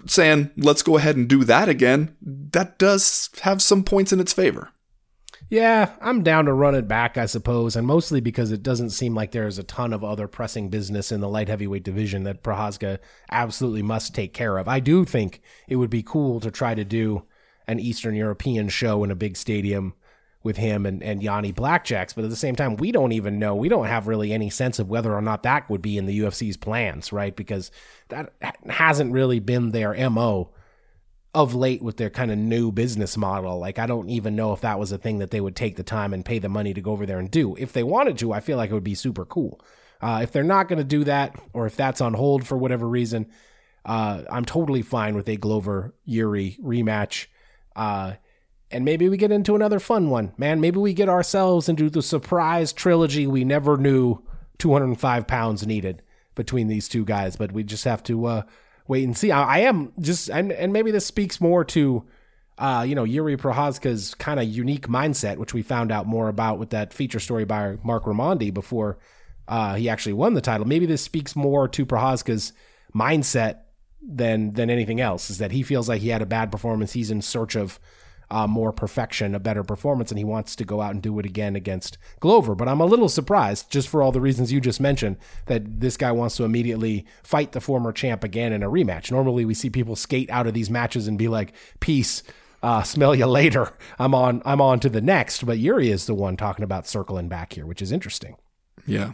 saying, 0.06 0.52
let's 0.56 0.84
go 0.84 0.98
ahead 0.98 1.16
and 1.16 1.28
do 1.28 1.44
that 1.46 1.68
again, 1.68 2.16
that 2.22 2.78
does 2.78 3.32
have 3.42 3.60
some 3.60 3.84
points 3.84 4.14
in 4.14 4.20
its 4.20 4.34
favor. 4.34 4.70
Yeah, 5.50 5.94
I'm 6.00 6.22
down 6.22 6.46
to 6.46 6.54
run 6.54 6.76
it 6.76 6.88
back, 6.88 7.18
I 7.18 7.26
suppose, 7.26 7.76
and 7.76 7.88
mostly 7.88 8.22
because 8.22 8.52
it 8.52 8.62
doesn't 8.62 8.92
seem 8.92 9.16
like 9.16 9.32
there's 9.32 9.58
a 9.58 9.64
ton 9.64 9.94
of 9.94 10.04
other 10.04 10.28
pressing 10.28 10.70
business 10.70 11.12
in 11.12 11.22
the 11.22 11.28
light 11.28 11.50
heavyweight 11.50 11.84
division 11.84 12.22
that 12.26 12.44
Prochazka 12.44 13.00
absolutely 13.32 13.82
must 13.82 14.14
take 14.14 14.36
care 14.36 14.60
of. 14.60 14.68
I 14.68 14.80
do 14.80 15.06
think 15.06 15.42
it 15.68 15.78
would 15.78 15.90
be 15.90 16.04
cool 16.04 16.40
to 16.42 16.52
try 16.52 16.76
to 16.76 16.86
do 16.86 17.24
an 17.68 17.80
Eastern 17.80 18.14
European 18.14 18.70
show 18.70 19.04
in 19.04 19.10
a 19.10 19.16
big 19.16 19.38
stadium 19.38 19.96
with 20.46 20.58
him 20.58 20.86
and, 20.86 21.04
and 21.04 21.22
Jan 21.22 21.44
Blachowicz, 21.52 22.14
but 22.14 22.24
at 22.24 22.30
the 22.30 22.36
same 22.36 22.56
time, 22.56 22.78
we 22.78 22.92
don't 22.92 23.12
even 23.12 23.40
know. 23.40 23.56
We 23.56 23.68
don't 23.68 23.88
have 23.88 24.08
really 24.08 24.32
any 24.32 24.52
sense 24.52 24.78
of 24.78 24.88
whether 24.88 25.14
or 25.14 25.22
not 25.22 25.44
that 25.44 25.68
would 25.70 25.82
be 25.82 25.98
in 25.98 26.06
the 26.06 26.20
UFC's 26.20 26.56
plans, 26.56 27.12
right? 27.12 27.36
Because 27.36 27.72
that 28.10 28.32
hasn't 28.70 29.12
really 29.12 29.40
been 29.40 29.72
their 29.72 30.10
MO 30.10 30.52
of 31.34 31.56
late 31.56 31.82
with 31.82 31.98
their 31.98 32.12
kind 32.12 32.32
of 32.32 32.38
new 32.38 32.72
business 32.72 33.18
model. 33.18 33.60
Like, 33.60 33.80
I 33.80 33.88
don't 33.88 34.10
even 34.10 34.36
know 34.36 34.54
if 34.54 34.62
that 34.62 34.80
was 34.80 34.92
a 34.92 35.00
thing 35.00 35.18
that 35.18 35.32
they 35.32 35.42
would 35.42 35.56
take 35.56 35.76
the 35.76 35.84
time 35.84 36.14
and 36.14 36.24
pay 36.24 36.38
the 36.38 36.48
money 36.48 36.74
to 36.76 36.82
go 36.82 36.92
over 36.92 37.08
there 37.08 37.20
and 37.20 37.30
do. 37.30 37.56
If 37.58 37.74
they 37.74 37.84
wanted 37.84 38.20
to, 38.20 38.32
I 38.32 38.40
feel 38.40 38.56
like 38.56 38.70
it 38.70 38.74
would 38.74 38.84
be 38.84 38.96
super 38.96 39.26
cool. 39.26 39.60
Uh, 40.00 40.20
if 40.22 40.32
they're 40.32 40.44
not 40.44 40.68
going 40.70 40.78
to 40.78 40.86
do 40.86 41.04
that, 41.06 41.36
or 41.54 41.66
if 41.66 41.76
that's 41.76 42.02
on 42.02 42.14
hold 42.14 42.46
for 42.46 42.56
whatever 42.56 42.88
reason, 42.88 43.26
uh, 43.84 44.22
I'm 44.30 44.46
totally 44.46 44.84
fine 44.84 45.16
with 45.16 45.28
a 45.28 45.38
Glover 45.38 45.96
Yuri 46.06 46.58
rematch. 46.62 47.26
Uh, 47.76 48.14
and 48.72 48.84
maybe 48.84 49.10
we 49.10 49.18
get 49.18 49.32
into 49.32 49.56
another 49.56 49.80
fun 49.80 50.10
one. 50.10 50.34
Man, 50.38 50.60
maybe 50.60 50.80
we 50.80 50.94
get 50.94 51.10
ourselves 51.10 51.70
into 51.70 51.90
the 51.90 52.02
surprise 52.02 52.74
trilogy 52.74 53.28
we 53.28 53.44
never 53.44 53.78
knew 53.78 54.24
205 54.58 55.28
pounds 55.28 55.66
needed 55.66 56.02
between 56.34 56.68
these 56.68 56.90
two 56.90 57.06
guys, 57.06 57.36
but 57.36 57.52
we 57.52 57.64
just 57.64 57.86
have 57.86 58.04
to 58.04 58.26
uh, 58.26 58.42
wait 58.88 59.04
and 59.04 59.18
see. 59.18 59.32
I, 59.32 59.44
I 59.44 59.60
am 59.60 59.94
just, 60.00 60.30
and, 60.30 60.52
and 60.52 60.74
maybe 60.74 60.92
this 60.92 61.06
speaks 61.06 61.40
more 61.40 61.64
to, 61.66 62.04
uh, 62.58 62.86
you 62.88 62.96
know, 62.96 63.06
Jiri 63.06 63.38
Prochazka's 63.38 64.14
kind 64.16 64.40
of 64.40 64.48
unique 64.48 64.88
mindset, 64.88 65.38
which 65.38 65.54
we 65.54 65.62
found 65.62 65.92
out 65.92 66.08
more 66.08 66.28
about 66.28 66.60
with 66.60 66.72
that 66.72 66.94
feature 66.94 67.20
story 67.20 67.46
by 67.46 67.78
Marc 67.84 68.06
Raimondi 68.06 68.54
before 68.54 68.98
uh, 69.48 69.76
he 69.76 69.90
actually 69.90 70.14
won 70.14 70.34
the 70.34 70.42
title. 70.42 70.66
Maybe 70.66 70.86
this 70.86 71.02
speaks 71.02 71.36
more 71.36 71.68
to 71.68 71.86
Prochazka's 71.86 72.54
mindset 72.96 73.60
than 74.02 74.54
than 74.54 74.70
anything 74.70 75.02
else. 75.02 75.30
Is 75.30 75.40
that 75.40 75.52
he 75.52 75.64
feels 75.64 75.90
like 75.90 76.02
he 76.02 76.10
had 76.10 76.22
a 76.22 76.28
bad 76.28 76.52
performance. 76.52 76.94
He's 76.94 77.12
in 77.12 77.22
search 77.22 77.56
of 77.56 77.80
uh, 78.30 78.48
more 78.48 78.72
perfection, 78.72 79.36
a 79.36 79.40
better 79.40 79.64
performance, 79.64 80.12
and 80.12 80.18
he 80.18 80.24
wants 80.24 80.56
to 80.56 80.66
go 80.66 80.82
out 80.82 80.92
and 80.92 81.02
do 81.02 81.18
it 81.20 81.26
again 81.26 81.56
against 81.56 81.98
Glover. 82.20 82.56
But 82.56 82.68
I'm 82.68 82.82
a 82.82 82.86
little 82.86 83.10
surprised, 83.10 83.72
just 83.72 83.88
for 83.88 84.02
all 84.02 84.12
the 84.12 84.22
reasons 84.22 84.52
you 84.52 84.60
just 84.60 84.80
mentioned, 84.80 85.18
that 85.46 85.80
this 85.80 85.98
guy 85.98 86.12
wants 86.12 86.38
to 86.38 86.44
immediately 86.44 87.06
fight 87.24 87.52
the 87.52 87.62
former 87.62 87.92
champ 87.92 88.24
again 88.24 88.54
in 88.54 88.64
a 88.64 88.70
rematch. 88.70 89.12
Normally, 89.12 89.46
we 89.46 89.54
see 89.54 89.70
people 89.70 89.96
skate 89.96 90.30
out 90.30 90.48
of 90.48 90.54
these 90.54 90.70
matches 90.70 91.08
and 91.08 91.18
be 91.18 91.28
like, 91.28 91.54
"Peace." 91.80 92.24
Uh, 92.64 92.82
smell 92.82 93.14
you 93.14 93.28
later. 93.28 93.74
I'm 94.00 94.16
on. 94.16 94.42
I'm 94.44 94.60
on 94.60 94.80
to 94.80 94.90
the 94.90 95.02
next. 95.02 95.46
But 95.46 95.60
Yuri 95.60 95.92
is 95.92 96.08
the 96.08 96.16
one 96.16 96.36
talking 96.36 96.64
about 96.64 96.88
circling 96.88 97.28
back 97.28 97.54
here, 97.54 97.66
which 97.66 97.80
is 97.80 97.92
interesting. 97.92 98.38
Yeah, 98.88 99.12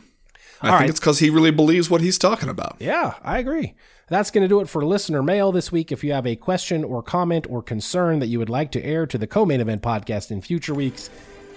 I 0.61 0.67
All 0.67 0.73
think 0.73 0.79
right. 0.81 0.89
it's 0.89 0.99
because 0.99 1.19
he 1.19 1.29
really 1.29 1.51
believes 1.51 1.89
what 1.89 2.01
he's 2.01 2.17
talking 2.17 2.49
about. 2.49 2.75
Yeah, 2.79 3.15
I 3.23 3.39
agree. 3.39 3.73
That's 4.09 4.29
going 4.29 4.43
to 4.43 4.47
do 4.47 4.59
it 4.59 4.67
for 4.69 4.85
listener 4.85 5.23
mail 5.23 5.51
this 5.51 5.71
week. 5.71 5.91
If 5.91 6.03
you 6.03 6.11
have 6.13 6.27
a 6.27 6.35
question 6.35 6.83
or 6.83 7.01
comment 7.01 7.47
or 7.49 7.63
concern 7.63 8.19
that 8.19 8.27
you 8.27 8.39
would 8.39 8.49
like 8.49 8.71
to 8.73 8.83
air 8.83 9.07
to 9.07 9.17
the 9.17 9.25
Co-Main 9.25 9.61
Event 9.61 9.81
podcast 9.81 10.31
in 10.31 10.41
future 10.41 10.73
weeks, 10.73 11.09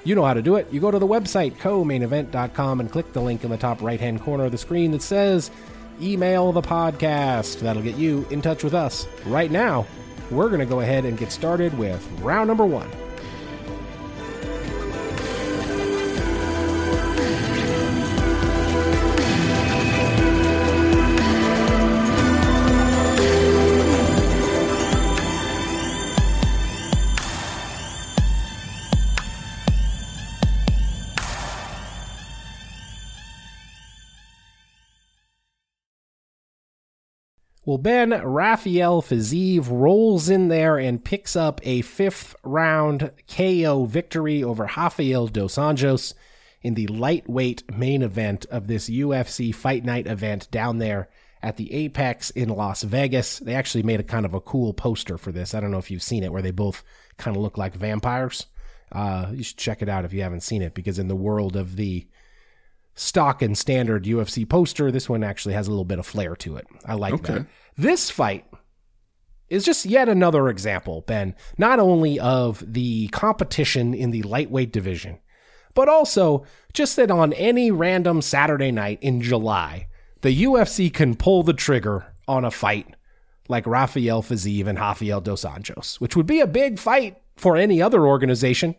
you 0.05 0.15
know 0.15 0.25
how 0.25 0.35
to 0.35 0.43
do 0.43 0.55
it. 0.57 0.73
You 0.73 0.81
go 0.81 0.91
to 0.91 0.99
the 0.99 1.07
website, 1.07 1.59
co-mainevent.com, 1.59 2.81
and 2.81 2.91
click 2.93 3.13
the 3.13 3.21
link 3.21 3.43
in 3.43 3.51
the 3.51 3.57
top 3.57 3.83
right 3.83 3.99
hand 4.01 4.23
corner 4.23 4.45
of 4.45 4.53
the 4.53 4.59
screen 4.59 4.93
that 4.93 5.03
says 5.03 5.51
email 6.01 6.53
the 6.53 6.63
podcast. 6.63 7.61
That'll 7.61 7.83
get 7.83 7.97
you 7.97 8.27
in 8.31 8.41
touch 8.41 8.63
with 8.65 8.75
us. 8.75 9.07
Right 9.27 9.51
now, 9.51 9.87
we're 10.31 10.49
going 10.49 10.61
to 10.61 10.67
go 10.67 10.81
ahead 10.81 11.05
and 11.05 11.19
get 11.19 11.33
started 11.33 11.77
with 11.77 12.07
round 12.21 12.49
number 12.49 12.65
one. 12.65 12.91
Well, 37.67 37.79
Ben 37.79 38.11
Rafael 38.11 39.01
Fiziev 39.01 39.71
rolls 39.71 40.29
in 40.29 40.49
there 40.49 40.77
and 40.77 41.03
picks 41.03 41.35
up 41.35 41.63
a 41.65 41.81
fifth 41.81 42.37
round 42.43 43.11
KO 43.27 43.87
victory 43.87 44.45
over 44.45 44.65
Rafael 44.77 45.29
Dos 45.29 45.57
Anjos 45.57 46.13
in 46.61 46.75
the 46.75 46.87
lightweight 46.89 47.75
main 47.75 48.03
event 48.03 48.45
of 48.51 48.67
this 48.67 48.91
UFC 48.91 49.55
Fight 49.55 49.83
Night 49.83 50.07
event 50.07 50.51
down 50.51 50.77
there 50.77 51.09
at 51.43 51.57
the 51.57 51.73
Apex 51.73 52.29
in 52.31 52.51
Las 52.51 52.83
Vegas. 52.83 53.39
They 53.39 53.55
actually 53.55 53.83
made 53.83 54.01
a 54.01 54.05
kind 54.05 54.27
of 54.27 54.35
a 54.35 54.43
cool 54.43 54.75
poster 54.75 55.17
for 55.17 55.33
this. 55.33 55.55
I 55.55 55.61
don't 55.61 55.71
know 55.71 55.79
if 55.79 55.91
you've 55.91 56.03
seen 56.03 56.23
it, 56.23 56.33
where 56.33 56.43
they 56.43 56.51
both 56.51 56.85
kind 57.17 57.35
of 57.35 57.43
look 57.43 57.57
like 57.57 57.75
vampires. 57.75 58.45
Uh, 58.93 59.31
you 59.33 59.43
should 59.43 59.57
check 59.57 59.81
it 59.81 59.89
out 59.89 60.05
if 60.05 60.13
you 60.13 60.21
haven't 60.21 60.43
seen 60.43 60.61
it, 60.61 60.75
because 60.75 60.99
in 60.99 61.09
the 61.09 61.17
world 61.17 61.57
of 61.57 61.77
the 61.77 62.07
stock 62.95 63.43
and 63.43 63.57
standard 63.59 64.05
UFC 64.05 64.49
poster. 64.49 64.91
This 64.93 65.09
one 65.09 65.25
actually 65.25 65.55
has 65.55 65.67
a 65.67 65.71
little 65.71 65.85
bit 65.85 65.99
of 65.99 66.07
flair 66.07 66.37
to 66.37 66.57
it. 66.57 66.67
I 66.87 66.95
like 66.95 67.15
Okay. 67.15 67.35
that. 67.35 67.47
This 67.77 68.11
fight 68.11 68.45
is 69.49 69.65
just 69.65 69.85
yet 69.85 70.09
another 70.09 70.49
example, 70.49 71.03
Ben, 71.03 71.35
not 71.59 71.79
only 71.79 72.19
of 72.19 72.63
the 72.67 73.09
competition 73.09 73.93
in 73.95 74.11
the 74.11 74.23
lightweight 74.23 74.73
division, 74.73 75.19
but 75.75 75.89
also 75.89 76.45
just 76.73 76.97
that 76.97 77.11
on 77.11 77.33
any 77.35 77.71
random 77.71 78.23
Saturday 78.23 78.71
night 78.71 78.99
in 79.03 79.21
July, 79.21 79.89
the 80.23 80.45
UFC 80.45 80.93
can 80.93 81.15
pull 81.17 81.43
the 81.43 81.53
trigger 81.53 82.07
on 82.27 82.45
a 82.45 82.51
fight 82.51 82.95
like 83.49 83.67
Rafael 83.67 84.23
Fiziev 84.23 84.67
and 84.67 84.79
Rafael 84.79 85.21
Dos 85.21 85.45
Anjos, 85.45 86.01
which 86.01 86.17
would 86.17 86.27
be 86.27 86.41
a 86.41 86.47
big 86.47 86.79
fight 86.79 87.19
for 87.37 87.57
any 87.57 87.83
other 87.83 88.07
organization. 88.07 88.75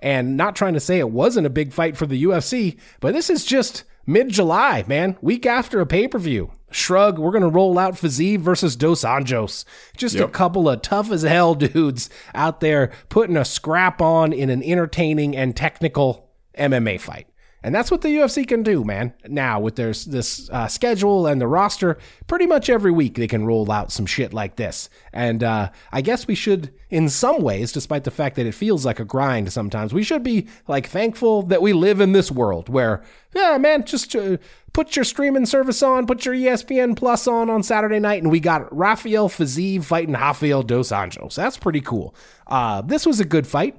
And 0.00 0.36
not 0.36 0.56
trying 0.56 0.74
to 0.74 0.80
say 0.80 0.98
it 0.98 1.10
wasn't 1.10 1.46
a 1.46 1.50
big 1.50 1.72
fight 1.72 1.96
for 1.96 2.06
the 2.06 2.22
UFC, 2.24 2.78
but 3.00 3.12
this 3.12 3.30
is 3.30 3.44
just 3.44 3.84
mid 4.06 4.30
July, 4.30 4.84
man, 4.86 5.16
week 5.20 5.46
after 5.46 5.80
a 5.80 5.86
pay 5.86 6.08
per 6.08 6.18
view. 6.18 6.52
Shrug, 6.70 7.18
we're 7.18 7.32
going 7.32 7.42
to 7.42 7.48
roll 7.48 7.78
out 7.78 7.94
Fiziev 7.94 8.38
versus 8.38 8.76
Dos 8.76 9.02
Anjos. 9.02 9.64
Just 9.96 10.16
a 10.16 10.28
couple 10.28 10.68
of 10.68 10.82
tough 10.82 11.10
as 11.10 11.22
hell 11.22 11.54
dudes 11.56 12.08
out 12.34 12.60
there 12.60 12.92
putting 13.08 13.36
a 13.36 13.44
scrap 13.44 14.00
on 14.00 14.32
in 14.32 14.50
an 14.50 14.62
entertaining 14.62 15.36
and 15.36 15.56
technical 15.56 16.30
MMA 16.56 17.00
fight. 17.00 17.26
And 17.62 17.74
that's 17.74 17.90
what 17.90 18.00
the 18.00 18.08
UFC 18.08 18.46
can 18.46 18.62
do, 18.62 18.84
man. 18.84 19.12
Now, 19.28 19.60
with 19.60 19.76
their 19.76 19.92
this 19.92 20.48
uh, 20.50 20.66
schedule 20.66 21.26
and 21.26 21.40
the 21.40 21.46
roster, 21.46 21.98
pretty 22.26 22.46
much 22.46 22.70
every 22.70 22.90
week 22.90 23.16
they 23.16 23.26
can 23.26 23.44
roll 23.44 23.70
out 23.70 23.92
some 23.92 24.06
shit 24.06 24.32
like 24.32 24.56
this. 24.56 24.88
And 25.12 25.44
uh, 25.44 25.70
I 25.92 26.00
guess 26.00 26.26
we 26.26 26.34
should, 26.34 26.72
in 26.88 27.08
some 27.08 27.42
ways, 27.42 27.72
despite 27.72 28.04
the 28.04 28.10
fact 28.10 28.36
that 28.36 28.46
it 28.46 28.54
feels 28.54 28.86
like 28.86 28.98
a 28.98 29.04
grind 29.04 29.52
sometimes, 29.52 29.92
we 29.92 30.02
should 30.02 30.22
be 30.22 30.48
like 30.68 30.86
thankful 30.86 31.42
that 31.44 31.60
we 31.60 31.72
live 31.72 32.00
in 32.00 32.12
this 32.12 32.30
world 32.30 32.68
where, 32.68 33.02
yeah, 33.34 33.58
man, 33.58 33.84
just 33.84 34.16
uh, 34.16 34.38
put 34.72 34.96
your 34.96 35.04
streaming 35.04 35.46
service 35.46 35.82
on, 35.82 36.06
put 36.06 36.24
your 36.24 36.34
ESPN 36.34 36.96
Plus 36.96 37.26
on 37.26 37.50
on 37.50 37.62
Saturday 37.62 37.98
night, 37.98 38.22
and 38.22 38.30
we 38.30 38.40
got 38.40 38.74
Rafael 38.74 39.28
Fiziev 39.28 39.84
fighting 39.84 40.14
Rafael 40.14 40.62
Dos 40.62 40.90
Anjos. 40.90 41.34
That's 41.34 41.58
pretty 41.58 41.82
cool. 41.82 42.14
Uh, 42.46 42.80
this 42.80 43.04
was 43.04 43.20
a 43.20 43.24
good 43.24 43.46
fight. 43.46 43.76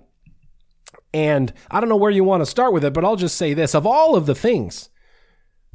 And 1.13 1.53
I 1.69 1.79
don't 1.79 1.89
know 1.89 1.95
where 1.97 2.11
you 2.11 2.23
want 2.23 2.41
to 2.41 2.45
start 2.45 2.73
with 2.73 2.85
it, 2.85 2.93
but 2.93 3.03
I'll 3.03 3.15
just 3.15 3.35
say 3.37 3.53
this. 3.53 3.75
Of 3.75 3.85
all 3.85 4.15
of 4.15 4.25
the 4.25 4.35
things 4.35 4.89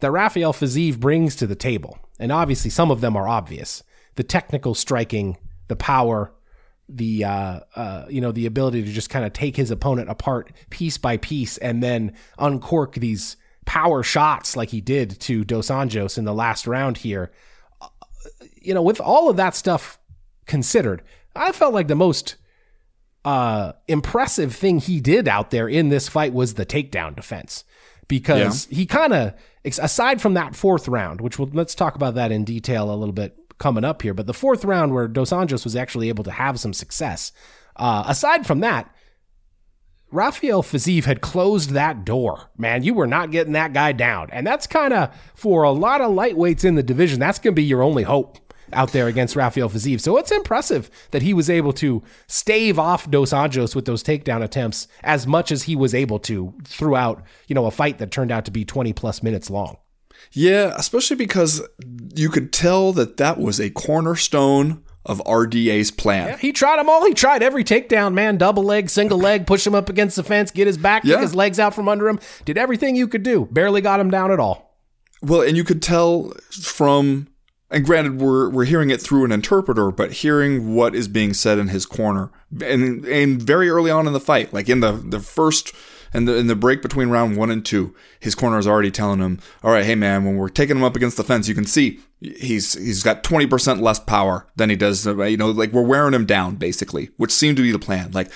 that 0.00 0.10
Rafael 0.10 0.52
Fiziev 0.52 0.98
brings 0.98 1.36
to 1.36 1.46
the 1.46 1.54
table, 1.54 1.98
and 2.18 2.32
obviously 2.32 2.70
some 2.70 2.90
of 2.90 3.00
them 3.00 3.16
are 3.16 3.28
obvious 3.28 3.82
the 4.14 4.22
technical 4.22 4.74
striking, 4.74 5.36
the 5.68 5.76
power, 5.76 6.32
the 6.88 7.24
uh, 7.24 7.60
uh, 7.74 8.06
you 8.08 8.20
know 8.20 8.32
the 8.32 8.46
ability 8.46 8.82
to 8.82 8.92
just 8.92 9.10
kind 9.10 9.24
of 9.24 9.32
take 9.32 9.56
his 9.56 9.70
opponent 9.70 10.08
apart 10.08 10.52
piece 10.70 10.98
by 10.98 11.16
piece 11.16 11.58
and 11.58 11.82
then 11.82 12.14
uncork 12.38 12.94
these 12.94 13.36
power 13.64 14.02
shots 14.02 14.56
like 14.56 14.70
he 14.70 14.80
did 14.80 15.18
to 15.20 15.44
Dos 15.44 15.68
Anjos 15.68 16.16
in 16.16 16.24
the 16.24 16.34
last 16.34 16.66
round 16.66 16.98
here. 16.98 17.30
Uh, 17.80 17.88
You 18.62 18.74
know, 18.74 18.82
with 18.82 19.00
all 19.00 19.28
of 19.28 19.36
that 19.36 19.54
stuff 19.54 19.98
considered, 20.46 21.02
I 21.34 21.52
felt 21.52 21.74
like 21.74 21.88
the 21.88 21.94
most 21.96 22.36
uh, 23.26 23.72
impressive 23.88 24.54
thing 24.54 24.78
he 24.78 25.00
did 25.00 25.26
out 25.26 25.50
there 25.50 25.68
in 25.68 25.88
this 25.88 26.08
fight 26.08 26.32
was 26.32 26.54
the 26.54 26.64
takedown 26.64 27.16
defense 27.16 27.64
because 28.06 28.66
he 28.66 28.86
kind 28.86 29.12
of 29.12 29.34
aside 29.64 30.22
from 30.22 30.34
that 30.34 30.54
fourth 30.54 30.86
round, 30.86 31.20
which 31.20 31.36
we'll, 31.36 31.50
let's 31.52 31.74
talk 31.74 31.96
about 31.96 32.14
that 32.14 32.30
in 32.30 32.44
detail 32.44 32.88
a 32.88 32.94
little 32.94 33.12
bit 33.12 33.36
coming 33.58 33.84
up 33.84 34.02
here. 34.02 34.14
But 34.14 34.28
the 34.28 34.32
fourth 34.32 34.64
round 34.64 34.94
where 34.94 35.08
Dos 35.08 35.30
Anjos 35.30 35.64
was 35.64 35.74
actually 35.74 36.08
able 36.08 36.22
to 36.22 36.30
have 36.30 36.60
some 36.60 36.72
success. 36.72 37.32
Uh, 37.74 38.04
aside 38.06 38.46
from 38.46 38.60
that, 38.60 38.94
Rafael 40.12 40.62
Fiziev 40.62 41.04
had 41.04 41.20
closed 41.20 41.70
that 41.70 42.04
door. 42.04 42.50
Man, 42.56 42.84
you 42.84 42.94
were 42.94 43.08
not 43.08 43.32
getting 43.32 43.54
that 43.54 43.72
guy 43.72 43.90
down. 43.90 44.28
And 44.30 44.46
that's 44.46 44.68
kind 44.68 44.92
of, 44.92 45.12
for 45.34 45.64
a 45.64 45.72
lot 45.72 46.00
of 46.00 46.12
lightweights 46.12 46.64
in 46.64 46.76
the 46.76 46.82
division, 46.84 47.18
that's 47.18 47.40
going 47.40 47.54
to 47.54 47.60
be 47.60 47.64
your 47.64 47.82
only 47.82 48.04
hope 48.04 48.38
out 48.72 48.92
there 48.92 49.06
against 49.06 49.36
Rafael 49.36 49.68
Fiziev. 49.70 50.00
So 50.00 50.16
it's 50.16 50.30
impressive 50.30 50.90
that 51.10 51.22
he 51.22 51.32
was 51.34 51.48
able 51.50 51.72
to 51.74 52.02
stave 52.26 52.78
off 52.78 53.10
Dos 53.10 53.32
Anjos 53.32 53.74
with 53.74 53.84
those 53.84 54.02
takedown 54.02 54.42
attempts 54.42 54.88
as 55.02 55.26
much 55.26 55.52
as 55.52 55.64
he 55.64 55.76
was 55.76 55.94
able 55.94 56.18
to 56.20 56.54
throughout, 56.64 57.22
you 57.48 57.54
know, 57.54 57.66
a 57.66 57.70
fight 57.70 57.98
that 57.98 58.10
turned 58.10 58.32
out 58.32 58.44
to 58.46 58.50
be 58.50 58.64
20 58.64 58.92
plus 58.92 59.22
minutes 59.22 59.50
long. 59.50 59.76
Yeah, 60.32 60.72
especially 60.76 61.16
because 61.16 61.62
you 62.14 62.28
could 62.30 62.52
tell 62.52 62.92
that 62.94 63.16
that 63.18 63.38
was 63.38 63.60
a 63.60 63.70
cornerstone 63.70 64.82
of 65.04 65.22
RDA's 65.24 65.92
plan. 65.92 66.36
He 66.38 66.50
tried 66.52 66.78
them 66.78 66.88
all. 66.88 67.06
He 67.06 67.14
tried 67.14 67.42
every 67.42 67.62
takedown, 67.62 68.12
man. 68.12 68.38
Double 68.38 68.64
leg, 68.64 68.90
single 68.90 69.18
leg, 69.18 69.46
push 69.46 69.64
him 69.64 69.74
up 69.74 69.88
against 69.88 70.16
the 70.16 70.24
fence, 70.24 70.50
get 70.50 70.66
his 70.66 70.76
back, 70.78 71.04
Yeah. 71.04 71.20
his 71.20 71.34
legs 71.34 71.60
out 71.60 71.74
from 71.74 71.88
under 71.88 72.08
him. 72.08 72.18
Did 72.44 72.58
everything 72.58 72.96
you 72.96 73.06
could 73.06 73.22
do. 73.22 73.46
Barely 73.52 73.80
got 73.80 74.00
him 74.00 74.10
down 74.10 74.32
at 74.32 74.40
all. 74.40 74.76
Well, 75.22 75.42
and 75.42 75.56
you 75.56 75.62
could 75.62 75.80
tell 75.80 76.32
from 76.50 77.28
and 77.70 77.84
granted 77.84 78.20
we're 78.20 78.48
we're 78.48 78.64
hearing 78.64 78.90
it 78.90 79.00
through 79.00 79.24
an 79.24 79.32
interpreter, 79.32 79.90
but 79.90 80.12
hearing 80.12 80.74
what 80.74 80.94
is 80.94 81.08
being 81.08 81.34
said 81.34 81.58
in 81.58 81.68
his 81.68 81.86
corner 81.86 82.30
and 82.62 83.04
and 83.04 83.42
very 83.42 83.68
early 83.68 83.90
on 83.90 84.06
in 84.06 84.12
the 84.12 84.20
fight, 84.20 84.52
like 84.52 84.68
in 84.68 84.80
the 84.80 84.92
the 84.92 85.20
first 85.20 85.72
and 86.12 86.28
the 86.28 86.36
in 86.36 86.46
the 86.46 86.54
break 86.54 86.82
between 86.82 87.08
round 87.08 87.36
1 87.36 87.50
and 87.50 87.64
2, 87.64 87.94
his 88.20 88.34
corner 88.34 88.58
is 88.58 88.66
already 88.66 88.90
telling 88.90 89.20
him, 89.20 89.40
"All 89.62 89.72
right, 89.72 89.84
hey 89.84 89.96
man, 89.96 90.24
when 90.24 90.36
we're 90.36 90.48
taking 90.48 90.76
him 90.76 90.84
up 90.84 90.96
against 90.96 91.16
the 91.16 91.24
fence, 91.24 91.48
you 91.48 91.54
can 91.54 91.66
see 91.66 92.00
he's 92.20 92.74
he's 92.74 93.02
got 93.02 93.22
20% 93.22 93.80
less 93.80 93.98
power 93.98 94.46
than 94.56 94.70
he 94.70 94.76
does, 94.76 95.04
you 95.04 95.36
know, 95.36 95.50
like 95.50 95.72
we're 95.72 95.82
wearing 95.82 96.14
him 96.14 96.24
down 96.24 96.56
basically, 96.56 97.10
which 97.16 97.32
seemed 97.32 97.56
to 97.56 97.62
be 97.62 97.72
the 97.72 97.78
plan. 97.78 98.12
Like 98.12 98.30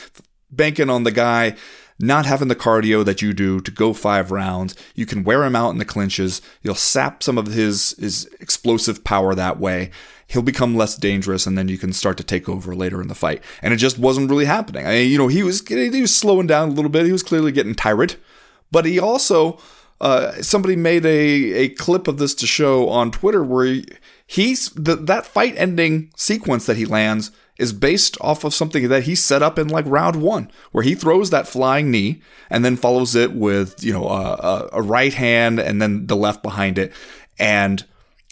banking 0.50 0.90
on 0.90 1.04
the 1.04 1.12
guy 1.12 1.56
not 2.00 2.26
having 2.26 2.48
the 2.48 2.56
cardio 2.56 3.04
that 3.04 3.20
you 3.20 3.32
do 3.32 3.60
to 3.60 3.70
go 3.70 3.92
five 3.92 4.30
rounds. 4.30 4.74
You 4.94 5.06
can 5.06 5.22
wear 5.22 5.44
him 5.44 5.54
out 5.54 5.70
in 5.70 5.78
the 5.78 5.84
clinches. 5.84 6.40
You'll 6.62 6.74
sap 6.74 7.22
some 7.22 7.38
of 7.38 7.48
his 7.48 7.94
his 7.98 8.28
explosive 8.40 9.04
power 9.04 9.34
that 9.34 9.58
way. 9.58 9.90
He'll 10.26 10.42
become 10.42 10.76
less 10.76 10.96
dangerous, 10.96 11.46
and 11.46 11.58
then 11.58 11.68
you 11.68 11.76
can 11.76 11.92
start 11.92 12.16
to 12.18 12.24
take 12.24 12.48
over 12.48 12.74
later 12.74 13.02
in 13.02 13.08
the 13.08 13.14
fight. 13.14 13.42
And 13.62 13.74
it 13.74 13.78
just 13.78 13.98
wasn't 13.98 14.30
really 14.30 14.44
happening. 14.44 14.86
I 14.86 14.90
mean, 14.90 15.10
you 15.10 15.18
know, 15.18 15.28
he 15.28 15.42
was 15.42 15.66
he 15.66 16.00
was 16.00 16.14
slowing 16.14 16.46
down 16.46 16.68
a 16.68 16.72
little 16.72 16.90
bit. 16.90 17.06
He 17.06 17.12
was 17.12 17.22
clearly 17.22 17.52
getting 17.52 17.74
tired, 17.74 18.16
but 18.70 18.84
he 18.84 18.98
also 18.98 19.58
uh, 20.00 20.32
somebody 20.40 20.76
made 20.76 21.04
a 21.04 21.10
a 21.10 21.68
clip 21.70 22.08
of 22.08 22.18
this 22.18 22.34
to 22.36 22.46
show 22.46 22.88
on 22.88 23.10
Twitter 23.10 23.44
where 23.44 23.66
he, 23.66 23.84
he's 24.26 24.70
the, 24.70 24.96
that 24.96 25.26
fight 25.26 25.54
ending 25.56 26.10
sequence 26.16 26.64
that 26.66 26.76
he 26.78 26.86
lands 26.86 27.30
is 27.60 27.72
based 27.72 28.16
off 28.20 28.42
of 28.42 28.54
something 28.54 28.88
that 28.88 29.04
he 29.04 29.14
set 29.14 29.42
up 29.42 29.58
in 29.58 29.68
like 29.68 29.84
round 29.86 30.22
one, 30.22 30.50
where 30.72 30.82
he 30.82 30.94
throws 30.94 31.30
that 31.30 31.46
flying 31.46 31.90
knee 31.90 32.20
and 32.48 32.64
then 32.64 32.76
follows 32.76 33.14
it 33.14 33.32
with 33.32 33.84
you 33.84 33.92
know 33.92 34.08
a, 34.08 34.68
a, 34.72 34.82
right 34.82 35.14
hand 35.14 35.60
and 35.60 35.80
then 35.80 36.06
the 36.06 36.16
left 36.16 36.42
behind 36.42 36.78
it, 36.78 36.92
and 37.38 37.84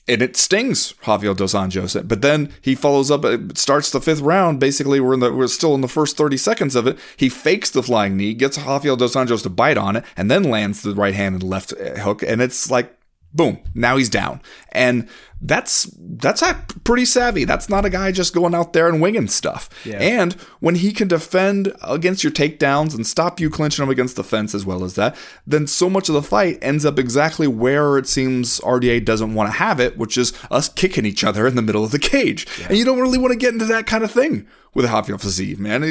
and 0.08 0.22
it 0.22 0.36
stings 0.36 0.94
Rafael 1.06 1.34
Dos 1.34 1.52
Anjos. 1.52 2.08
But 2.08 2.22
then 2.22 2.50
he 2.62 2.74
follows 2.74 3.10
up, 3.10 3.24
starts 3.56 3.90
the 3.90 4.00
fifth 4.00 4.20
round. 4.20 4.58
Basically, 4.58 4.98
we're 4.98 5.14
in 5.14 5.20
the 5.20 5.32
we're 5.32 5.46
still 5.48 5.74
in 5.74 5.82
the 5.82 5.88
first 5.88 6.16
thirty 6.16 6.38
seconds 6.38 6.74
of 6.74 6.86
it. 6.86 6.98
He 7.16 7.28
fakes 7.28 7.70
the 7.70 7.82
flying 7.82 8.16
knee, 8.16 8.32
gets 8.32 8.58
Rafael 8.58 8.96
Dos 8.96 9.14
Anjos 9.14 9.42
to 9.42 9.50
bite 9.50 9.76
on 9.76 9.96
it, 9.96 10.04
and 10.16 10.30
then 10.30 10.44
lands 10.44 10.82
the 10.82 10.94
right 10.94 11.14
hand 11.14 11.34
and 11.34 11.42
left 11.42 11.70
hook, 11.70 12.22
and 12.22 12.40
it's 12.40 12.70
like 12.70 12.98
boom, 13.32 13.58
now 13.74 13.96
he's 13.96 14.08
down. 14.08 14.40
And 14.72 15.08
that's 15.40 15.88
that's 15.96 16.42
pretty 16.82 17.04
savvy. 17.04 17.44
That's 17.44 17.68
not 17.68 17.84
a 17.84 17.90
guy 17.90 18.10
just 18.10 18.34
going 18.34 18.54
out 18.54 18.72
there 18.72 18.88
and 18.88 19.00
winging 19.00 19.28
stuff. 19.28 19.68
And 19.98 20.32
when 20.60 20.74
he 20.76 20.92
can 20.92 21.06
defend 21.06 21.72
against 21.82 22.24
your 22.24 22.32
takedowns 22.32 22.94
and 22.94 23.06
stop 23.06 23.38
you 23.38 23.48
clinching 23.48 23.84
him 23.84 23.90
against 23.90 24.16
the 24.16 24.24
fence 24.24 24.54
as 24.54 24.66
well 24.66 24.82
as 24.82 24.94
that, 24.96 25.16
then 25.46 25.66
so 25.66 25.88
much 25.88 26.08
of 26.08 26.14
the 26.14 26.22
fight 26.22 26.58
ends 26.60 26.84
up 26.84 26.98
exactly 26.98 27.46
where 27.46 27.98
it 27.98 28.08
seems 28.08 28.58
RDA 28.60 29.04
doesn't 29.04 29.34
want 29.34 29.52
to 29.52 29.58
have 29.58 29.78
it, 29.78 29.96
which 29.96 30.18
is 30.18 30.32
us 30.50 30.68
kicking 30.68 31.06
each 31.06 31.22
other 31.22 31.46
in 31.46 31.54
the 31.54 31.62
middle 31.62 31.84
of 31.84 31.92
the 31.92 31.98
cage. 31.98 32.46
And 32.68 32.76
you 32.76 32.84
don't 32.84 33.00
really 33.00 33.18
want 33.18 33.32
to 33.32 33.38
get 33.38 33.52
into 33.52 33.66
that 33.66 33.86
kind 33.86 34.02
of 34.02 34.10
thing 34.10 34.46
with 34.74 34.84
a 34.84 34.88
Rafael 34.88 35.18
Fiziev, 35.18 35.58
man. 35.58 35.82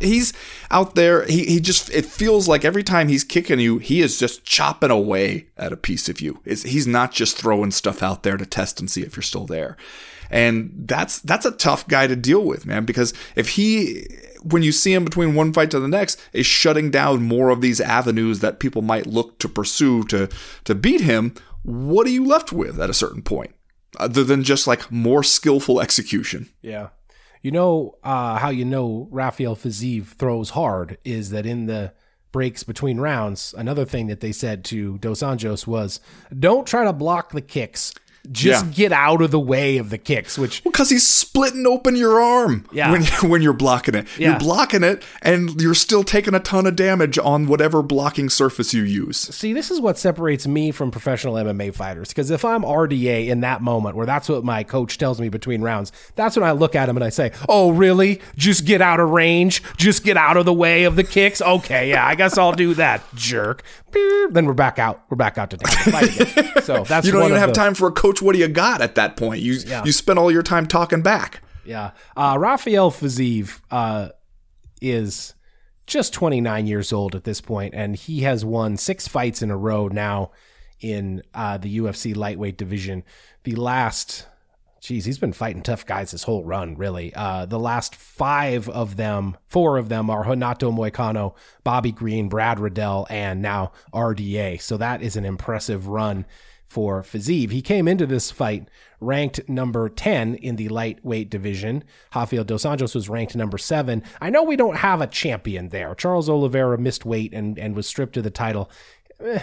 He's 0.00 0.32
out 0.70 0.94
there. 0.94 1.24
He, 1.26 1.44
he 1.44 1.60
just, 1.60 1.90
it 1.90 2.06
feels 2.06 2.48
like 2.48 2.64
every 2.64 2.82
time 2.82 3.08
he's 3.08 3.22
kicking 3.24 3.60
you, 3.60 3.78
he 3.78 4.00
is 4.00 4.18
just 4.18 4.44
chopping 4.44 4.90
away 4.90 5.46
at 5.56 5.72
a 5.72 5.76
piece 5.76 6.08
of 6.08 6.20
you. 6.20 6.40
It's, 6.44 6.62
he's 6.62 6.86
not 6.86 7.12
just 7.12 7.36
throwing 7.36 7.70
stuff 7.70 8.02
out 8.02 8.22
there 8.22 8.36
to 8.36 8.46
test 8.60 8.80
and 8.80 8.90
see 8.90 9.02
if 9.02 9.16
you're 9.16 9.22
still 9.22 9.46
there. 9.46 9.76
And 10.30 10.72
that's, 10.86 11.20
that's 11.20 11.46
a 11.46 11.50
tough 11.50 11.88
guy 11.88 12.06
to 12.06 12.14
deal 12.14 12.44
with, 12.44 12.66
man, 12.66 12.84
because 12.84 13.12
if 13.34 13.50
he, 13.50 14.06
when 14.42 14.62
you 14.62 14.70
see 14.70 14.92
him 14.92 15.04
between 15.04 15.34
one 15.34 15.52
fight 15.52 15.70
to 15.72 15.80
the 15.80 15.88
next, 15.88 16.20
is 16.32 16.46
shutting 16.46 16.90
down 16.90 17.22
more 17.22 17.50
of 17.50 17.60
these 17.60 17.80
avenues 17.80 18.38
that 18.40 18.60
people 18.60 18.82
might 18.82 19.06
look 19.06 19.38
to 19.40 19.48
pursue 19.48 20.04
to, 20.04 20.28
to 20.64 20.74
beat 20.74 21.00
him, 21.00 21.34
what 21.62 22.06
are 22.06 22.10
you 22.10 22.24
left 22.24 22.52
with 22.52 22.80
at 22.80 22.90
a 22.90 22.94
certain 22.94 23.22
point? 23.22 23.54
Other 23.98 24.22
than 24.22 24.44
just 24.44 24.66
like 24.66 24.92
more 24.92 25.24
skillful 25.24 25.80
execution. 25.80 26.48
Yeah. 26.62 26.90
You 27.42 27.50
know 27.50 27.96
uh, 28.04 28.36
how 28.36 28.50
you 28.50 28.64
know 28.64 29.08
Rafael 29.10 29.56
Fiziev 29.56 30.08
throws 30.08 30.50
hard 30.50 30.98
is 31.04 31.30
that 31.30 31.46
in 31.46 31.66
the 31.66 31.92
breaks 32.32 32.62
between 32.62 33.00
rounds, 33.00 33.54
another 33.56 33.84
thing 33.84 34.06
that 34.06 34.20
they 34.20 34.30
said 34.30 34.64
to 34.66 34.98
Dos 34.98 35.22
Anjos 35.22 35.66
was, 35.66 36.00
"Don't 36.38 36.66
try 36.66 36.84
to 36.84 36.92
block 36.92 37.32
the 37.32 37.40
kicks. 37.40 37.94
Just 38.30 38.66
Yeah. 38.66 38.72
get 38.72 38.92
out 38.92 39.22
of 39.22 39.30
the 39.30 39.40
way 39.40 39.78
of 39.78 39.90
the 39.90 39.98
kicks, 39.98 40.38
which 40.38 40.62
Because 40.64 40.90
he's 40.90 41.06
splitting 41.06 41.66
open 41.66 41.96
your 41.96 42.20
arm 42.20 42.66
Yeah. 42.72 42.90
when, 42.92 43.02
when 43.30 43.42
you're 43.42 43.52
blocking 43.52 43.94
it. 43.94 44.06
Yeah. 44.18 44.30
You're 44.30 44.38
blocking 44.38 44.82
it, 44.82 45.02
and 45.22 45.60
you're 45.60 45.74
still 45.74 46.04
taking 46.04 46.34
a 46.34 46.40
ton 46.40 46.66
of 46.66 46.76
damage 46.76 47.18
on 47.18 47.46
whatever 47.46 47.82
blocking 47.82 48.28
surface 48.28 48.74
you 48.74 48.82
use. 48.82 49.16
See, 49.16 49.52
this 49.52 49.70
is 49.70 49.80
what 49.80 49.98
separates 49.98 50.46
me 50.46 50.70
from 50.70 50.90
professional 50.90 51.34
MMA 51.34 51.70
fighters. 51.74 52.08
Because 52.08 52.30
if 52.30 52.44
I'm 52.44 52.62
RDA 52.62 53.28
in 53.28 53.40
that 53.40 53.62
moment 53.62 53.96
where 53.96 54.06
that's 54.06 54.28
what 54.28 54.44
my 54.44 54.64
coach 54.64 54.98
tells 54.98 55.20
me 55.20 55.28
between 55.28 55.62
rounds, 55.62 55.92
that's 56.16 56.36
when 56.36 56.44
I 56.44 56.52
look 56.52 56.74
at 56.74 56.88
him 56.88 56.96
and 56.96 57.04
I 57.04 57.08
say, 57.10 57.32
Oh, 57.48 57.70
really? 57.70 58.20
Just 58.36 58.64
get 58.66 58.82
out 58.82 59.00
of 59.00 59.10
range? 59.10 59.62
Just 59.76 60.04
get 60.04 60.16
out 60.16 60.36
of 60.36 60.44
the 60.44 60.52
way 60.52 60.84
of 60.84 60.96
the 60.96 61.04
kicks? 61.04 61.40
Okay, 61.40 61.88
yeah, 61.90 62.06
I 62.06 62.14
guess 62.14 62.36
I'll 62.36 62.52
do 62.52 62.74
that, 62.74 63.02
jerk. 63.14 63.62
Then 64.30 64.46
we're 64.46 64.52
back 64.52 64.78
out. 64.78 65.02
We're 65.10 65.16
back 65.16 65.36
out 65.36 65.50
to 65.50 65.58
fight 65.58 66.20
again. 66.20 66.62
So 66.62 66.84
that's 66.88 67.06
You 67.06 67.12
don't 67.12 67.24
even 67.24 67.38
have 67.38 67.48
the- 67.48 67.54
time 67.54 67.74
for 67.74 67.88
a 67.88 67.92
coach. 67.92 68.09
What 68.18 68.32
do 68.34 68.38
you 68.38 68.48
got 68.48 68.80
at 68.80 68.94
that 68.96 69.16
point? 69.16 69.40
You 69.40 69.58
you 69.84 69.92
spend 69.92 70.18
all 70.18 70.30
your 70.30 70.42
time 70.42 70.66
talking 70.66 71.02
back. 71.02 71.42
Yeah. 71.64 71.92
Uh, 72.16 72.36
Rafael 72.38 72.90
Fiziev 72.90 73.60
uh, 73.70 74.08
is 74.80 75.34
just 75.86 76.12
29 76.12 76.66
years 76.66 76.92
old 76.92 77.14
at 77.14 77.24
this 77.24 77.40
point, 77.40 77.74
and 77.74 77.96
he 77.96 78.20
has 78.22 78.44
won 78.44 78.76
six 78.76 79.06
fights 79.08 79.42
in 79.42 79.50
a 79.50 79.56
row 79.56 79.88
now 79.88 80.30
in 80.80 81.22
uh, 81.34 81.58
the 81.58 81.78
UFC 81.78 82.16
lightweight 82.16 82.56
division. 82.56 83.02
The 83.44 83.56
last, 83.56 84.26
geez, 84.80 85.04
he's 85.04 85.18
been 85.18 85.32
fighting 85.32 85.62
tough 85.62 85.84
guys 85.84 86.12
this 86.12 86.22
whole 86.22 86.44
run, 86.44 86.76
really. 86.76 87.12
Uh, 87.14 87.44
the 87.46 87.58
last 87.58 87.94
five 87.94 88.68
of 88.68 88.96
them, 88.96 89.36
four 89.46 89.78
of 89.78 89.88
them 89.88 90.08
are 90.08 90.24
Renato 90.24 90.70
Moicano, 90.70 91.34
Bobby 91.64 91.92
Green, 91.92 92.28
Brad 92.28 92.58
Riddell, 92.60 93.06
and 93.10 93.42
now 93.42 93.72
RDA. 93.92 94.60
So 94.60 94.76
that 94.76 95.02
is 95.02 95.16
an 95.16 95.24
impressive 95.24 95.88
run 95.88 96.24
for 96.70 97.02
Fiziev. 97.02 97.50
He 97.50 97.62
came 97.62 97.88
into 97.88 98.06
this 98.06 98.30
fight 98.30 98.68
ranked 99.00 99.40
number 99.48 99.88
10 99.88 100.36
in 100.36 100.54
the 100.54 100.68
lightweight 100.68 101.28
division. 101.28 101.82
Rafael 102.14 102.44
Dos 102.44 102.64
Anjos 102.64 102.94
was 102.94 103.08
ranked 103.08 103.34
number 103.34 103.58
7. 103.58 104.04
I 104.20 104.30
know 104.30 104.44
we 104.44 104.54
don't 104.54 104.76
have 104.76 105.00
a 105.00 105.08
champion 105.08 105.70
there. 105.70 105.96
Charles 105.96 106.28
Oliveira 106.28 106.78
missed 106.78 107.04
weight 107.04 107.34
and, 107.34 107.58
and 107.58 107.74
was 107.74 107.88
stripped 107.88 108.16
of 108.16 108.22
the 108.22 108.30
title. 108.30 108.70
Eh, 109.20 109.42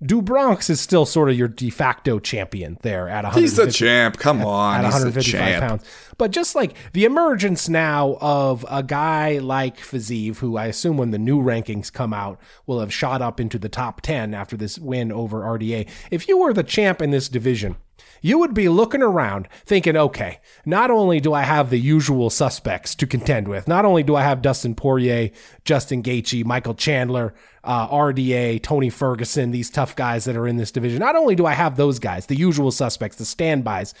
Do 0.00 0.22
Bronx 0.22 0.70
is 0.70 0.80
still 0.80 1.04
sort 1.04 1.28
of 1.28 1.36
your 1.36 1.48
de 1.48 1.70
facto 1.70 2.20
champion 2.20 2.78
there 2.82 3.08
at 3.08 3.24
150 3.24 3.40
He's 3.40 3.56
the 3.56 3.72
champ. 3.72 4.16
Come 4.16 4.44
on, 4.44 4.76
at 4.76 4.84
he's 4.84 4.94
the 4.94 5.06
155 5.06 5.48
champ. 5.50 5.64
pounds. 5.64 5.84
But 6.18 6.30
just 6.30 6.54
like 6.54 6.76
the 6.92 7.04
emergence 7.04 7.68
now 7.68 8.16
of 8.20 8.64
a 8.70 8.82
guy 8.84 9.38
like 9.38 9.76
Fiziev, 9.78 10.36
who 10.38 10.56
I 10.56 10.66
assume 10.66 10.98
when 10.98 11.10
the 11.10 11.18
new 11.18 11.42
rankings 11.42 11.92
come 11.92 12.12
out 12.12 12.40
will 12.66 12.78
have 12.78 12.92
shot 12.92 13.22
up 13.22 13.40
into 13.40 13.58
the 13.58 13.68
top 13.68 14.00
10 14.00 14.34
after 14.34 14.56
this 14.56 14.78
win 14.78 15.10
over 15.10 15.40
RDA. 15.40 15.88
If 16.12 16.28
you 16.28 16.38
were 16.38 16.52
the 16.52 16.62
champ 16.62 17.02
in 17.02 17.10
this 17.10 17.28
division, 17.28 17.76
you 18.20 18.38
would 18.38 18.54
be 18.54 18.68
looking 18.68 19.02
around 19.02 19.48
thinking, 19.64 19.96
okay, 19.96 20.40
not 20.64 20.90
only 20.90 21.20
do 21.20 21.32
I 21.32 21.42
have 21.42 21.70
the 21.70 21.78
usual 21.78 22.30
suspects 22.30 22.94
to 22.96 23.06
contend 23.06 23.48
with, 23.48 23.68
not 23.68 23.84
only 23.84 24.02
do 24.02 24.16
I 24.16 24.22
have 24.22 24.42
Dustin 24.42 24.74
Poirier, 24.74 25.30
Justin 25.64 26.02
Gaethje, 26.02 26.44
Michael 26.44 26.74
Chandler, 26.74 27.34
uh, 27.64 27.88
RDA, 27.88 28.62
Tony 28.62 28.90
Ferguson, 28.90 29.50
these 29.50 29.70
tough 29.70 29.94
guys 29.96 30.24
that 30.24 30.36
are 30.36 30.48
in 30.48 30.56
this 30.56 30.72
division. 30.72 30.98
Not 30.98 31.16
only 31.16 31.34
do 31.34 31.46
I 31.46 31.52
have 31.52 31.76
those 31.76 31.98
guys, 31.98 32.26
the 32.26 32.36
usual 32.36 32.70
suspects, 32.70 33.16
the 33.16 33.24
standbys, 33.24 33.94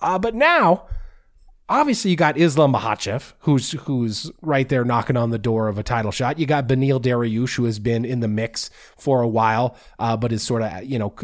uh, 0.00 0.18
but 0.18 0.34
now 0.34 0.86
obviously 1.68 2.10
you 2.10 2.16
got 2.16 2.36
Islam 2.36 2.74
Makhachev, 2.74 3.32
who's 3.40 3.72
who's 3.72 4.30
right 4.42 4.68
there 4.68 4.84
knocking 4.84 5.16
on 5.16 5.30
the 5.30 5.38
door 5.38 5.68
of 5.68 5.78
a 5.78 5.82
title 5.82 6.10
shot. 6.10 6.38
You 6.38 6.46
got 6.46 6.68
Beneil 6.68 7.00
Dariush, 7.00 7.56
who 7.56 7.64
has 7.64 7.78
been 7.78 8.04
in 8.04 8.20
the 8.20 8.28
mix 8.28 8.70
for 8.96 9.22
a 9.22 9.28
while, 9.28 9.76
uh, 9.98 10.16
but 10.16 10.32
is 10.32 10.42
sort 10.42 10.62
of 10.62 10.84
you 10.84 10.98
know 10.98 11.14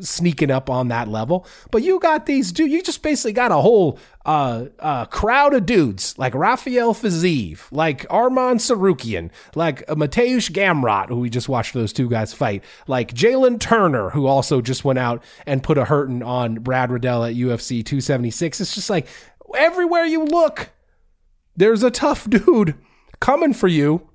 sneaking 0.00 0.50
up 0.50 0.68
on 0.68 0.88
that 0.88 1.08
level. 1.08 1.46
But 1.70 1.82
you 1.82 1.98
got 2.00 2.26
these 2.26 2.52
dude. 2.52 2.70
You 2.70 2.82
just 2.82 3.02
basically 3.02 3.32
got 3.32 3.52
a 3.52 3.56
whole 3.56 3.98
uh, 4.26 4.66
uh, 4.78 5.06
crowd 5.06 5.54
of 5.54 5.64
dudes 5.64 6.16
like 6.18 6.34
Rafael 6.34 6.94
Fiziev, 6.94 7.62
like 7.70 8.06
Arman 8.08 8.56
Tsarukyan, 8.56 9.30
like 9.54 9.86
Mateusz 9.86 10.50
Gamrot, 10.50 11.08
who 11.08 11.16
we 11.16 11.30
just 11.30 11.48
watched 11.48 11.72
those 11.72 11.92
two 11.92 12.08
guys 12.08 12.34
fight, 12.34 12.62
like 12.86 13.14
Jalen 13.14 13.58
Turner, 13.58 14.10
who 14.10 14.26
also 14.26 14.60
just 14.60 14.84
went 14.84 14.98
out 14.98 15.22
and 15.46 15.62
put 15.62 15.78
a 15.78 15.86
hurting 15.86 16.22
on 16.22 16.56
Brad 16.56 16.90
Riddell 16.90 17.24
at 17.24 17.34
UFC 17.34 17.84
276. 17.84 18.60
It's 18.60 18.74
just 18.74 18.90
like 18.90 19.06
everywhere 19.56 20.04
you 20.04 20.24
look, 20.24 20.70
there's 21.56 21.82
a 21.82 21.90
tough 21.90 22.28
dude 22.28 22.74
coming 23.20 23.52
for 23.52 23.68
you, 23.68 24.08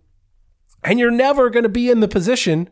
and 0.83 0.99
you're 0.99 1.11
never 1.11 1.49
going 1.49 1.63
to 1.63 1.69
be 1.69 1.89
in 1.89 1.99
the 1.99 2.07
position 2.07 2.69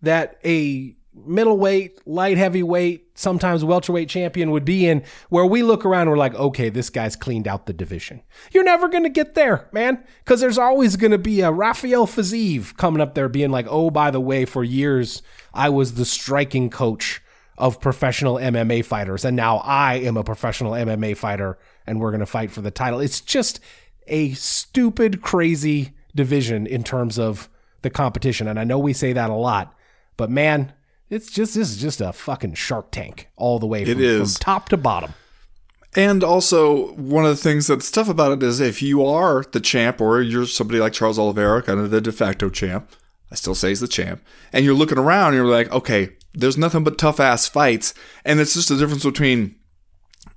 that 0.00 0.38
a 0.44 0.96
middleweight, 1.14 2.06
light 2.06 2.38
heavyweight, 2.38 3.06
sometimes 3.14 3.64
welterweight 3.64 4.08
champion 4.08 4.50
would 4.50 4.64
be 4.64 4.86
in, 4.86 5.02
where 5.28 5.44
we 5.44 5.62
look 5.62 5.84
around 5.84 6.02
and 6.02 6.10
we're 6.10 6.16
like, 6.16 6.34
okay, 6.34 6.68
this 6.68 6.90
guy's 6.90 7.16
cleaned 7.16 7.46
out 7.46 7.66
the 7.66 7.72
division. 7.72 8.22
You're 8.52 8.64
never 8.64 8.88
going 8.88 9.02
to 9.02 9.10
get 9.10 9.34
there, 9.34 9.68
man, 9.72 10.02
because 10.24 10.40
there's 10.40 10.58
always 10.58 10.96
going 10.96 11.10
to 11.10 11.18
be 11.18 11.40
a 11.40 11.52
Rafael 11.52 12.06
Fiziev 12.06 12.76
coming 12.76 13.00
up 13.00 13.14
there 13.14 13.28
being 13.28 13.50
like, 13.50 13.66
oh, 13.68 13.90
by 13.90 14.10
the 14.10 14.20
way, 14.20 14.44
for 14.44 14.64
years, 14.64 15.22
I 15.52 15.68
was 15.68 15.94
the 15.94 16.04
striking 16.06 16.70
coach 16.70 17.21
of 17.62 17.80
professional 17.80 18.34
MMA 18.34 18.84
fighters, 18.84 19.24
and 19.24 19.36
now 19.36 19.58
I 19.58 19.94
am 19.94 20.16
a 20.16 20.24
professional 20.24 20.72
MMA 20.72 21.16
fighter, 21.16 21.60
and 21.86 22.00
we're 22.00 22.10
going 22.10 22.18
to 22.18 22.26
fight 22.26 22.50
for 22.50 22.60
the 22.60 22.72
title. 22.72 22.98
It's 22.98 23.20
just 23.20 23.60
a 24.08 24.32
stupid, 24.32 25.22
crazy 25.22 25.92
division 26.12 26.66
in 26.66 26.82
terms 26.82 27.20
of 27.20 27.48
the 27.82 27.88
competition, 27.88 28.48
and 28.48 28.58
I 28.58 28.64
know 28.64 28.80
we 28.80 28.92
say 28.92 29.12
that 29.12 29.30
a 29.30 29.34
lot, 29.34 29.76
but 30.16 30.28
man, 30.28 30.72
it's 31.08 31.30
just 31.30 31.54
this 31.54 31.70
is 31.70 31.80
just 31.80 32.00
a 32.00 32.12
fucking 32.12 32.54
Shark 32.54 32.90
Tank 32.90 33.28
all 33.36 33.60
the 33.60 33.66
way 33.66 33.84
from, 33.84 34.02
is. 34.02 34.34
from 34.36 34.40
top 34.40 34.68
to 34.70 34.76
bottom. 34.76 35.14
And 35.94 36.24
also, 36.24 36.94
one 36.94 37.24
of 37.24 37.30
the 37.30 37.36
things 37.36 37.68
that's 37.68 37.92
tough 37.92 38.08
about 38.08 38.32
it 38.32 38.42
is 38.42 38.58
if 38.58 38.82
you 38.82 39.06
are 39.06 39.44
the 39.52 39.60
champ 39.60 40.00
or 40.00 40.20
you're 40.20 40.46
somebody 40.46 40.80
like 40.80 40.94
Charles 40.94 41.18
Oliveira, 41.18 41.62
kind 41.62 41.78
of 41.78 41.92
the 41.92 42.00
de 42.00 42.10
facto 42.10 42.50
champ, 42.50 42.90
I 43.30 43.36
still 43.36 43.54
say 43.54 43.68
he's 43.68 43.78
the 43.78 43.86
champ, 43.86 44.20
and 44.52 44.64
you're 44.64 44.74
looking 44.74 44.98
around 44.98 45.28
and 45.28 45.36
you're 45.36 45.46
like, 45.46 45.70
okay, 45.70 46.16
there's 46.34 46.58
nothing 46.58 46.84
but 46.84 46.98
tough 46.98 47.20
ass 47.20 47.46
fights. 47.46 47.94
And 48.24 48.40
it's 48.40 48.54
just 48.54 48.68
the 48.68 48.76
difference 48.76 49.04
between 49.04 49.56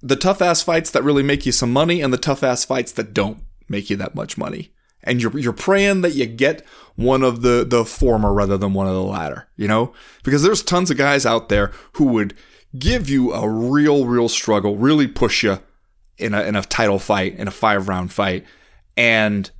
the 0.01 0.15
tough 0.15 0.41
ass 0.41 0.61
fights 0.61 0.91
that 0.91 1.03
really 1.03 1.23
make 1.23 1.45
you 1.45 1.51
some 1.51 1.71
money 1.71 2.01
and 2.01 2.13
the 2.13 2.17
tough 2.17 2.43
ass 2.43 2.65
fights 2.65 2.91
that 2.93 3.13
don't 3.13 3.39
make 3.69 3.89
you 3.89 3.95
that 3.97 4.15
much 4.15 4.37
money. 4.37 4.71
And 5.03 5.21
you're 5.21 5.37
you're 5.37 5.53
praying 5.53 6.01
that 6.01 6.15
you 6.15 6.25
get 6.25 6.65
one 6.95 7.23
of 7.23 7.41
the 7.41 7.65
the 7.67 7.85
former 7.85 8.33
rather 8.33 8.57
than 8.57 8.73
one 8.73 8.87
of 8.87 8.93
the 8.93 9.03
latter, 9.03 9.47
you 9.55 9.67
know? 9.67 9.93
Because 10.23 10.41
there's 10.41 10.63
tons 10.63 10.89
of 10.89 10.97
guys 10.97 11.25
out 11.25 11.49
there 11.49 11.71
who 11.93 12.05
would 12.05 12.35
give 12.77 13.09
you 13.09 13.31
a 13.31 13.47
real, 13.47 14.05
real 14.05 14.27
struggle, 14.27 14.77
really 14.77 15.07
push 15.07 15.43
you 15.43 15.59
in 16.17 16.33
a 16.33 16.41
in 16.41 16.55
a 16.55 16.63
title 16.63 16.99
fight, 16.99 17.35
in 17.35 17.47
a 17.47 17.51
five 17.51 17.87
round 17.87 18.11
fight, 18.11 18.45
and 18.97 19.51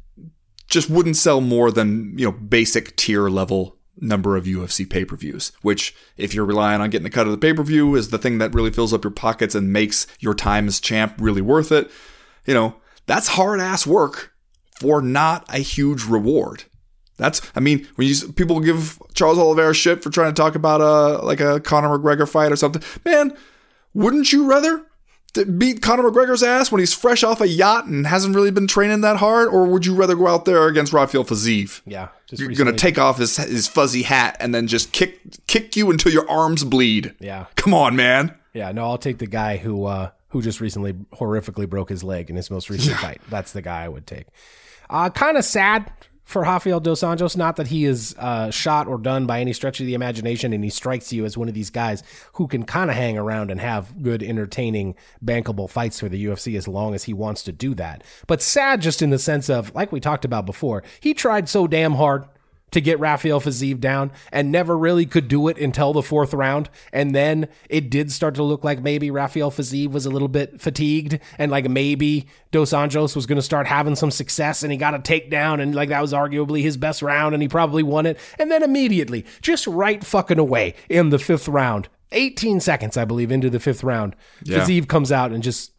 just 0.67 0.89
wouldn't 0.89 1.15
sell 1.15 1.41
more 1.41 1.71
than, 1.71 2.17
you 2.17 2.25
know, 2.25 2.31
basic 2.31 2.95
tier 2.95 3.29
level 3.29 3.74
number 3.99 4.35
of 4.35 4.45
UFC 4.45 4.89
pay 4.89 5.05
per 5.05 5.15
views, 5.15 5.51
which, 5.61 5.95
if 6.17 6.33
you're 6.33 6.45
relying 6.45 6.81
on 6.81 6.89
getting 6.89 7.07
a 7.07 7.11
cut 7.11 7.27
of 7.27 7.31
the 7.31 7.37
pay 7.37 7.53
per 7.53 7.63
view, 7.63 7.95
is 7.95 8.09
the 8.09 8.17
thing 8.17 8.37
that 8.37 8.53
really 8.53 8.71
fills 8.71 8.93
up 8.93 9.03
your 9.03 9.11
pockets 9.11 9.55
and 9.55 9.71
makes 9.71 10.07
your 10.19 10.33
time 10.33 10.67
as 10.67 10.79
champ 10.79 11.15
really 11.19 11.41
worth 11.41 11.71
it. 11.71 11.89
You 12.45 12.53
know, 12.53 12.75
that's 13.05 13.29
hard 13.29 13.59
ass 13.59 13.87
work 13.87 14.33
for 14.79 15.01
not 15.01 15.45
a 15.53 15.59
huge 15.59 16.05
reward. 16.05 16.65
That's, 17.17 17.41
I 17.55 17.61
mean, 17.61 17.87
when 17.95 18.07
you 18.07 18.33
people 18.33 18.59
give 18.59 18.99
Charles 19.13 19.37
Oliveira 19.37 19.73
shit 19.73 20.03
for 20.03 20.09
trying 20.09 20.33
to 20.33 20.41
talk 20.41 20.55
about 20.55 20.81
a 20.81 21.23
like 21.25 21.39
a 21.39 21.61
Conor 21.61 21.97
McGregor 21.97 22.27
fight 22.27 22.51
or 22.51 22.57
something, 22.57 22.83
man, 23.05 23.35
wouldn't 23.93 24.33
you 24.33 24.45
rather 24.45 24.85
beat 25.43 25.81
Conor 25.81 26.03
McGregor's 26.09 26.41
ass 26.43 26.71
when 26.71 26.79
he's 26.79 26.93
fresh 26.93 27.23
off 27.23 27.41
a 27.41 27.47
yacht 27.47 27.85
and 27.85 28.07
hasn't 28.07 28.35
really 28.35 28.51
been 28.51 28.67
training 28.67 29.01
that 29.01 29.17
hard, 29.17 29.49
or 29.49 29.65
would 29.65 29.85
you 29.85 29.93
rather 29.93 30.15
go 30.15 30.27
out 30.27 30.45
there 30.45 30.67
against 30.67 30.93
Rafael 30.93 31.23
Fiziev? 31.25 31.81
Yeah, 31.85 32.09
You're 32.31 32.47
recently- 32.49 32.55
gonna 32.55 32.77
take 32.77 32.97
off 32.97 33.17
his 33.17 33.37
his 33.37 33.67
fuzzy 33.67 34.03
hat 34.03 34.37
and 34.39 34.53
then 34.55 34.67
just 34.67 34.91
kick 34.91 35.19
kick 35.47 35.75
you 35.75 35.91
until 35.91 36.11
your 36.11 36.29
arms 36.29 36.63
bleed. 36.63 37.13
Yeah, 37.19 37.45
Come 37.55 37.73
on, 37.73 37.95
man. 37.95 38.33
yeah. 38.53 38.71
No, 38.71 38.85
I'll 38.85 38.97
take 38.97 39.17
the 39.17 39.27
guy 39.27 39.57
who 39.57 39.85
uh, 39.85 40.11
who 40.29 40.41
just 40.41 40.61
recently 40.61 40.93
horrifically 41.13 41.69
broke 41.69 41.89
his 41.89 42.03
leg 42.03 42.29
in 42.29 42.35
his 42.35 42.49
most 42.51 42.69
recent 42.69 42.97
fight. 42.97 43.21
That's 43.29 43.51
the 43.51 43.61
guy 43.61 43.83
I 43.83 43.87
would 43.89 44.05
take. 44.07 44.27
Uh, 44.89 45.09
kind 45.09 45.37
of 45.37 45.43
sad 45.45 45.91
for 46.25 46.41
Rafael 46.41 46.79
Dos 46.79 47.01
Anjos. 47.01 47.37
Not 47.37 47.55
that 47.55 47.67
he 47.67 47.85
is 47.85 48.15
uh, 48.19 48.51
shot 48.51 48.87
or 48.87 48.97
done 48.97 49.25
by 49.25 49.39
any 49.39 49.53
stretch 49.53 49.79
of 49.79 49.85
the 49.85 49.93
imagination, 49.93 50.51
and 50.51 50.63
he 50.63 50.69
strikes 50.69 51.13
you 51.13 51.23
as 51.23 51.37
one 51.37 51.47
of 51.47 51.53
these 51.53 51.69
guys 51.69 52.03
who 52.33 52.47
can 52.47 52.63
kind 52.63 52.89
of 52.89 52.95
hang 52.95 53.17
around 53.17 53.51
and 53.51 53.61
have 53.61 54.03
good, 54.03 54.21
entertaining, 54.21 54.95
bankable 55.23 55.69
fights 55.69 55.99
for 55.99 56.09
the 56.09 56.25
UFC 56.25 56.57
as 56.57 56.67
long 56.67 56.93
as 56.93 57.05
he 57.05 57.13
wants 57.13 57.43
to 57.43 57.51
do 57.51 57.73
that. 57.75 58.03
But 58.27 58.41
sad 58.41 58.81
just 58.81 59.01
in 59.01 59.11
the 59.11 59.19
sense 59.19 59.49
of, 59.49 59.73
like 59.73 59.91
we 59.91 59.99
talked 59.99 60.25
about 60.25 60.45
before, 60.45 60.83
he 60.99 61.13
tried 61.13 61.47
so 61.47 61.67
damn 61.67 61.93
hard 61.93 62.25
to 62.75 62.81
get 62.81 62.99
Rafael 62.99 63.39
Fiziev 63.39 63.79
down 63.79 64.11
and 64.33 64.51
never 64.51 64.77
really 64.77 65.05
could 65.05 65.27
do 65.29 65.47
it 65.47 65.57
until 65.57 65.93
the 65.93 66.03
fourth 66.03 66.33
round. 66.33 66.69
And 66.91 67.15
then 67.15 67.47
it 67.69 67.89
did 67.89 68.11
start 68.11 68.35
to 68.35 68.43
look 68.43 68.65
like 68.65 68.81
maybe 68.81 69.09
Rafael 69.09 69.49
Fiziev 69.49 69.91
was 69.91 70.05
a 70.05 70.09
little 70.09 70.27
bit 70.27 70.59
fatigued 70.59 71.19
and 71.37 71.49
like 71.49 71.69
maybe 71.69 72.27
Dos 72.51 72.71
Anjos 72.71 73.15
was 73.15 73.25
going 73.25 73.37
to 73.37 73.41
start 73.41 73.65
having 73.65 73.95
some 73.95 74.11
success 74.11 74.61
and 74.61 74.73
he 74.73 74.77
got 74.77 74.93
a 74.93 74.99
takedown 74.99 75.61
and 75.61 75.73
like 75.73 75.87
that 75.87 76.01
was 76.01 76.11
arguably 76.11 76.61
his 76.61 76.75
best 76.75 77.01
round 77.01 77.33
and 77.33 77.41
he 77.41 77.47
probably 77.47 77.81
won 77.81 78.05
it. 78.05 78.19
And 78.37 78.51
then 78.51 78.61
immediately, 78.61 79.25
just 79.41 79.65
right 79.67 80.03
fucking 80.03 80.37
away 80.37 80.75
in 80.89 81.11
the 81.11 81.19
fifth 81.19 81.47
round, 81.47 81.87
18 82.11 82.59
seconds, 82.59 82.97
I 82.97 83.05
believe, 83.05 83.31
into 83.31 83.49
the 83.49 83.59
fifth 83.59 83.83
round, 83.85 84.17
Yeah. 84.43 84.59
Fiziev 84.59 84.87
comes 84.87 85.11
out 85.13 85.31
and 85.31 85.41
just 85.41 85.71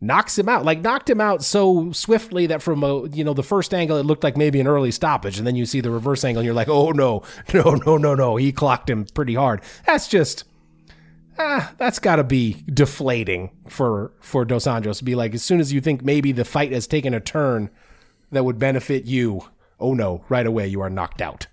knocks 0.00 0.38
him 0.38 0.48
out. 0.48 0.64
Like 0.64 0.80
knocked 0.80 1.08
him 1.08 1.20
out 1.20 1.42
so 1.44 1.92
swiftly 1.92 2.46
that 2.46 2.62
from 2.62 2.82
a 2.82 3.08
you 3.08 3.24
know 3.24 3.34
the 3.34 3.42
first 3.42 3.72
angle 3.72 3.96
it 3.96 4.06
looked 4.06 4.24
like 4.24 4.36
maybe 4.36 4.60
an 4.60 4.66
early 4.66 4.90
stoppage, 4.90 5.38
and 5.38 5.46
then 5.46 5.56
you 5.56 5.66
see 5.66 5.80
the 5.80 5.90
reverse 5.90 6.24
angle 6.24 6.40
and 6.40 6.46
you're 6.46 6.54
like, 6.54 6.68
oh 6.68 6.90
no, 6.90 7.22
no, 7.54 7.74
no, 7.74 7.96
no, 7.96 8.14
no, 8.14 8.36
he 8.36 8.52
clocked 8.52 8.90
him 8.90 9.06
pretty 9.14 9.34
hard. 9.34 9.62
That's 9.86 10.08
just 10.08 10.44
ah, 11.38 11.72
that's 11.78 11.98
got 11.98 12.16
to 12.16 12.24
be 12.24 12.64
deflating 12.72 13.50
for 13.68 14.12
for 14.20 14.44
Dos 14.44 14.66
Anjos 14.66 14.98
to 14.98 15.04
be 15.04 15.14
like 15.14 15.34
as 15.34 15.42
soon 15.42 15.60
as 15.60 15.72
you 15.72 15.80
think 15.80 16.02
maybe 16.04 16.32
the 16.32 16.44
fight 16.44 16.72
has 16.72 16.86
taken 16.86 17.14
a 17.14 17.20
turn 17.20 17.70
that 18.32 18.44
would 18.44 18.58
benefit 18.58 19.04
you, 19.04 19.42
oh 19.78 19.94
no, 19.94 20.24
right 20.28 20.46
away 20.46 20.66
you 20.66 20.80
are 20.80 20.90
knocked 20.90 21.20
out. 21.20 21.46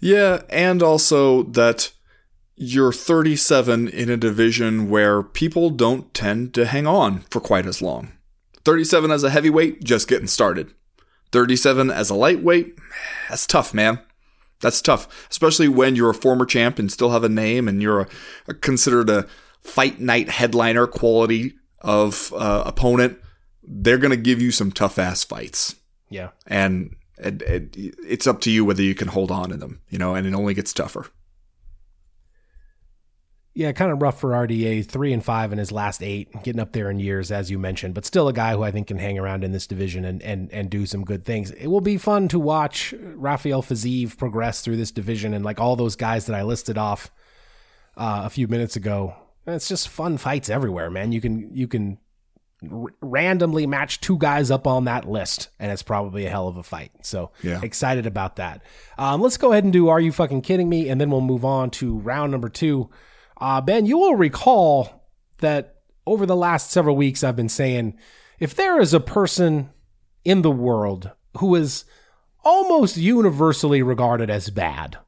Yeah, 0.00 0.42
and 0.48 0.82
also 0.82 1.42
that 1.42 1.92
you're 2.58 2.92
37 2.92 3.88
in 3.88 4.10
a 4.10 4.16
division 4.16 4.90
where 4.90 5.22
people 5.22 5.70
don't 5.70 6.12
tend 6.12 6.52
to 6.54 6.66
hang 6.66 6.86
on 6.86 7.20
for 7.30 7.40
quite 7.40 7.66
as 7.66 7.80
long. 7.80 8.12
37 8.64 9.10
as 9.10 9.22
a 9.24 9.30
heavyweight, 9.30 9.82
just 9.84 10.08
getting 10.08 10.26
started. 10.26 10.72
37 11.32 11.90
as 11.90 12.10
a 12.10 12.14
lightweight, 12.14 12.76
that's 13.28 13.46
tough, 13.46 13.72
man. 13.74 14.00
That's 14.60 14.80
tough, 14.82 15.28
especially 15.30 15.68
when 15.68 15.94
you're 15.94 16.10
a 16.10 16.14
former 16.14 16.44
champ 16.44 16.78
and 16.78 16.90
still 16.90 17.10
have 17.10 17.22
a 17.22 17.28
name 17.28 17.68
and 17.68 17.80
you're 17.80 18.00
a, 18.00 18.08
a 18.48 18.54
considered 18.54 19.08
a 19.08 19.26
fight 19.60 20.00
night 20.00 20.28
headliner 20.30 20.86
quality 20.86 21.54
of 21.80 22.32
uh, 22.36 22.64
opponent. 22.66 23.18
They're 23.62 23.98
going 23.98 24.10
to 24.10 24.16
give 24.16 24.42
you 24.42 24.50
some 24.50 24.72
tough 24.72 24.98
ass 24.98 25.22
fights 25.22 25.76
Yeah. 26.10 26.30
and 26.46 26.96
it, 27.18 27.42
it, 27.42 27.76
it's 28.04 28.26
up 28.26 28.40
to 28.42 28.50
you 28.50 28.64
whether 28.64 28.82
you 28.82 28.94
can 28.94 29.08
hold 29.08 29.30
on 29.30 29.50
to 29.50 29.56
them, 29.56 29.80
you 29.90 29.98
know, 29.98 30.14
and 30.14 30.26
it 30.26 30.34
only 30.34 30.54
gets 30.54 30.72
tougher. 30.72 31.06
Yeah, 33.58 33.72
kind 33.72 33.90
of 33.90 34.00
rough 34.00 34.20
for 34.20 34.30
RDA. 34.30 34.86
Three 34.86 35.12
and 35.12 35.24
five 35.24 35.50
in 35.50 35.58
his 35.58 35.72
last 35.72 36.00
eight, 36.00 36.28
getting 36.44 36.60
up 36.60 36.70
there 36.72 36.90
in 36.92 37.00
years, 37.00 37.32
as 37.32 37.50
you 37.50 37.58
mentioned, 37.58 37.92
but 37.92 38.04
still 38.04 38.28
a 38.28 38.32
guy 38.32 38.52
who 38.54 38.62
I 38.62 38.70
think 38.70 38.86
can 38.86 38.98
hang 38.98 39.18
around 39.18 39.42
in 39.42 39.50
this 39.50 39.66
division 39.66 40.04
and 40.04 40.22
and 40.22 40.48
and 40.52 40.70
do 40.70 40.86
some 40.86 41.02
good 41.04 41.24
things. 41.24 41.50
It 41.50 41.66
will 41.66 41.80
be 41.80 41.96
fun 41.98 42.28
to 42.28 42.38
watch 42.38 42.94
Rafael 43.00 43.60
Fiziev 43.60 44.16
progress 44.16 44.60
through 44.60 44.76
this 44.76 44.92
division 44.92 45.34
and 45.34 45.44
like 45.44 45.58
all 45.58 45.74
those 45.74 45.96
guys 45.96 46.26
that 46.26 46.36
I 46.36 46.44
listed 46.44 46.78
off 46.78 47.10
uh, 47.96 48.22
a 48.26 48.30
few 48.30 48.46
minutes 48.46 48.76
ago. 48.76 49.16
It's 49.44 49.66
just 49.66 49.88
fun 49.88 50.18
fights 50.18 50.48
everywhere, 50.48 50.88
man. 50.88 51.10
You 51.10 51.20
can 51.20 51.52
you 51.52 51.66
can 51.66 51.98
r- 52.70 52.92
randomly 53.00 53.66
match 53.66 54.00
two 54.00 54.18
guys 54.18 54.52
up 54.52 54.68
on 54.68 54.84
that 54.84 55.08
list, 55.08 55.48
and 55.58 55.72
it's 55.72 55.82
probably 55.82 56.26
a 56.26 56.30
hell 56.30 56.46
of 56.46 56.58
a 56.58 56.62
fight. 56.62 56.92
So 57.02 57.32
Yeah. 57.42 57.58
excited 57.64 58.06
about 58.06 58.36
that. 58.36 58.62
Um, 58.98 59.20
let's 59.20 59.36
go 59.36 59.50
ahead 59.50 59.64
and 59.64 59.72
do 59.72 59.88
Are 59.88 59.98
You 59.98 60.12
Fucking 60.12 60.42
Kidding 60.42 60.68
Me? 60.68 60.88
And 60.88 61.00
then 61.00 61.10
we'll 61.10 61.22
move 61.22 61.44
on 61.44 61.70
to 61.70 61.98
round 61.98 62.30
number 62.30 62.48
two. 62.48 62.88
Uh, 63.40 63.60
ben, 63.60 63.86
you 63.86 63.98
will 63.98 64.16
recall 64.16 65.06
that 65.38 65.76
over 66.06 66.26
the 66.26 66.36
last 66.36 66.70
several 66.70 66.96
weeks, 66.96 67.22
I've 67.22 67.36
been 67.36 67.48
saying 67.48 67.96
if 68.38 68.54
there 68.54 68.80
is 68.80 68.94
a 68.94 69.00
person 69.00 69.70
in 70.24 70.42
the 70.42 70.50
world 70.50 71.10
who 71.38 71.54
is 71.54 71.84
almost 72.44 72.96
universally 72.96 73.82
regarded 73.82 74.30
as 74.30 74.50
bad, 74.50 74.98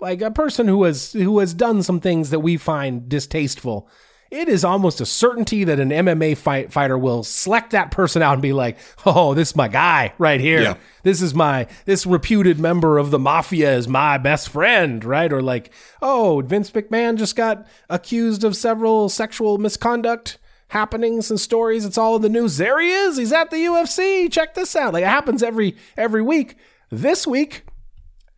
like 0.00 0.20
a 0.20 0.30
person 0.30 0.68
who 0.68 0.84
has 0.84 1.12
who 1.12 1.38
has 1.38 1.54
done 1.54 1.82
some 1.82 2.00
things 2.00 2.30
that 2.30 2.40
we 2.40 2.56
find 2.56 3.08
distasteful, 3.08 3.88
it 4.30 4.48
is 4.48 4.64
almost 4.64 5.00
a 5.00 5.06
certainty 5.06 5.64
that 5.64 5.80
an 5.80 5.90
MMA 5.90 6.36
fight, 6.36 6.72
fighter 6.72 6.98
will 6.98 7.22
select 7.22 7.70
that 7.70 7.90
person 7.90 8.22
out 8.22 8.34
and 8.34 8.42
be 8.42 8.52
like, 8.52 8.76
"Oh, 9.06 9.34
this 9.34 9.50
is 9.50 9.56
my 9.56 9.68
guy 9.68 10.12
right 10.18 10.40
here. 10.40 10.62
Yeah. 10.62 10.76
This 11.02 11.22
is 11.22 11.34
my 11.34 11.66
this 11.86 12.04
reputed 12.04 12.58
member 12.58 12.98
of 12.98 13.10
the 13.10 13.18
mafia 13.18 13.74
is 13.74 13.88
my 13.88 14.18
best 14.18 14.50
friend, 14.50 15.04
right?" 15.04 15.32
Or 15.32 15.40
like, 15.40 15.72
"Oh, 16.02 16.42
Vince 16.44 16.70
McMahon 16.70 17.16
just 17.16 17.36
got 17.36 17.66
accused 17.88 18.44
of 18.44 18.56
several 18.56 19.08
sexual 19.08 19.58
misconduct." 19.58 20.38
happenings 20.70 21.30
and 21.30 21.40
stories 21.40 21.86
it's 21.86 21.96
all 21.96 22.16
in 22.16 22.20
the 22.20 22.28
news 22.28 22.58
there 22.58 22.78
he 22.78 22.90
is 22.90 23.16
he's 23.16 23.32
at 23.32 23.50
the 23.50 23.56
UFC 23.56 24.30
check 24.30 24.52
this 24.54 24.76
out 24.76 24.92
like 24.92 25.02
it 25.02 25.06
happens 25.08 25.42
every 25.42 25.74
every 25.96 26.20
week 26.20 26.56
this 26.90 27.26
week 27.26 27.64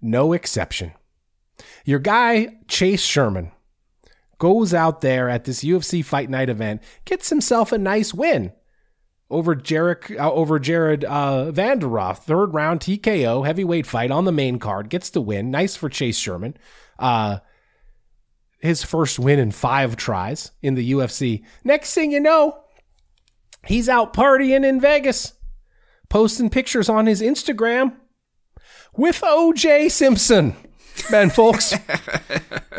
no 0.01 0.33
exception 0.33 0.93
your 1.85 1.99
guy 1.99 2.47
Chase 2.69 3.03
Sherman 3.03 3.51
goes 4.41 4.75
out 4.75 5.03
there 5.03 5.29
at 5.29 5.45
this 5.45 5.63
UFC 5.63 6.05
Fight 6.05 6.29
Night 6.29 6.49
event, 6.49 6.83
gets 7.05 7.29
himself 7.29 7.71
a 7.71 7.79
nice 7.79 8.13
win 8.13 8.53
over 9.31 9.55
Jarek, 9.55 10.19
uh, 10.19 10.33
over 10.33 10.59
Jared 10.59 11.05
uh, 11.05 11.53
Vanderaa, 11.53 12.17
third 12.17 12.53
round 12.53 12.81
TKO 12.81 13.47
heavyweight 13.47 13.87
fight 13.87 14.11
on 14.11 14.25
the 14.25 14.33
main 14.33 14.59
card, 14.59 14.89
gets 14.89 15.11
the 15.11 15.21
win. 15.21 15.53
Nice 15.53 15.77
for 15.77 15.89
Chase 15.89 16.19
Sherman. 16.19 16.57
Uh, 16.99 17.39
his 18.59 18.83
first 18.83 19.19
win 19.19 19.39
in 19.39 19.53
five 19.53 19.95
tries 19.95 20.51
in 20.63 20.75
the 20.75 20.93
UFC. 20.93 21.45
Next 21.63 21.95
thing 21.95 22.11
you 22.11 22.21
know, 22.21 22.65
he's 23.67 23.89
out 23.89 24.15
partying 24.15 24.65
in 24.65 24.81
Vegas, 24.81 25.35
posting 26.09 26.51
pictures 26.51 26.89
on 26.89 27.07
his 27.07 27.23
Instagram 27.23 27.95
with 28.97 29.21
OJ 29.21 29.91
Simpson. 29.91 30.57
Ben 31.11 31.31
Fowlkes. 31.31 31.79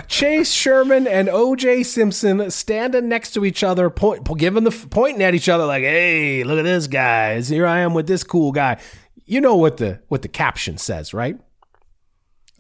Chase 0.08 0.52
Sherman 0.52 1.08
and 1.08 1.28
OJ 1.30 1.86
Simpson 1.86 2.52
standing 2.52 3.08
next 3.08 3.32
to 3.32 3.46
each 3.46 3.64
other, 3.64 3.90
point, 3.90 4.28
giving 4.38 4.64
the 4.64 4.72
pointing 4.72 5.24
at 5.24 5.34
each 5.34 5.50
other 5.50 5.66
like, 5.66 5.84
"Hey, 5.84 6.44
look 6.44 6.60
at 6.60 6.66
this 6.66 6.88
guys! 6.88 7.48
Here 7.50 7.66
I 7.66 7.80
am 7.80 7.94
with 7.94 8.08
this 8.08 8.24
cool 8.24 8.52
guy." 8.52 8.78
You 9.26 9.40
know 9.40 9.56
what 9.56 9.78
the 9.78 10.02
what 10.10 10.22
the 10.22 10.28
caption 10.28 10.78
says, 10.78 11.14
right? 11.14 11.40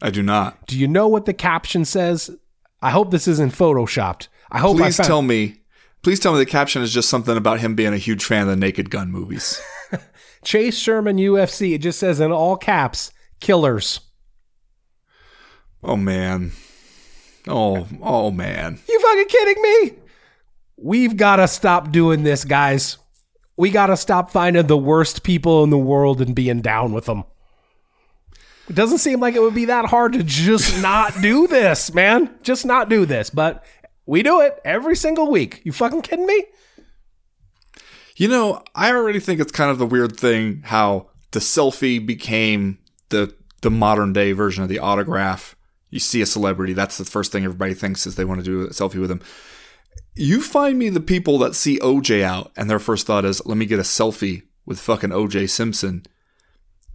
I 0.02 0.10
do 0.10 0.24
not. 0.24 0.66
Do 0.68 0.78
you 0.80 0.88
know 0.88 1.08
what 1.08 1.26
the 1.26 1.34
caption 1.34 1.86
says? 1.86 2.32
I 2.82 2.92
hope 2.92 3.12
this 3.12 3.28
isn't 3.28 3.54
photoshopped. 3.54 4.28
I 4.50 4.60
hope 4.60 4.78
Please 4.78 5.00
I 5.00 5.04
found, 5.04 5.08
tell 5.08 5.22
me. 5.22 5.62
Please 6.02 6.20
tell 6.20 6.34
me 6.34 6.40
the 6.40 6.46
caption 6.46 6.82
is 6.82 6.94
just 6.94 7.10
something 7.10 7.38
about 7.38 7.60
him 7.60 7.76
being 7.76 7.94
a 7.94 7.98
huge 7.98 8.26
fan 8.26 8.44
of 8.44 8.48
the 8.48 8.56
Naked 8.56 8.90
Gun 8.90 9.12
movies. 9.12 9.62
Chase 10.44 10.78
Sherman 10.78 11.18
UFC. 11.18 11.74
It 11.74 11.80
just 11.80 12.00
says 12.00 12.20
in 12.20 12.32
all 12.32 12.58
caps, 12.58 13.12
"Killers." 13.40 14.00
Oh 15.84 15.98
man. 15.98 16.52
Oh, 17.48 17.88
oh 18.02 18.32
man. 18.32 18.80
You 18.88 19.00
fucking 19.00 19.28
kidding 19.28 19.62
me? 19.62 19.94
We've 20.78 21.16
got 21.16 21.38
to 21.38 21.48
stop 21.48 21.92
doing 21.92 22.24
this, 22.24 22.44
guys. 22.44 22.98
We 23.58 23.70
got 23.70 23.88
to 23.88 23.98
stop 23.98 24.32
finding 24.32 24.68
the 24.68 24.78
worst 24.78 25.24
people 25.24 25.64
in 25.64 25.70
the 25.70 25.78
world 25.78 26.22
and 26.22 26.36
being 26.36 26.62
down 26.62 26.94
with 26.94 27.06
them. 27.06 27.24
It 28.68 28.76
doesn't 28.76 29.00
seem 29.00 29.20
like 29.20 29.36
it 29.36 29.42
would 29.42 29.54
be 29.54 29.66
that 29.66 29.86
hard 29.86 30.14
to 30.14 30.24
just 30.24 30.82
not 30.82 31.22
do 31.22 31.48
this, 31.48 31.94
man. 31.94 32.34
Just 32.42 32.66
not 32.66 32.90
do 32.90 33.06
this. 33.06 33.30
But 33.30 33.64
we 34.06 34.24
do 34.24 34.42
it 34.42 34.60
every 34.64 34.96
single 34.96 35.30
week. 35.30 35.62
You 35.64 35.72
fucking 35.72 36.02
kidding 36.02 36.26
me? 36.26 36.46
You 38.16 38.28
know, 38.28 38.64
I 38.76 38.92
already 38.92 39.20
think 39.20 39.40
it's 39.40 39.52
kind 39.52 39.72
of 39.72 39.78
the 39.78 39.86
weird 39.86 40.18
thing 40.18 40.62
how 40.66 41.10
the 41.32 41.40
selfie 41.40 42.04
became 42.06 42.78
the 43.10 43.34
the 43.62 43.72
modern 43.72 44.14
day 44.14 44.32
version 44.32 44.64
of 44.64 44.70
the 44.70 44.80
autograph. 44.80 45.56
You 45.92 46.00
see 46.00 46.22
a 46.22 46.26
celebrity, 46.26 46.74
that's 46.74 46.98
the 46.98 47.06
first 47.06 47.32
thing 47.32 47.44
everybody 47.44 47.74
thinks 47.74 48.08
is 48.08 48.16
they 48.16 48.26
want 48.26 48.40
to 48.40 48.46
do 48.46 48.64
a 48.64 48.70
selfie 48.70 49.00
with 49.00 49.10
them. 49.10 49.22
You 50.16 50.42
find 50.42 50.80
me 50.80 50.90
the 50.90 51.00
people 51.00 51.38
that 51.40 51.54
see 51.54 51.78
OJ 51.80 52.24
out 52.24 52.52
and 52.58 52.70
their 52.70 52.80
first 52.80 53.06
thought 53.06 53.26
is, 53.26 53.46
"Let 53.46 53.58
me 53.58 53.66
get 53.66 53.80
a 53.80 53.84
selfie 53.84 54.44
with 54.66 54.80
fucking 54.80 55.12
OJ 55.12 55.48
Simpson." 55.50 56.06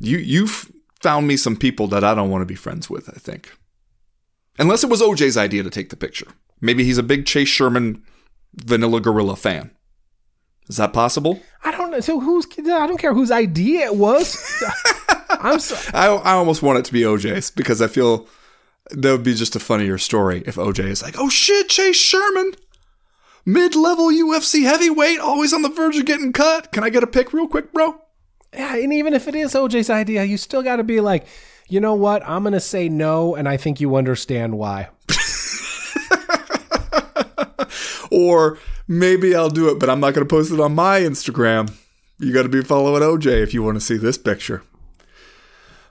You 0.00 0.18
you've 0.18 0.72
found 1.00 1.26
me 1.26 1.36
some 1.36 1.56
people 1.56 1.86
that 1.88 2.04
I 2.04 2.14
don't 2.14 2.30
want 2.30 2.42
to 2.42 2.46
be 2.46 2.54
friends 2.54 2.90
with, 2.90 3.08
I 3.08 3.18
think. 3.18 3.52
Unless 4.58 4.82
it 4.82 4.90
was 4.90 5.02
OJ's 5.02 5.36
idea 5.36 5.62
to 5.62 5.70
take 5.70 5.90
the 5.90 5.96
picture. 5.96 6.26
Maybe 6.60 6.84
he's 6.84 6.98
a 6.98 7.02
big 7.02 7.26
Chase 7.26 7.48
Sherman 7.48 8.02
Vanilla 8.54 9.00
Gorilla 9.00 9.36
fan. 9.36 9.70
Is 10.68 10.78
that 10.78 10.92
possible? 10.92 11.40
I 11.62 11.70
don't 11.70 11.90
know. 11.90 12.00
So 12.00 12.18
who's? 12.18 12.46
I 12.58 12.86
don't 12.86 12.98
care 12.98 13.14
whose 13.14 13.30
idea 13.30 13.86
it 13.86 13.96
was. 13.96 14.36
I'm 15.28 15.60
so, 15.60 15.76
I, 15.94 16.06
I 16.06 16.32
almost 16.32 16.62
want 16.62 16.78
it 16.78 16.84
to 16.86 16.92
be 16.92 17.02
OJ's 17.02 17.50
because 17.50 17.82
I 17.82 17.86
feel 17.86 18.26
that 18.90 19.12
would 19.12 19.22
be 19.22 19.34
just 19.34 19.56
a 19.56 19.60
funnier 19.60 19.98
story 19.98 20.42
if 20.46 20.56
OJ 20.56 20.80
is 20.80 21.02
like, 21.02 21.16
oh 21.18 21.28
shit, 21.28 21.68
Chase 21.68 21.96
Sherman, 21.96 22.52
mid 23.44 23.74
level 23.74 24.08
UFC 24.08 24.62
heavyweight, 24.62 25.18
always 25.18 25.52
on 25.52 25.62
the 25.62 25.68
verge 25.68 25.96
of 25.96 26.04
getting 26.04 26.32
cut. 26.32 26.72
Can 26.72 26.84
I 26.84 26.90
get 26.90 27.02
a 27.02 27.06
pick 27.06 27.32
real 27.32 27.48
quick, 27.48 27.72
bro? 27.72 28.00
Yeah, 28.52 28.76
and 28.76 28.92
even 28.92 29.12
if 29.12 29.28
it 29.28 29.34
is 29.34 29.54
OJ's 29.54 29.90
idea, 29.90 30.24
you 30.24 30.36
still 30.36 30.62
got 30.62 30.76
to 30.76 30.84
be 30.84 31.00
like, 31.00 31.26
you 31.68 31.80
know 31.80 31.94
what? 31.94 32.22
I'm 32.26 32.42
going 32.42 32.52
to 32.52 32.60
say 32.60 32.88
no, 32.88 33.34
and 33.34 33.48
I 33.48 33.56
think 33.56 33.80
you 33.80 33.96
understand 33.96 34.56
why. 34.56 34.88
Or 38.10 38.58
maybe 38.88 39.34
I'll 39.34 39.50
do 39.50 39.68
it, 39.68 39.78
but 39.78 39.90
I'm 39.90 40.00
not 40.00 40.14
going 40.14 40.26
to 40.26 40.30
post 40.30 40.52
it 40.52 40.60
on 40.60 40.74
my 40.74 41.00
Instagram. 41.00 41.72
You 42.18 42.32
got 42.32 42.44
to 42.44 42.48
be 42.48 42.62
following 42.62 43.02
OJ 43.02 43.42
if 43.42 43.52
you 43.52 43.62
want 43.62 43.76
to 43.76 43.80
see 43.80 43.96
this 43.96 44.16
picture. 44.16 44.62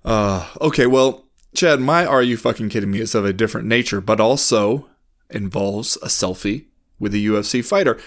Uh, 0.03 0.47
okay, 0.61 0.87
well, 0.87 1.24
Chad, 1.55 1.79
my 1.79 2.05
Are 2.05 2.21
You 2.23 2.37
Fucking 2.37 2.69
Kidding 2.69 2.91
Me 2.91 2.99
is 2.99 3.15
of 3.15 3.25
a 3.25 3.33
different 3.33 3.67
nature, 3.67 4.01
but 4.01 4.19
also 4.19 4.89
involves 5.29 5.97
a 5.97 6.07
selfie 6.07 6.65
with 6.99 7.13
a 7.13 7.17
UFC 7.17 7.63
fighter. 7.63 7.99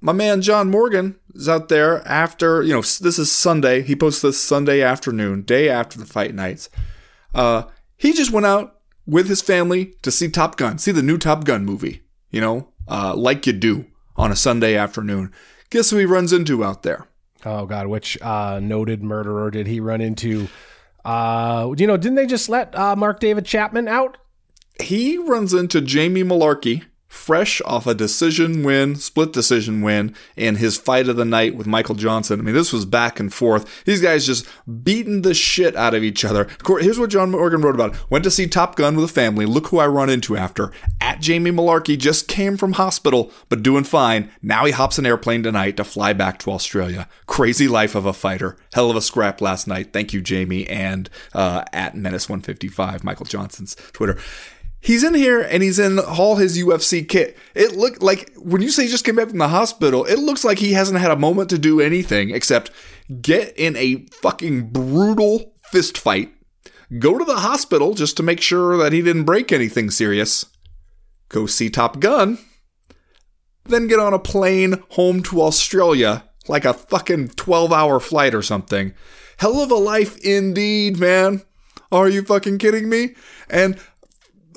My 0.00 0.12
man 0.12 0.42
John 0.42 0.70
Morgan 0.70 1.16
is 1.34 1.48
out 1.48 1.68
there 1.68 2.06
after, 2.06 2.62
you 2.62 2.72
know, 2.74 2.82
this 2.82 3.18
is 3.18 3.32
Sunday. 3.32 3.82
He 3.82 3.96
posts 3.96 4.22
this 4.22 4.40
Sunday 4.40 4.82
afternoon, 4.82 5.42
day 5.42 5.68
after 5.68 5.98
the 5.98 6.04
fight 6.04 6.34
nights. 6.34 6.68
Uh, 7.34 7.64
he 7.96 8.12
just 8.12 8.30
went 8.30 8.46
out 8.46 8.80
with 9.06 9.28
his 9.28 9.40
family 9.40 9.94
to 10.02 10.10
see 10.10 10.28
Top 10.28 10.56
Gun, 10.56 10.78
see 10.78 10.92
the 10.92 11.02
new 11.02 11.18
Top 11.18 11.44
Gun 11.44 11.64
movie. 11.64 12.02
you 12.30 12.40
know, 12.40 12.68
uh, 12.88 13.14
like 13.14 13.46
you 13.46 13.52
do 13.52 13.86
on 14.16 14.30
a 14.30 14.36
Sunday 14.36 14.76
afternoon. 14.76 15.32
Guess 15.70 15.90
who 15.90 15.96
he 15.96 16.04
runs 16.04 16.32
into 16.32 16.64
out 16.64 16.82
there? 16.82 17.06
Oh 17.44 17.64
God, 17.66 17.86
which 17.86 18.20
uh, 18.20 18.60
noted 18.60 19.02
murderer 19.02 19.50
did 19.50 19.66
he 19.66 19.80
run 19.80 20.00
into? 20.00 20.48
Uh, 21.04 21.74
you 21.76 21.86
know, 21.86 21.96
didn't 21.96 22.14
they 22.14 22.26
just 22.26 22.48
let 22.48 22.74
uh, 22.76 22.96
Mark 22.96 23.20
David 23.20 23.44
Chapman 23.44 23.88
out? 23.88 24.16
He 24.82 25.18
runs 25.18 25.54
into 25.54 25.80
Jamie 25.80 26.24
Mullarkey, 26.24 26.84
fresh 27.14 27.62
off 27.64 27.86
a 27.86 27.94
decision 27.94 28.62
win, 28.62 28.96
split 28.96 29.32
decision 29.32 29.80
win 29.80 30.14
and 30.36 30.58
his 30.58 30.76
fight 30.76 31.08
of 31.08 31.16
the 31.16 31.24
night 31.24 31.54
with 31.54 31.66
Michael 31.66 31.94
Johnson. 31.94 32.40
I 32.40 32.42
mean, 32.42 32.54
this 32.54 32.72
was 32.72 32.84
back 32.84 33.20
and 33.20 33.32
forth. 33.32 33.84
These 33.84 34.02
guys 34.02 34.26
just 34.26 34.46
beating 34.82 35.22
the 35.22 35.32
shit 35.32 35.76
out 35.76 35.94
of 35.94 36.02
each 36.02 36.24
other. 36.24 36.48
Here's 36.66 36.98
what 36.98 37.10
John 37.10 37.30
Morgan 37.30 37.62
wrote 37.62 37.76
about 37.76 37.94
it. 37.94 38.10
Went 38.10 38.24
to 38.24 38.30
see 38.30 38.46
Top 38.46 38.76
Gun 38.76 38.96
with 38.96 39.04
a 39.06 39.12
family. 39.12 39.46
Look 39.46 39.68
who 39.68 39.78
I 39.78 39.86
run 39.86 40.10
into 40.10 40.36
after. 40.36 40.72
At 41.00 41.20
Jamie 41.20 41.52
Mullarkey 41.52 41.96
just 41.96 42.28
came 42.28 42.56
from 42.56 42.74
hospital, 42.74 43.32
but 43.48 43.62
doing 43.62 43.84
fine. 43.84 44.30
Now 44.42 44.64
he 44.64 44.72
hops 44.72 44.98
an 44.98 45.06
airplane 45.06 45.42
tonight 45.42 45.76
to 45.76 45.84
fly 45.84 46.12
back 46.12 46.38
to 46.40 46.50
Australia. 46.50 47.08
Crazy 47.26 47.68
life 47.68 47.94
of 47.94 48.04
a 48.04 48.12
fighter. 48.12 48.56
Hell 48.74 48.90
of 48.90 48.96
a 48.96 49.00
scrap 49.00 49.40
last 49.40 49.66
night. 49.66 49.92
Thank 49.92 50.12
you, 50.12 50.20
Jamie. 50.20 50.66
And 50.66 51.08
uh, 51.32 51.64
at 51.72 51.94
Menace155, 51.94 53.04
Michael 53.04 53.26
Johnson's 53.26 53.76
Twitter. 53.92 54.18
He's 54.84 55.02
in 55.02 55.14
here 55.14 55.40
and 55.40 55.62
he's 55.62 55.78
in 55.78 55.98
all 55.98 56.36
his 56.36 56.58
UFC 56.58 57.08
kit. 57.08 57.38
It 57.54 57.74
looked 57.74 58.02
like 58.02 58.30
when 58.36 58.60
you 58.60 58.68
say 58.68 58.82
he 58.82 58.90
just 58.90 59.04
came 59.04 59.16
back 59.16 59.30
from 59.30 59.38
the 59.38 59.48
hospital, 59.48 60.04
it 60.04 60.18
looks 60.18 60.44
like 60.44 60.58
he 60.58 60.74
hasn't 60.74 61.00
had 61.00 61.10
a 61.10 61.16
moment 61.16 61.48
to 61.50 61.58
do 61.58 61.80
anything 61.80 62.28
except 62.30 62.70
get 63.22 63.56
in 63.56 63.76
a 63.76 64.04
fucking 64.20 64.68
brutal 64.68 65.54
fist 65.70 65.96
fight, 65.96 66.34
go 66.98 67.16
to 67.16 67.24
the 67.24 67.38
hospital 67.38 67.94
just 67.94 68.18
to 68.18 68.22
make 68.22 68.42
sure 68.42 68.76
that 68.76 68.92
he 68.92 69.00
didn't 69.00 69.24
break 69.24 69.52
anything 69.52 69.90
serious, 69.90 70.44
go 71.30 71.46
see 71.46 71.70
Top 71.70 71.98
Gun, 71.98 72.36
then 73.64 73.86
get 73.86 73.98
on 73.98 74.12
a 74.12 74.18
plane 74.18 74.82
home 74.90 75.22
to 75.22 75.40
Australia 75.40 76.24
like 76.46 76.66
a 76.66 76.74
fucking 76.74 77.28
12 77.28 77.72
hour 77.72 77.98
flight 78.00 78.34
or 78.34 78.42
something. 78.42 78.92
Hell 79.38 79.62
of 79.62 79.70
a 79.70 79.76
life 79.76 80.18
indeed, 80.18 80.98
man. 80.98 81.40
Are 81.90 82.08
you 82.08 82.22
fucking 82.22 82.58
kidding 82.58 82.88
me? 82.88 83.14
And 83.48 83.78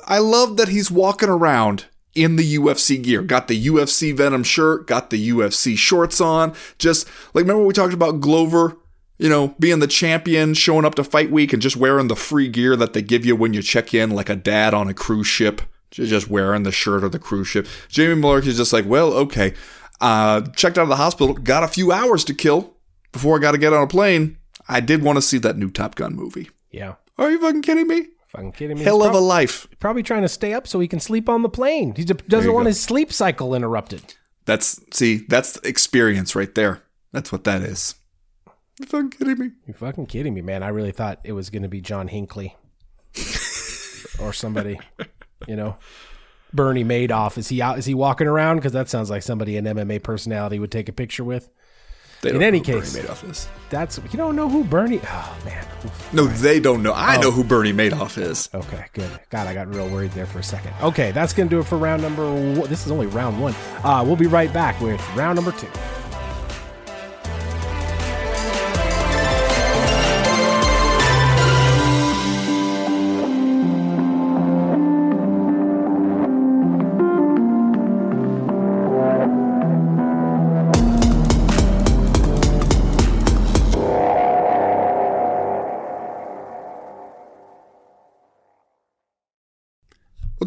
I 0.07 0.19
love 0.19 0.57
that 0.57 0.69
he's 0.69 0.89
walking 0.89 1.29
around 1.29 1.85
in 2.15 2.37
the 2.37 2.55
UFC 2.55 3.01
gear. 3.01 3.21
Got 3.21 3.47
the 3.47 3.67
UFC 3.67 4.15
Venom 4.15 4.43
shirt, 4.43 4.87
got 4.87 5.09
the 5.09 5.29
UFC 5.29 5.77
shorts 5.77 6.19
on. 6.19 6.53
Just 6.79 7.07
like 7.33 7.43
remember 7.43 7.63
we 7.63 7.73
talked 7.73 7.93
about 7.93 8.21
Glover, 8.21 8.77
you 9.17 9.29
know, 9.29 9.55
being 9.59 9.79
the 9.79 9.87
champion, 9.87 10.53
showing 10.53 10.85
up 10.85 10.95
to 10.95 11.03
fight 11.03 11.29
week 11.29 11.53
and 11.53 11.61
just 11.61 11.75
wearing 11.75 12.07
the 12.07 12.15
free 12.15 12.47
gear 12.47 12.75
that 12.75 12.93
they 12.93 13.01
give 13.01 13.25
you 13.25 13.35
when 13.35 13.53
you 13.53 13.61
check 13.61 13.93
in 13.93 14.11
like 14.11 14.29
a 14.29 14.35
dad 14.35 14.73
on 14.73 14.87
a 14.87 14.93
cruise 14.93 15.27
ship. 15.27 15.61
Just 15.91 16.29
wearing 16.29 16.63
the 16.63 16.71
shirt 16.71 17.03
of 17.03 17.13
the 17.13 17.19
cruise 17.19 17.47
ship. 17.47 17.65
Jamie 17.87 18.21
Mullarkey 18.21 18.47
is 18.47 18.57
just 18.57 18.73
like, 18.73 18.85
well, 18.85 19.13
okay. 19.13 19.53
Uh, 20.01 20.41
checked 20.55 20.77
out 20.77 20.83
of 20.83 20.89
the 20.89 20.97
hospital, 20.97 21.33
got 21.33 21.63
a 21.63 21.67
few 21.67 21.91
hours 21.91 22.23
to 22.25 22.33
kill 22.33 22.75
before 23.13 23.37
I 23.37 23.39
got 23.39 23.53
to 23.53 23.57
get 23.57 23.73
on 23.73 23.83
a 23.83 23.87
plane. 23.87 24.37
I 24.67 24.81
did 24.81 25.01
want 25.01 25.17
to 25.17 25.21
see 25.21 25.37
that 25.39 25.57
new 25.57 25.71
Top 25.71 25.95
Gun 25.95 26.13
movie. 26.13 26.49
Yeah. 26.71 26.95
Are 27.17 27.31
you 27.31 27.39
fucking 27.39 27.61
kidding 27.61 27.87
me? 27.87 28.07
Fucking 28.27 28.51
kidding 28.51 28.77
me. 28.77 28.83
Hell 28.83 29.03
of 29.03 29.13
a 29.13 29.19
life. 29.19 29.67
Probably 29.79 30.03
trying 30.03 30.23
to 30.23 30.29
stay 30.29 30.53
up 30.53 30.67
so 30.67 30.79
he 30.79 30.87
can 30.87 30.99
sleep 30.99 31.29
on 31.29 31.41
the 31.41 31.49
plane. 31.49 31.93
He 31.95 32.03
doesn't 32.03 32.53
want 32.53 32.65
go. 32.65 32.69
his 32.69 32.81
sleep 32.81 33.11
cycle 33.13 33.55
interrupted. 33.55 34.15
That's 34.45 34.81
see, 34.93 35.25
that's 35.27 35.57
experience 35.57 36.35
right 36.35 36.53
there. 36.53 36.83
That's 37.11 37.31
what 37.31 37.45
that 37.45 37.61
is. 37.61 37.95
You 38.79 38.85
fucking 38.85 39.11
kidding 39.11 39.39
me? 39.39 39.51
You're 39.65 39.75
fucking 39.75 40.05
kidding 40.05 40.33
me, 40.33 40.41
man. 40.41 40.61
I 40.61 40.67
really 40.67 40.91
thought 40.91 41.19
it 41.23 41.31
was 41.31 41.49
going 41.49 41.63
to 41.63 41.69
be 41.69 41.81
John 41.81 42.07
Hinckley 42.09 42.55
or 44.19 44.33
somebody, 44.33 44.79
you 45.47 45.55
know. 45.55 45.77
Bernie 46.53 46.85
Madoff. 46.85 47.37
Is 47.37 47.49
he 47.49 47.61
out? 47.61 47.77
Is 47.77 47.85
he 47.85 47.93
walking 47.93 48.27
around? 48.27 48.57
Because 48.57 48.73
that 48.73 48.89
sounds 48.89 49.09
like 49.09 49.23
somebody 49.23 49.57
an 49.57 49.65
MMA 49.65 50.03
personality 50.03 50.59
would 50.59 50.71
take 50.71 50.87
a 50.89 50.93
picture 50.93 51.23
with. 51.23 51.49
They 52.21 52.31
In 52.31 52.41
any 52.41 52.59
case. 52.59 52.93
Bernie 52.93 53.07
Madoff 53.07 53.29
is. 53.29 53.47
That's 53.69 53.97
you 53.97 54.17
don't 54.17 54.35
know 54.35 54.49
who 54.49 54.63
Bernie. 54.63 55.01
Oh 55.03 55.37
man. 55.45 55.65
No, 56.13 56.25
they 56.25 56.59
don't 56.59 56.81
know. 56.81 56.91
Oh. 56.91 56.95
I 56.95 57.17
know 57.17 57.31
who 57.31 57.43
Bernie 57.43 57.73
Madoff 57.73 58.17
is. 58.17 58.49
Okay, 58.53 58.85
good. 58.93 59.09
God, 59.29 59.45
I 59.47 59.53
got 59.53 59.73
real 59.73 59.87
worried 59.89 60.11
there 60.11 60.25
for 60.25 60.39
a 60.39 60.43
second. 60.43 60.73
Okay, 60.81 61.11
that's 61.11 61.33
gonna 61.33 61.49
do 61.49 61.59
it 61.59 61.65
for 61.65 61.77
round 61.77 62.01
number. 62.01 62.25
One. 62.25 62.69
This 62.69 62.85
is 62.85 62.91
only 62.91 63.07
round 63.07 63.39
one. 63.39 63.53
Uh, 63.83 64.03
we'll 64.05 64.15
be 64.15 64.27
right 64.27 64.51
back 64.51 64.79
with 64.81 64.99
round 65.15 65.35
number 65.35 65.51
two. 65.51 65.67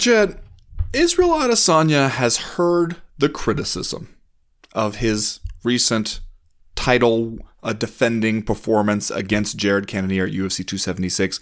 Chad, 0.01 0.40
Israel 0.94 1.30
Adesanya 1.30 2.09
has 2.11 2.36
heard 2.38 2.96
the 3.18 3.28
criticism 3.28 4.16
of 4.72 4.96
his 4.96 5.40
recent 5.62 6.20
title 6.74 7.38
uh, 7.62 7.74
defending 7.74 8.42
performance 8.42 9.11
against 9.11 9.59
Jared 9.59 9.86
Cannonier 9.86 10.24
at 10.24 10.32
UFC 10.32 10.66
276, 10.66 11.38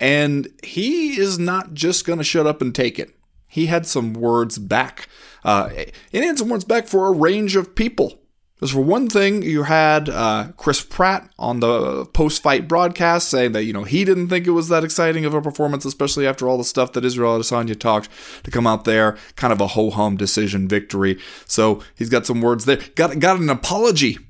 and 0.00 0.48
he 0.64 1.18
is 1.18 1.38
not 1.38 1.74
just 1.74 2.04
going 2.04 2.18
to 2.18 2.24
shut 2.24 2.46
up 2.46 2.60
and 2.60 2.74
take 2.74 2.98
it. 2.98 3.16
He 3.46 3.66
had 3.66 3.86
some 3.86 4.14
words 4.14 4.58
back. 4.58 5.08
Uh, 5.44 5.70
and 6.12 6.24
had 6.24 6.38
some 6.38 6.48
words 6.48 6.64
back 6.64 6.88
for 6.88 7.06
a 7.06 7.12
range 7.12 7.54
of 7.54 7.74
people. 7.74 8.18
Because 8.62 8.74
for 8.74 8.80
one 8.80 9.08
thing, 9.08 9.42
you 9.42 9.64
had 9.64 10.08
uh, 10.08 10.52
Chris 10.56 10.82
Pratt 10.82 11.28
on 11.36 11.58
the 11.58 12.04
post-fight 12.04 12.68
broadcast 12.68 13.28
saying 13.28 13.50
that 13.54 13.64
you 13.64 13.72
know 13.72 13.82
he 13.82 14.04
didn't 14.04 14.28
think 14.28 14.46
it 14.46 14.52
was 14.52 14.68
that 14.68 14.84
exciting 14.84 15.24
of 15.24 15.34
a 15.34 15.42
performance, 15.42 15.84
especially 15.84 16.28
after 16.28 16.48
all 16.48 16.58
the 16.58 16.62
stuff 16.62 16.92
that 16.92 17.04
Israel 17.04 17.36
Adesanya 17.36 17.76
talked 17.76 18.08
to 18.44 18.52
come 18.52 18.64
out 18.64 18.84
there, 18.84 19.18
kind 19.34 19.52
of 19.52 19.60
a 19.60 19.66
ho-hum 19.66 20.16
decision 20.16 20.68
victory. 20.68 21.18
So 21.44 21.82
he's 21.96 22.08
got 22.08 22.24
some 22.24 22.40
words 22.40 22.64
there. 22.64 22.78
Got 22.94 23.18
got 23.18 23.40
an 23.40 23.50
apology 23.50 24.20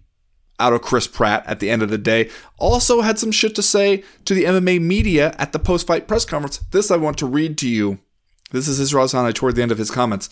out 0.58 0.72
of 0.72 0.80
Chris 0.80 1.06
Pratt 1.06 1.44
at 1.46 1.60
the 1.60 1.68
end 1.68 1.82
of 1.82 1.90
the 1.90 1.98
day. 1.98 2.30
Also 2.56 3.02
had 3.02 3.18
some 3.18 3.32
shit 3.32 3.54
to 3.56 3.62
say 3.62 4.02
to 4.24 4.32
the 4.32 4.44
MMA 4.44 4.80
media 4.80 5.34
at 5.36 5.52
the 5.52 5.58
post-fight 5.58 6.08
press 6.08 6.24
conference. 6.24 6.56
This 6.70 6.90
I 6.90 6.96
want 6.96 7.18
to 7.18 7.26
read 7.26 7.58
to 7.58 7.68
you. 7.68 7.98
This 8.50 8.66
is 8.66 8.80
Israel 8.80 9.04
Adesanya 9.04 9.34
toward 9.34 9.56
the 9.56 9.62
end 9.62 9.72
of 9.72 9.76
his 9.76 9.90
comments. 9.90 10.30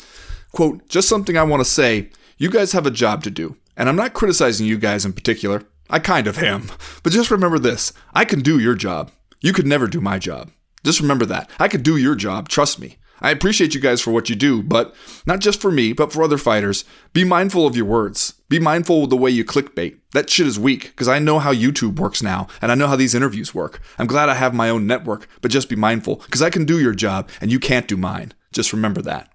Quote, 0.52 0.88
just 0.88 1.06
something 1.06 1.36
I 1.36 1.42
want 1.42 1.60
to 1.60 1.70
say. 1.70 2.08
You 2.38 2.48
guys 2.48 2.72
have 2.72 2.86
a 2.86 2.90
job 2.90 3.22
to 3.24 3.30
do. 3.30 3.56
And 3.76 3.88
I'm 3.88 3.96
not 3.96 4.14
criticizing 4.14 4.66
you 4.66 4.78
guys 4.78 5.04
in 5.04 5.12
particular. 5.12 5.62
I 5.88 5.98
kind 5.98 6.26
of 6.26 6.38
am. 6.38 6.70
But 7.02 7.12
just 7.12 7.30
remember 7.30 7.58
this 7.58 7.92
I 8.14 8.24
can 8.24 8.40
do 8.40 8.58
your 8.58 8.74
job. 8.74 9.10
You 9.40 9.52
could 9.52 9.66
never 9.66 9.86
do 9.86 10.00
my 10.00 10.18
job. 10.18 10.50
Just 10.84 11.00
remember 11.00 11.26
that. 11.26 11.50
I 11.58 11.68
could 11.68 11.82
do 11.82 11.96
your 11.96 12.14
job. 12.14 12.48
Trust 12.48 12.78
me. 12.78 12.96
I 13.22 13.30
appreciate 13.30 13.74
you 13.74 13.80
guys 13.80 14.00
for 14.00 14.12
what 14.12 14.30
you 14.30 14.36
do, 14.36 14.62
but 14.62 14.94
not 15.26 15.40
just 15.40 15.60
for 15.60 15.70
me, 15.70 15.92
but 15.92 16.10
for 16.10 16.22
other 16.22 16.38
fighters. 16.38 16.84
Be 17.12 17.22
mindful 17.22 17.66
of 17.66 17.76
your 17.76 17.84
words. 17.84 18.34
Be 18.48 18.58
mindful 18.58 19.04
of 19.04 19.10
the 19.10 19.16
way 19.16 19.30
you 19.30 19.44
clickbait. 19.44 19.98
That 20.12 20.30
shit 20.30 20.46
is 20.46 20.58
weak 20.58 20.84
because 20.84 21.08
I 21.08 21.18
know 21.18 21.38
how 21.38 21.52
YouTube 21.52 21.98
works 21.98 22.22
now 22.22 22.48
and 22.62 22.72
I 22.72 22.74
know 22.74 22.86
how 22.86 22.96
these 22.96 23.14
interviews 23.14 23.54
work. 23.54 23.80
I'm 23.98 24.06
glad 24.06 24.30
I 24.30 24.34
have 24.34 24.54
my 24.54 24.70
own 24.70 24.86
network, 24.86 25.28
but 25.42 25.50
just 25.50 25.68
be 25.68 25.76
mindful 25.76 26.16
because 26.16 26.40
I 26.40 26.50
can 26.50 26.64
do 26.64 26.80
your 26.80 26.94
job 26.94 27.28
and 27.40 27.52
you 27.52 27.60
can't 27.60 27.88
do 27.88 27.96
mine. 27.96 28.32
Just 28.52 28.72
remember 28.72 29.02
that. 29.02 29.30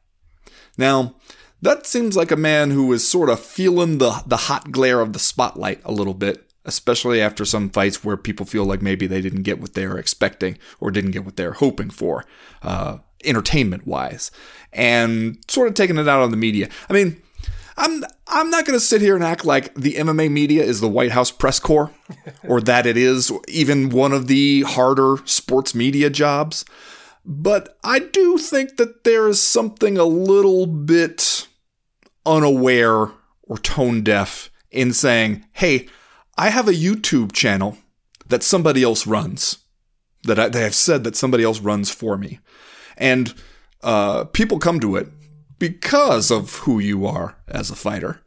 Now, 0.78 1.16
that 1.62 1.86
seems 1.86 2.16
like 2.16 2.32
a 2.32 2.38
man 2.38 2.72
who 2.72 2.92
is 2.94 3.08
sort 3.08 3.30
of 3.30 3.40
feeling 3.40 3.98
the, 3.98 4.24
the 4.26 4.38
hot 4.38 4.72
glare 4.72 5.02
of 5.02 5.14
the 5.14 5.20
spotlight 5.20 5.82
a 5.84 5.92
little 5.92 6.14
bit, 6.14 6.50
especially 6.66 7.22
after 7.22 7.46
some 7.46 7.70
fights 7.70 8.04
where 8.04 8.18
people 8.18 8.46
feel 8.46 8.66
like 8.66 8.82
maybe 8.82 9.08
they 9.08 9.22
didn't 9.22 9.44
get 9.44 9.60
what 9.60 9.74
they 9.74 9.88
were 9.88 9.98
expecting 9.98 10.58
or 10.80 10.92
didn't 10.92 11.12
get 11.12 11.26
what 11.26 11.38
they 11.38 11.46
were 11.46 11.54
hoping 11.54 11.90
for, 11.90 12.26
uh, 12.62 12.98
entertainment 13.24 13.88
wise, 13.88 14.32
and 14.74 15.38
sort 15.48 15.68
of 15.68 15.74
taking 15.74 15.98
it 15.98 16.08
out 16.08 16.22
on 16.22 16.32
the 16.32 16.38
media. 16.38 16.70
I 16.90 16.94
mean, 16.94 17.22
I'm 17.78 18.04
I'm 18.28 18.50
not 18.50 18.66
going 18.66 18.78
to 18.78 18.86
sit 18.86 19.02
here 19.02 19.16
and 19.16 19.24
act 19.24 19.46
like 19.46 19.74
the 19.76 19.94
MMA 19.94 20.32
media 20.32 20.64
is 20.64 20.82
the 20.82 20.90
White 20.90 21.12
House 21.12 21.32
press 21.32 21.60
corps 21.60 21.92
or 22.44 22.62
that 22.62 22.86
it 22.86 22.98
is 22.98 23.32
even 23.48 23.90
one 23.90 24.14
of 24.14 24.28
the 24.28 24.62
harder 24.62 25.18
sports 25.26 25.76
media 25.76 26.10
jobs. 26.10 26.66
But 27.26 27.78
I 27.84 28.00
do 28.00 28.38
think 28.38 28.78
that 28.78 29.04
there 29.04 29.28
is 29.28 29.42
something 29.42 29.98
a 29.98 30.06
little 30.06 30.68
bit 30.68 31.48
unaware 32.26 33.12
or 33.44 33.58
tone 33.58 34.04
deaf 34.04 34.52
in 34.70 34.94
saying, 34.94 35.46
hey, 35.54 35.88
I 36.38 36.50
have 36.50 36.68
a 36.68 36.74
YouTube 36.74 37.32
channel 37.32 37.78
that 38.28 38.44
somebody 38.44 38.84
else 38.84 39.08
runs, 39.08 39.60
that 40.24 40.38
I, 40.38 40.50
they 40.50 40.62
have 40.62 40.76
said 40.76 41.04
that 41.04 41.16
somebody 41.16 41.44
else 41.44 41.60
runs 41.60 41.90
for 41.90 42.18
me. 42.18 42.40
And 42.98 43.34
uh, 43.82 44.26
people 44.26 44.60
come 44.60 44.80
to 44.82 44.96
it 44.96 45.08
because 45.58 46.32
of 46.32 46.56
who 46.60 46.80
you 46.80 47.06
are 47.06 47.38
as 47.48 47.70
a 47.70 47.76
fighter. 47.76 48.22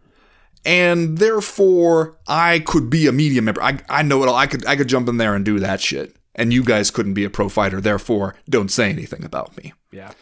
And 0.64 1.18
therefore, 1.18 2.18
I 2.26 2.60
could 2.60 2.90
be 2.90 3.06
a 3.06 3.12
media 3.12 3.42
member. 3.42 3.62
I, 3.62 3.78
I 3.88 4.02
know 4.02 4.22
it 4.22 4.28
all. 4.28 4.34
I 4.34 4.46
could 4.46 4.66
I 4.66 4.76
could 4.76 4.88
jump 4.88 5.08
in 5.08 5.16
there 5.16 5.34
and 5.34 5.44
do 5.44 5.58
that 5.60 5.80
shit. 5.80 6.16
And 6.38 6.52
you 6.52 6.62
guys 6.64 6.90
couldn't 6.90 7.12
be 7.14 7.24
a 7.24 7.30
pro 7.30 7.50
fighter. 7.50 7.80
Therefore, 7.80 8.34
don't 8.48 8.70
say 8.70 8.88
anything 8.90 9.24
about 9.24 9.54
me. 9.58 9.74
Yeah. 9.92 10.12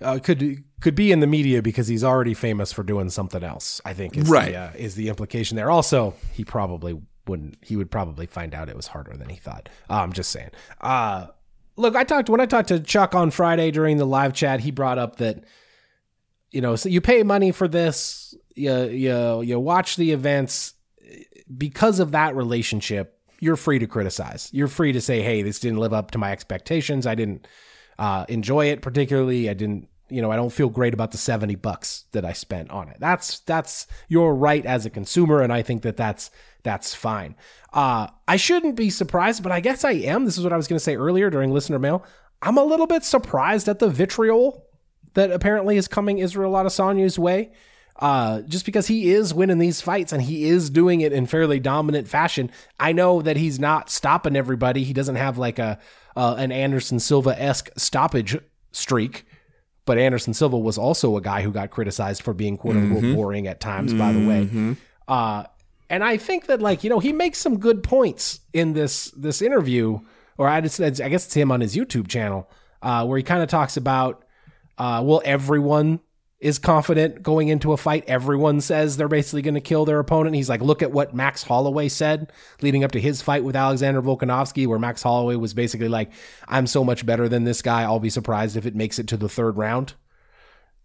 uh, 0.00 0.18
could 0.18 0.64
could 0.80 0.94
be 0.96 1.12
in 1.12 1.20
the 1.20 1.26
media 1.28 1.62
because 1.62 1.86
he's 1.86 2.02
already 2.02 2.34
famous 2.34 2.72
for 2.72 2.82
doing 2.82 3.08
something 3.10 3.44
else. 3.44 3.80
I 3.84 3.92
think 3.94 4.16
is 4.16 4.28
Right. 4.28 4.52
the, 4.52 4.58
uh, 4.58 4.70
is 4.74 4.96
the 4.96 5.08
implication 5.08 5.56
there. 5.56 5.70
Also, 5.70 6.14
he 6.32 6.44
probably 6.44 7.00
wouldn't. 7.28 7.58
He 7.62 7.76
would 7.76 7.90
probably 7.90 8.26
find 8.26 8.52
out 8.54 8.68
it 8.68 8.74
was 8.74 8.88
harder 8.88 9.16
than 9.16 9.28
he 9.28 9.36
thought. 9.36 9.68
Uh, 9.88 10.00
I'm 10.00 10.12
just 10.12 10.30
saying. 10.30 10.50
Uh, 10.80 11.26
look, 11.76 11.94
I 11.94 12.02
talked 12.02 12.28
when 12.28 12.40
I 12.40 12.46
talked 12.46 12.68
to 12.68 12.80
Chuck 12.80 13.14
on 13.14 13.30
Friday 13.30 13.70
during 13.70 13.98
the 13.98 14.04
live 14.06 14.32
chat. 14.32 14.58
He 14.60 14.72
brought 14.72 14.98
up 14.98 15.16
that 15.16 15.44
you 16.50 16.60
know, 16.60 16.74
so 16.74 16.88
you 16.88 17.00
pay 17.00 17.22
money 17.22 17.52
for 17.52 17.68
this, 17.68 18.34
you 18.56 18.74
you 18.86 19.42
you 19.42 19.60
watch 19.60 19.96
the 19.96 20.10
events 20.12 20.74
because 21.56 22.00
of 22.00 22.10
that 22.12 22.34
relationship. 22.34 23.18
You're 23.42 23.56
free 23.56 23.80
to 23.80 23.88
criticize. 23.88 24.48
You're 24.52 24.68
free 24.68 24.92
to 24.92 25.00
say, 25.00 25.20
"Hey, 25.20 25.42
this 25.42 25.58
didn't 25.58 25.80
live 25.80 25.92
up 25.92 26.12
to 26.12 26.18
my 26.18 26.30
expectations. 26.30 27.08
I 27.08 27.16
didn't 27.16 27.48
uh, 27.98 28.24
enjoy 28.28 28.66
it 28.66 28.82
particularly. 28.82 29.50
I 29.50 29.54
didn't, 29.54 29.88
you 30.08 30.22
know, 30.22 30.30
I 30.30 30.36
don't 30.36 30.52
feel 30.52 30.68
great 30.68 30.94
about 30.94 31.10
the 31.10 31.18
seventy 31.18 31.56
bucks 31.56 32.04
that 32.12 32.24
I 32.24 32.34
spent 32.34 32.70
on 32.70 32.86
it." 32.86 32.98
That's 33.00 33.40
that's 33.40 33.88
your 34.06 34.32
right 34.36 34.64
as 34.64 34.86
a 34.86 34.90
consumer, 34.90 35.42
and 35.42 35.52
I 35.52 35.62
think 35.62 35.82
that 35.82 35.96
that's 35.96 36.30
that's 36.62 36.94
fine. 36.94 37.34
Uh, 37.72 38.06
I 38.28 38.36
shouldn't 38.36 38.76
be 38.76 38.90
surprised, 38.90 39.42
but 39.42 39.50
I 39.50 39.58
guess 39.58 39.84
I 39.84 39.92
am. 39.92 40.24
This 40.24 40.38
is 40.38 40.44
what 40.44 40.52
I 40.52 40.56
was 40.56 40.68
going 40.68 40.78
to 40.78 40.84
say 40.84 40.94
earlier 40.94 41.28
during 41.28 41.52
listener 41.52 41.80
mail. 41.80 42.04
I'm 42.42 42.58
a 42.58 42.64
little 42.64 42.86
bit 42.86 43.02
surprised 43.02 43.66
at 43.66 43.80
the 43.80 43.88
vitriol 43.88 44.68
that 45.14 45.32
apparently 45.32 45.76
is 45.76 45.88
coming 45.88 46.18
Israel 46.18 46.52
Adesanya's 46.52 47.18
way. 47.18 47.50
Uh, 48.02 48.42
just 48.42 48.66
because 48.66 48.88
he 48.88 49.12
is 49.12 49.32
winning 49.32 49.58
these 49.58 49.80
fights 49.80 50.12
and 50.12 50.22
he 50.22 50.46
is 50.46 50.70
doing 50.70 51.02
it 51.02 51.12
in 51.12 51.24
fairly 51.24 51.60
dominant 51.60 52.08
fashion. 52.08 52.50
I 52.80 52.90
know 52.90 53.22
that 53.22 53.36
he's 53.36 53.60
not 53.60 53.90
stopping 53.90 54.34
everybody. 54.34 54.82
He 54.82 54.92
doesn't 54.92 55.14
have 55.14 55.38
like 55.38 55.60
a 55.60 55.78
uh, 56.16 56.34
an 56.36 56.50
Anderson 56.50 56.98
Silva 56.98 57.40
esque 57.40 57.70
stoppage 57.76 58.36
streak. 58.72 59.24
But 59.84 59.98
Anderson 59.98 60.34
Silva 60.34 60.58
was 60.58 60.78
also 60.78 61.16
a 61.16 61.20
guy 61.20 61.42
who 61.42 61.52
got 61.52 61.70
criticized 61.70 62.22
for 62.22 62.34
being 62.34 62.56
quote 62.56 62.74
unquote 62.74 63.14
boring 63.14 63.46
at 63.46 63.60
times, 63.60 63.94
by 63.94 64.10
the 64.12 64.26
way. 64.26 64.76
Uh, 65.06 65.44
and 65.88 66.02
I 66.02 66.16
think 66.16 66.46
that 66.46 66.60
like 66.60 66.82
you 66.82 66.90
know 66.90 66.98
he 66.98 67.12
makes 67.12 67.38
some 67.38 67.60
good 67.60 67.84
points 67.84 68.40
in 68.52 68.72
this 68.72 69.12
this 69.12 69.40
interview, 69.40 70.00
or 70.38 70.48
I 70.48 70.60
just 70.60 70.80
I 70.80 70.90
guess 70.90 71.26
it's 71.26 71.34
him 71.34 71.52
on 71.52 71.60
his 71.60 71.76
YouTube 71.76 72.08
channel, 72.08 72.50
uh, 72.82 73.06
where 73.06 73.16
he 73.16 73.22
kind 73.22 73.44
of 73.44 73.48
talks 73.48 73.76
about 73.76 74.24
uh, 74.76 75.02
well 75.04 75.22
everyone 75.24 76.00
is 76.42 76.58
confident 76.58 77.22
going 77.22 77.46
into 77.46 77.72
a 77.72 77.76
fight. 77.76 78.04
Everyone 78.08 78.60
says 78.60 78.96
they're 78.96 79.06
basically 79.06 79.42
going 79.42 79.54
to 79.54 79.60
kill 79.60 79.84
their 79.84 80.00
opponent. 80.00 80.34
He's 80.34 80.48
like, 80.48 80.60
look 80.60 80.82
at 80.82 80.90
what 80.90 81.14
Max 81.14 81.44
Holloway 81.44 81.88
said 81.88 82.32
leading 82.60 82.82
up 82.82 82.90
to 82.92 83.00
his 83.00 83.22
fight 83.22 83.44
with 83.44 83.54
Alexander 83.54 84.02
Volkanovski, 84.02 84.66
where 84.66 84.78
Max 84.78 85.04
Holloway 85.04 85.36
was 85.36 85.54
basically 85.54 85.88
like, 85.88 86.10
I'm 86.48 86.66
so 86.66 86.82
much 86.82 87.06
better 87.06 87.28
than 87.28 87.44
this 87.44 87.62
guy. 87.62 87.82
I'll 87.82 88.00
be 88.00 88.10
surprised 88.10 88.56
if 88.56 88.66
it 88.66 88.74
makes 88.74 88.98
it 88.98 89.06
to 89.08 89.16
the 89.16 89.28
third 89.28 89.56
round. 89.56 89.94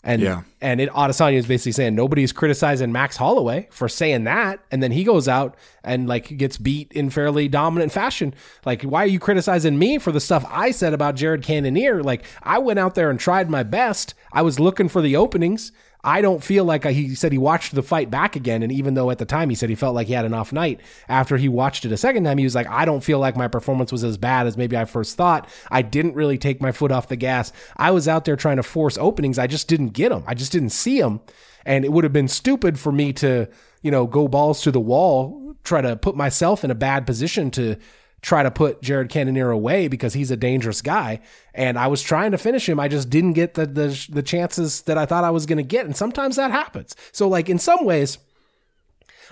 And 0.04 0.22
Yeah. 0.22 0.42
and 0.62 0.80
it 0.80 0.90
Adesanya 0.92 1.36
is 1.38 1.48
basically 1.48 1.74
saying 1.74 1.96
nobody's 1.96 2.32
criticizing 2.32 2.92
Max 2.92 3.18
Holloway 3.18 3.68
for 3.72 3.90
saying 3.90 4.24
that, 4.26 4.60
and 4.72 4.82
then 4.82 4.92
he 4.92 5.04
goes 5.04 5.28
out 5.28 5.56
and 5.84 6.08
like 6.08 6.38
gets 6.38 6.58
beat 6.58 6.92
in 6.94 7.10
fairly 7.10 7.48
dominant 7.48 7.92
fashion. 7.92 8.34
Like, 8.66 8.84
why 8.84 9.04
are 9.04 9.08
you 9.08 9.20
criticizing 9.20 9.78
me 9.78 9.98
for 9.98 10.12
the 10.12 10.20
stuff 10.20 10.46
I 10.50 10.72
said 10.72 10.94
about 10.94 11.16
Jared 11.16 11.42
Cannonier? 11.44 12.04
Like, 12.04 12.24
I 12.44 12.60
went 12.60 12.80
out 12.80 12.96
there 12.96 13.10
and 13.10 13.20
tried 13.20 13.50
my 13.50 13.64
best. 13.64 14.14
I 14.32 14.44
was 14.44 14.60
looking 14.60 14.88
for 14.88 15.02
the 15.02 15.16
openings. 15.16 15.72
I 16.04 16.22
don't 16.22 16.44
feel 16.44 16.64
like 16.64 16.86
I, 16.86 16.92
he 16.92 17.16
said 17.16 17.32
he 17.32 17.38
watched 17.38 17.76
the 17.76 17.84
fight 17.84 18.10
back 18.10 18.36
again, 18.36 18.64
and 18.64 18.72
even 18.72 18.94
though 18.94 19.10
at 19.10 19.18
the 19.18 19.26
time 19.26 19.50
he 19.50 19.56
said 19.56 19.70
he 19.70 19.76
felt 19.76 19.96
like 19.96 20.08
he 20.08 20.14
had 20.14 20.26
an 20.26 20.34
off 20.34 20.54
night, 20.54 20.80
after 21.10 21.38
he 21.38 21.50
watched 21.50 21.86
it 21.86 21.92
a 21.92 21.98
second 21.98 22.24
time, 22.24 22.38
he 22.38 22.44
was 22.44 22.56
like, 22.56 22.68
I 22.70 22.86
don't 22.86 23.04
feel 23.04 23.20
like 23.20 23.36
my 23.36 23.48
performance 23.48 23.92
was 23.92 24.04
as 24.04 24.18
bad 24.18 24.48
as 24.48 24.58
maybe 24.58 24.78
I 24.78 24.86
first 24.86 25.18
thought. 25.18 25.50
I 25.70 25.82
didn't 25.82 26.16
really 26.16 26.38
take 26.38 26.62
my 26.62 26.72
foot 26.72 26.92
off 26.92 27.08
the 27.08 27.16
gas. 27.16 27.52
I 27.76 27.92
was 27.92 28.08
out 28.08 28.26
there 28.26 28.36
trying 28.36 28.58
to 28.58 28.64
force 28.64 28.98
openings. 28.98 29.40
I 29.40 29.48
just 29.48 29.68
didn't 29.68 29.90
get 29.90 30.10
them. 30.10 30.24
I 30.28 30.34
just 30.34 30.52
didn't 30.52 30.70
see 30.70 31.02
them, 31.02 31.20
and 31.66 31.84
it 31.84 31.92
would 31.92 32.04
have 32.04 32.14
been 32.14 32.28
stupid 32.28 32.80
for 32.80 32.92
me 32.92 33.12
to, 33.14 33.50
you 33.82 33.92
know, 33.92 34.08
go 34.08 34.28
balls 34.28 34.62
to 34.62 34.72
the 34.72 34.80
wall, 34.80 35.56
try 35.64 35.82
to 35.82 35.96
put 35.96 36.16
myself 36.16 36.64
in 36.64 36.72
a 36.72 36.76
bad 36.76 37.06
position 37.06 37.52
to 37.52 37.76
try 38.28 38.44
to 38.44 38.52
put 38.52 38.82
Jared 38.82 39.08
Cannonier 39.08 39.52
away 39.52 39.88
because 39.88 40.14
he's 40.14 40.32
a 40.32 40.36
dangerous 40.36 40.82
guy. 40.82 41.22
And 41.54 41.80
I 41.80 41.88
was 41.88 42.02
trying 42.02 42.32
to 42.32 42.38
finish 42.38 42.68
him. 42.68 42.78
I 42.78 42.90
just 42.90 43.10
didn't 43.10 43.34
get 43.34 43.54
the 43.54 43.66
the, 43.66 44.08
the 44.10 44.22
chances 44.22 44.82
that 44.82 44.98
I 44.98 45.06
thought 45.06 45.24
I 45.24 45.30
was 45.30 45.46
going 45.46 45.60
to 45.60 45.64
get. 45.64 45.86
And 45.86 45.96
sometimes 45.96 46.36
that 46.36 46.52
happens. 46.52 46.94
So 47.14 47.30
like 47.30 47.48
in 47.48 47.58
some 47.58 47.86
ways, 47.86 48.18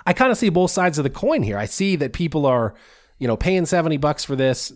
I 0.06 0.14
kind 0.14 0.32
of 0.32 0.38
see 0.38 0.48
both 0.48 0.72
sides 0.72 0.98
of 0.98 1.04
the 1.04 1.10
coin 1.10 1.44
here. 1.44 1.58
I 1.58 1.66
see 1.66 1.98
that 1.98 2.14
people 2.14 2.46
are, 2.46 2.74
you 3.20 3.28
know, 3.28 3.36
paying 3.36 3.66
70 3.66 3.98
bucks 3.98 4.24
for 4.24 4.38
this 4.38 4.72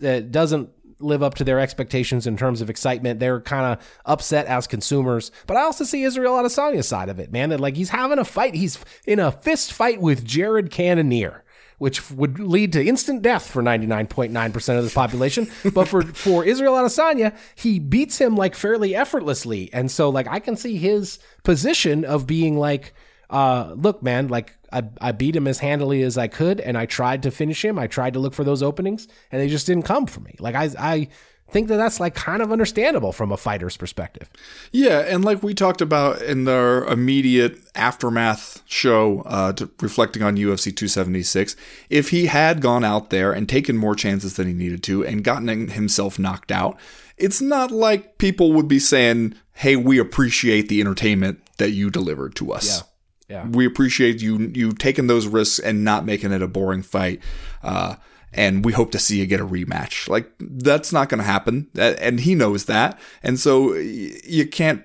that 0.00 0.30
doesn't 0.30 0.68
live 0.98 1.22
up 1.22 1.34
to 1.36 1.44
their 1.44 1.58
expectations 1.58 2.26
in 2.26 2.36
terms 2.36 2.60
of 2.60 2.68
excitement. 2.68 3.20
They're 3.20 3.40
kind 3.40 3.72
of 3.72 4.00
upset 4.04 4.44
as 4.46 4.66
consumers. 4.66 5.32
But 5.46 5.56
I 5.56 5.62
also 5.62 5.84
see 5.84 6.02
Israel 6.02 6.34
Adesanya's 6.34 6.86
side 6.86 7.08
of 7.08 7.18
it, 7.18 7.32
man. 7.32 7.48
That 7.48 7.60
like 7.60 7.76
he's 7.76 7.88
having 7.88 8.18
a 8.18 8.24
fight. 8.26 8.54
He's 8.54 8.78
in 9.06 9.18
a 9.18 9.32
fist 9.32 9.72
fight 9.72 10.02
with 10.02 10.26
Jared 10.26 10.70
Cannonier 10.70 11.42
which 11.82 12.12
would 12.12 12.38
lead 12.38 12.72
to 12.72 12.86
instant 12.86 13.22
death 13.22 13.50
for 13.50 13.60
99.9% 13.60 14.78
of 14.78 14.84
the 14.84 14.90
population. 14.90 15.50
But 15.74 15.88
for, 15.88 16.02
for 16.14 16.44
Israel 16.44 16.74
Adesanya, 16.74 17.36
he 17.56 17.80
beats 17.80 18.18
him 18.18 18.36
like 18.36 18.54
fairly 18.54 18.94
effortlessly. 18.94 19.68
And 19.72 19.90
so 19.90 20.08
like 20.08 20.28
I 20.28 20.38
can 20.38 20.54
see 20.56 20.76
his 20.76 21.18
position 21.42 22.04
of 22.04 22.24
being 22.24 22.56
like, 22.56 22.94
uh, 23.30 23.74
look, 23.76 24.00
man, 24.00 24.28
like 24.28 24.54
I, 24.72 24.84
I 25.00 25.10
beat 25.10 25.34
him 25.34 25.48
as 25.48 25.58
handily 25.58 26.04
as 26.04 26.16
I 26.16 26.28
could 26.28 26.60
and 26.60 26.78
I 26.78 26.86
tried 26.86 27.24
to 27.24 27.32
finish 27.32 27.64
him. 27.64 27.80
I 27.80 27.88
tried 27.88 28.12
to 28.12 28.20
look 28.20 28.34
for 28.34 28.44
those 28.44 28.62
openings 28.62 29.08
and 29.32 29.40
they 29.40 29.48
just 29.48 29.66
didn't 29.66 29.82
come 29.82 30.06
for 30.06 30.20
me. 30.20 30.36
Like 30.38 30.54
I, 30.54 30.70
I 30.78 31.08
think 31.52 31.68
that 31.68 31.76
that's 31.76 32.00
like 32.00 32.14
kind 32.14 32.42
of 32.42 32.50
understandable 32.50 33.12
from 33.12 33.30
a 33.30 33.36
fighter's 33.36 33.76
perspective. 33.76 34.30
Yeah, 34.72 35.00
and 35.00 35.24
like 35.24 35.42
we 35.42 35.54
talked 35.54 35.80
about 35.80 36.22
in 36.22 36.44
the 36.44 36.86
immediate 36.90 37.58
aftermath 37.74 38.62
show, 38.66 39.22
uh, 39.26 39.52
to, 39.54 39.70
reflecting 39.80 40.22
on 40.22 40.36
UFC 40.36 40.64
276, 40.74 41.54
if 41.90 42.08
he 42.08 42.26
had 42.26 42.60
gone 42.60 42.84
out 42.84 43.10
there 43.10 43.32
and 43.32 43.48
taken 43.48 43.76
more 43.76 43.94
chances 43.94 44.34
than 44.34 44.46
he 44.48 44.54
needed 44.54 44.82
to 44.84 45.04
and 45.04 45.22
gotten 45.22 45.68
himself 45.68 46.18
knocked 46.18 46.50
out, 46.50 46.78
it's 47.16 47.40
not 47.40 47.70
like 47.70 48.18
people 48.18 48.52
would 48.52 48.68
be 48.68 48.78
saying, 48.78 49.34
"Hey, 49.52 49.76
we 49.76 49.98
appreciate 49.98 50.68
the 50.68 50.80
entertainment 50.80 51.40
that 51.58 51.70
you 51.70 51.90
delivered 51.90 52.34
to 52.36 52.52
us." 52.52 52.82
Yeah. 53.28 53.46
We 53.46 53.64
appreciate 53.64 54.20
you 54.20 54.50
you 54.54 54.72
taking 54.72 55.06
those 55.06 55.26
risks 55.26 55.58
and 55.58 55.84
not 55.84 56.04
making 56.04 56.32
it 56.32 56.42
a 56.42 56.48
boring 56.48 56.82
fight. 56.82 57.20
Uh, 57.62 57.96
and 58.32 58.64
we 58.64 58.72
hope 58.72 58.90
to 58.92 58.98
see 58.98 59.18
you 59.18 59.26
get 59.26 59.40
a 59.40 59.46
rematch. 59.46 60.08
Like 60.08 60.30
that's 60.40 60.92
not 60.92 61.08
going 61.08 61.18
to 61.18 61.24
happen, 61.24 61.68
and 61.76 62.20
he 62.20 62.34
knows 62.34 62.66
that, 62.66 62.98
and 63.22 63.38
so 63.38 63.74
you 63.74 64.46
can't 64.46 64.84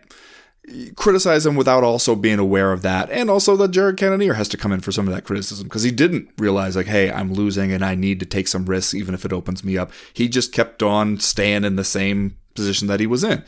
criticize 0.96 1.46
him 1.46 1.56
without 1.56 1.84
also 1.84 2.14
being 2.14 2.40
aware 2.40 2.74
of 2.74 2.82
that, 2.82 3.10
and 3.10 3.30
also 3.30 3.56
that 3.58 3.72
Jared 3.72 3.98
Cannonier 3.98 4.34
has 4.34 4.50
to 4.50 4.58
come 4.58 4.72
in 4.72 4.82
for 4.82 4.92
some 4.92 5.08
of 5.08 5.14
that 5.14 5.24
criticism 5.24 5.66
because 5.66 5.84
he 5.84 5.92
didn't 5.92 6.30
realize 6.38 6.76
like, 6.76 6.88
hey, 6.88 7.10
I'm 7.12 7.34
losing 7.34 7.72
and 7.72 7.86
I 7.86 7.96
need 7.96 8.20
to 8.20 8.26
take 8.26 8.48
some 8.48 8.66
risks 8.66 8.94
even 8.94 9.14
if 9.14 9.24
it 9.24 9.34
opens 9.34 9.64
me 9.64 9.78
up. 9.78 9.92
He 10.14 10.28
just 10.28 10.52
kept 10.52 10.84
on 10.84 11.20
staying 11.20 11.64
in 11.64 11.78
the 11.78 11.86
same 11.86 12.38
position 12.54 12.88
that 12.88 13.00
he 13.00 13.08
was 13.08 13.24
in, 13.24 13.44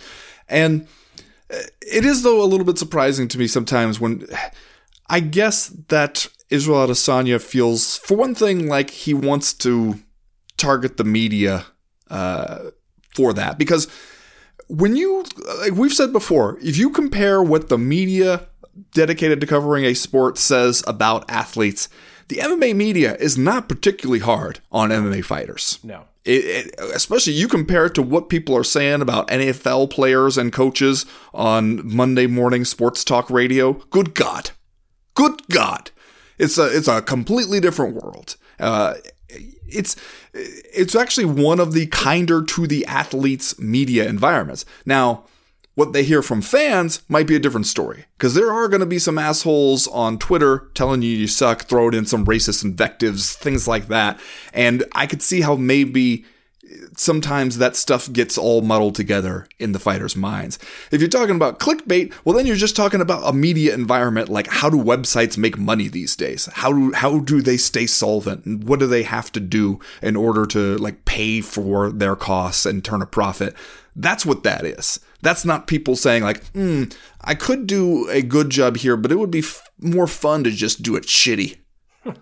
and 0.48 0.88
uh, 1.54 1.58
it 1.82 2.06
is 2.06 2.24
though 2.24 2.42
a 2.42 2.46
little 2.46 2.66
bit 2.66 2.78
surprising 2.78 3.28
to 3.28 3.38
me 3.38 3.48
sometimes 3.48 4.00
when 4.00 4.26
I 5.10 5.20
guess 5.20 5.68
that 5.88 6.28
Israel 6.50 6.88
Adesanya 6.88 7.42
feels, 7.42 7.98
for 7.98 8.16
one 8.18 8.36
thing, 8.36 8.68
like 8.68 8.90
he 8.90 9.14
wants 9.14 9.54
to 9.56 10.00
target 10.58 10.98
the 10.98 11.04
media 11.04 11.66
uh, 12.10 12.72
for 13.16 13.34
that 13.34 13.58
because 13.58 13.88
when 14.68 14.96
you, 14.96 15.26
like 15.60 15.74
we've 15.74 15.94
said 15.94 16.14
before, 16.14 16.58
if 16.62 16.78
you 16.78 16.90
compare 16.92 17.42
what 17.42 17.70
the 17.70 17.78
media 17.78 18.48
dedicated 18.94 19.42
to 19.42 19.48
covering 19.48 19.84
a 19.84 19.94
sport 19.94 20.38
says 20.38 20.84
about 20.88 21.30
athletes, 21.30 21.90
the 22.28 22.38
MMA 22.38 22.76
media 22.76 23.16
is 23.16 23.38
not 23.38 23.68
particularly 23.68 24.20
hard 24.20 24.60
on 24.72 24.90
MMA 24.90 25.26
fighters. 25.26 25.80
No. 25.84 26.06
It, 26.24 26.46
it, 26.46 26.80
especially 26.94 27.34
you 27.34 27.48
compare 27.48 27.88
it 27.88 27.96
to 27.96 28.04
what 28.04 28.30
people 28.30 28.56
are 28.56 28.64
saying 28.64 29.02
about 29.02 29.28
NFL 29.30 29.90
players 29.90 30.38
and 30.38 30.54
coaches 30.54 31.06
on 31.34 31.82
Monday 31.96 32.28
morning 32.28 32.66
sports 32.66 33.04
talk 33.04 33.30
radio. 33.32 33.74
Good 33.90 34.14
God, 34.14 34.52
good 35.16 35.48
God, 35.50 35.90
it's 36.40 36.58
a 36.58 36.76
it's 36.76 36.88
a 36.88 37.02
completely 37.02 37.60
different 37.60 38.02
world. 38.02 38.38
Uh, 38.60 38.96
it's 39.68 39.96
it's 40.34 40.96
actually 40.96 41.26
one 41.26 41.60
of 41.60 41.74
the 41.74 41.88
kinder 41.88 42.44
to 42.44 42.66
the 42.66 42.86
athletes 42.86 43.60
media 43.60 44.08
environments. 44.08 44.66
Now, 44.86 45.26
what 45.76 45.94
they 45.94 46.04
hear 46.04 46.22
from 46.22 46.42
fans 46.42 47.02
might 47.08 47.28
be 47.28 47.36
a 47.36 47.40
different 47.40 47.68
story 47.68 48.06
because 48.18 48.34
there 48.34 48.52
are 48.52 48.68
going 48.68 48.80
to 48.80 48.86
be 48.86 49.00
some 49.00 49.18
assholes 49.18 49.88
on 49.88 50.18
Twitter 50.18 50.70
telling 50.74 51.02
you 51.02 51.10
you 51.10 51.28
suck, 51.28 51.64
throwing 51.64 51.94
in 51.94 52.06
some 52.06 52.26
racist 52.26 52.64
invectives, 52.64 53.34
things 53.34 53.68
like 53.68 53.88
that. 53.88 54.20
And 54.54 54.84
I 54.94 55.06
could 55.06 55.22
see 55.22 55.42
how 55.42 55.56
maybe 55.56 56.26
sometimes 56.96 57.58
that 57.58 57.76
stuff 57.76 58.12
gets 58.12 58.38
all 58.38 58.62
muddled 58.62 58.96
together 58.96 59.48
in 59.58 59.72
the 59.72 59.80
fighters' 59.80 60.16
minds. 60.16 60.60
If 60.92 61.02
you're 61.02 61.10
talking 61.10 61.36
about 61.36 61.60
clickbait, 61.60 62.14
well 62.26 62.36
then 62.36 62.46
you're 62.46 62.56
just 62.56 62.76
talking 62.76 63.02
about 63.02 63.28
a 63.28 63.34
media 63.34 63.74
environment 63.74 64.30
like 64.30 64.48
how 64.48 64.70
do 64.70 64.78
websites 64.78 65.38
make 65.38 65.58
money 65.58 65.88
these 65.88 66.16
days? 66.16 66.48
How 66.54 66.72
do 66.72 66.92
how 66.94 67.20
do 67.20 67.42
they 67.42 67.58
stay 67.58 67.86
solvent? 67.86 68.46
And 68.46 68.64
what 68.64 68.80
do 68.80 68.88
they 68.88 69.04
have 69.04 69.32
to 69.34 69.40
do 69.40 69.80
in 70.02 70.16
order 70.16 70.46
to 70.48 70.78
like 70.78 71.06
pay 71.06 71.42
for 71.42 71.92
their 71.92 72.16
costs 72.16 72.66
and 72.66 72.84
turn 72.84 73.02
a 73.02 73.08
profit? 73.08 73.56
That's 73.96 74.26
what 74.26 74.44
that 74.44 74.66
is. 74.66 75.00
That's 75.22 75.44
not 75.44 75.68
people 75.68 75.96
saying 75.96 76.24
like, 76.24 76.46
hmm, 76.48 76.86
I 77.22 77.36
could 77.36 77.68
do 77.68 78.08
a 78.10 78.22
good 78.22 78.50
job 78.50 78.78
here, 78.78 78.96
but 78.96 79.12
it 79.12 79.20
would 79.20 79.32
be 79.32 79.40
f- 79.40 79.70
more 79.80 80.08
fun 80.08 80.44
to 80.46 80.52
just 80.52 80.82
do 80.82 80.96
it 80.96 81.04
shitty. 81.04 81.58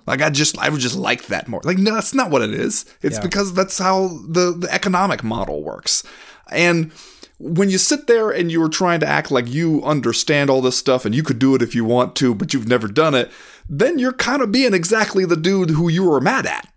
Like 0.06 0.22
I 0.22 0.30
just, 0.30 0.58
I 0.58 0.70
would 0.70 0.82
just 0.82 0.96
like 0.96 1.28
that 1.28 1.48
more. 1.48 1.62
Like 1.64 1.78
no, 1.78 1.94
that's 1.94 2.14
not 2.14 2.30
what 2.32 2.42
it 2.42 2.54
is. 2.54 2.86
It's 3.02 3.18
Yeah. 3.18 3.24
because 3.24 3.54
that's 3.54 3.78
how 3.80 4.08
the 4.28 4.52
the 4.58 4.68
economic 4.72 5.24
model 5.24 5.64
works. 5.64 6.04
And 6.52 6.92
when 7.40 7.70
you 7.70 7.78
sit 7.78 8.08
there 8.08 8.32
and 8.32 8.52
you 8.52 8.62
are 8.64 8.70
trying 8.70 9.00
to 9.02 9.08
act 9.08 9.30
like 9.32 9.48
you 9.48 9.84
understand 9.84 10.50
all 10.50 10.62
this 10.62 10.78
stuff 10.78 11.06
and 11.06 11.14
you 11.14 11.22
could 11.24 11.38
do 11.40 11.54
it 11.56 11.62
if 11.62 11.76
you 11.76 11.86
want 11.86 12.16
to, 12.16 12.34
but 12.34 12.54
you've 12.54 12.68
never 12.68 12.88
done 12.88 13.14
it, 13.14 13.32
then 13.70 14.00
you're 14.00 14.14
kind 14.14 14.42
of 14.42 14.52
being 14.52 14.74
exactly 14.74 15.24
the 15.26 15.36
dude 15.36 15.72
who 15.72 15.88
you 15.90 16.04
were 16.10 16.20
mad 16.22 16.46
at. 16.48 16.68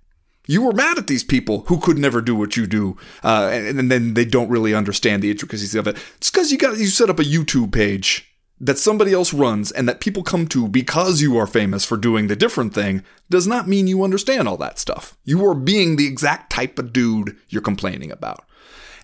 You 0.46 0.62
were 0.62 0.72
mad 0.72 0.98
at 0.98 1.06
these 1.06 1.22
people 1.22 1.60
who 1.68 1.78
could 1.78 1.96
never 1.96 2.20
do 2.20 2.34
what 2.34 2.56
you 2.56 2.66
do, 2.66 2.96
uh, 3.22 3.50
and, 3.52 3.78
and 3.78 3.90
then 3.90 4.14
they 4.14 4.24
don't 4.24 4.48
really 4.50 4.74
understand 4.74 5.22
the 5.22 5.30
intricacies 5.30 5.74
of 5.76 5.86
it. 5.86 5.96
It's 6.16 6.30
because 6.30 6.50
you 6.50 6.58
got 6.58 6.76
you 6.78 6.86
set 6.88 7.08
up 7.08 7.20
a 7.20 7.24
YouTube 7.24 7.72
page 7.72 8.29
that 8.62 8.78
somebody 8.78 9.12
else 9.14 9.32
runs 9.32 9.72
and 9.72 9.88
that 9.88 10.00
people 10.00 10.22
come 10.22 10.46
to 10.48 10.68
because 10.68 11.22
you 11.22 11.36
are 11.38 11.46
famous 11.46 11.84
for 11.84 11.96
doing 11.96 12.26
the 12.26 12.36
different 12.36 12.74
thing 12.74 13.02
does 13.30 13.46
not 13.46 13.66
mean 13.66 13.86
you 13.86 14.04
understand 14.04 14.46
all 14.46 14.58
that 14.58 14.78
stuff. 14.78 15.16
You 15.24 15.44
are 15.46 15.54
being 15.54 15.96
the 15.96 16.06
exact 16.06 16.52
type 16.52 16.78
of 16.78 16.92
dude 16.92 17.36
you're 17.48 17.62
complaining 17.62 18.12
about. 18.12 18.44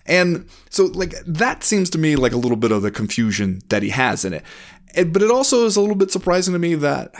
And 0.05 0.47
so, 0.69 0.85
like, 0.85 1.15
that 1.25 1.63
seems 1.63 1.89
to 1.89 1.97
me 1.97 2.15
like 2.15 2.31
a 2.33 2.37
little 2.37 2.55
bit 2.57 2.71
of 2.71 2.81
the 2.81 2.91
confusion 2.91 3.61
that 3.69 3.83
he 3.83 3.89
has 3.89 4.23
in 4.23 4.33
it. 4.33 4.43
But 4.95 5.21
it 5.21 5.31
also 5.31 5.65
is 5.65 5.75
a 5.75 5.81
little 5.81 5.95
bit 5.95 6.11
surprising 6.11 6.53
to 6.53 6.59
me 6.59 6.75
that 6.75 7.13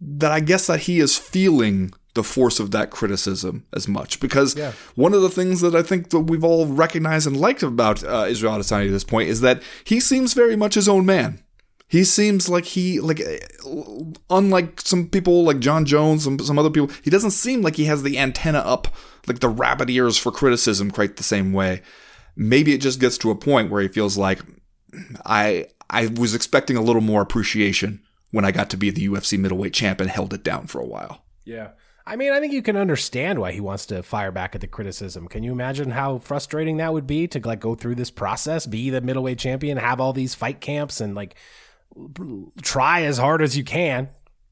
that 0.00 0.32
I 0.32 0.40
guess 0.40 0.66
that 0.68 0.80
he 0.80 0.98
is 1.00 1.18
feeling 1.18 1.92
the 2.14 2.24
force 2.24 2.58
of 2.58 2.70
that 2.70 2.90
criticism 2.90 3.66
as 3.74 3.86
much 3.86 4.18
because 4.18 4.56
Yeah. 4.56 4.72
one 4.94 5.12
of 5.12 5.20
the 5.22 5.28
things 5.28 5.60
that 5.60 5.74
I 5.74 5.82
think 5.82 6.08
that 6.10 6.20
we've 6.20 6.42
all 6.42 6.66
recognized 6.66 7.26
and 7.26 7.36
liked 7.36 7.62
about 7.62 8.02
uh, 8.02 8.26
Israel 8.28 8.54
Adesanya 8.54 8.86
at 8.86 8.92
this 8.92 9.04
point 9.04 9.28
is 9.28 9.42
that 9.42 9.62
he 9.84 10.00
seems 10.00 10.32
very 10.32 10.56
much 10.56 10.74
his 10.74 10.88
own 10.88 11.04
man. 11.04 11.42
He 11.90 12.04
seems 12.04 12.48
like 12.48 12.66
he 12.66 13.00
like 13.00 13.20
uh, 13.20 14.04
unlike 14.30 14.80
some 14.80 15.08
people 15.08 15.42
like 15.42 15.58
Jon 15.58 15.84
Jones 15.84 16.24
and 16.24 16.40
some 16.40 16.56
other 16.56 16.70
people, 16.70 16.94
he 17.02 17.10
doesn't 17.10 17.32
seem 17.32 17.62
like 17.62 17.74
he 17.74 17.86
has 17.86 18.04
the 18.04 18.16
antenna 18.16 18.60
up 18.60 18.86
like 19.26 19.40
the 19.40 19.48
rabbit 19.48 19.90
ears 19.90 20.16
for 20.16 20.30
criticism 20.30 20.92
quite 20.92 21.16
the 21.16 21.24
same 21.24 21.52
way. 21.52 21.82
Maybe 22.36 22.72
it 22.72 22.80
just 22.80 23.00
gets 23.00 23.18
to 23.18 23.32
a 23.32 23.34
point 23.34 23.70
where 23.70 23.82
he 23.82 23.88
feels 23.88 24.16
like 24.16 24.40
I 25.26 25.66
I 25.90 26.06
was 26.06 26.32
expecting 26.32 26.76
a 26.76 26.80
little 26.80 27.02
more 27.02 27.22
appreciation 27.22 28.02
when 28.30 28.44
I 28.44 28.52
got 28.52 28.70
to 28.70 28.76
be 28.76 28.90
the 28.90 29.08
UFC 29.08 29.36
middleweight 29.36 29.74
champ 29.74 30.00
and 30.00 30.08
held 30.08 30.32
it 30.32 30.44
down 30.44 30.68
for 30.68 30.80
a 30.80 30.86
while. 30.86 31.24
Yeah. 31.44 31.70
I 32.06 32.14
mean, 32.14 32.32
I 32.32 32.38
think 32.38 32.52
you 32.52 32.62
can 32.62 32.76
understand 32.76 33.40
why 33.40 33.50
he 33.50 33.60
wants 33.60 33.86
to 33.86 34.04
fire 34.04 34.30
back 34.30 34.54
at 34.54 34.60
the 34.60 34.66
criticism. 34.68 35.26
Can 35.26 35.42
you 35.42 35.50
imagine 35.50 35.90
how 35.90 36.18
frustrating 36.18 36.76
that 36.76 36.92
would 36.92 37.08
be 37.08 37.26
to 37.28 37.40
like 37.40 37.60
go 37.60 37.74
through 37.74 37.96
this 37.96 38.10
process, 38.10 38.64
be 38.66 38.90
the 38.90 39.00
middleweight 39.00 39.38
champion, 39.38 39.76
have 39.76 40.00
all 40.00 40.12
these 40.12 40.36
fight 40.36 40.60
camps 40.60 41.00
and 41.00 41.16
like 41.16 41.34
try 42.62 43.02
as 43.02 43.18
hard 43.18 43.42
as 43.42 43.56
you 43.56 43.64
can 43.64 44.08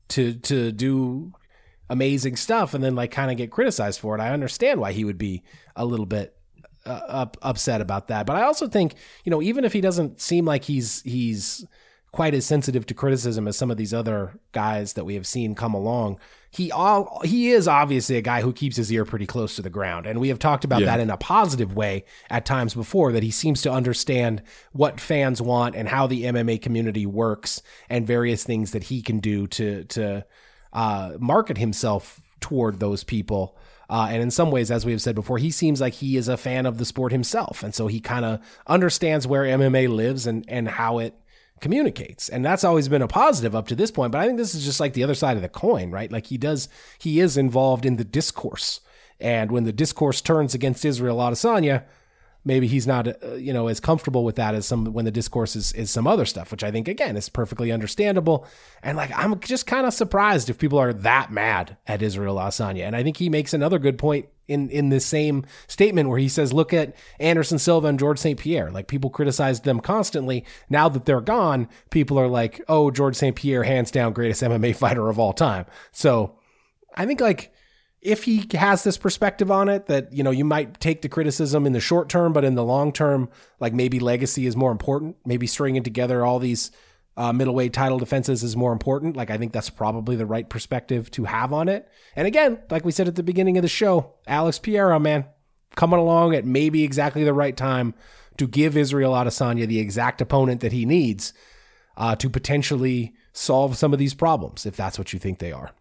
to 0.09 0.35
to 0.35 0.73
do 0.73 1.33
amazing 1.91 2.37
stuff 2.37 2.75
and 2.75 2.85
then 2.85 2.95
like 2.95 3.11
kind 3.11 3.31
of 3.31 3.37
get 3.37 3.51
criticized 3.51 4.01
for 4.01 4.15
it. 4.15 4.21
I 4.21 4.31
understand 4.31 4.81
why 4.81 4.93
he 4.93 5.05
would 5.05 5.19
be 5.19 5.43
a 5.75 5.85
little 5.85 6.07
bit 6.07 6.37
uh, 6.85 7.01
up, 7.09 7.37
upset 7.43 7.81
about 7.81 8.09
that. 8.09 8.27
But 8.27 8.37
I 8.37 8.43
also 8.43 8.69
think, 8.69 8.95
you 9.25 9.31
know, 9.31 9.43
even 9.43 9.65
if 9.65 9.73
he 9.73 9.81
doesn't 9.81 10.21
seem 10.21 10.45
like 10.45 10.65
he's 10.65 11.03
he's 11.03 11.67
quite 12.13 12.35
as 12.35 12.47
sensitive 12.47 12.87
to 12.87 12.95
criticism 12.95 13.47
as 13.47 13.57
some 13.57 13.71
of 13.71 13.77
these 13.77 13.93
other 13.93 14.39
guys 14.53 14.95
that 14.95 15.05
we 15.05 15.15
have 15.15 15.27
seen 15.27 15.55
come 15.55 15.75
along, 15.75 16.19
he 16.51 16.73
all 16.73 17.21
he 17.25 17.51
is 17.51 17.69
obviously 17.69 18.17
a 18.17 18.23
guy 18.23 18.41
who 18.41 18.53
keeps 18.53 18.77
his 18.77 18.91
ear 18.91 19.05
pretty 19.05 19.27
close 19.27 19.55
to 19.57 19.63
the 19.63 19.69
ground. 19.71 20.07
And 20.07 20.19
we 20.19 20.29
have 20.29 20.39
talked 20.39 20.65
about 20.65 20.81
Yeah. 20.81 20.87
that 20.87 21.01
in 21.01 21.11
a 21.11 21.19
positive 21.19 21.75
way 21.77 22.05
at 22.31 22.47
times 22.47 22.73
before 22.75 23.13
that 23.13 23.23
he 23.23 23.31
seems 23.31 23.61
to 23.63 23.71
understand 23.73 24.43
what 24.73 25.01
fans 25.01 25.43
want 25.43 25.77
and 25.77 25.89
how 25.89 26.07
the 26.07 26.25
MMA 26.25 26.57
community 26.63 27.05
works 27.05 27.63
and 27.91 28.07
various 28.07 28.43
things 28.45 28.71
that 28.71 28.85
he 28.85 29.03
can 29.03 29.19
do 29.21 29.47
to 29.49 29.85
to 29.85 30.25
uh, 30.73 31.13
market 31.19 31.59
himself 31.59 32.21
toward 32.41 32.79
those 32.81 33.05
people. 33.05 33.57
Uh, 33.91 34.07
and 34.11 34.23
in 34.23 34.31
some 34.31 34.51
ways, 34.51 34.71
as 34.71 34.85
we 34.85 34.93
have 34.93 35.01
said 35.01 35.15
before, 35.15 35.39
he 35.39 35.51
seems 35.51 35.81
like 35.81 35.95
he 35.95 36.17
is 36.19 36.29
a 36.29 36.37
fan 36.37 36.67
of 36.67 36.77
the 36.79 36.85
sport 36.85 37.11
himself. 37.11 37.63
And 37.63 37.75
so 37.75 37.87
he 37.87 38.01
kind 38.01 38.25
of 38.25 38.39
understands 38.67 39.27
where 39.27 39.45
MMA 39.45 39.89
lives 39.89 40.27
and, 40.27 40.45
and 40.47 40.69
how 40.69 40.99
it 40.99 41.15
communicates. 41.61 42.29
And 42.29 42.45
that's 42.45 42.65
always 42.65 42.89
been 42.89 43.03
a 43.03 43.09
positive 43.09 43.55
up 43.55 43.69
to 43.69 43.75
this 43.75 43.91
point. 43.91 44.13
But 44.13 44.21
I 44.21 44.27
think 44.27 44.39
this 44.39 44.55
is 44.55 44.65
just 44.65 44.81
like 44.81 44.93
the 44.93 45.05
other 45.05 45.15
side 45.15 45.37
of 45.37 45.43
the 45.43 45.49
coin, 45.49 45.91
right? 45.91 46.11
Like 46.11 46.27
he 46.27 46.39
does, 46.39 46.69
he 46.99 47.21
is 47.21 47.37
involved 47.37 47.85
in 47.85 47.97
the 47.97 48.05
discourse. 48.05 48.81
And 49.21 49.51
when 49.51 49.65
the 49.65 49.73
discourse 49.73 50.21
turns 50.21 50.55
against 50.55 50.85
Israel 50.85 51.19
Adesanya, 51.19 51.85
maybe 52.45 52.67
he's 52.67 52.87
not 52.87 53.07
uh, 53.07 53.35
you 53.35 53.53
know 53.53 53.69
as 53.69 53.81
comfortable 53.81 54.25
with 54.25 54.37
that 54.37 54.55
as 54.55 54.67
some 54.67 54.87
when 54.93 55.05
the 55.05 55.11
discourse 55.11 55.57
is, 55.57 55.73
is 55.73 55.91
some 55.91 56.07
other 56.07 56.25
stuff 56.25 56.51
which 56.51 56.65
i 56.65 56.71
think 56.71 56.89
again 56.89 57.17
is 57.17 57.29
perfectly 57.29 57.71
understandable 57.73 58.47
and 58.83 58.97
like 58.97 59.11
i'm 59.17 59.39
just 59.41 59.67
kind 59.67 59.87
of 59.87 59.93
surprised 59.93 60.49
if 60.49 60.59
people 60.59 60.79
are 60.79 60.93
that 60.93 61.31
mad 61.31 61.77
at 61.87 62.03
israel 62.03 62.37
Adesanya. 62.37 62.87
and 62.87 62.97
i 62.97 63.03
think 63.03 63.17
he 63.17 63.29
makes 63.29 63.53
another 63.53 63.79
good 63.79 63.99
point 63.99 64.27
in 64.49 64.69
in 64.71 64.89
this 64.89 65.07
same 65.07 65.45
statement 65.69 66.09
where 66.09 66.19
he 66.19 66.29
says 66.29 66.53
look 66.53 66.73
at 66.73 66.97
anderson 67.21 67.59
silva 67.59 67.87
and 67.87 67.99
george 67.99 68.19
st 68.19 68.39
pierre 68.39 68.71
like 68.71 68.89
people 68.89 69.11
criticized 69.11 69.65
them 69.65 69.79
constantly 69.79 70.45
now 70.69 70.89
that 70.89 71.05
they're 71.05 71.21
gone 71.21 71.69
people 71.91 72.19
are 72.19 72.29
like 72.29 72.61
oh 72.69 72.91
george 72.91 73.15
st 73.15 73.37
pierre 73.37 73.63
hands 73.63 73.91
down 73.91 74.13
greatest 74.13 74.43
mma 74.43 74.75
fighter 74.75 75.09
of 75.09 75.19
all 75.19 75.33
time 75.33 75.65
so 75.93 76.35
I 76.99 77.07
think 77.07 77.21
like 77.21 77.53
if 78.03 78.25
he 78.25 78.47
has 78.53 78.85
this 78.85 78.99
perspective 78.99 79.51
on 79.51 79.69
it 79.69 79.87
that 79.87 80.13
you 80.13 80.23
know 80.23 80.31
you 80.31 80.45
might 80.45 80.81
take 80.81 81.01
the 81.03 81.09
criticism 81.09 81.65
in 81.65 81.73
the 81.73 81.81
short 81.81 82.09
term, 82.09 82.33
but 82.33 82.45
in 82.45 82.55
the 82.57 82.65
long 82.65 82.93
term, 82.93 83.31
like 83.61 83.73
maybe 83.73 84.01
legacy 84.01 84.47
is 84.47 84.57
more 84.57 84.73
important. 84.73 85.17
Maybe 85.25 85.47
stringing 85.47 85.85
together 85.85 86.25
all 86.25 86.41
these 86.41 86.71
uh, 87.19 87.33
middleweight 87.33 87.73
title 87.73 87.99
defenses 87.99 88.45
is 88.45 88.57
more 88.57 88.73
important. 88.73 89.17
Like 89.17 89.29
I 89.29 89.37
think 89.39 89.53
that's 89.53 89.71
probably 89.71 90.15
the 90.15 90.25
right 90.25 90.49
perspective 90.49 91.11
to 91.11 91.25
have 91.25 91.53
on 91.53 91.69
it. 91.69 91.89
And 92.15 92.29
again, 92.29 92.61
like 92.71 92.85
we 92.85 92.93
said 92.93 93.09
at 93.09 93.17
the 93.17 93.25
beginning 93.25 93.59
of 93.59 93.63
the 93.63 93.69
show, 93.69 94.15
Alex 94.29 94.61
Pereira, 94.61 95.01
man, 95.01 95.27
coming 95.75 95.99
along 95.99 96.37
at 96.37 96.45
maybe 96.45 96.85
exactly 96.85 97.25
the 97.25 97.35
right 97.35 97.57
time 97.57 97.93
to 98.37 98.47
give 98.47 98.77
Israel 98.77 99.15
Adesanya 99.15 99.67
the 99.67 99.81
exact 99.81 100.21
opponent 100.21 100.61
that 100.61 100.71
he 100.71 100.87
needs 100.87 101.33
uh, 101.97 102.15
to 102.15 102.31
potentially 102.31 103.15
solve 103.33 103.77
some 103.77 103.93
of 103.93 103.99
these 103.99 104.15
problems, 104.15 104.65
if 104.65 104.77
that's 104.77 104.97
what 104.97 105.13
you 105.13 105.19
think 105.19 105.41
they 105.41 105.51
are. 105.51 105.73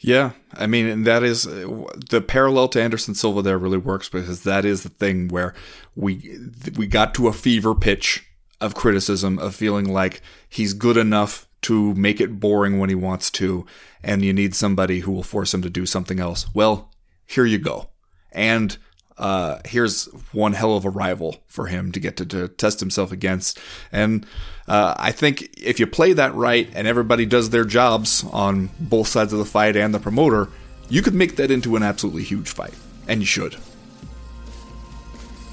Yeah, 0.00 0.32
I 0.54 0.66
mean, 0.66 0.86
and 0.86 1.06
that 1.06 1.22
is 1.22 1.44
the 1.44 2.24
parallel 2.26 2.66
to 2.70 2.82
Anderson 2.82 3.14
Silva. 3.14 3.42
There 3.42 3.58
really 3.58 3.78
works 3.78 4.08
because 4.08 4.42
that 4.42 4.64
is 4.64 4.82
the 4.82 4.88
thing 4.88 5.28
where 5.28 5.54
we 5.94 6.36
we 6.76 6.88
got 6.88 7.14
to 7.14 7.28
a 7.28 7.32
fever 7.32 7.76
pitch 7.76 8.26
of 8.64 8.74
criticism 8.74 9.38
of 9.38 9.54
feeling 9.54 9.92
like 9.92 10.22
he's 10.48 10.72
good 10.72 10.96
enough 10.96 11.46
to 11.62 11.94
make 11.94 12.20
it 12.20 12.40
boring 12.40 12.78
when 12.78 12.88
he 12.88 12.94
wants 12.94 13.30
to, 13.30 13.66
and 14.02 14.24
you 14.24 14.32
need 14.32 14.54
somebody 14.54 15.00
who 15.00 15.12
will 15.12 15.22
force 15.22 15.54
him 15.54 15.62
to 15.62 15.70
do 15.70 15.86
something 15.86 16.18
else. 16.18 16.46
Well, 16.54 16.90
here 17.26 17.44
you 17.44 17.58
go, 17.58 17.90
and 18.32 18.76
uh, 19.16 19.60
here's 19.64 20.06
one 20.32 20.54
hell 20.54 20.76
of 20.76 20.84
a 20.84 20.90
rival 20.90 21.36
for 21.46 21.66
him 21.66 21.92
to 21.92 22.00
get 22.00 22.16
to, 22.16 22.26
to 22.26 22.48
test 22.48 22.80
himself 22.80 23.12
against. 23.12 23.58
And 23.92 24.26
uh, 24.66 24.94
I 24.98 25.12
think 25.12 25.54
if 25.56 25.78
you 25.78 25.86
play 25.86 26.12
that 26.14 26.34
right 26.34 26.68
and 26.74 26.88
everybody 26.88 27.24
does 27.26 27.50
their 27.50 27.64
jobs 27.64 28.24
on 28.32 28.70
both 28.80 29.08
sides 29.08 29.32
of 29.32 29.38
the 29.38 29.44
fight 29.44 29.76
and 29.76 29.94
the 29.94 30.00
promoter, 30.00 30.48
you 30.88 31.00
could 31.00 31.14
make 31.14 31.36
that 31.36 31.50
into 31.50 31.76
an 31.76 31.82
absolutely 31.82 32.24
huge 32.24 32.48
fight. 32.48 32.74
And 33.06 33.20
you 33.20 33.26
should. 33.26 33.56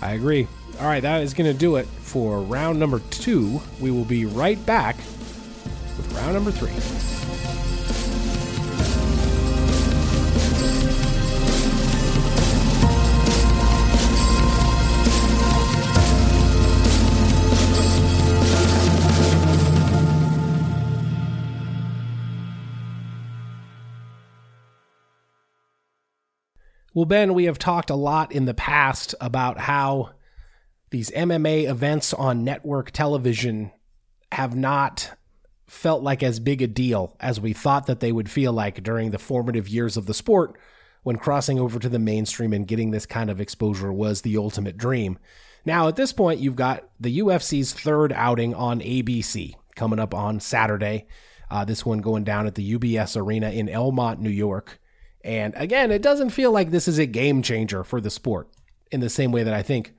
I 0.01 0.14
agree. 0.14 0.47
All 0.82 0.88
right, 0.88 1.04
that 1.04 1.22
is 1.22 1.36
going 1.36 1.52
to 1.52 1.56
do 1.56 1.76
it 1.76 1.86
for 1.86 2.42
round 2.42 2.80
number 2.80 2.98
two. 3.12 3.62
We 3.80 3.92
will 3.92 4.04
be 4.04 4.26
right 4.26 4.64
back 4.66 4.98
with 4.98 6.12
round 6.16 6.34
number 6.34 6.50
three. 6.50 6.72
Well, 26.96 27.06
Ben, 27.06 27.36
we 27.36 27.44
have 27.44 27.60
talked 27.60 27.92
a 27.92 27.96
lot 27.96 28.32
in 28.32 28.46
the 28.46 28.56
past 28.56 29.14
about 29.22 29.60
how 29.60 30.14
these 30.92 31.10
MMA 31.12 31.70
events 31.70 32.14
on 32.14 32.44
network 32.44 32.92
television 32.92 33.72
have 34.32 34.56
not 34.56 35.12
felt 35.68 36.04
like 36.04 36.22
as 36.22 36.39
big 36.39 36.62
a 36.62 36.68
deal 36.68 37.16
as 37.20 37.39
we 37.39 37.54
thought 37.54 37.88
that 37.88 38.02
they 38.02 38.12
would 38.12 38.30
feel 38.30 38.52
like 38.52 38.84
during 38.84 39.12
the 39.12 39.18
formative 39.18 39.70
years 39.70 39.96
of 39.96 40.06
the 40.06 40.14
sport 40.14 40.58
when 41.04 41.16
crossing 41.16 41.60
over 41.60 41.80
to 41.80 41.89
the 41.89 41.98
mainstream 41.98 42.52
and 42.52 42.68
getting 42.68 42.92
this 42.92 43.06
kind 43.06 43.30
of 43.30 43.39
exposure 43.39 43.92
was 43.92 44.22
the 44.22 44.38
ultimate 44.38 44.78
dream. 44.78 45.18
Now, 45.66 45.88
at 45.88 45.96
this 45.96 46.12
point, 46.12 46.42
you've 46.42 46.58
got 46.58 46.84
the 47.00 47.20
UFC's 47.20 47.74
third 47.74 48.12
outing 48.12 48.54
on 48.54 48.82
ABC 48.82 49.56
coming 49.76 50.00
up 50.00 50.14
on 50.14 50.39
Saturday. 50.42 51.08
Uh, 51.50 51.64
this 51.64 51.86
one 51.86 52.00
going 52.00 52.26
down 52.26 52.48
at 52.48 52.56
the 52.56 52.78
UBS 52.78 53.16
Arena 53.16 53.50
in 53.50 53.68
Elmont, 53.68 54.20
New 54.20 54.30
York. 54.30 54.80
And 55.24 55.54
again, 55.56 55.92
it 55.92 56.02
doesn't 56.02 56.32
feel 56.32 56.52
like 56.52 56.70
this 56.70 56.88
is 56.88 57.00
a 57.00 57.06
game 57.06 57.42
changer 57.42 57.84
for 57.84 58.02
the 58.02 58.10
sport 58.10 58.50
in 58.92 59.00
the 59.00 59.10
same 59.10 59.32
way 59.32 59.44
that 59.44 59.54
I 59.54 59.62
think 59.62 59.94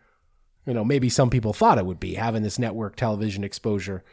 you 0.66 0.74
know, 0.74 0.84
maybe 0.84 1.08
some 1.08 1.30
people 1.30 1.52
thought 1.52 1.78
it 1.78 1.86
would 1.86 2.00
be 2.00 2.14
having 2.14 2.42
this 2.42 2.58
network 2.58 2.96
television 2.96 3.44
exposure. 3.44 4.04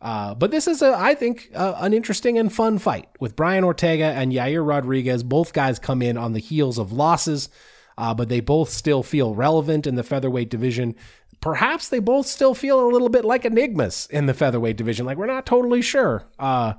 Uh, 0.00 0.34
but 0.34 0.50
this 0.50 0.68
is, 0.68 0.80
a, 0.80 0.94
I 0.96 1.14
think, 1.14 1.50
uh, 1.54 1.74
an 1.78 1.92
interesting 1.92 2.38
and 2.38 2.52
fun 2.52 2.78
fight 2.78 3.08
with 3.18 3.36
Brian 3.36 3.64
Ortega 3.64 4.04
and 4.04 4.32
Yair 4.32 4.66
Rodriguez. 4.66 5.22
Both 5.22 5.52
guys 5.52 5.78
come 5.78 6.02
in 6.02 6.16
on 6.16 6.32
the 6.32 6.38
heels 6.38 6.78
of 6.78 6.92
losses, 6.92 7.48
uh, 7.96 8.14
but 8.14 8.28
they 8.28 8.40
both 8.40 8.70
still 8.70 9.02
feel 9.02 9.34
relevant 9.34 9.86
in 9.86 9.96
the 9.96 10.04
featherweight 10.04 10.50
division. 10.50 10.94
Perhaps 11.40 11.88
they 11.88 11.98
both 11.98 12.26
still 12.26 12.54
feel 12.54 12.84
a 12.84 12.90
little 12.90 13.08
bit 13.08 13.24
like 13.24 13.44
enigmas 13.44 14.06
in 14.10 14.26
the 14.26 14.34
featherweight 14.34 14.76
division. 14.76 15.04
Like 15.04 15.18
we're 15.18 15.26
not 15.26 15.46
totally 15.46 15.82
sure 15.82 16.24
uh, 16.38 16.74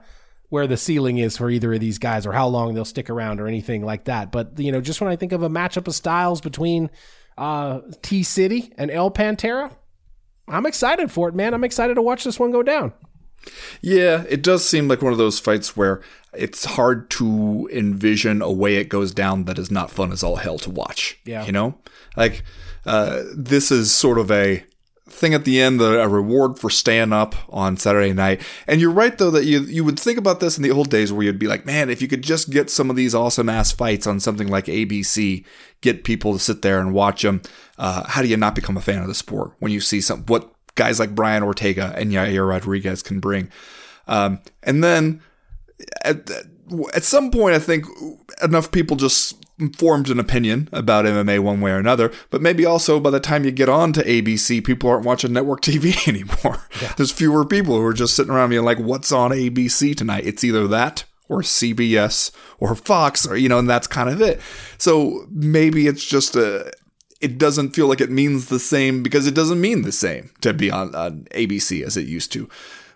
where 0.47 0.67
the 0.67 0.77
ceiling 0.77 1.17
is 1.17 1.38
for 1.38 1.49
either 1.49 1.73
of 1.73 1.80
these 1.80 1.97
guys 1.97 2.25
or 2.25 2.32
how 2.32 2.47
long 2.47 2.73
they'll 2.73 2.86
stick 2.86 3.09
around 3.09 3.39
or 3.39 3.47
anything 3.47 3.86
like 3.86 4.05
that. 4.05 4.32
But 4.32 4.59
you 4.59 4.71
know, 4.71 4.82
just 4.82 5.01
when 5.01 5.11
I 5.11 5.15
think 5.17 5.34
of 5.34 5.43
a 5.43 5.49
matchup 5.49 5.88
of 5.88 5.95
styles 5.95 6.41
between 6.41 6.89
uh, 7.39 7.81
T 8.01 8.21
City 8.21 8.73
and 8.77 8.91
El 8.91 9.09
Pantera, 9.09 9.71
I'm 10.47 10.65
excited 10.65 11.11
for 11.11 11.29
it, 11.29 11.35
man. 11.35 11.53
I'm 11.53 11.63
excited 11.63 11.95
to 11.95 12.01
watch 12.01 12.23
this 12.23 12.39
one 12.39 12.51
go 12.51 12.61
down. 12.61 12.93
Yeah, 13.81 14.25
it 14.27 14.43
does 14.43 14.67
seem 14.67 14.89
like 14.89 15.01
one 15.01 15.13
of 15.13 15.17
those 15.17 15.39
fights 15.39 15.77
where 15.77 16.01
it's 16.33 16.65
hard 16.65 17.09
to 17.11 17.69
envision 17.71 18.41
a 18.41 18.51
way 18.51 18.75
it 18.75 18.89
goes 18.89 19.13
down 19.13 19.45
that 19.45 19.57
is 19.57 19.71
not 19.71 19.89
fun 19.89 20.11
as 20.11 20.21
all 20.23 20.35
hell 20.35 20.59
to 20.59 20.69
watch. 20.69 21.17
Yeah. 21.25 21.45
You 21.45 21.53
know? 21.53 21.77
Like, 22.17 22.43
uh, 22.85 23.23
this 23.33 23.71
is 23.71 23.93
sort 23.93 24.19
of 24.19 24.29
a 24.29 24.65
thing 25.07 25.33
at 25.33 25.45
the 25.45 25.59
end, 25.59 25.81
a 25.81 26.07
reward 26.07 26.59
for 26.59 26.69
staying 26.69 27.13
up 27.13 27.35
on 27.49 27.77
Saturday 27.77 28.13
night. 28.13 28.41
And 28.67 28.79
you're 28.79 28.91
right, 28.91 29.17
though, 29.17 29.31
that 29.31 29.45
you, 29.45 29.61
you 29.61 29.83
would 29.83 29.99
think 29.99 30.17
about 30.17 30.39
this 30.39 30.57
in 30.57 30.63
the 30.63 30.71
old 30.71 30.89
days 30.89 31.11
where 31.11 31.23
you'd 31.23 31.39
be 31.39 31.47
like, 31.47 31.65
man, 31.65 31.89
if 31.89 32.01
you 32.01 32.07
could 32.07 32.21
just 32.21 32.49
get 32.49 32.69
some 32.69 32.89
of 32.89 32.95
these 32.95 33.15
awesome 33.15 33.49
ass 33.49 33.71
fights 33.71 34.05
on 34.05 34.19
something 34.19 34.47
like 34.47 34.65
ABC, 34.65 35.43
get 35.82 36.03
people 36.03 36.34
to 36.34 36.39
sit 36.39 36.61
there 36.61 36.80
and 36.80 36.93
watch 36.93 37.21
them, 37.21 37.41
uh, 37.77 38.03
how 38.07 38.21
do 38.21 38.27
you 38.27 38.38
not 38.38 38.55
become 38.55 38.77
a 38.77 38.82
fan 38.82 39.01
of 39.01 39.07
the 39.07 39.15
sport 39.15 39.53
when 39.59 39.71
you 39.71 39.80
see 39.80 40.01
some, 40.01 40.23
what 40.25 40.51
guys 40.75 40.99
like 40.99 41.15
Brian 41.15 41.43
Ortega 41.43 41.93
and 41.97 42.11
Yair 42.11 42.47
Rodriguez 42.47 43.03
can 43.03 43.19
bring. 43.19 43.49
Um, 44.07 44.39
and 44.63 44.84
then 44.84 45.21
at, 46.03 46.30
at 46.93 47.03
some 47.03 47.32
point, 47.32 47.55
I 47.55 47.59
think 47.59 47.86
enough 48.41 48.71
people 48.71 48.95
just 48.95 49.36
formed 49.77 50.09
an 50.09 50.19
opinion 50.19 50.69
about 50.71 51.05
MMA 51.05 51.39
one 51.39 51.59
way 51.59 51.71
or 51.71 51.77
another. 51.77 52.11
But 52.30 52.41
maybe 52.41 52.65
also 52.65 52.99
by 52.99 53.09
the 53.09 53.19
time 53.19 53.43
you 53.43 53.51
get 53.51 53.69
on 53.69 53.91
to 53.93 54.03
ABC, 54.03 54.63
people 54.63 54.89
aren't 54.89 55.05
watching 55.05 55.34
network 55.34 55.61
TV 55.63 56.07
anymore. 56.07 56.63
Yeah. 56.82 56.93
There's 56.95 57.11
fewer 57.11 57.45
people 57.45 57.75
who 57.75 57.86
are 57.86 57.93
just 57.93 58.15
sitting 58.15 58.32
around 58.32 58.49
being 58.49 58.63
like, 58.63 58.80
what's 58.80 59.11
on 59.11 59.32
ABC 59.32 59.95
tonight? 59.95 60.25
It's 60.25 60.43
either 60.43 60.67
that 60.69 61.03
or 61.30 61.41
CBS 61.41 62.32
or 62.59 62.75
Fox 62.75 63.25
or, 63.25 63.38
you 63.38 63.47
know, 63.47 63.59
and 63.59 63.69
that's 63.69 63.88
kind 63.88 64.09
of 64.09 64.21
it. 64.21 64.41
So 64.77 65.27
maybe 65.32 65.88
it's 65.88 66.03
just 66.03 66.36
a, 66.36 66.71
it 67.21 67.38
doesn't 67.38 67.71
feel 67.71 67.88
like 67.88 68.01
it 68.01 68.11
means 68.11 68.47
the 68.47 68.59
same 68.59 69.03
because 69.03 69.27
it 69.27 69.36
doesn't 69.36 69.61
mean 69.61 69.84
the 69.84 69.91
same 69.91 70.32
to 70.41 70.53
be 70.53 70.71
on, 70.71 70.95
on 70.95 71.27
ABC 71.32 71.84
as 71.84 71.95
it 71.95 72.07
used 72.07 72.32
to. 72.34 72.49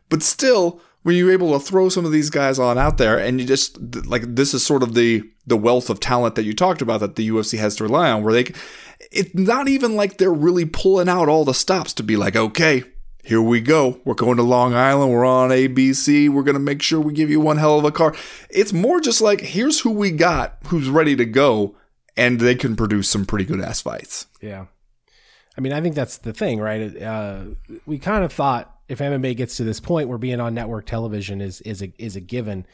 But 0.09 0.23
still, 0.23 0.81
when 1.03 1.15
you're 1.15 1.31
able 1.31 1.51
to 1.53 1.59
throw 1.59 1.89
some 1.89 2.05
of 2.05 2.11
these 2.11 2.29
guys 2.29 2.57
on 2.57 2.77
out 2.77 2.97
there 2.97 3.17
and 3.17 3.39
you 3.39 3.45
just 3.45 3.77
like 4.05 4.23
this 4.35 4.53
is 4.53 4.65
sort 4.65 4.83
of 4.83 4.95
the 4.95 5.23
the 5.45 5.57
wealth 5.57 5.89
of 5.89 5.99
talent 5.99 6.35
that 6.35 6.43
you 6.43 6.53
talked 6.53 6.81
about 6.81 7.01
that 7.01 7.15
the 7.15 7.29
UFC 7.29 7.59
has 7.59 7.75
to 7.75 7.83
rely 7.83 8.09
on 8.09 8.23
where 8.23 8.33
they 8.33 8.53
it's 9.11 9.33
not 9.33 9.67
even 9.67 9.95
like 9.95 10.17
they're 10.17 10.33
really 10.33 10.65
pulling 10.65 11.09
out 11.09 11.29
all 11.29 11.45
the 11.45 11.53
stops 11.53 11.93
to 11.93 12.03
be 12.03 12.15
like 12.15 12.35
okay 12.35 12.83
here 13.23 13.41
we 13.41 13.61
go 13.61 13.99
we're 14.05 14.13
going 14.13 14.37
to 14.37 14.43
Long 14.43 14.73
Island 14.73 15.11
we're 15.11 15.25
on 15.25 15.49
ABC 15.49 16.29
we're 16.29 16.43
going 16.43 16.53
to 16.53 16.59
make 16.59 16.81
sure 16.81 16.99
we 16.99 17.13
give 17.13 17.29
you 17.29 17.39
one 17.39 17.57
hell 17.57 17.79
of 17.79 17.85
a 17.85 17.91
car 17.91 18.15
it's 18.49 18.73
more 18.73 18.99
just 18.99 19.21
like 19.21 19.41
here's 19.41 19.79
who 19.79 19.91
we 19.91 20.11
got 20.11 20.57
who's 20.67 20.89
ready 20.89 21.15
to 21.15 21.25
go 21.25 21.75
and 22.15 22.39
they 22.39 22.55
can 22.55 22.75
produce 22.75 23.09
some 23.09 23.25
pretty 23.25 23.45
good 23.45 23.61
ass 23.61 23.81
fights. 23.81 24.27
Yeah. 24.41 24.65
I 25.57 25.61
mean, 25.61 25.73
I 25.73 25.81
think 25.81 25.95
that's 25.95 26.17
the 26.17 26.33
thing, 26.33 26.59
right? 26.59 27.01
Uh, 27.01 27.43
we 27.85 27.99
kind 27.99 28.23
of 28.23 28.33
thought 28.33 28.75
if 28.87 28.99
MMA 28.99 29.37
gets 29.37 29.57
to 29.57 29.63
this 29.63 29.79
point 29.79 30.09
where 30.09 30.17
being 30.17 30.39
on 30.39 30.53
network 30.53 30.85
television 30.85 31.41
is 31.41 31.61
is 31.61 31.81
a 31.81 31.93
is 31.97 32.15
a 32.15 32.19
given, 32.19 32.65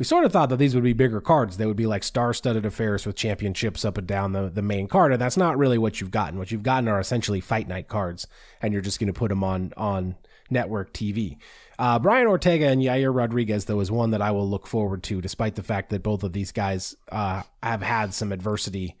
we 0.00 0.04
sort 0.04 0.24
of 0.24 0.32
thought 0.32 0.48
that 0.48 0.56
these 0.56 0.74
would 0.74 0.82
be 0.82 0.94
bigger 0.94 1.20
cards. 1.20 1.58
They 1.58 1.66
would 1.66 1.76
be 1.76 1.86
like 1.86 2.02
star-studded 2.02 2.64
affairs 2.64 3.04
with 3.04 3.16
championships 3.16 3.84
up 3.84 3.98
and 3.98 4.06
down 4.06 4.32
the, 4.32 4.48
the 4.48 4.62
main 4.62 4.88
card, 4.88 5.12
and 5.12 5.20
that's 5.20 5.36
not 5.36 5.58
really 5.58 5.76
what 5.76 6.00
you've 6.00 6.10
gotten. 6.10 6.38
What 6.38 6.50
you've 6.50 6.62
gotten 6.62 6.88
are 6.88 6.98
essentially 6.98 7.38
fight 7.38 7.68
night 7.68 7.86
cards, 7.86 8.26
and 8.62 8.72
you're 8.72 8.80
just 8.80 8.98
going 8.98 9.12
to 9.12 9.18
put 9.18 9.28
them 9.28 9.44
on 9.44 9.74
on 9.76 10.16
network 10.48 10.94
TV. 10.94 11.36
Uh, 11.78 11.98
Brian 11.98 12.26
Ortega 12.26 12.68
and 12.68 12.80
Yair 12.80 13.14
Rodriguez, 13.14 13.66
though, 13.66 13.80
is 13.80 13.90
one 13.90 14.12
that 14.12 14.22
I 14.22 14.30
will 14.30 14.48
look 14.48 14.66
forward 14.66 15.02
to, 15.02 15.20
despite 15.20 15.54
the 15.54 15.62
fact 15.62 15.90
that 15.90 16.02
both 16.02 16.22
of 16.22 16.32
these 16.32 16.50
guys 16.50 16.96
uh, 17.12 17.42
have 17.62 17.82
had 17.82 18.14
some 18.14 18.32
adversity 18.32 18.96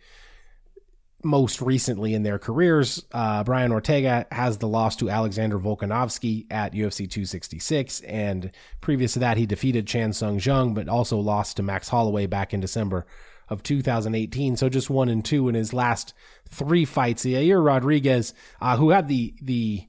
most 1.22 1.60
recently 1.60 2.14
in 2.14 2.22
their 2.22 2.38
careers. 2.38 3.04
Uh, 3.12 3.44
Brian 3.44 3.72
Ortega 3.72 4.26
has 4.30 4.58
the 4.58 4.68
loss 4.68 4.96
to 4.96 5.10
Alexander 5.10 5.58
Volkanovski 5.58 6.46
at 6.50 6.72
UFC 6.72 7.08
266, 7.10 8.00
and 8.00 8.50
previous 8.80 9.14
to 9.14 9.18
that, 9.20 9.36
he 9.36 9.46
defeated 9.46 9.86
Chan 9.86 10.14
Sung 10.14 10.38
Jung, 10.38 10.74
but 10.74 10.88
also 10.88 11.18
lost 11.18 11.56
to 11.56 11.62
Max 11.62 11.88
Holloway 11.88 12.26
back 12.26 12.54
in 12.54 12.60
December 12.60 13.06
of 13.48 13.62
2018. 13.62 14.56
So 14.56 14.68
just 14.68 14.88
one 14.88 15.08
and 15.08 15.24
two 15.24 15.48
in 15.48 15.54
his 15.54 15.72
last 15.72 16.14
three 16.48 16.84
fights. 16.84 17.24
Yair 17.24 17.64
Rodriguez, 17.64 18.32
uh, 18.60 18.76
who 18.76 18.90
had 18.90 19.08
the 19.08 19.34
the 19.42 19.86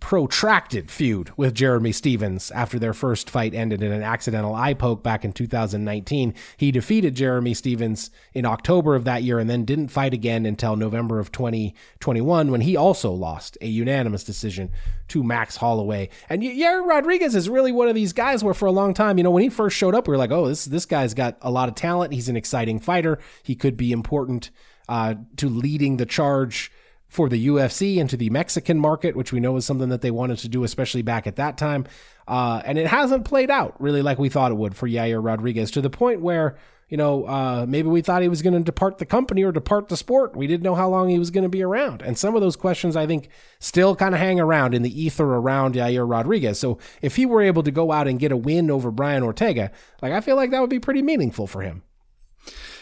protracted 0.00 0.90
feud 0.90 1.30
with 1.36 1.54
Jeremy 1.54 1.92
Stephens 1.92 2.50
after 2.52 2.78
their 2.78 2.94
first 2.94 3.28
fight 3.28 3.54
ended 3.54 3.82
in 3.82 3.92
an 3.92 4.02
accidental 4.02 4.54
eye 4.54 4.74
poke 4.74 5.02
back 5.02 5.24
in 5.24 5.32
2019. 5.32 6.34
He 6.56 6.70
defeated 6.70 7.14
Jeremy 7.14 7.54
Stephens 7.54 8.10
in 8.32 8.46
October 8.46 8.94
of 8.94 9.04
that 9.04 9.22
year 9.22 9.38
and 9.38 9.50
then 9.50 9.64
didn't 9.64 9.88
fight 9.88 10.14
again 10.14 10.46
until 10.46 10.76
November 10.76 11.18
of 11.18 11.32
2021 11.32 12.50
when 12.50 12.60
he 12.60 12.76
also 12.76 13.10
lost 13.10 13.58
a 13.60 13.66
unanimous 13.66 14.24
decision 14.24 14.70
to 15.08 15.22
Max 15.24 15.56
Holloway. 15.56 16.10
And 16.28 16.42
Yair 16.42 16.86
Rodriguez 16.86 17.34
is 17.34 17.48
really 17.48 17.72
one 17.72 17.88
of 17.88 17.94
these 17.94 18.12
guys 18.12 18.44
where 18.44 18.54
for 18.54 18.66
a 18.66 18.72
long 18.72 18.94
time, 18.94 19.18
you 19.18 19.24
know, 19.24 19.30
when 19.30 19.42
he 19.42 19.48
first 19.48 19.76
showed 19.76 19.94
up, 19.94 20.06
we 20.06 20.12
were 20.12 20.18
like, 20.18 20.30
oh, 20.30 20.48
this 20.48 20.64
this 20.66 20.86
guy's 20.86 21.14
got 21.14 21.38
a 21.42 21.50
lot 21.50 21.68
of 21.68 21.74
talent. 21.74 22.12
He's 22.12 22.28
an 22.28 22.36
exciting 22.36 22.78
fighter. 22.78 23.18
He 23.42 23.54
could 23.54 23.76
be 23.76 23.92
important 23.92 24.50
uh, 24.88 25.14
to 25.36 25.48
leading 25.48 25.96
the 25.96 26.06
charge 26.06 26.72
for 27.08 27.28
the 27.28 27.48
UFC 27.48 27.96
into 27.96 28.16
the 28.16 28.30
Mexican 28.30 28.78
market, 28.78 29.16
which 29.16 29.32
we 29.32 29.40
know 29.40 29.56
is 29.56 29.64
something 29.64 29.88
that 29.88 30.02
they 30.02 30.10
wanted 30.10 30.38
to 30.38 30.48
do, 30.48 30.62
especially 30.62 31.02
back 31.02 31.26
at 31.26 31.36
that 31.36 31.56
time. 31.56 31.86
Uh, 32.26 32.60
and 32.64 32.76
it 32.76 32.86
hasn't 32.86 33.24
played 33.24 33.50
out 33.50 33.74
really 33.80 34.02
like 34.02 34.18
we 34.18 34.28
thought 34.28 34.52
it 34.52 34.56
would 34.56 34.76
for 34.76 34.86
Yair 34.86 35.24
Rodriguez 35.24 35.70
to 35.70 35.80
the 35.80 35.88
point 35.88 36.20
where, 36.20 36.58
you 36.90 36.98
know, 36.98 37.24
uh, 37.24 37.64
maybe 37.66 37.88
we 37.88 38.02
thought 38.02 38.20
he 38.20 38.28
was 38.28 38.42
going 38.42 38.52
to 38.52 38.60
depart 38.60 38.98
the 38.98 39.06
company 39.06 39.42
or 39.42 39.52
depart 39.52 39.88
the 39.88 39.96
sport. 39.96 40.36
We 40.36 40.46
didn't 40.46 40.64
know 40.64 40.74
how 40.74 40.90
long 40.90 41.08
he 41.08 41.18
was 41.18 41.30
going 41.30 41.44
to 41.44 41.48
be 41.48 41.62
around. 41.62 42.02
And 42.02 42.18
some 42.18 42.34
of 42.34 42.42
those 42.42 42.56
questions, 42.56 42.94
I 42.94 43.06
think, 43.06 43.30
still 43.58 43.96
kind 43.96 44.14
of 44.14 44.20
hang 44.20 44.38
around 44.38 44.74
in 44.74 44.82
the 44.82 45.02
ether 45.02 45.24
around 45.24 45.74
Yair 45.74 46.08
Rodriguez. 46.08 46.58
So 46.58 46.78
if 47.00 47.16
he 47.16 47.24
were 47.24 47.40
able 47.40 47.62
to 47.62 47.70
go 47.70 47.90
out 47.90 48.06
and 48.06 48.20
get 48.20 48.32
a 48.32 48.36
win 48.36 48.70
over 48.70 48.90
Brian 48.90 49.22
Ortega, 49.22 49.70
like, 50.02 50.12
I 50.12 50.20
feel 50.20 50.36
like 50.36 50.50
that 50.50 50.60
would 50.60 50.70
be 50.70 50.80
pretty 50.80 51.02
meaningful 51.02 51.46
for 51.46 51.62
him. 51.62 51.82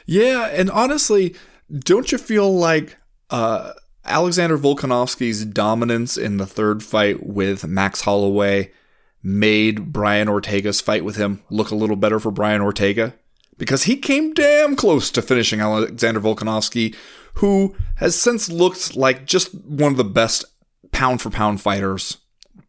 Yeah. 0.05 0.47
And 0.49 0.69
honestly, 0.71 1.37
don't 1.73 2.11
you 2.11 2.19
feel 2.19 2.53
like, 2.53 2.97
uh, 3.31 3.73
Alexander 4.07 4.57
Volkanovski's 4.57 5.45
dominance 5.45 6.17
in 6.17 6.37
the 6.37 6.47
third 6.47 6.83
fight 6.83 7.27
with 7.27 7.67
Max 7.67 8.03
Holloway 8.03 8.71
made 9.23 9.93
Brian 9.93 10.29
Ortega's 10.29 10.81
fight 10.81 11.05
with 11.05 11.17
him 11.17 11.43
look 11.51 11.71
a 11.71 11.77
little 11.77 11.97
better 11.97 12.21
for 12.21 12.31
Brian 12.31 12.61
Ortega 12.61 13.15
because 13.59 13.85
he 13.85 13.97
came 13.97 14.35
damn 14.35 14.77
close 14.77 15.11
to 15.11 15.23
finishing 15.23 15.61
Alexander 15.61 16.21
Volkanovski, 16.21 16.95
who 17.35 17.75
has 17.97 18.15
since 18.15 18.49
looked 18.49 18.97
like 18.97 19.27
just 19.27 19.55
one 19.55 19.93
of 19.93 19.99
the 19.99 20.05
best 20.05 20.45
pound 20.93 21.21
for 21.21 21.31
pound 21.31 21.61
fighters, 21.61 22.19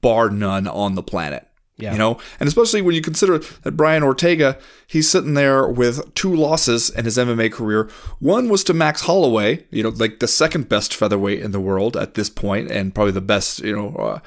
bar 0.02 0.30
none, 0.30 0.68
on 0.68 0.96
the 0.96 1.04
planet. 1.04 1.48
Yeah. 1.78 1.92
You 1.92 2.00
know, 2.00 2.20
and 2.40 2.48
especially 2.48 2.82
when 2.82 2.96
you 2.96 3.02
consider 3.02 3.38
that 3.38 3.78
Brian 3.78 4.02
Ortega, 4.02 4.58
he's 4.88 5.10
sitting 5.10 5.36
there 5.36 5.68
with 5.68 6.14
two 6.16 6.36
losses 6.36 6.90
in 6.90 7.06
his 7.06 7.18
MMA 7.18 7.52
career. 7.52 7.88
One 8.20 8.50
was 8.50 8.64
to 8.64 8.74
Max 8.74 9.02
Holloway, 9.02 9.66
you 9.70 9.84
know, 9.84 9.90
like 9.90 10.20
the 10.20 10.28
second 10.28 10.70
best 10.70 10.96
featherweight 10.96 11.40
in 11.40 11.52
the 11.52 11.60
world 11.60 11.96
at 11.96 12.16
this 12.16 12.32
point, 12.32 12.72
and 12.72 12.96
probably 12.96 13.12
the 13.12 13.22
best, 13.22 13.60
you 13.60 13.76
know, 13.76 13.96
uh, 13.96 14.20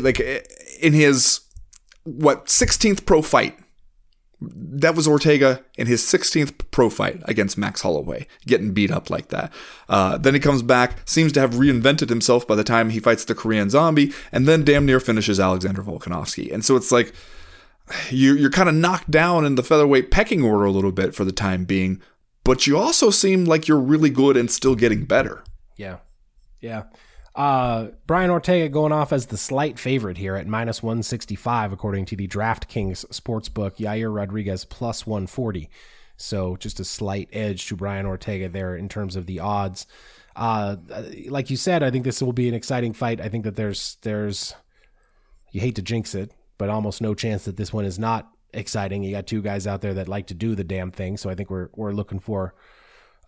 like 0.00 0.20
in 0.80 0.94
his 0.94 1.40
what 2.04 2.46
16th 2.46 3.04
pro 3.04 3.20
fight 3.20 3.58
that 4.40 4.94
was 4.94 5.08
Ortega 5.08 5.64
in 5.78 5.86
his 5.86 6.02
16th 6.02 6.70
pro 6.70 6.90
fight 6.90 7.20
against 7.24 7.56
Max 7.56 7.80
Holloway, 7.80 8.26
getting 8.46 8.72
beat 8.72 8.90
up 8.90 9.08
like 9.08 9.28
that. 9.28 9.52
Uh, 9.88 10.18
then 10.18 10.34
he 10.34 10.40
comes 10.40 10.62
back, 10.62 11.08
seems 11.08 11.32
to 11.32 11.40
have 11.40 11.54
reinvented 11.54 12.10
himself 12.10 12.46
by 12.46 12.54
the 12.54 12.64
time 12.64 12.90
he 12.90 13.00
fights 13.00 13.24
the 13.24 13.34
Korean 13.34 13.70
Zombie, 13.70 14.12
and 14.32 14.46
then 14.46 14.64
damn 14.64 14.84
near 14.84 15.00
finishes 15.00 15.40
Alexander 15.40 15.82
Volkanovski. 15.82 16.52
And 16.52 16.64
so 16.64 16.76
it's 16.76 16.92
like 16.92 17.14
you, 18.10 18.34
you're 18.34 18.50
kind 18.50 18.68
of 18.68 18.74
knocked 18.74 19.10
down 19.10 19.46
in 19.46 19.54
the 19.54 19.62
featherweight 19.62 20.10
pecking 20.10 20.42
order 20.42 20.66
a 20.66 20.72
little 20.72 20.92
bit 20.92 21.14
for 21.14 21.24
the 21.24 21.32
time 21.32 21.64
being, 21.64 22.02
but 22.44 22.66
you 22.66 22.76
also 22.76 23.10
seem 23.10 23.46
like 23.46 23.66
you're 23.66 23.80
really 23.80 24.10
good 24.10 24.36
and 24.36 24.50
still 24.50 24.74
getting 24.74 25.04
better. 25.04 25.44
Yeah, 25.76 25.98
yeah. 26.60 26.84
Uh, 27.36 27.88
Brian 28.06 28.30
Ortega 28.30 28.70
going 28.70 28.92
off 28.92 29.12
as 29.12 29.26
the 29.26 29.36
slight 29.36 29.78
favorite 29.78 30.16
here 30.16 30.36
at 30.36 30.46
minus 30.46 30.82
165, 30.82 31.70
according 31.70 32.06
to 32.06 32.16
the 32.16 32.26
DraftKings 32.26 33.04
sportsbook. 33.08 33.76
Yair 33.76 34.12
Rodriguez 34.12 34.64
plus 34.64 35.06
140. 35.06 35.68
So 36.16 36.56
just 36.56 36.80
a 36.80 36.84
slight 36.84 37.28
edge 37.34 37.66
to 37.66 37.76
Brian 37.76 38.06
Ortega 38.06 38.48
there 38.48 38.74
in 38.74 38.88
terms 38.88 39.16
of 39.16 39.26
the 39.26 39.40
odds. 39.40 39.86
Uh, 40.34 40.76
like 41.28 41.50
you 41.50 41.56
said, 41.56 41.82
I 41.82 41.90
think 41.90 42.04
this 42.04 42.22
will 42.22 42.32
be 42.32 42.48
an 42.48 42.54
exciting 42.54 42.94
fight. 42.94 43.20
I 43.20 43.28
think 43.28 43.44
that 43.44 43.56
there's 43.56 43.98
there's 44.00 44.54
you 45.52 45.60
hate 45.60 45.74
to 45.76 45.82
jinx 45.82 46.14
it, 46.14 46.32
but 46.56 46.70
almost 46.70 47.02
no 47.02 47.14
chance 47.14 47.44
that 47.44 47.58
this 47.58 47.72
one 47.72 47.84
is 47.84 47.98
not 47.98 48.30
exciting. 48.54 49.02
You 49.02 49.12
got 49.12 49.26
two 49.26 49.42
guys 49.42 49.66
out 49.66 49.82
there 49.82 49.94
that 49.94 50.08
like 50.08 50.28
to 50.28 50.34
do 50.34 50.54
the 50.54 50.64
damn 50.64 50.90
thing, 50.90 51.18
so 51.18 51.28
I 51.28 51.34
think 51.34 51.50
we're 51.50 51.68
we're 51.74 51.92
looking 51.92 52.18
for 52.18 52.54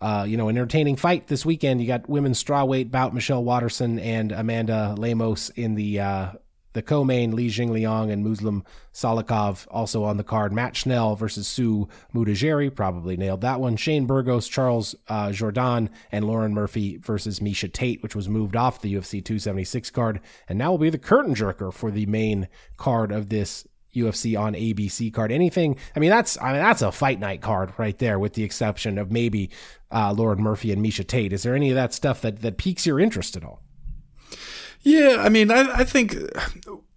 uh, 0.01 0.25
you 0.27 0.37
know, 0.37 0.47
an 0.47 0.57
entertaining 0.57 0.95
fight 0.95 1.27
this 1.27 1.45
weekend. 1.45 1.81
You 1.81 1.87
got 1.87 2.09
women's 2.09 2.41
strawweight 2.41 2.91
bout 2.91 3.13
Michelle 3.13 3.43
Waterson 3.43 3.99
and 3.99 4.31
Amanda 4.31 4.95
Lemos 4.97 5.49
in 5.55 5.75
the 5.75 5.99
uh, 5.99 6.31
the 6.73 6.81
co-main. 6.81 7.35
Li 7.35 7.49
Jingliang 7.49 8.11
and 8.11 8.23
Muslim 8.23 8.63
Salikhov 8.93 9.67
also 9.69 10.03
on 10.03 10.17
the 10.17 10.23
card. 10.23 10.53
Matt 10.53 10.75
Schnell 10.75 11.15
versus 11.15 11.47
Su 11.47 11.89
Mudaerji 12.13 12.73
probably 12.73 13.17
nailed 13.17 13.41
that 13.41 13.59
one. 13.59 13.75
Shane 13.75 14.05
Burgos, 14.05 14.47
Charles 14.47 14.95
uh, 15.07 15.29
Jourdain, 15.29 15.89
and 16.11 16.25
Lauren 16.25 16.53
Murphy 16.53 16.97
versus 16.97 17.39
Miesha 17.39 17.71
Tate, 17.71 18.01
which 18.01 18.15
was 18.15 18.29
moved 18.29 18.55
off 18.55 18.81
the 18.81 18.93
UFC 18.93 19.23
276 19.23 19.89
card, 19.91 20.21
and 20.47 20.57
now 20.57 20.71
will 20.71 20.77
be 20.77 20.89
the 20.89 20.97
curtain 20.97 21.35
jerker 21.35 21.73
for 21.73 21.91
the 21.91 22.05
main 22.05 22.47
card 22.77 23.11
of 23.11 23.29
this 23.29 23.67
UFC 23.99 24.39
on 24.39 24.53
ABC 24.53 25.13
card. 25.13 25.31
Anything? 25.31 25.77
I 25.95 25.99
mean, 25.99 26.09
that's 26.09 26.39
I 26.41 26.53
mean 26.53 26.61
that's 26.61 26.81
a 26.81 26.91
fight 26.91 27.19
night 27.19 27.41
card 27.41 27.73
right 27.77 27.97
there, 27.97 28.19
with 28.19 28.33
the 28.33 28.43
exception 28.43 28.97
of 28.97 29.11
maybe 29.11 29.49
uh, 29.91 30.13
Lauren 30.13 30.41
Murphy 30.41 30.71
and 30.71 30.83
Miesha 30.83 31.05
Tate. 31.05 31.33
Is 31.33 31.43
there 31.43 31.55
any 31.55 31.69
of 31.69 31.75
that 31.75 31.93
stuff 31.93 32.21
that 32.21 32.41
that 32.41 32.57
piques 32.57 32.85
your 32.85 32.99
interest 32.99 33.35
at 33.35 33.43
all? 33.43 33.61
Yeah, 34.81 35.17
I 35.19 35.29
mean, 35.29 35.51
I, 35.51 35.79
I 35.79 35.83
think 35.83 36.15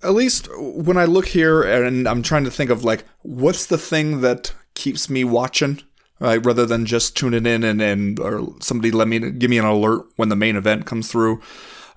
at 0.03 0.15
least 0.15 0.49
when 0.57 0.97
I 0.97 1.05
look 1.05 1.27
here 1.27 1.63
and 1.63 2.07
I'm 2.09 2.23
trying 2.23 2.45
to 2.45 2.51
think 2.51 2.71
of 2.71 2.85
like 2.85 3.05
what's 3.23 3.67
the 3.67 3.79
thing 3.79 4.21
that 4.21 4.53
keeps 4.75 5.11
me 5.11 5.25
watching, 5.25 5.81
right? 6.21 6.45
Rather 6.45 6.65
than 6.65 6.87
just 6.87 7.17
tuning 7.17 7.47
in 7.47 7.65
and 7.65 7.83
and 7.83 8.21
or 8.21 8.55
somebody 8.61 8.91
let 8.91 9.09
me 9.09 9.19
give 9.33 9.51
me 9.51 9.59
an 9.59 9.65
alert 9.65 10.07
when 10.17 10.29
the 10.29 10.37
main 10.37 10.57
event 10.57 10.87
comes 10.87 11.11
through. 11.11 11.41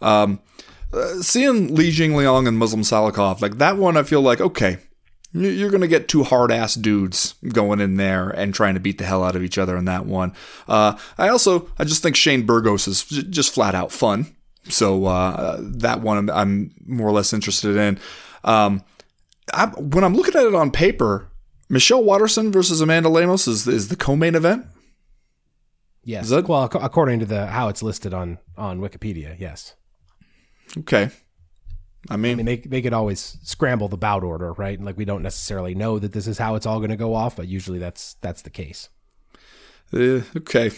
Um, 0.02 0.40
uh, 0.91 1.22
seeing 1.22 1.73
Li 1.76 1.91
Jingliang 1.91 2.48
and 2.48 2.57
Muslim 2.57 2.82
Salikhov, 2.82 3.41
like 3.41 3.57
that 3.57 3.77
one, 3.77 3.98
I 3.98 4.03
feel 4.03 4.22
like 4.22 4.41
okay, 4.41 4.77
you're 5.35 5.69
going 5.69 5.81
to 5.81 5.87
get 5.87 6.07
two 6.07 6.23
hard 6.23 6.51
ass 6.51 6.75
dudes 6.75 7.35
going 7.49 7.81
in 7.81 7.97
there 7.97 8.29
and 8.29 8.53
trying 8.53 8.73
to 8.75 8.79
beat 8.79 8.97
the 8.97 9.05
hell 9.05 9.23
out 9.23 9.35
of 9.35 9.43
each 9.43 9.57
other 9.57 9.75
in 9.75 9.85
that 9.85 10.05
one. 10.05 10.33
Uh, 10.67 10.97
I 11.17 11.27
also, 11.27 11.69
I 11.77 11.83
just 11.83 12.01
think 12.01 12.15
Shane 12.15 12.45
Burgos 12.45 12.87
is 12.87 13.03
just 13.03 13.53
flat 13.53 13.75
out 13.75 13.91
fun. 13.91 14.35
So 14.69 15.05
uh, 15.05 15.57
that 15.59 16.01
one 16.01 16.17
I'm, 16.17 16.29
I'm, 16.29 16.71
more 16.85 17.07
or 17.07 17.11
less 17.11 17.33
interested 17.33 17.75
in. 17.75 17.99
Um, 18.43 18.83
I, 19.53 19.67
when 19.67 20.03
I'm 20.03 20.15
looking 20.15 20.35
at 20.35 20.47
it 20.47 20.55
on 20.55 20.71
paper, 20.71 21.29
Michelle 21.69 22.03
Waterson 22.03 22.51
versus 22.51 22.81
Amanda 22.81 23.09
Lemos 23.09 23.47
is, 23.47 23.67
is 23.67 23.89
the 23.89 23.95
co-main 23.95 24.35
event. 24.35 24.65
Yes. 26.03 26.29
That- 26.29 26.47
well, 26.47 26.63
according 26.63 27.19
to 27.19 27.25
the 27.25 27.47
how 27.47 27.67
it's 27.67 27.83
listed 27.83 28.13
on 28.13 28.37
on 28.57 28.79
Wikipedia, 28.79 29.39
yes. 29.39 29.75
Okay. 30.77 31.09
I 32.10 32.18
mean, 32.18 32.34
I 32.34 32.36
mean, 32.36 32.45
they 32.45 32.57
they 32.57 32.82
could 32.82 32.94
always 32.94 33.38
scramble 33.44 33.88
the 33.88 33.98
bout 33.98 34.23
order, 34.23 34.53
right? 34.53 34.77
And 34.77 34.86
like 34.86 34.98
we 34.98 35.06
don't 35.06 35.23
necessarily 35.23 35.73
know 35.73 35.99
that 35.99 36.14
this 36.14 36.27
is 36.27 36.38
how 36.38 36.56
it's 36.56 36.65
all 36.65 36.80
going 36.80 36.91
to 36.91 36.95
go 36.95 37.15
off, 37.15 37.36
but 37.36 37.48
usually 37.48 37.80
that's 37.80 38.15
that's 38.22 38.41
the 38.41 38.49
case. 38.49 38.90
Uh, 39.94 40.22
okay, 40.38 40.72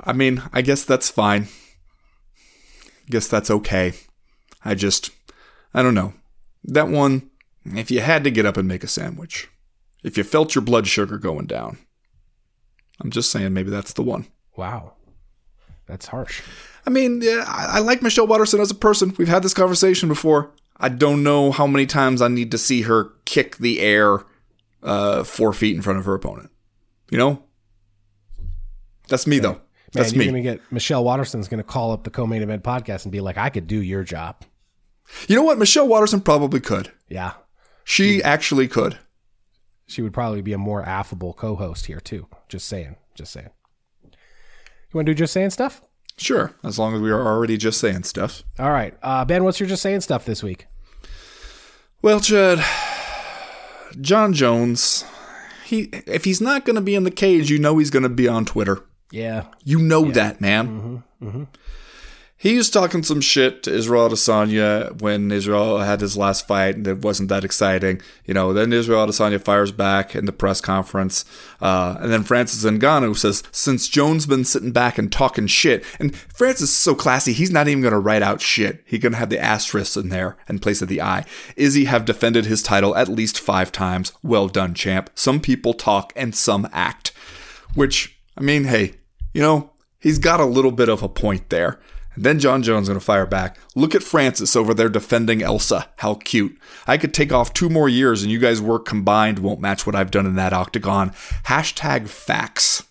I 0.00 0.12
mean, 0.12 0.42
I 0.52 0.62
guess 0.62 0.84
that's 0.84 1.10
fine. 1.10 1.48
I 3.06 3.10
guess 3.10 3.28
that's 3.28 3.50
okay. 3.50 3.94
I 4.64 4.74
just, 4.74 5.10
I 5.72 5.82
don't 5.82 5.94
know. 5.94 6.14
That 6.64 6.88
one, 6.88 7.30
if 7.64 7.90
you 7.90 8.00
had 8.00 8.24
to 8.24 8.30
get 8.30 8.46
up 8.46 8.56
and 8.56 8.66
make 8.66 8.82
a 8.82 8.88
sandwich, 8.88 9.48
if 10.02 10.16
you 10.16 10.24
felt 10.24 10.54
your 10.54 10.62
blood 10.62 10.86
sugar 10.86 11.18
going 11.18 11.46
down, 11.46 11.78
I'm 13.00 13.10
just 13.10 13.30
saying 13.30 13.52
maybe 13.52 13.70
that's 13.70 13.92
the 13.92 14.02
one. 14.02 14.26
Wow, 14.56 14.94
that's 15.86 16.06
harsh. 16.06 16.42
I 16.86 16.90
mean, 16.90 17.20
yeah, 17.22 17.44
I, 17.46 17.76
I 17.76 17.78
like 17.80 18.02
Michelle 18.02 18.26
Waterson 18.26 18.60
as 18.60 18.70
a 18.70 18.74
person. 18.74 19.14
We've 19.18 19.28
had 19.28 19.42
this 19.42 19.54
conversation 19.54 20.08
before. 20.08 20.52
I 20.76 20.88
don't 20.88 21.22
know 21.22 21.52
how 21.52 21.66
many 21.66 21.86
times 21.86 22.20
I 22.20 22.28
need 22.28 22.50
to 22.50 22.58
see 22.58 22.82
her 22.82 23.12
kick 23.24 23.56
the 23.58 23.80
air 23.80 24.20
uh, 24.82 25.24
four 25.24 25.52
feet 25.52 25.76
in 25.76 25.82
front 25.82 25.98
of 25.98 26.04
her 26.04 26.14
opponent. 26.14 26.50
You 27.10 27.18
know, 27.18 27.42
that's 29.08 29.26
me 29.26 29.38
though. 29.38 29.60
That's 29.92 30.12
Man, 30.12 30.24
you're 30.24 30.32
me. 30.32 30.42
Gonna 30.42 30.56
get 30.56 30.72
Michelle 30.72 31.04
Waterson's 31.04 31.48
going 31.48 31.58
to 31.58 31.64
call 31.64 31.92
up 31.92 32.02
the 32.02 32.10
co-main 32.10 32.42
event 32.42 32.64
podcast 32.64 33.04
and 33.04 33.12
be 33.12 33.20
like, 33.20 33.38
"I 33.38 33.50
could 33.50 33.66
do 33.66 33.80
your 33.80 34.02
job." 34.02 34.44
You 35.28 35.36
know 35.36 35.42
what? 35.42 35.58
Michelle 35.58 35.86
Waterson 35.86 36.20
probably 36.20 36.60
could. 36.60 36.90
Yeah, 37.08 37.34
she 37.84 38.22
actually 38.22 38.66
could. 38.66 38.98
She 39.86 40.02
would 40.02 40.14
probably 40.14 40.42
be 40.42 40.54
a 40.54 40.58
more 40.58 40.82
affable 40.82 41.34
co-host 41.34 41.86
here 41.86 42.00
too. 42.00 42.26
Just 42.48 42.66
saying. 42.66 42.96
Just 43.14 43.32
saying. 43.32 43.50
You 44.94 44.98
want 44.98 45.06
to 45.06 45.14
do 45.14 45.18
just 45.18 45.32
saying 45.32 45.50
stuff? 45.50 45.82
Sure, 46.16 46.54
as 46.62 46.78
long 46.78 46.94
as 46.94 47.00
we 47.00 47.10
are 47.10 47.26
already 47.26 47.56
just 47.56 47.80
saying 47.80 48.04
stuff. 48.04 48.44
All 48.60 48.70
right, 48.70 48.94
uh, 49.02 49.24
Ben, 49.24 49.42
what's 49.42 49.58
your 49.58 49.68
just 49.68 49.82
saying 49.82 50.02
stuff 50.02 50.24
this 50.24 50.40
week? 50.40 50.68
Well, 52.00 52.20
Chad, 52.20 52.64
Jon 54.00 54.32
Jones, 54.32 55.04
he 55.64 55.90
if 56.06 56.24
he's 56.24 56.40
not 56.40 56.64
going 56.64 56.76
to 56.76 56.80
be 56.80 56.94
in 56.94 57.02
the 57.02 57.10
cage, 57.10 57.50
you 57.50 57.58
know 57.58 57.78
he's 57.78 57.90
going 57.90 58.04
to 58.04 58.08
be 58.08 58.28
on 58.28 58.44
Twitter. 58.44 58.84
Yeah, 59.10 59.46
you 59.64 59.80
know 59.80 60.04
yeah. 60.04 60.12
that, 60.12 60.40
man. 60.40 60.68
Mm-hmm, 60.68 61.26
mm-hmm. 61.26 61.42
He 62.36 62.56
was 62.56 62.68
talking 62.68 63.02
some 63.02 63.20
shit 63.20 63.62
to 63.62 63.72
Israel 63.72 64.10
Adesanya 64.10 65.00
when 65.00 65.30
Israel 65.30 65.78
had 65.78 66.00
his 66.00 66.16
last 66.16 66.46
fight, 66.46 66.76
and 66.76 66.86
it 66.86 66.98
wasn't 66.98 67.28
that 67.30 67.44
exciting. 67.44 68.02
You 68.26 68.34
know, 68.34 68.52
then 68.52 68.72
Israel 68.72 69.06
Adesanya 69.06 69.42
fires 69.42 69.72
back 69.72 70.14
in 70.14 70.26
the 70.26 70.32
press 70.32 70.60
conference, 70.60 71.24
uh, 71.62 71.96
and 72.00 72.12
then 72.12 72.22
Francis 72.24 72.64
Ngannou 72.64 73.16
says, 73.16 73.44
"Since 73.50 73.88
Jones 73.88 74.26
been 74.26 74.44
sitting 74.44 74.72
back 74.72 74.98
and 74.98 75.10
talking 75.10 75.46
shit, 75.46 75.84
and 75.98 76.14
Francis 76.14 76.70
is 76.70 76.76
so 76.76 76.94
classy, 76.94 77.32
he's 77.32 77.52
not 77.52 77.68
even 77.68 77.80
going 77.80 77.92
to 77.92 77.98
write 77.98 78.22
out 78.22 78.42
shit. 78.42 78.82
He's 78.84 79.00
going 79.00 79.12
to 79.12 79.18
have 79.18 79.30
the 79.30 79.42
asterisk 79.42 79.96
in 79.96 80.08
there 80.10 80.36
in 80.48 80.58
place 80.58 80.82
of 80.82 80.88
the 80.88 81.00
I. 81.00 81.24
Izzy 81.56 81.84
have 81.86 82.04
defended 82.04 82.46
his 82.46 82.62
title 82.62 82.96
at 82.96 83.08
least 83.08 83.38
five 83.38 83.72
times. 83.72 84.12
Well 84.22 84.48
done, 84.48 84.74
champ. 84.74 85.08
Some 85.14 85.40
people 85.40 85.72
talk 85.72 86.12
and 86.16 86.34
some 86.34 86.68
act. 86.72 87.12
Which, 87.74 88.18
I 88.36 88.42
mean, 88.42 88.64
hey, 88.64 88.94
you 89.32 89.40
know, 89.40 89.70
he's 89.98 90.18
got 90.18 90.40
a 90.40 90.44
little 90.44 90.72
bit 90.72 90.90
of 90.90 91.02
a 91.02 91.08
point 91.08 91.48
there." 91.48 91.78
And 92.14 92.24
then 92.24 92.38
Jon 92.38 92.62
Jones 92.62 92.88
going 92.88 92.98
to 92.98 93.04
fire 93.04 93.26
back. 93.26 93.58
Look 93.74 93.94
at 93.94 94.02
Francis 94.02 94.54
over 94.54 94.72
there 94.72 94.88
defending 94.88 95.42
Elsa. 95.42 95.88
How 95.98 96.14
cute. 96.14 96.58
I 96.86 96.96
could 96.96 97.12
take 97.12 97.32
off 97.32 97.52
two 97.52 97.68
more 97.68 97.88
years 97.88 98.22
and 98.22 98.30
you 98.30 98.38
guys 98.38 98.60
work 98.60 98.84
combined 98.84 99.40
won't 99.40 99.60
match 99.60 99.86
what 99.86 99.96
I've 99.96 100.10
done 100.10 100.26
in 100.26 100.36
that 100.36 100.52
octagon. 100.52 101.10
Hashtag 101.46 102.08
facts. 102.08 102.84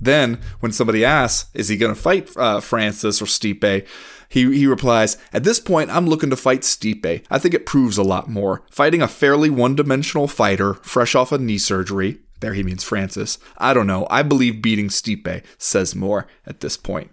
Then, 0.00 0.40
when 0.60 0.72
somebody 0.72 1.04
asks, 1.04 1.50
is 1.54 1.68
he 1.68 1.76
going 1.76 1.94
to 1.94 2.00
fight 2.00 2.30
uh, 2.36 2.60
Francis 2.60 3.22
or 3.22 3.26
Stipe? 3.26 3.86
He, 4.28 4.56
he 4.56 4.66
replies, 4.66 5.16
At 5.32 5.44
this 5.44 5.60
point, 5.60 5.90
I'm 5.90 6.06
looking 6.06 6.30
to 6.30 6.36
fight 6.36 6.62
Stipe. 6.62 7.24
I 7.30 7.38
think 7.38 7.54
it 7.54 7.64
proves 7.66 7.96
a 7.96 8.02
lot 8.02 8.28
more. 8.28 8.62
Fighting 8.70 9.00
a 9.00 9.08
fairly 9.08 9.48
one 9.48 9.74
dimensional 9.76 10.26
fighter, 10.26 10.74
fresh 10.74 11.14
off 11.14 11.32
a 11.32 11.38
knee 11.38 11.58
surgery. 11.58 12.18
There 12.40 12.54
he 12.54 12.62
means 12.62 12.84
Francis. 12.84 13.38
I 13.56 13.72
don't 13.72 13.86
know. 13.86 14.06
I 14.10 14.22
believe 14.22 14.60
beating 14.60 14.88
Stipe 14.88 15.44
says 15.56 15.94
more 15.94 16.26
at 16.46 16.60
this 16.60 16.76
point. 16.76 17.10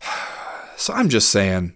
So 0.76 0.94
I'm 0.94 1.10
just 1.10 1.28
saying, 1.28 1.74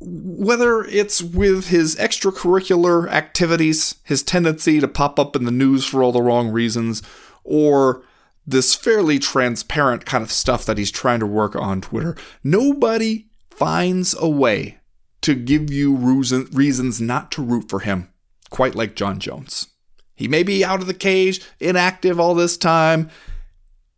whether 0.00 0.82
it's 0.82 1.22
with 1.22 1.68
his 1.68 1.94
extracurricular 1.96 3.08
activities, 3.08 3.94
his 4.02 4.24
tendency 4.24 4.80
to 4.80 4.88
pop 4.88 5.18
up 5.18 5.36
in 5.36 5.44
the 5.44 5.52
news 5.52 5.86
for 5.86 6.02
all 6.02 6.10
the 6.10 6.20
wrong 6.20 6.50
reasons, 6.50 7.00
or 7.44 8.02
this 8.46 8.74
fairly 8.74 9.18
transparent 9.18 10.04
kind 10.04 10.22
of 10.22 10.32
stuff 10.32 10.64
that 10.64 10.78
he's 10.78 10.90
trying 10.90 11.20
to 11.20 11.26
work 11.26 11.56
on 11.56 11.80
Twitter, 11.80 12.16
nobody 12.42 13.26
finds 13.50 14.14
a 14.18 14.28
way 14.28 14.78
to 15.22 15.34
give 15.34 15.70
you 15.70 15.94
reasons 15.94 17.00
not 17.00 17.30
to 17.32 17.42
root 17.42 17.68
for 17.70 17.80
him, 17.80 18.10
quite 18.50 18.74
like 18.74 18.94
Jon 18.94 19.18
Jones. 19.18 19.68
He 20.14 20.28
may 20.28 20.42
be 20.42 20.64
out 20.64 20.80
of 20.80 20.86
the 20.86 20.94
cage, 20.94 21.40
inactive 21.58 22.20
all 22.20 22.34
this 22.34 22.56
time. 22.56 23.10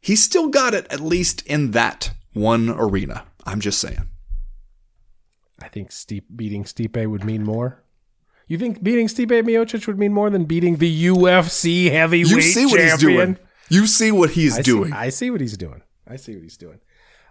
He's 0.01 0.23
still 0.23 0.49
got 0.49 0.73
it, 0.73 0.87
at 0.89 1.01
least 1.01 1.45
in 1.47 1.73
that 1.73 2.13
one 2.37 2.71
arena. 2.71 3.25
I'm 3.45 3.61
just 3.61 3.81
saying. 3.81 4.09
I 5.63 5.69
think 5.69 5.91
Steep, 5.91 6.27
beating 6.35 6.65
Stipe 6.65 7.09
would 7.09 7.25
mean 7.25 7.43
more. 7.43 7.83
You 8.47 8.59
think 8.59 8.83
beating 8.83 9.09
Stipe 9.09 9.43
Miocic 9.43 9.87
would 9.87 9.99
mean 9.99 10.13
more 10.13 10.31
than 10.31 10.45
beating 10.45 10.77
the 10.77 11.07
UFC 11.07 11.91
heavyweight 11.91 12.31
you 12.31 12.43
see 12.43 12.67
what 12.67 12.79
champion? 12.79 12.91
He's 12.91 13.01
doing. 13.01 13.39
You 13.69 13.87
see 13.87 14.13
what 14.13 14.31
he's 14.31 14.59
I 14.59 14.63
doing. 14.63 14.93
See, 14.93 14.97
I 14.97 15.09
see 15.09 15.31
what 15.31 15.41
he's 15.41 15.57
doing. 15.57 15.83
I 16.07 16.17
see 16.17 16.35
what 16.35 16.43
he's 16.43 16.57
doing. 16.57 16.79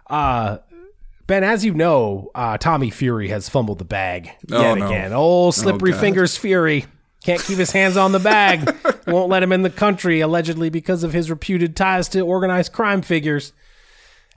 Uh, 0.08 0.58
ben, 1.26 1.42
as 1.42 1.64
you 1.64 1.72
know, 1.72 2.30
uh, 2.34 2.58
Tommy 2.58 2.90
Fury 2.90 3.28
has 3.28 3.48
fumbled 3.48 3.78
the 3.78 3.86
bag 3.86 4.30
oh, 4.52 4.60
yet 4.60 4.78
no. 4.78 4.86
again. 4.86 5.12
Old 5.12 5.54
slippery 5.54 5.94
oh, 5.94 5.98
fingers 5.98 6.36
Fury 6.36 6.84
can't 7.24 7.42
keep 7.42 7.58
his 7.58 7.72
hands 7.72 7.96
on 7.96 8.12
the 8.12 8.18
bag. 8.18 8.76
Won't 9.06 9.30
let 9.30 9.42
him 9.42 9.52
in 9.52 9.62
the 9.62 9.70
country, 9.70 10.20
allegedly 10.20 10.68
because 10.68 11.02
of 11.02 11.12
his 11.12 11.30
reputed 11.30 11.74
ties 11.74 12.08
to 12.10 12.20
organized 12.20 12.72
crime 12.72 13.02
figures. 13.02 13.52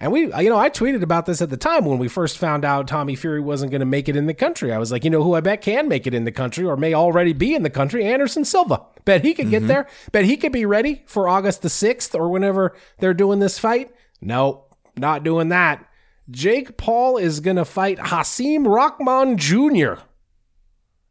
And 0.02 0.14
we, 0.14 0.22
you 0.22 0.50
know, 0.50 0.58
I 0.58 0.70
tweeted 0.70 1.02
about 1.02 1.26
this 1.26 1.42
at 1.42 1.50
the 1.50 1.58
time 1.58 1.84
when 1.84 2.00
we 2.00 2.08
first 2.08 2.38
found 2.38 2.64
out 2.64 2.88
Tommy 2.88 3.16
Fury 3.16 3.42
wasn't 3.42 3.72
going 3.72 3.82
to 3.82 3.86
make 3.86 4.08
it 4.08 4.16
in 4.16 4.28
the 4.28 4.34
country. 4.34 4.72
I 4.72 4.78
was 4.78 4.94
like, 4.94 5.04
you 5.04 5.10
know 5.10 5.24
who 5.24 5.34
I 5.34 5.42
bet 5.42 5.62
can 5.62 5.90
make 5.90 6.08
it 6.08 6.14
in 6.14 6.24
the 6.24 6.32
country 6.32 6.64
or 6.66 6.78
may 6.78 6.94
already 6.94 7.34
be 7.34 7.54
in 7.54 7.64
the 7.64 7.70
country? 7.70 8.06
Anderson 8.06 8.46
Silva. 8.46 8.86
Bet 9.04 9.26
he 9.26 9.34
could 9.34 9.46
mm-hmm. 9.46 9.52
get 9.52 9.68
there. 9.68 9.88
Bet 10.14 10.24
he 10.24 10.38
could 10.38 10.54
be 10.54 10.66
ready 10.66 11.04
for 11.06 11.28
August 11.28 11.64
the 11.64 11.68
6th 11.68 12.18
or 12.18 12.30
whenever 12.30 12.74
they're 13.00 13.14
doing 13.14 13.40
this 13.40 13.60
fight. 13.60 13.92
No, 14.22 14.66
not 14.96 15.24
doing 15.24 15.50
that. 15.50 15.86
Jake 16.32 16.78
Paul 16.78 17.18
is 17.18 17.42
going 17.42 17.58
to 17.58 17.66
fight 17.66 17.98
Hasim 17.98 18.68
Rahman 18.68 19.38
Jr. 19.38 20.02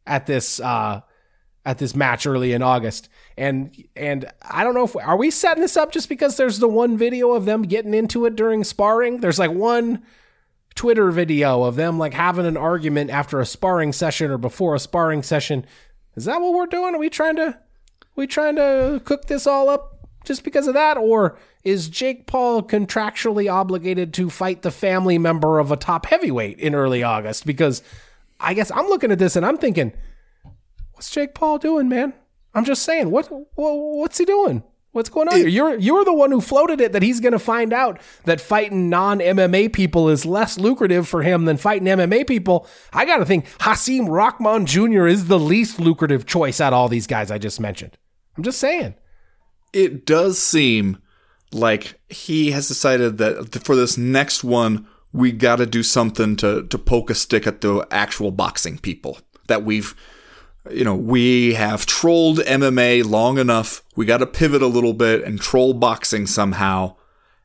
at 0.07 0.25
this 0.25 0.59
uh, 0.59 1.01
at 1.65 1.77
this 1.77 1.95
match 1.95 2.25
early 2.25 2.53
in 2.53 2.63
August. 2.63 3.09
And 3.39 3.87
and 3.95 4.29
I 4.41 4.65
don't 4.65 4.73
know 4.73 4.83
if 4.83 4.97
are 4.97 5.15
we 5.15 5.31
setting 5.31 5.61
this 5.61 5.77
up 5.77 5.93
just 5.93 6.09
because 6.09 6.35
there's 6.35 6.59
the 6.59 6.67
one 6.67 6.97
video 6.97 7.31
of 7.31 7.45
them 7.45 7.61
getting 7.61 7.93
into 7.93 8.25
it 8.25 8.35
during 8.35 8.65
sparring. 8.65 9.21
There's 9.21 9.39
like 9.39 9.51
one 9.51 10.03
Twitter 10.75 11.09
video 11.09 11.63
of 11.63 11.77
them 11.77 11.97
like 11.97 12.13
having 12.13 12.45
an 12.45 12.57
argument 12.57 13.11
after 13.11 13.39
a 13.39 13.45
sparring 13.45 13.93
session 13.93 14.29
or 14.29 14.37
before 14.37 14.75
a 14.75 14.79
sparring 14.79 15.23
session. 15.23 15.65
Is 16.17 16.25
that 16.25 16.41
what 16.41 16.53
we're 16.53 16.65
doing? 16.65 16.93
Are 16.93 16.99
we 16.99 17.09
trying 17.09 17.37
to 17.37 17.57
we 18.17 18.27
trying 18.27 18.57
to 18.57 19.01
cook 19.05 19.27
this 19.27 19.47
all 19.47 19.69
up 19.69 20.05
just 20.25 20.43
because 20.43 20.67
of 20.67 20.73
that 20.73 20.97
or 20.97 21.39
is 21.63 21.87
Jake 21.87 22.27
Paul 22.27 22.61
contractually 22.61 23.49
obligated 23.49 24.13
to 24.15 24.29
fight 24.29 24.63
the 24.63 24.71
family 24.71 25.17
member 25.17 25.59
of 25.59 25.71
a 25.71 25.77
top 25.77 26.07
heavyweight 26.07 26.59
in 26.59 26.75
early 26.75 27.03
August 27.03 27.45
because 27.45 27.83
I 28.37 28.53
guess 28.53 28.69
I'm 28.69 28.87
looking 28.87 29.13
at 29.13 29.19
this 29.19 29.37
and 29.37 29.45
I'm 29.45 29.57
thinking 29.57 29.93
what's 30.91 31.09
Jake 31.09 31.33
Paul 31.33 31.57
doing, 31.57 31.87
man? 31.87 32.13
I'm 32.53 32.65
just 32.65 32.83
saying, 32.83 33.11
what, 33.11 33.27
what 33.31 33.73
what's 33.73 34.17
he 34.17 34.25
doing? 34.25 34.63
What's 34.91 35.09
going 35.09 35.27
on 35.27 35.37
here? 35.37 35.47
You're 35.47 35.77
you're 35.77 36.03
the 36.03 36.13
one 36.13 36.31
who 36.31 36.41
floated 36.41 36.81
it 36.81 36.93
that 36.93 37.03
he's 37.03 37.19
going 37.19 37.33
to 37.33 37.39
find 37.39 37.73
out 37.73 38.01
that 38.25 38.41
fighting 38.41 38.89
non 38.89 39.19
MMA 39.19 39.71
people 39.71 40.09
is 40.09 40.25
less 40.25 40.57
lucrative 40.57 41.07
for 41.07 41.21
him 41.21 41.45
than 41.45 41.57
fighting 41.57 41.87
MMA 41.87 42.27
people. 42.27 42.67
I 42.91 43.05
got 43.05 43.17
to 43.17 43.25
think 43.25 43.45
Hasim 43.59 44.09
Rahman 44.09 44.65
Jr. 44.65 45.05
is 45.05 45.27
the 45.27 45.37
least 45.37 45.79
lucrative 45.79 46.25
choice 46.25 46.59
out 46.59 46.73
of 46.73 46.77
all 46.77 46.89
these 46.89 47.05
guys 47.05 47.29
I 47.29 47.37
just 47.37 47.59
mentioned. 47.59 47.97
I'm 48.35 48.43
just 48.43 48.59
saying. 48.59 48.95
It 49.73 50.07
does 50.07 50.41
seem 50.41 50.97
like 51.51 51.99
he 52.09 52.49
has 52.51 52.67
decided 52.67 53.19
that 53.19 53.63
for 53.63 53.75
this 53.75 53.95
next 53.95 54.43
one, 54.43 54.87
we 55.13 55.31
got 55.31 55.57
to 55.57 55.67
do 55.67 55.83
something 55.83 56.35
to 56.37 56.65
to 56.65 56.77
poke 56.79 57.11
a 57.11 57.15
stick 57.15 57.45
at 57.45 57.61
the 57.61 57.85
actual 57.91 58.31
boxing 58.31 58.79
people 58.79 59.19
that 59.47 59.63
we've 59.63 59.95
you 60.69 60.83
know, 60.83 60.95
we 60.95 61.53
have 61.53 61.85
trolled 61.85 62.39
MMA 62.39 63.09
long 63.09 63.37
enough. 63.37 63.83
We 63.95 64.05
got 64.05 64.17
to 64.17 64.25
pivot 64.25 64.61
a 64.61 64.67
little 64.67 64.93
bit 64.93 65.23
and 65.23 65.39
troll 65.39 65.73
boxing 65.73 66.27
somehow. 66.27 66.95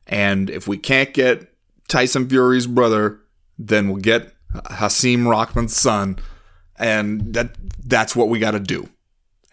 And 0.07 0.49
if 0.49 0.67
we 0.67 0.77
can't 0.77 1.13
get 1.13 1.53
Tyson 1.87 2.29
Fury's 2.29 2.67
brother, 2.67 3.21
then 3.57 3.89
we'll 3.89 4.01
get 4.01 4.33
Hasim 4.71 5.27
Rahman's 5.27 5.75
son. 5.75 6.19
And 6.77 7.33
that 7.33 7.55
that's 7.85 8.15
what 8.15 8.29
we 8.29 8.39
got 8.39 8.51
to 8.51 8.59
do. 8.59 8.89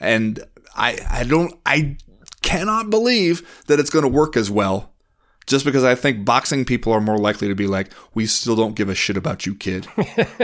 And 0.00 0.42
I 0.74 0.98
I 1.08 1.24
don't 1.24 1.54
I 1.64 1.96
cannot 2.42 2.90
believe 2.90 3.64
that 3.68 3.78
it's 3.78 3.90
going 3.90 4.02
to 4.02 4.08
work 4.08 4.36
as 4.36 4.50
well 4.50 4.91
just 5.46 5.64
because 5.64 5.84
I 5.84 5.94
think 5.94 6.24
boxing 6.24 6.64
people 6.64 6.92
are 6.92 7.00
more 7.00 7.18
likely 7.18 7.48
to 7.48 7.54
be 7.54 7.66
like, 7.66 7.92
we 8.14 8.26
still 8.26 8.56
don't 8.56 8.74
give 8.74 8.88
a 8.88 8.94
shit 8.94 9.16
about 9.16 9.46
you, 9.46 9.54
kid. 9.54 9.86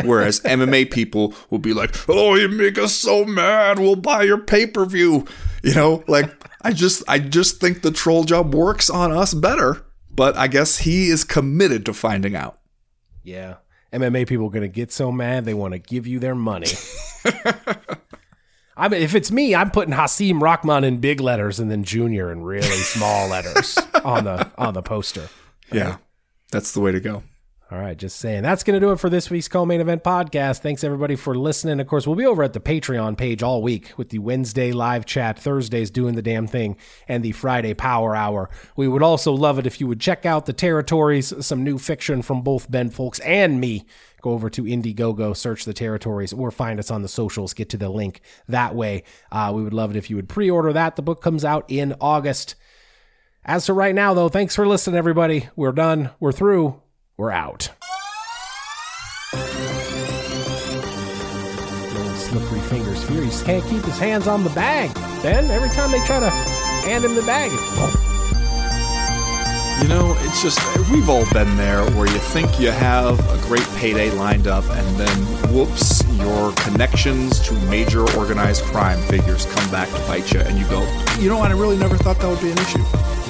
Whereas 0.05 0.41
MMA 0.45 0.91
people 0.91 1.35
will 1.51 1.59
be 1.59 1.73
like, 1.73 1.95
oh, 2.09 2.35
you 2.35 2.49
make 2.49 2.79
us 2.79 2.95
so 2.95 3.25
mad. 3.25 3.79
We'll 3.79 3.97
buy 3.97 4.23
your 4.23 4.39
pay 4.39 4.66
per 4.66 4.85
view. 4.85 5.27
You 5.62 5.75
know, 5.75 6.05
like 6.09 6.31
I 6.62 6.73
just, 6.73 7.03
I 7.09 7.19
just 7.19 7.61
think 7.61 7.83
the 7.83 7.91
troll 7.91 8.25
job 8.25 8.55
works 8.55 8.91
on 8.91 9.12
us 9.12 9.35
better. 9.35 9.85
But 10.11 10.37
I 10.37 10.49
guess 10.49 10.79
he 10.79 11.09
is 11.09 11.23
committed 11.23 11.87
to 11.87 11.95
finding 11.95 12.35
out. 12.35 12.59
Yeah. 13.23 13.57
MMA 13.93 14.27
people 14.27 14.47
are 14.47 14.51
going 14.51 14.62
to 14.62 14.69
get 14.69 14.93
so 14.93 15.12
mad 15.12 15.45
they 15.45 15.55
want 15.55 15.73
to 15.73 15.79
give 15.79 16.07
you 16.07 16.19
their 16.19 16.35
money. 16.35 16.66
I 18.78 18.88
mean, 18.88 19.02
if 19.02 19.16
it's 19.16 19.32
me, 19.32 19.56
I'm 19.56 19.72
putting 19.72 19.92
Hasim 19.92 20.40
Rahman 20.40 20.84
in 20.84 20.98
big 20.98 21.20
letters 21.20 21.59
and 21.59 21.68
then 21.68 21.82
Junior 21.82 22.30
in 22.30 22.42
really 22.42 22.62
small 22.62 23.28
letters 23.28 23.76
on 24.05 24.24
the 24.24 24.48
on 24.56 24.74
the 24.74 24.82
poster. 24.82 25.28
Yeah, 25.72 25.96
that's 26.52 26.70
the 26.72 26.80
way 26.80 26.92
to 26.92 27.00
go. 27.00 27.24
All 27.70 27.78
right, 27.78 27.98
just 27.98 28.16
saying. 28.16 28.44
That's 28.44 28.64
going 28.64 28.80
to 28.80 28.86
do 28.86 28.92
it 28.92 29.00
for 29.00 29.10
this 29.10 29.28
week's 29.28 29.46
co-main 29.48 29.82
event 29.82 30.02
podcast. 30.02 30.60
Thanks 30.60 30.82
everybody 30.82 31.16
for 31.16 31.34
listening. 31.34 31.80
Of 31.80 31.86
course, 31.86 32.06
we'll 32.06 32.16
be 32.16 32.24
over 32.24 32.42
at 32.42 32.55
the 32.55 32.60
Patreon 32.60 33.18
page 33.18 33.42
all 33.42 33.60
week 33.60 33.92
with 33.98 34.09
the 34.09 34.20
Wednesday 34.20 34.72
live 34.72 35.05
chat, 35.05 35.38
Thursdays 35.38 35.90
doing 35.90 36.14
the 36.14 36.22
damn 36.22 36.46
thing, 36.46 36.78
and 37.09 37.22
the 37.22 37.32
Friday 37.32 37.74
Power 37.74 38.16
Hour. 38.16 38.48
We 38.76 38.88
would 38.88 39.02
also 39.02 39.34
love 39.34 39.59
it 39.59 39.66
if 39.66 39.80
you 39.80 39.86
would 39.86 40.00
check 40.00 40.24
out 40.24 40.46
the 40.46 40.55
territories, 40.55 41.34
some 41.44 41.62
new 41.62 41.76
fiction 41.76 42.22
from 42.22 42.40
both 42.40 42.70
Ben 42.70 42.90
Fowlkes 42.90 43.20
and 43.22 43.60
me 43.60 43.84
over 44.30 44.50
to 44.50 44.62
Indiegogo, 44.64 45.36
search 45.36 45.64
the 45.64 45.72
territories, 45.72 46.32
or 46.32 46.50
find 46.50 46.78
us 46.78 46.90
on 46.90 47.02
the 47.02 47.09
socials. 47.09 47.55
Get 47.55 47.70
to 47.70 47.76
the 47.76 47.88
link 47.88 48.20
that 48.48 48.74
way. 48.74 49.05
Uh, 49.30 49.52
we 49.55 49.62
would 49.62 49.74
love 49.74 49.90
it 49.90 49.96
if 49.96 50.10
you 50.10 50.16
would 50.16 50.28
pre 50.28 50.50
order 50.50 50.72
that. 50.72 50.96
The 50.96 51.02
book 51.02 51.22
comes 51.22 51.44
out 51.44 51.64
in 51.68 51.94
August. 52.00 52.55
As 53.44 53.66
for 53.66 53.74
right 53.74 53.94
now, 53.94 54.14
though, 54.14 54.28
thanks 54.28 54.55
for 54.55 54.66
listening, 54.66 54.96
everybody. 54.96 55.48
We're 55.56 55.72
done. 55.72 56.10
We're 56.20 56.32
through. 56.32 56.80
We're 57.16 57.30
out. 57.30 57.70
Slippery 62.16 62.60
fingers. 62.60 63.02
Furies 63.05 63.42
can't 63.42 63.64
keep 63.64 63.82
his 63.84 63.98
hands 63.98 64.26
on 64.26 64.44
the 64.44 64.50
bag. 64.50 64.92
Ben, 65.22 65.50
every 65.50 65.70
time 65.70 65.90
they 65.90 66.00
try 66.00 66.20
to 66.20 66.30
hand 66.30 67.05
him 67.05 67.14
the 67.14 67.22
bag, 67.22 67.50
you 69.80 69.88
know, 69.88 70.16
it's 70.20 70.42
just, 70.42 70.59
we've 70.90 71.09
all 71.09 71.24
been 71.32 71.56
there 71.56 71.84
where 71.92 72.06
you 72.06 72.18
think 72.18 72.59
you 72.60 72.70
have 72.70 73.18
a 73.30 73.38
great 73.46 73.66
payday 73.76 74.10
lined 74.10 74.46
up, 74.46 74.64
and 74.64 74.96
then 74.96 75.16
whoops, 75.55 76.02
your 76.18 76.52
connections 76.52 77.38
to 77.40 77.55
major 77.70 78.02
organized 78.16 78.64
crime 78.64 79.00
figures 79.02 79.46
come 79.46 79.70
back 79.70 79.88
to 79.88 79.98
bite 80.06 80.32
you, 80.32 80.40
and 80.40 80.59
you 80.59 80.66
go, 80.68 80.80
you 81.18 81.28
know 81.28 81.38
what, 81.38 81.50
I 81.50 81.55
really 81.55 81.76
never 81.78 81.96
thought 81.96 82.18
that 82.18 82.28
would 82.28 82.40
be 82.40 82.50
an 82.50 82.59
issue. 82.59 82.82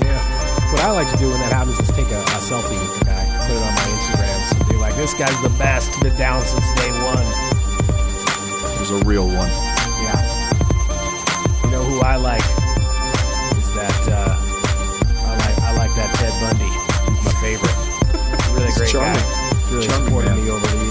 Yeah. 0.05 0.73
What 0.73 0.81
I 0.81 0.91
like 0.93 1.11
to 1.13 1.19
do 1.19 1.29
when 1.31 1.39
that 1.41 1.53
happens 1.53 1.79
is 1.81 1.89
take 1.97 2.09
a, 2.09 2.21
a 2.21 2.41
selfie 2.45 2.81
with 2.81 2.99
the 2.99 3.05
guy, 3.05 3.25
put 3.47 3.57
it 3.57 3.63
on 3.63 3.75
my 3.75 3.87
Instagram, 3.93 4.39
so 4.49 4.73
be 4.73 4.77
like, 4.81 4.95
this 4.97 5.15
guy's 5.15 5.43
the 5.43 5.53
best, 5.59 6.01
been 6.03 6.17
down 6.17 6.43
since 6.43 6.67
day 6.77 6.91
one. 7.05 7.25
There's 8.77 8.91
a 8.91 9.05
real 9.05 9.27
one. 9.27 9.51
Yeah. 10.05 10.21
You 11.65 11.71
know 11.71 11.85
who 11.85 12.01
I 12.01 12.17
like 12.17 12.68
favorite. 17.49 18.53
Really 18.53 18.73
great 18.77 18.91
charming. 18.91 19.15
guy. 19.15 19.71
Really 19.71 19.87
charming 19.87 20.07
supported 20.07 20.29
man. 20.29 20.45
me 20.45 20.51
over 20.51 20.67
the 20.67 20.77
years. 20.77 20.88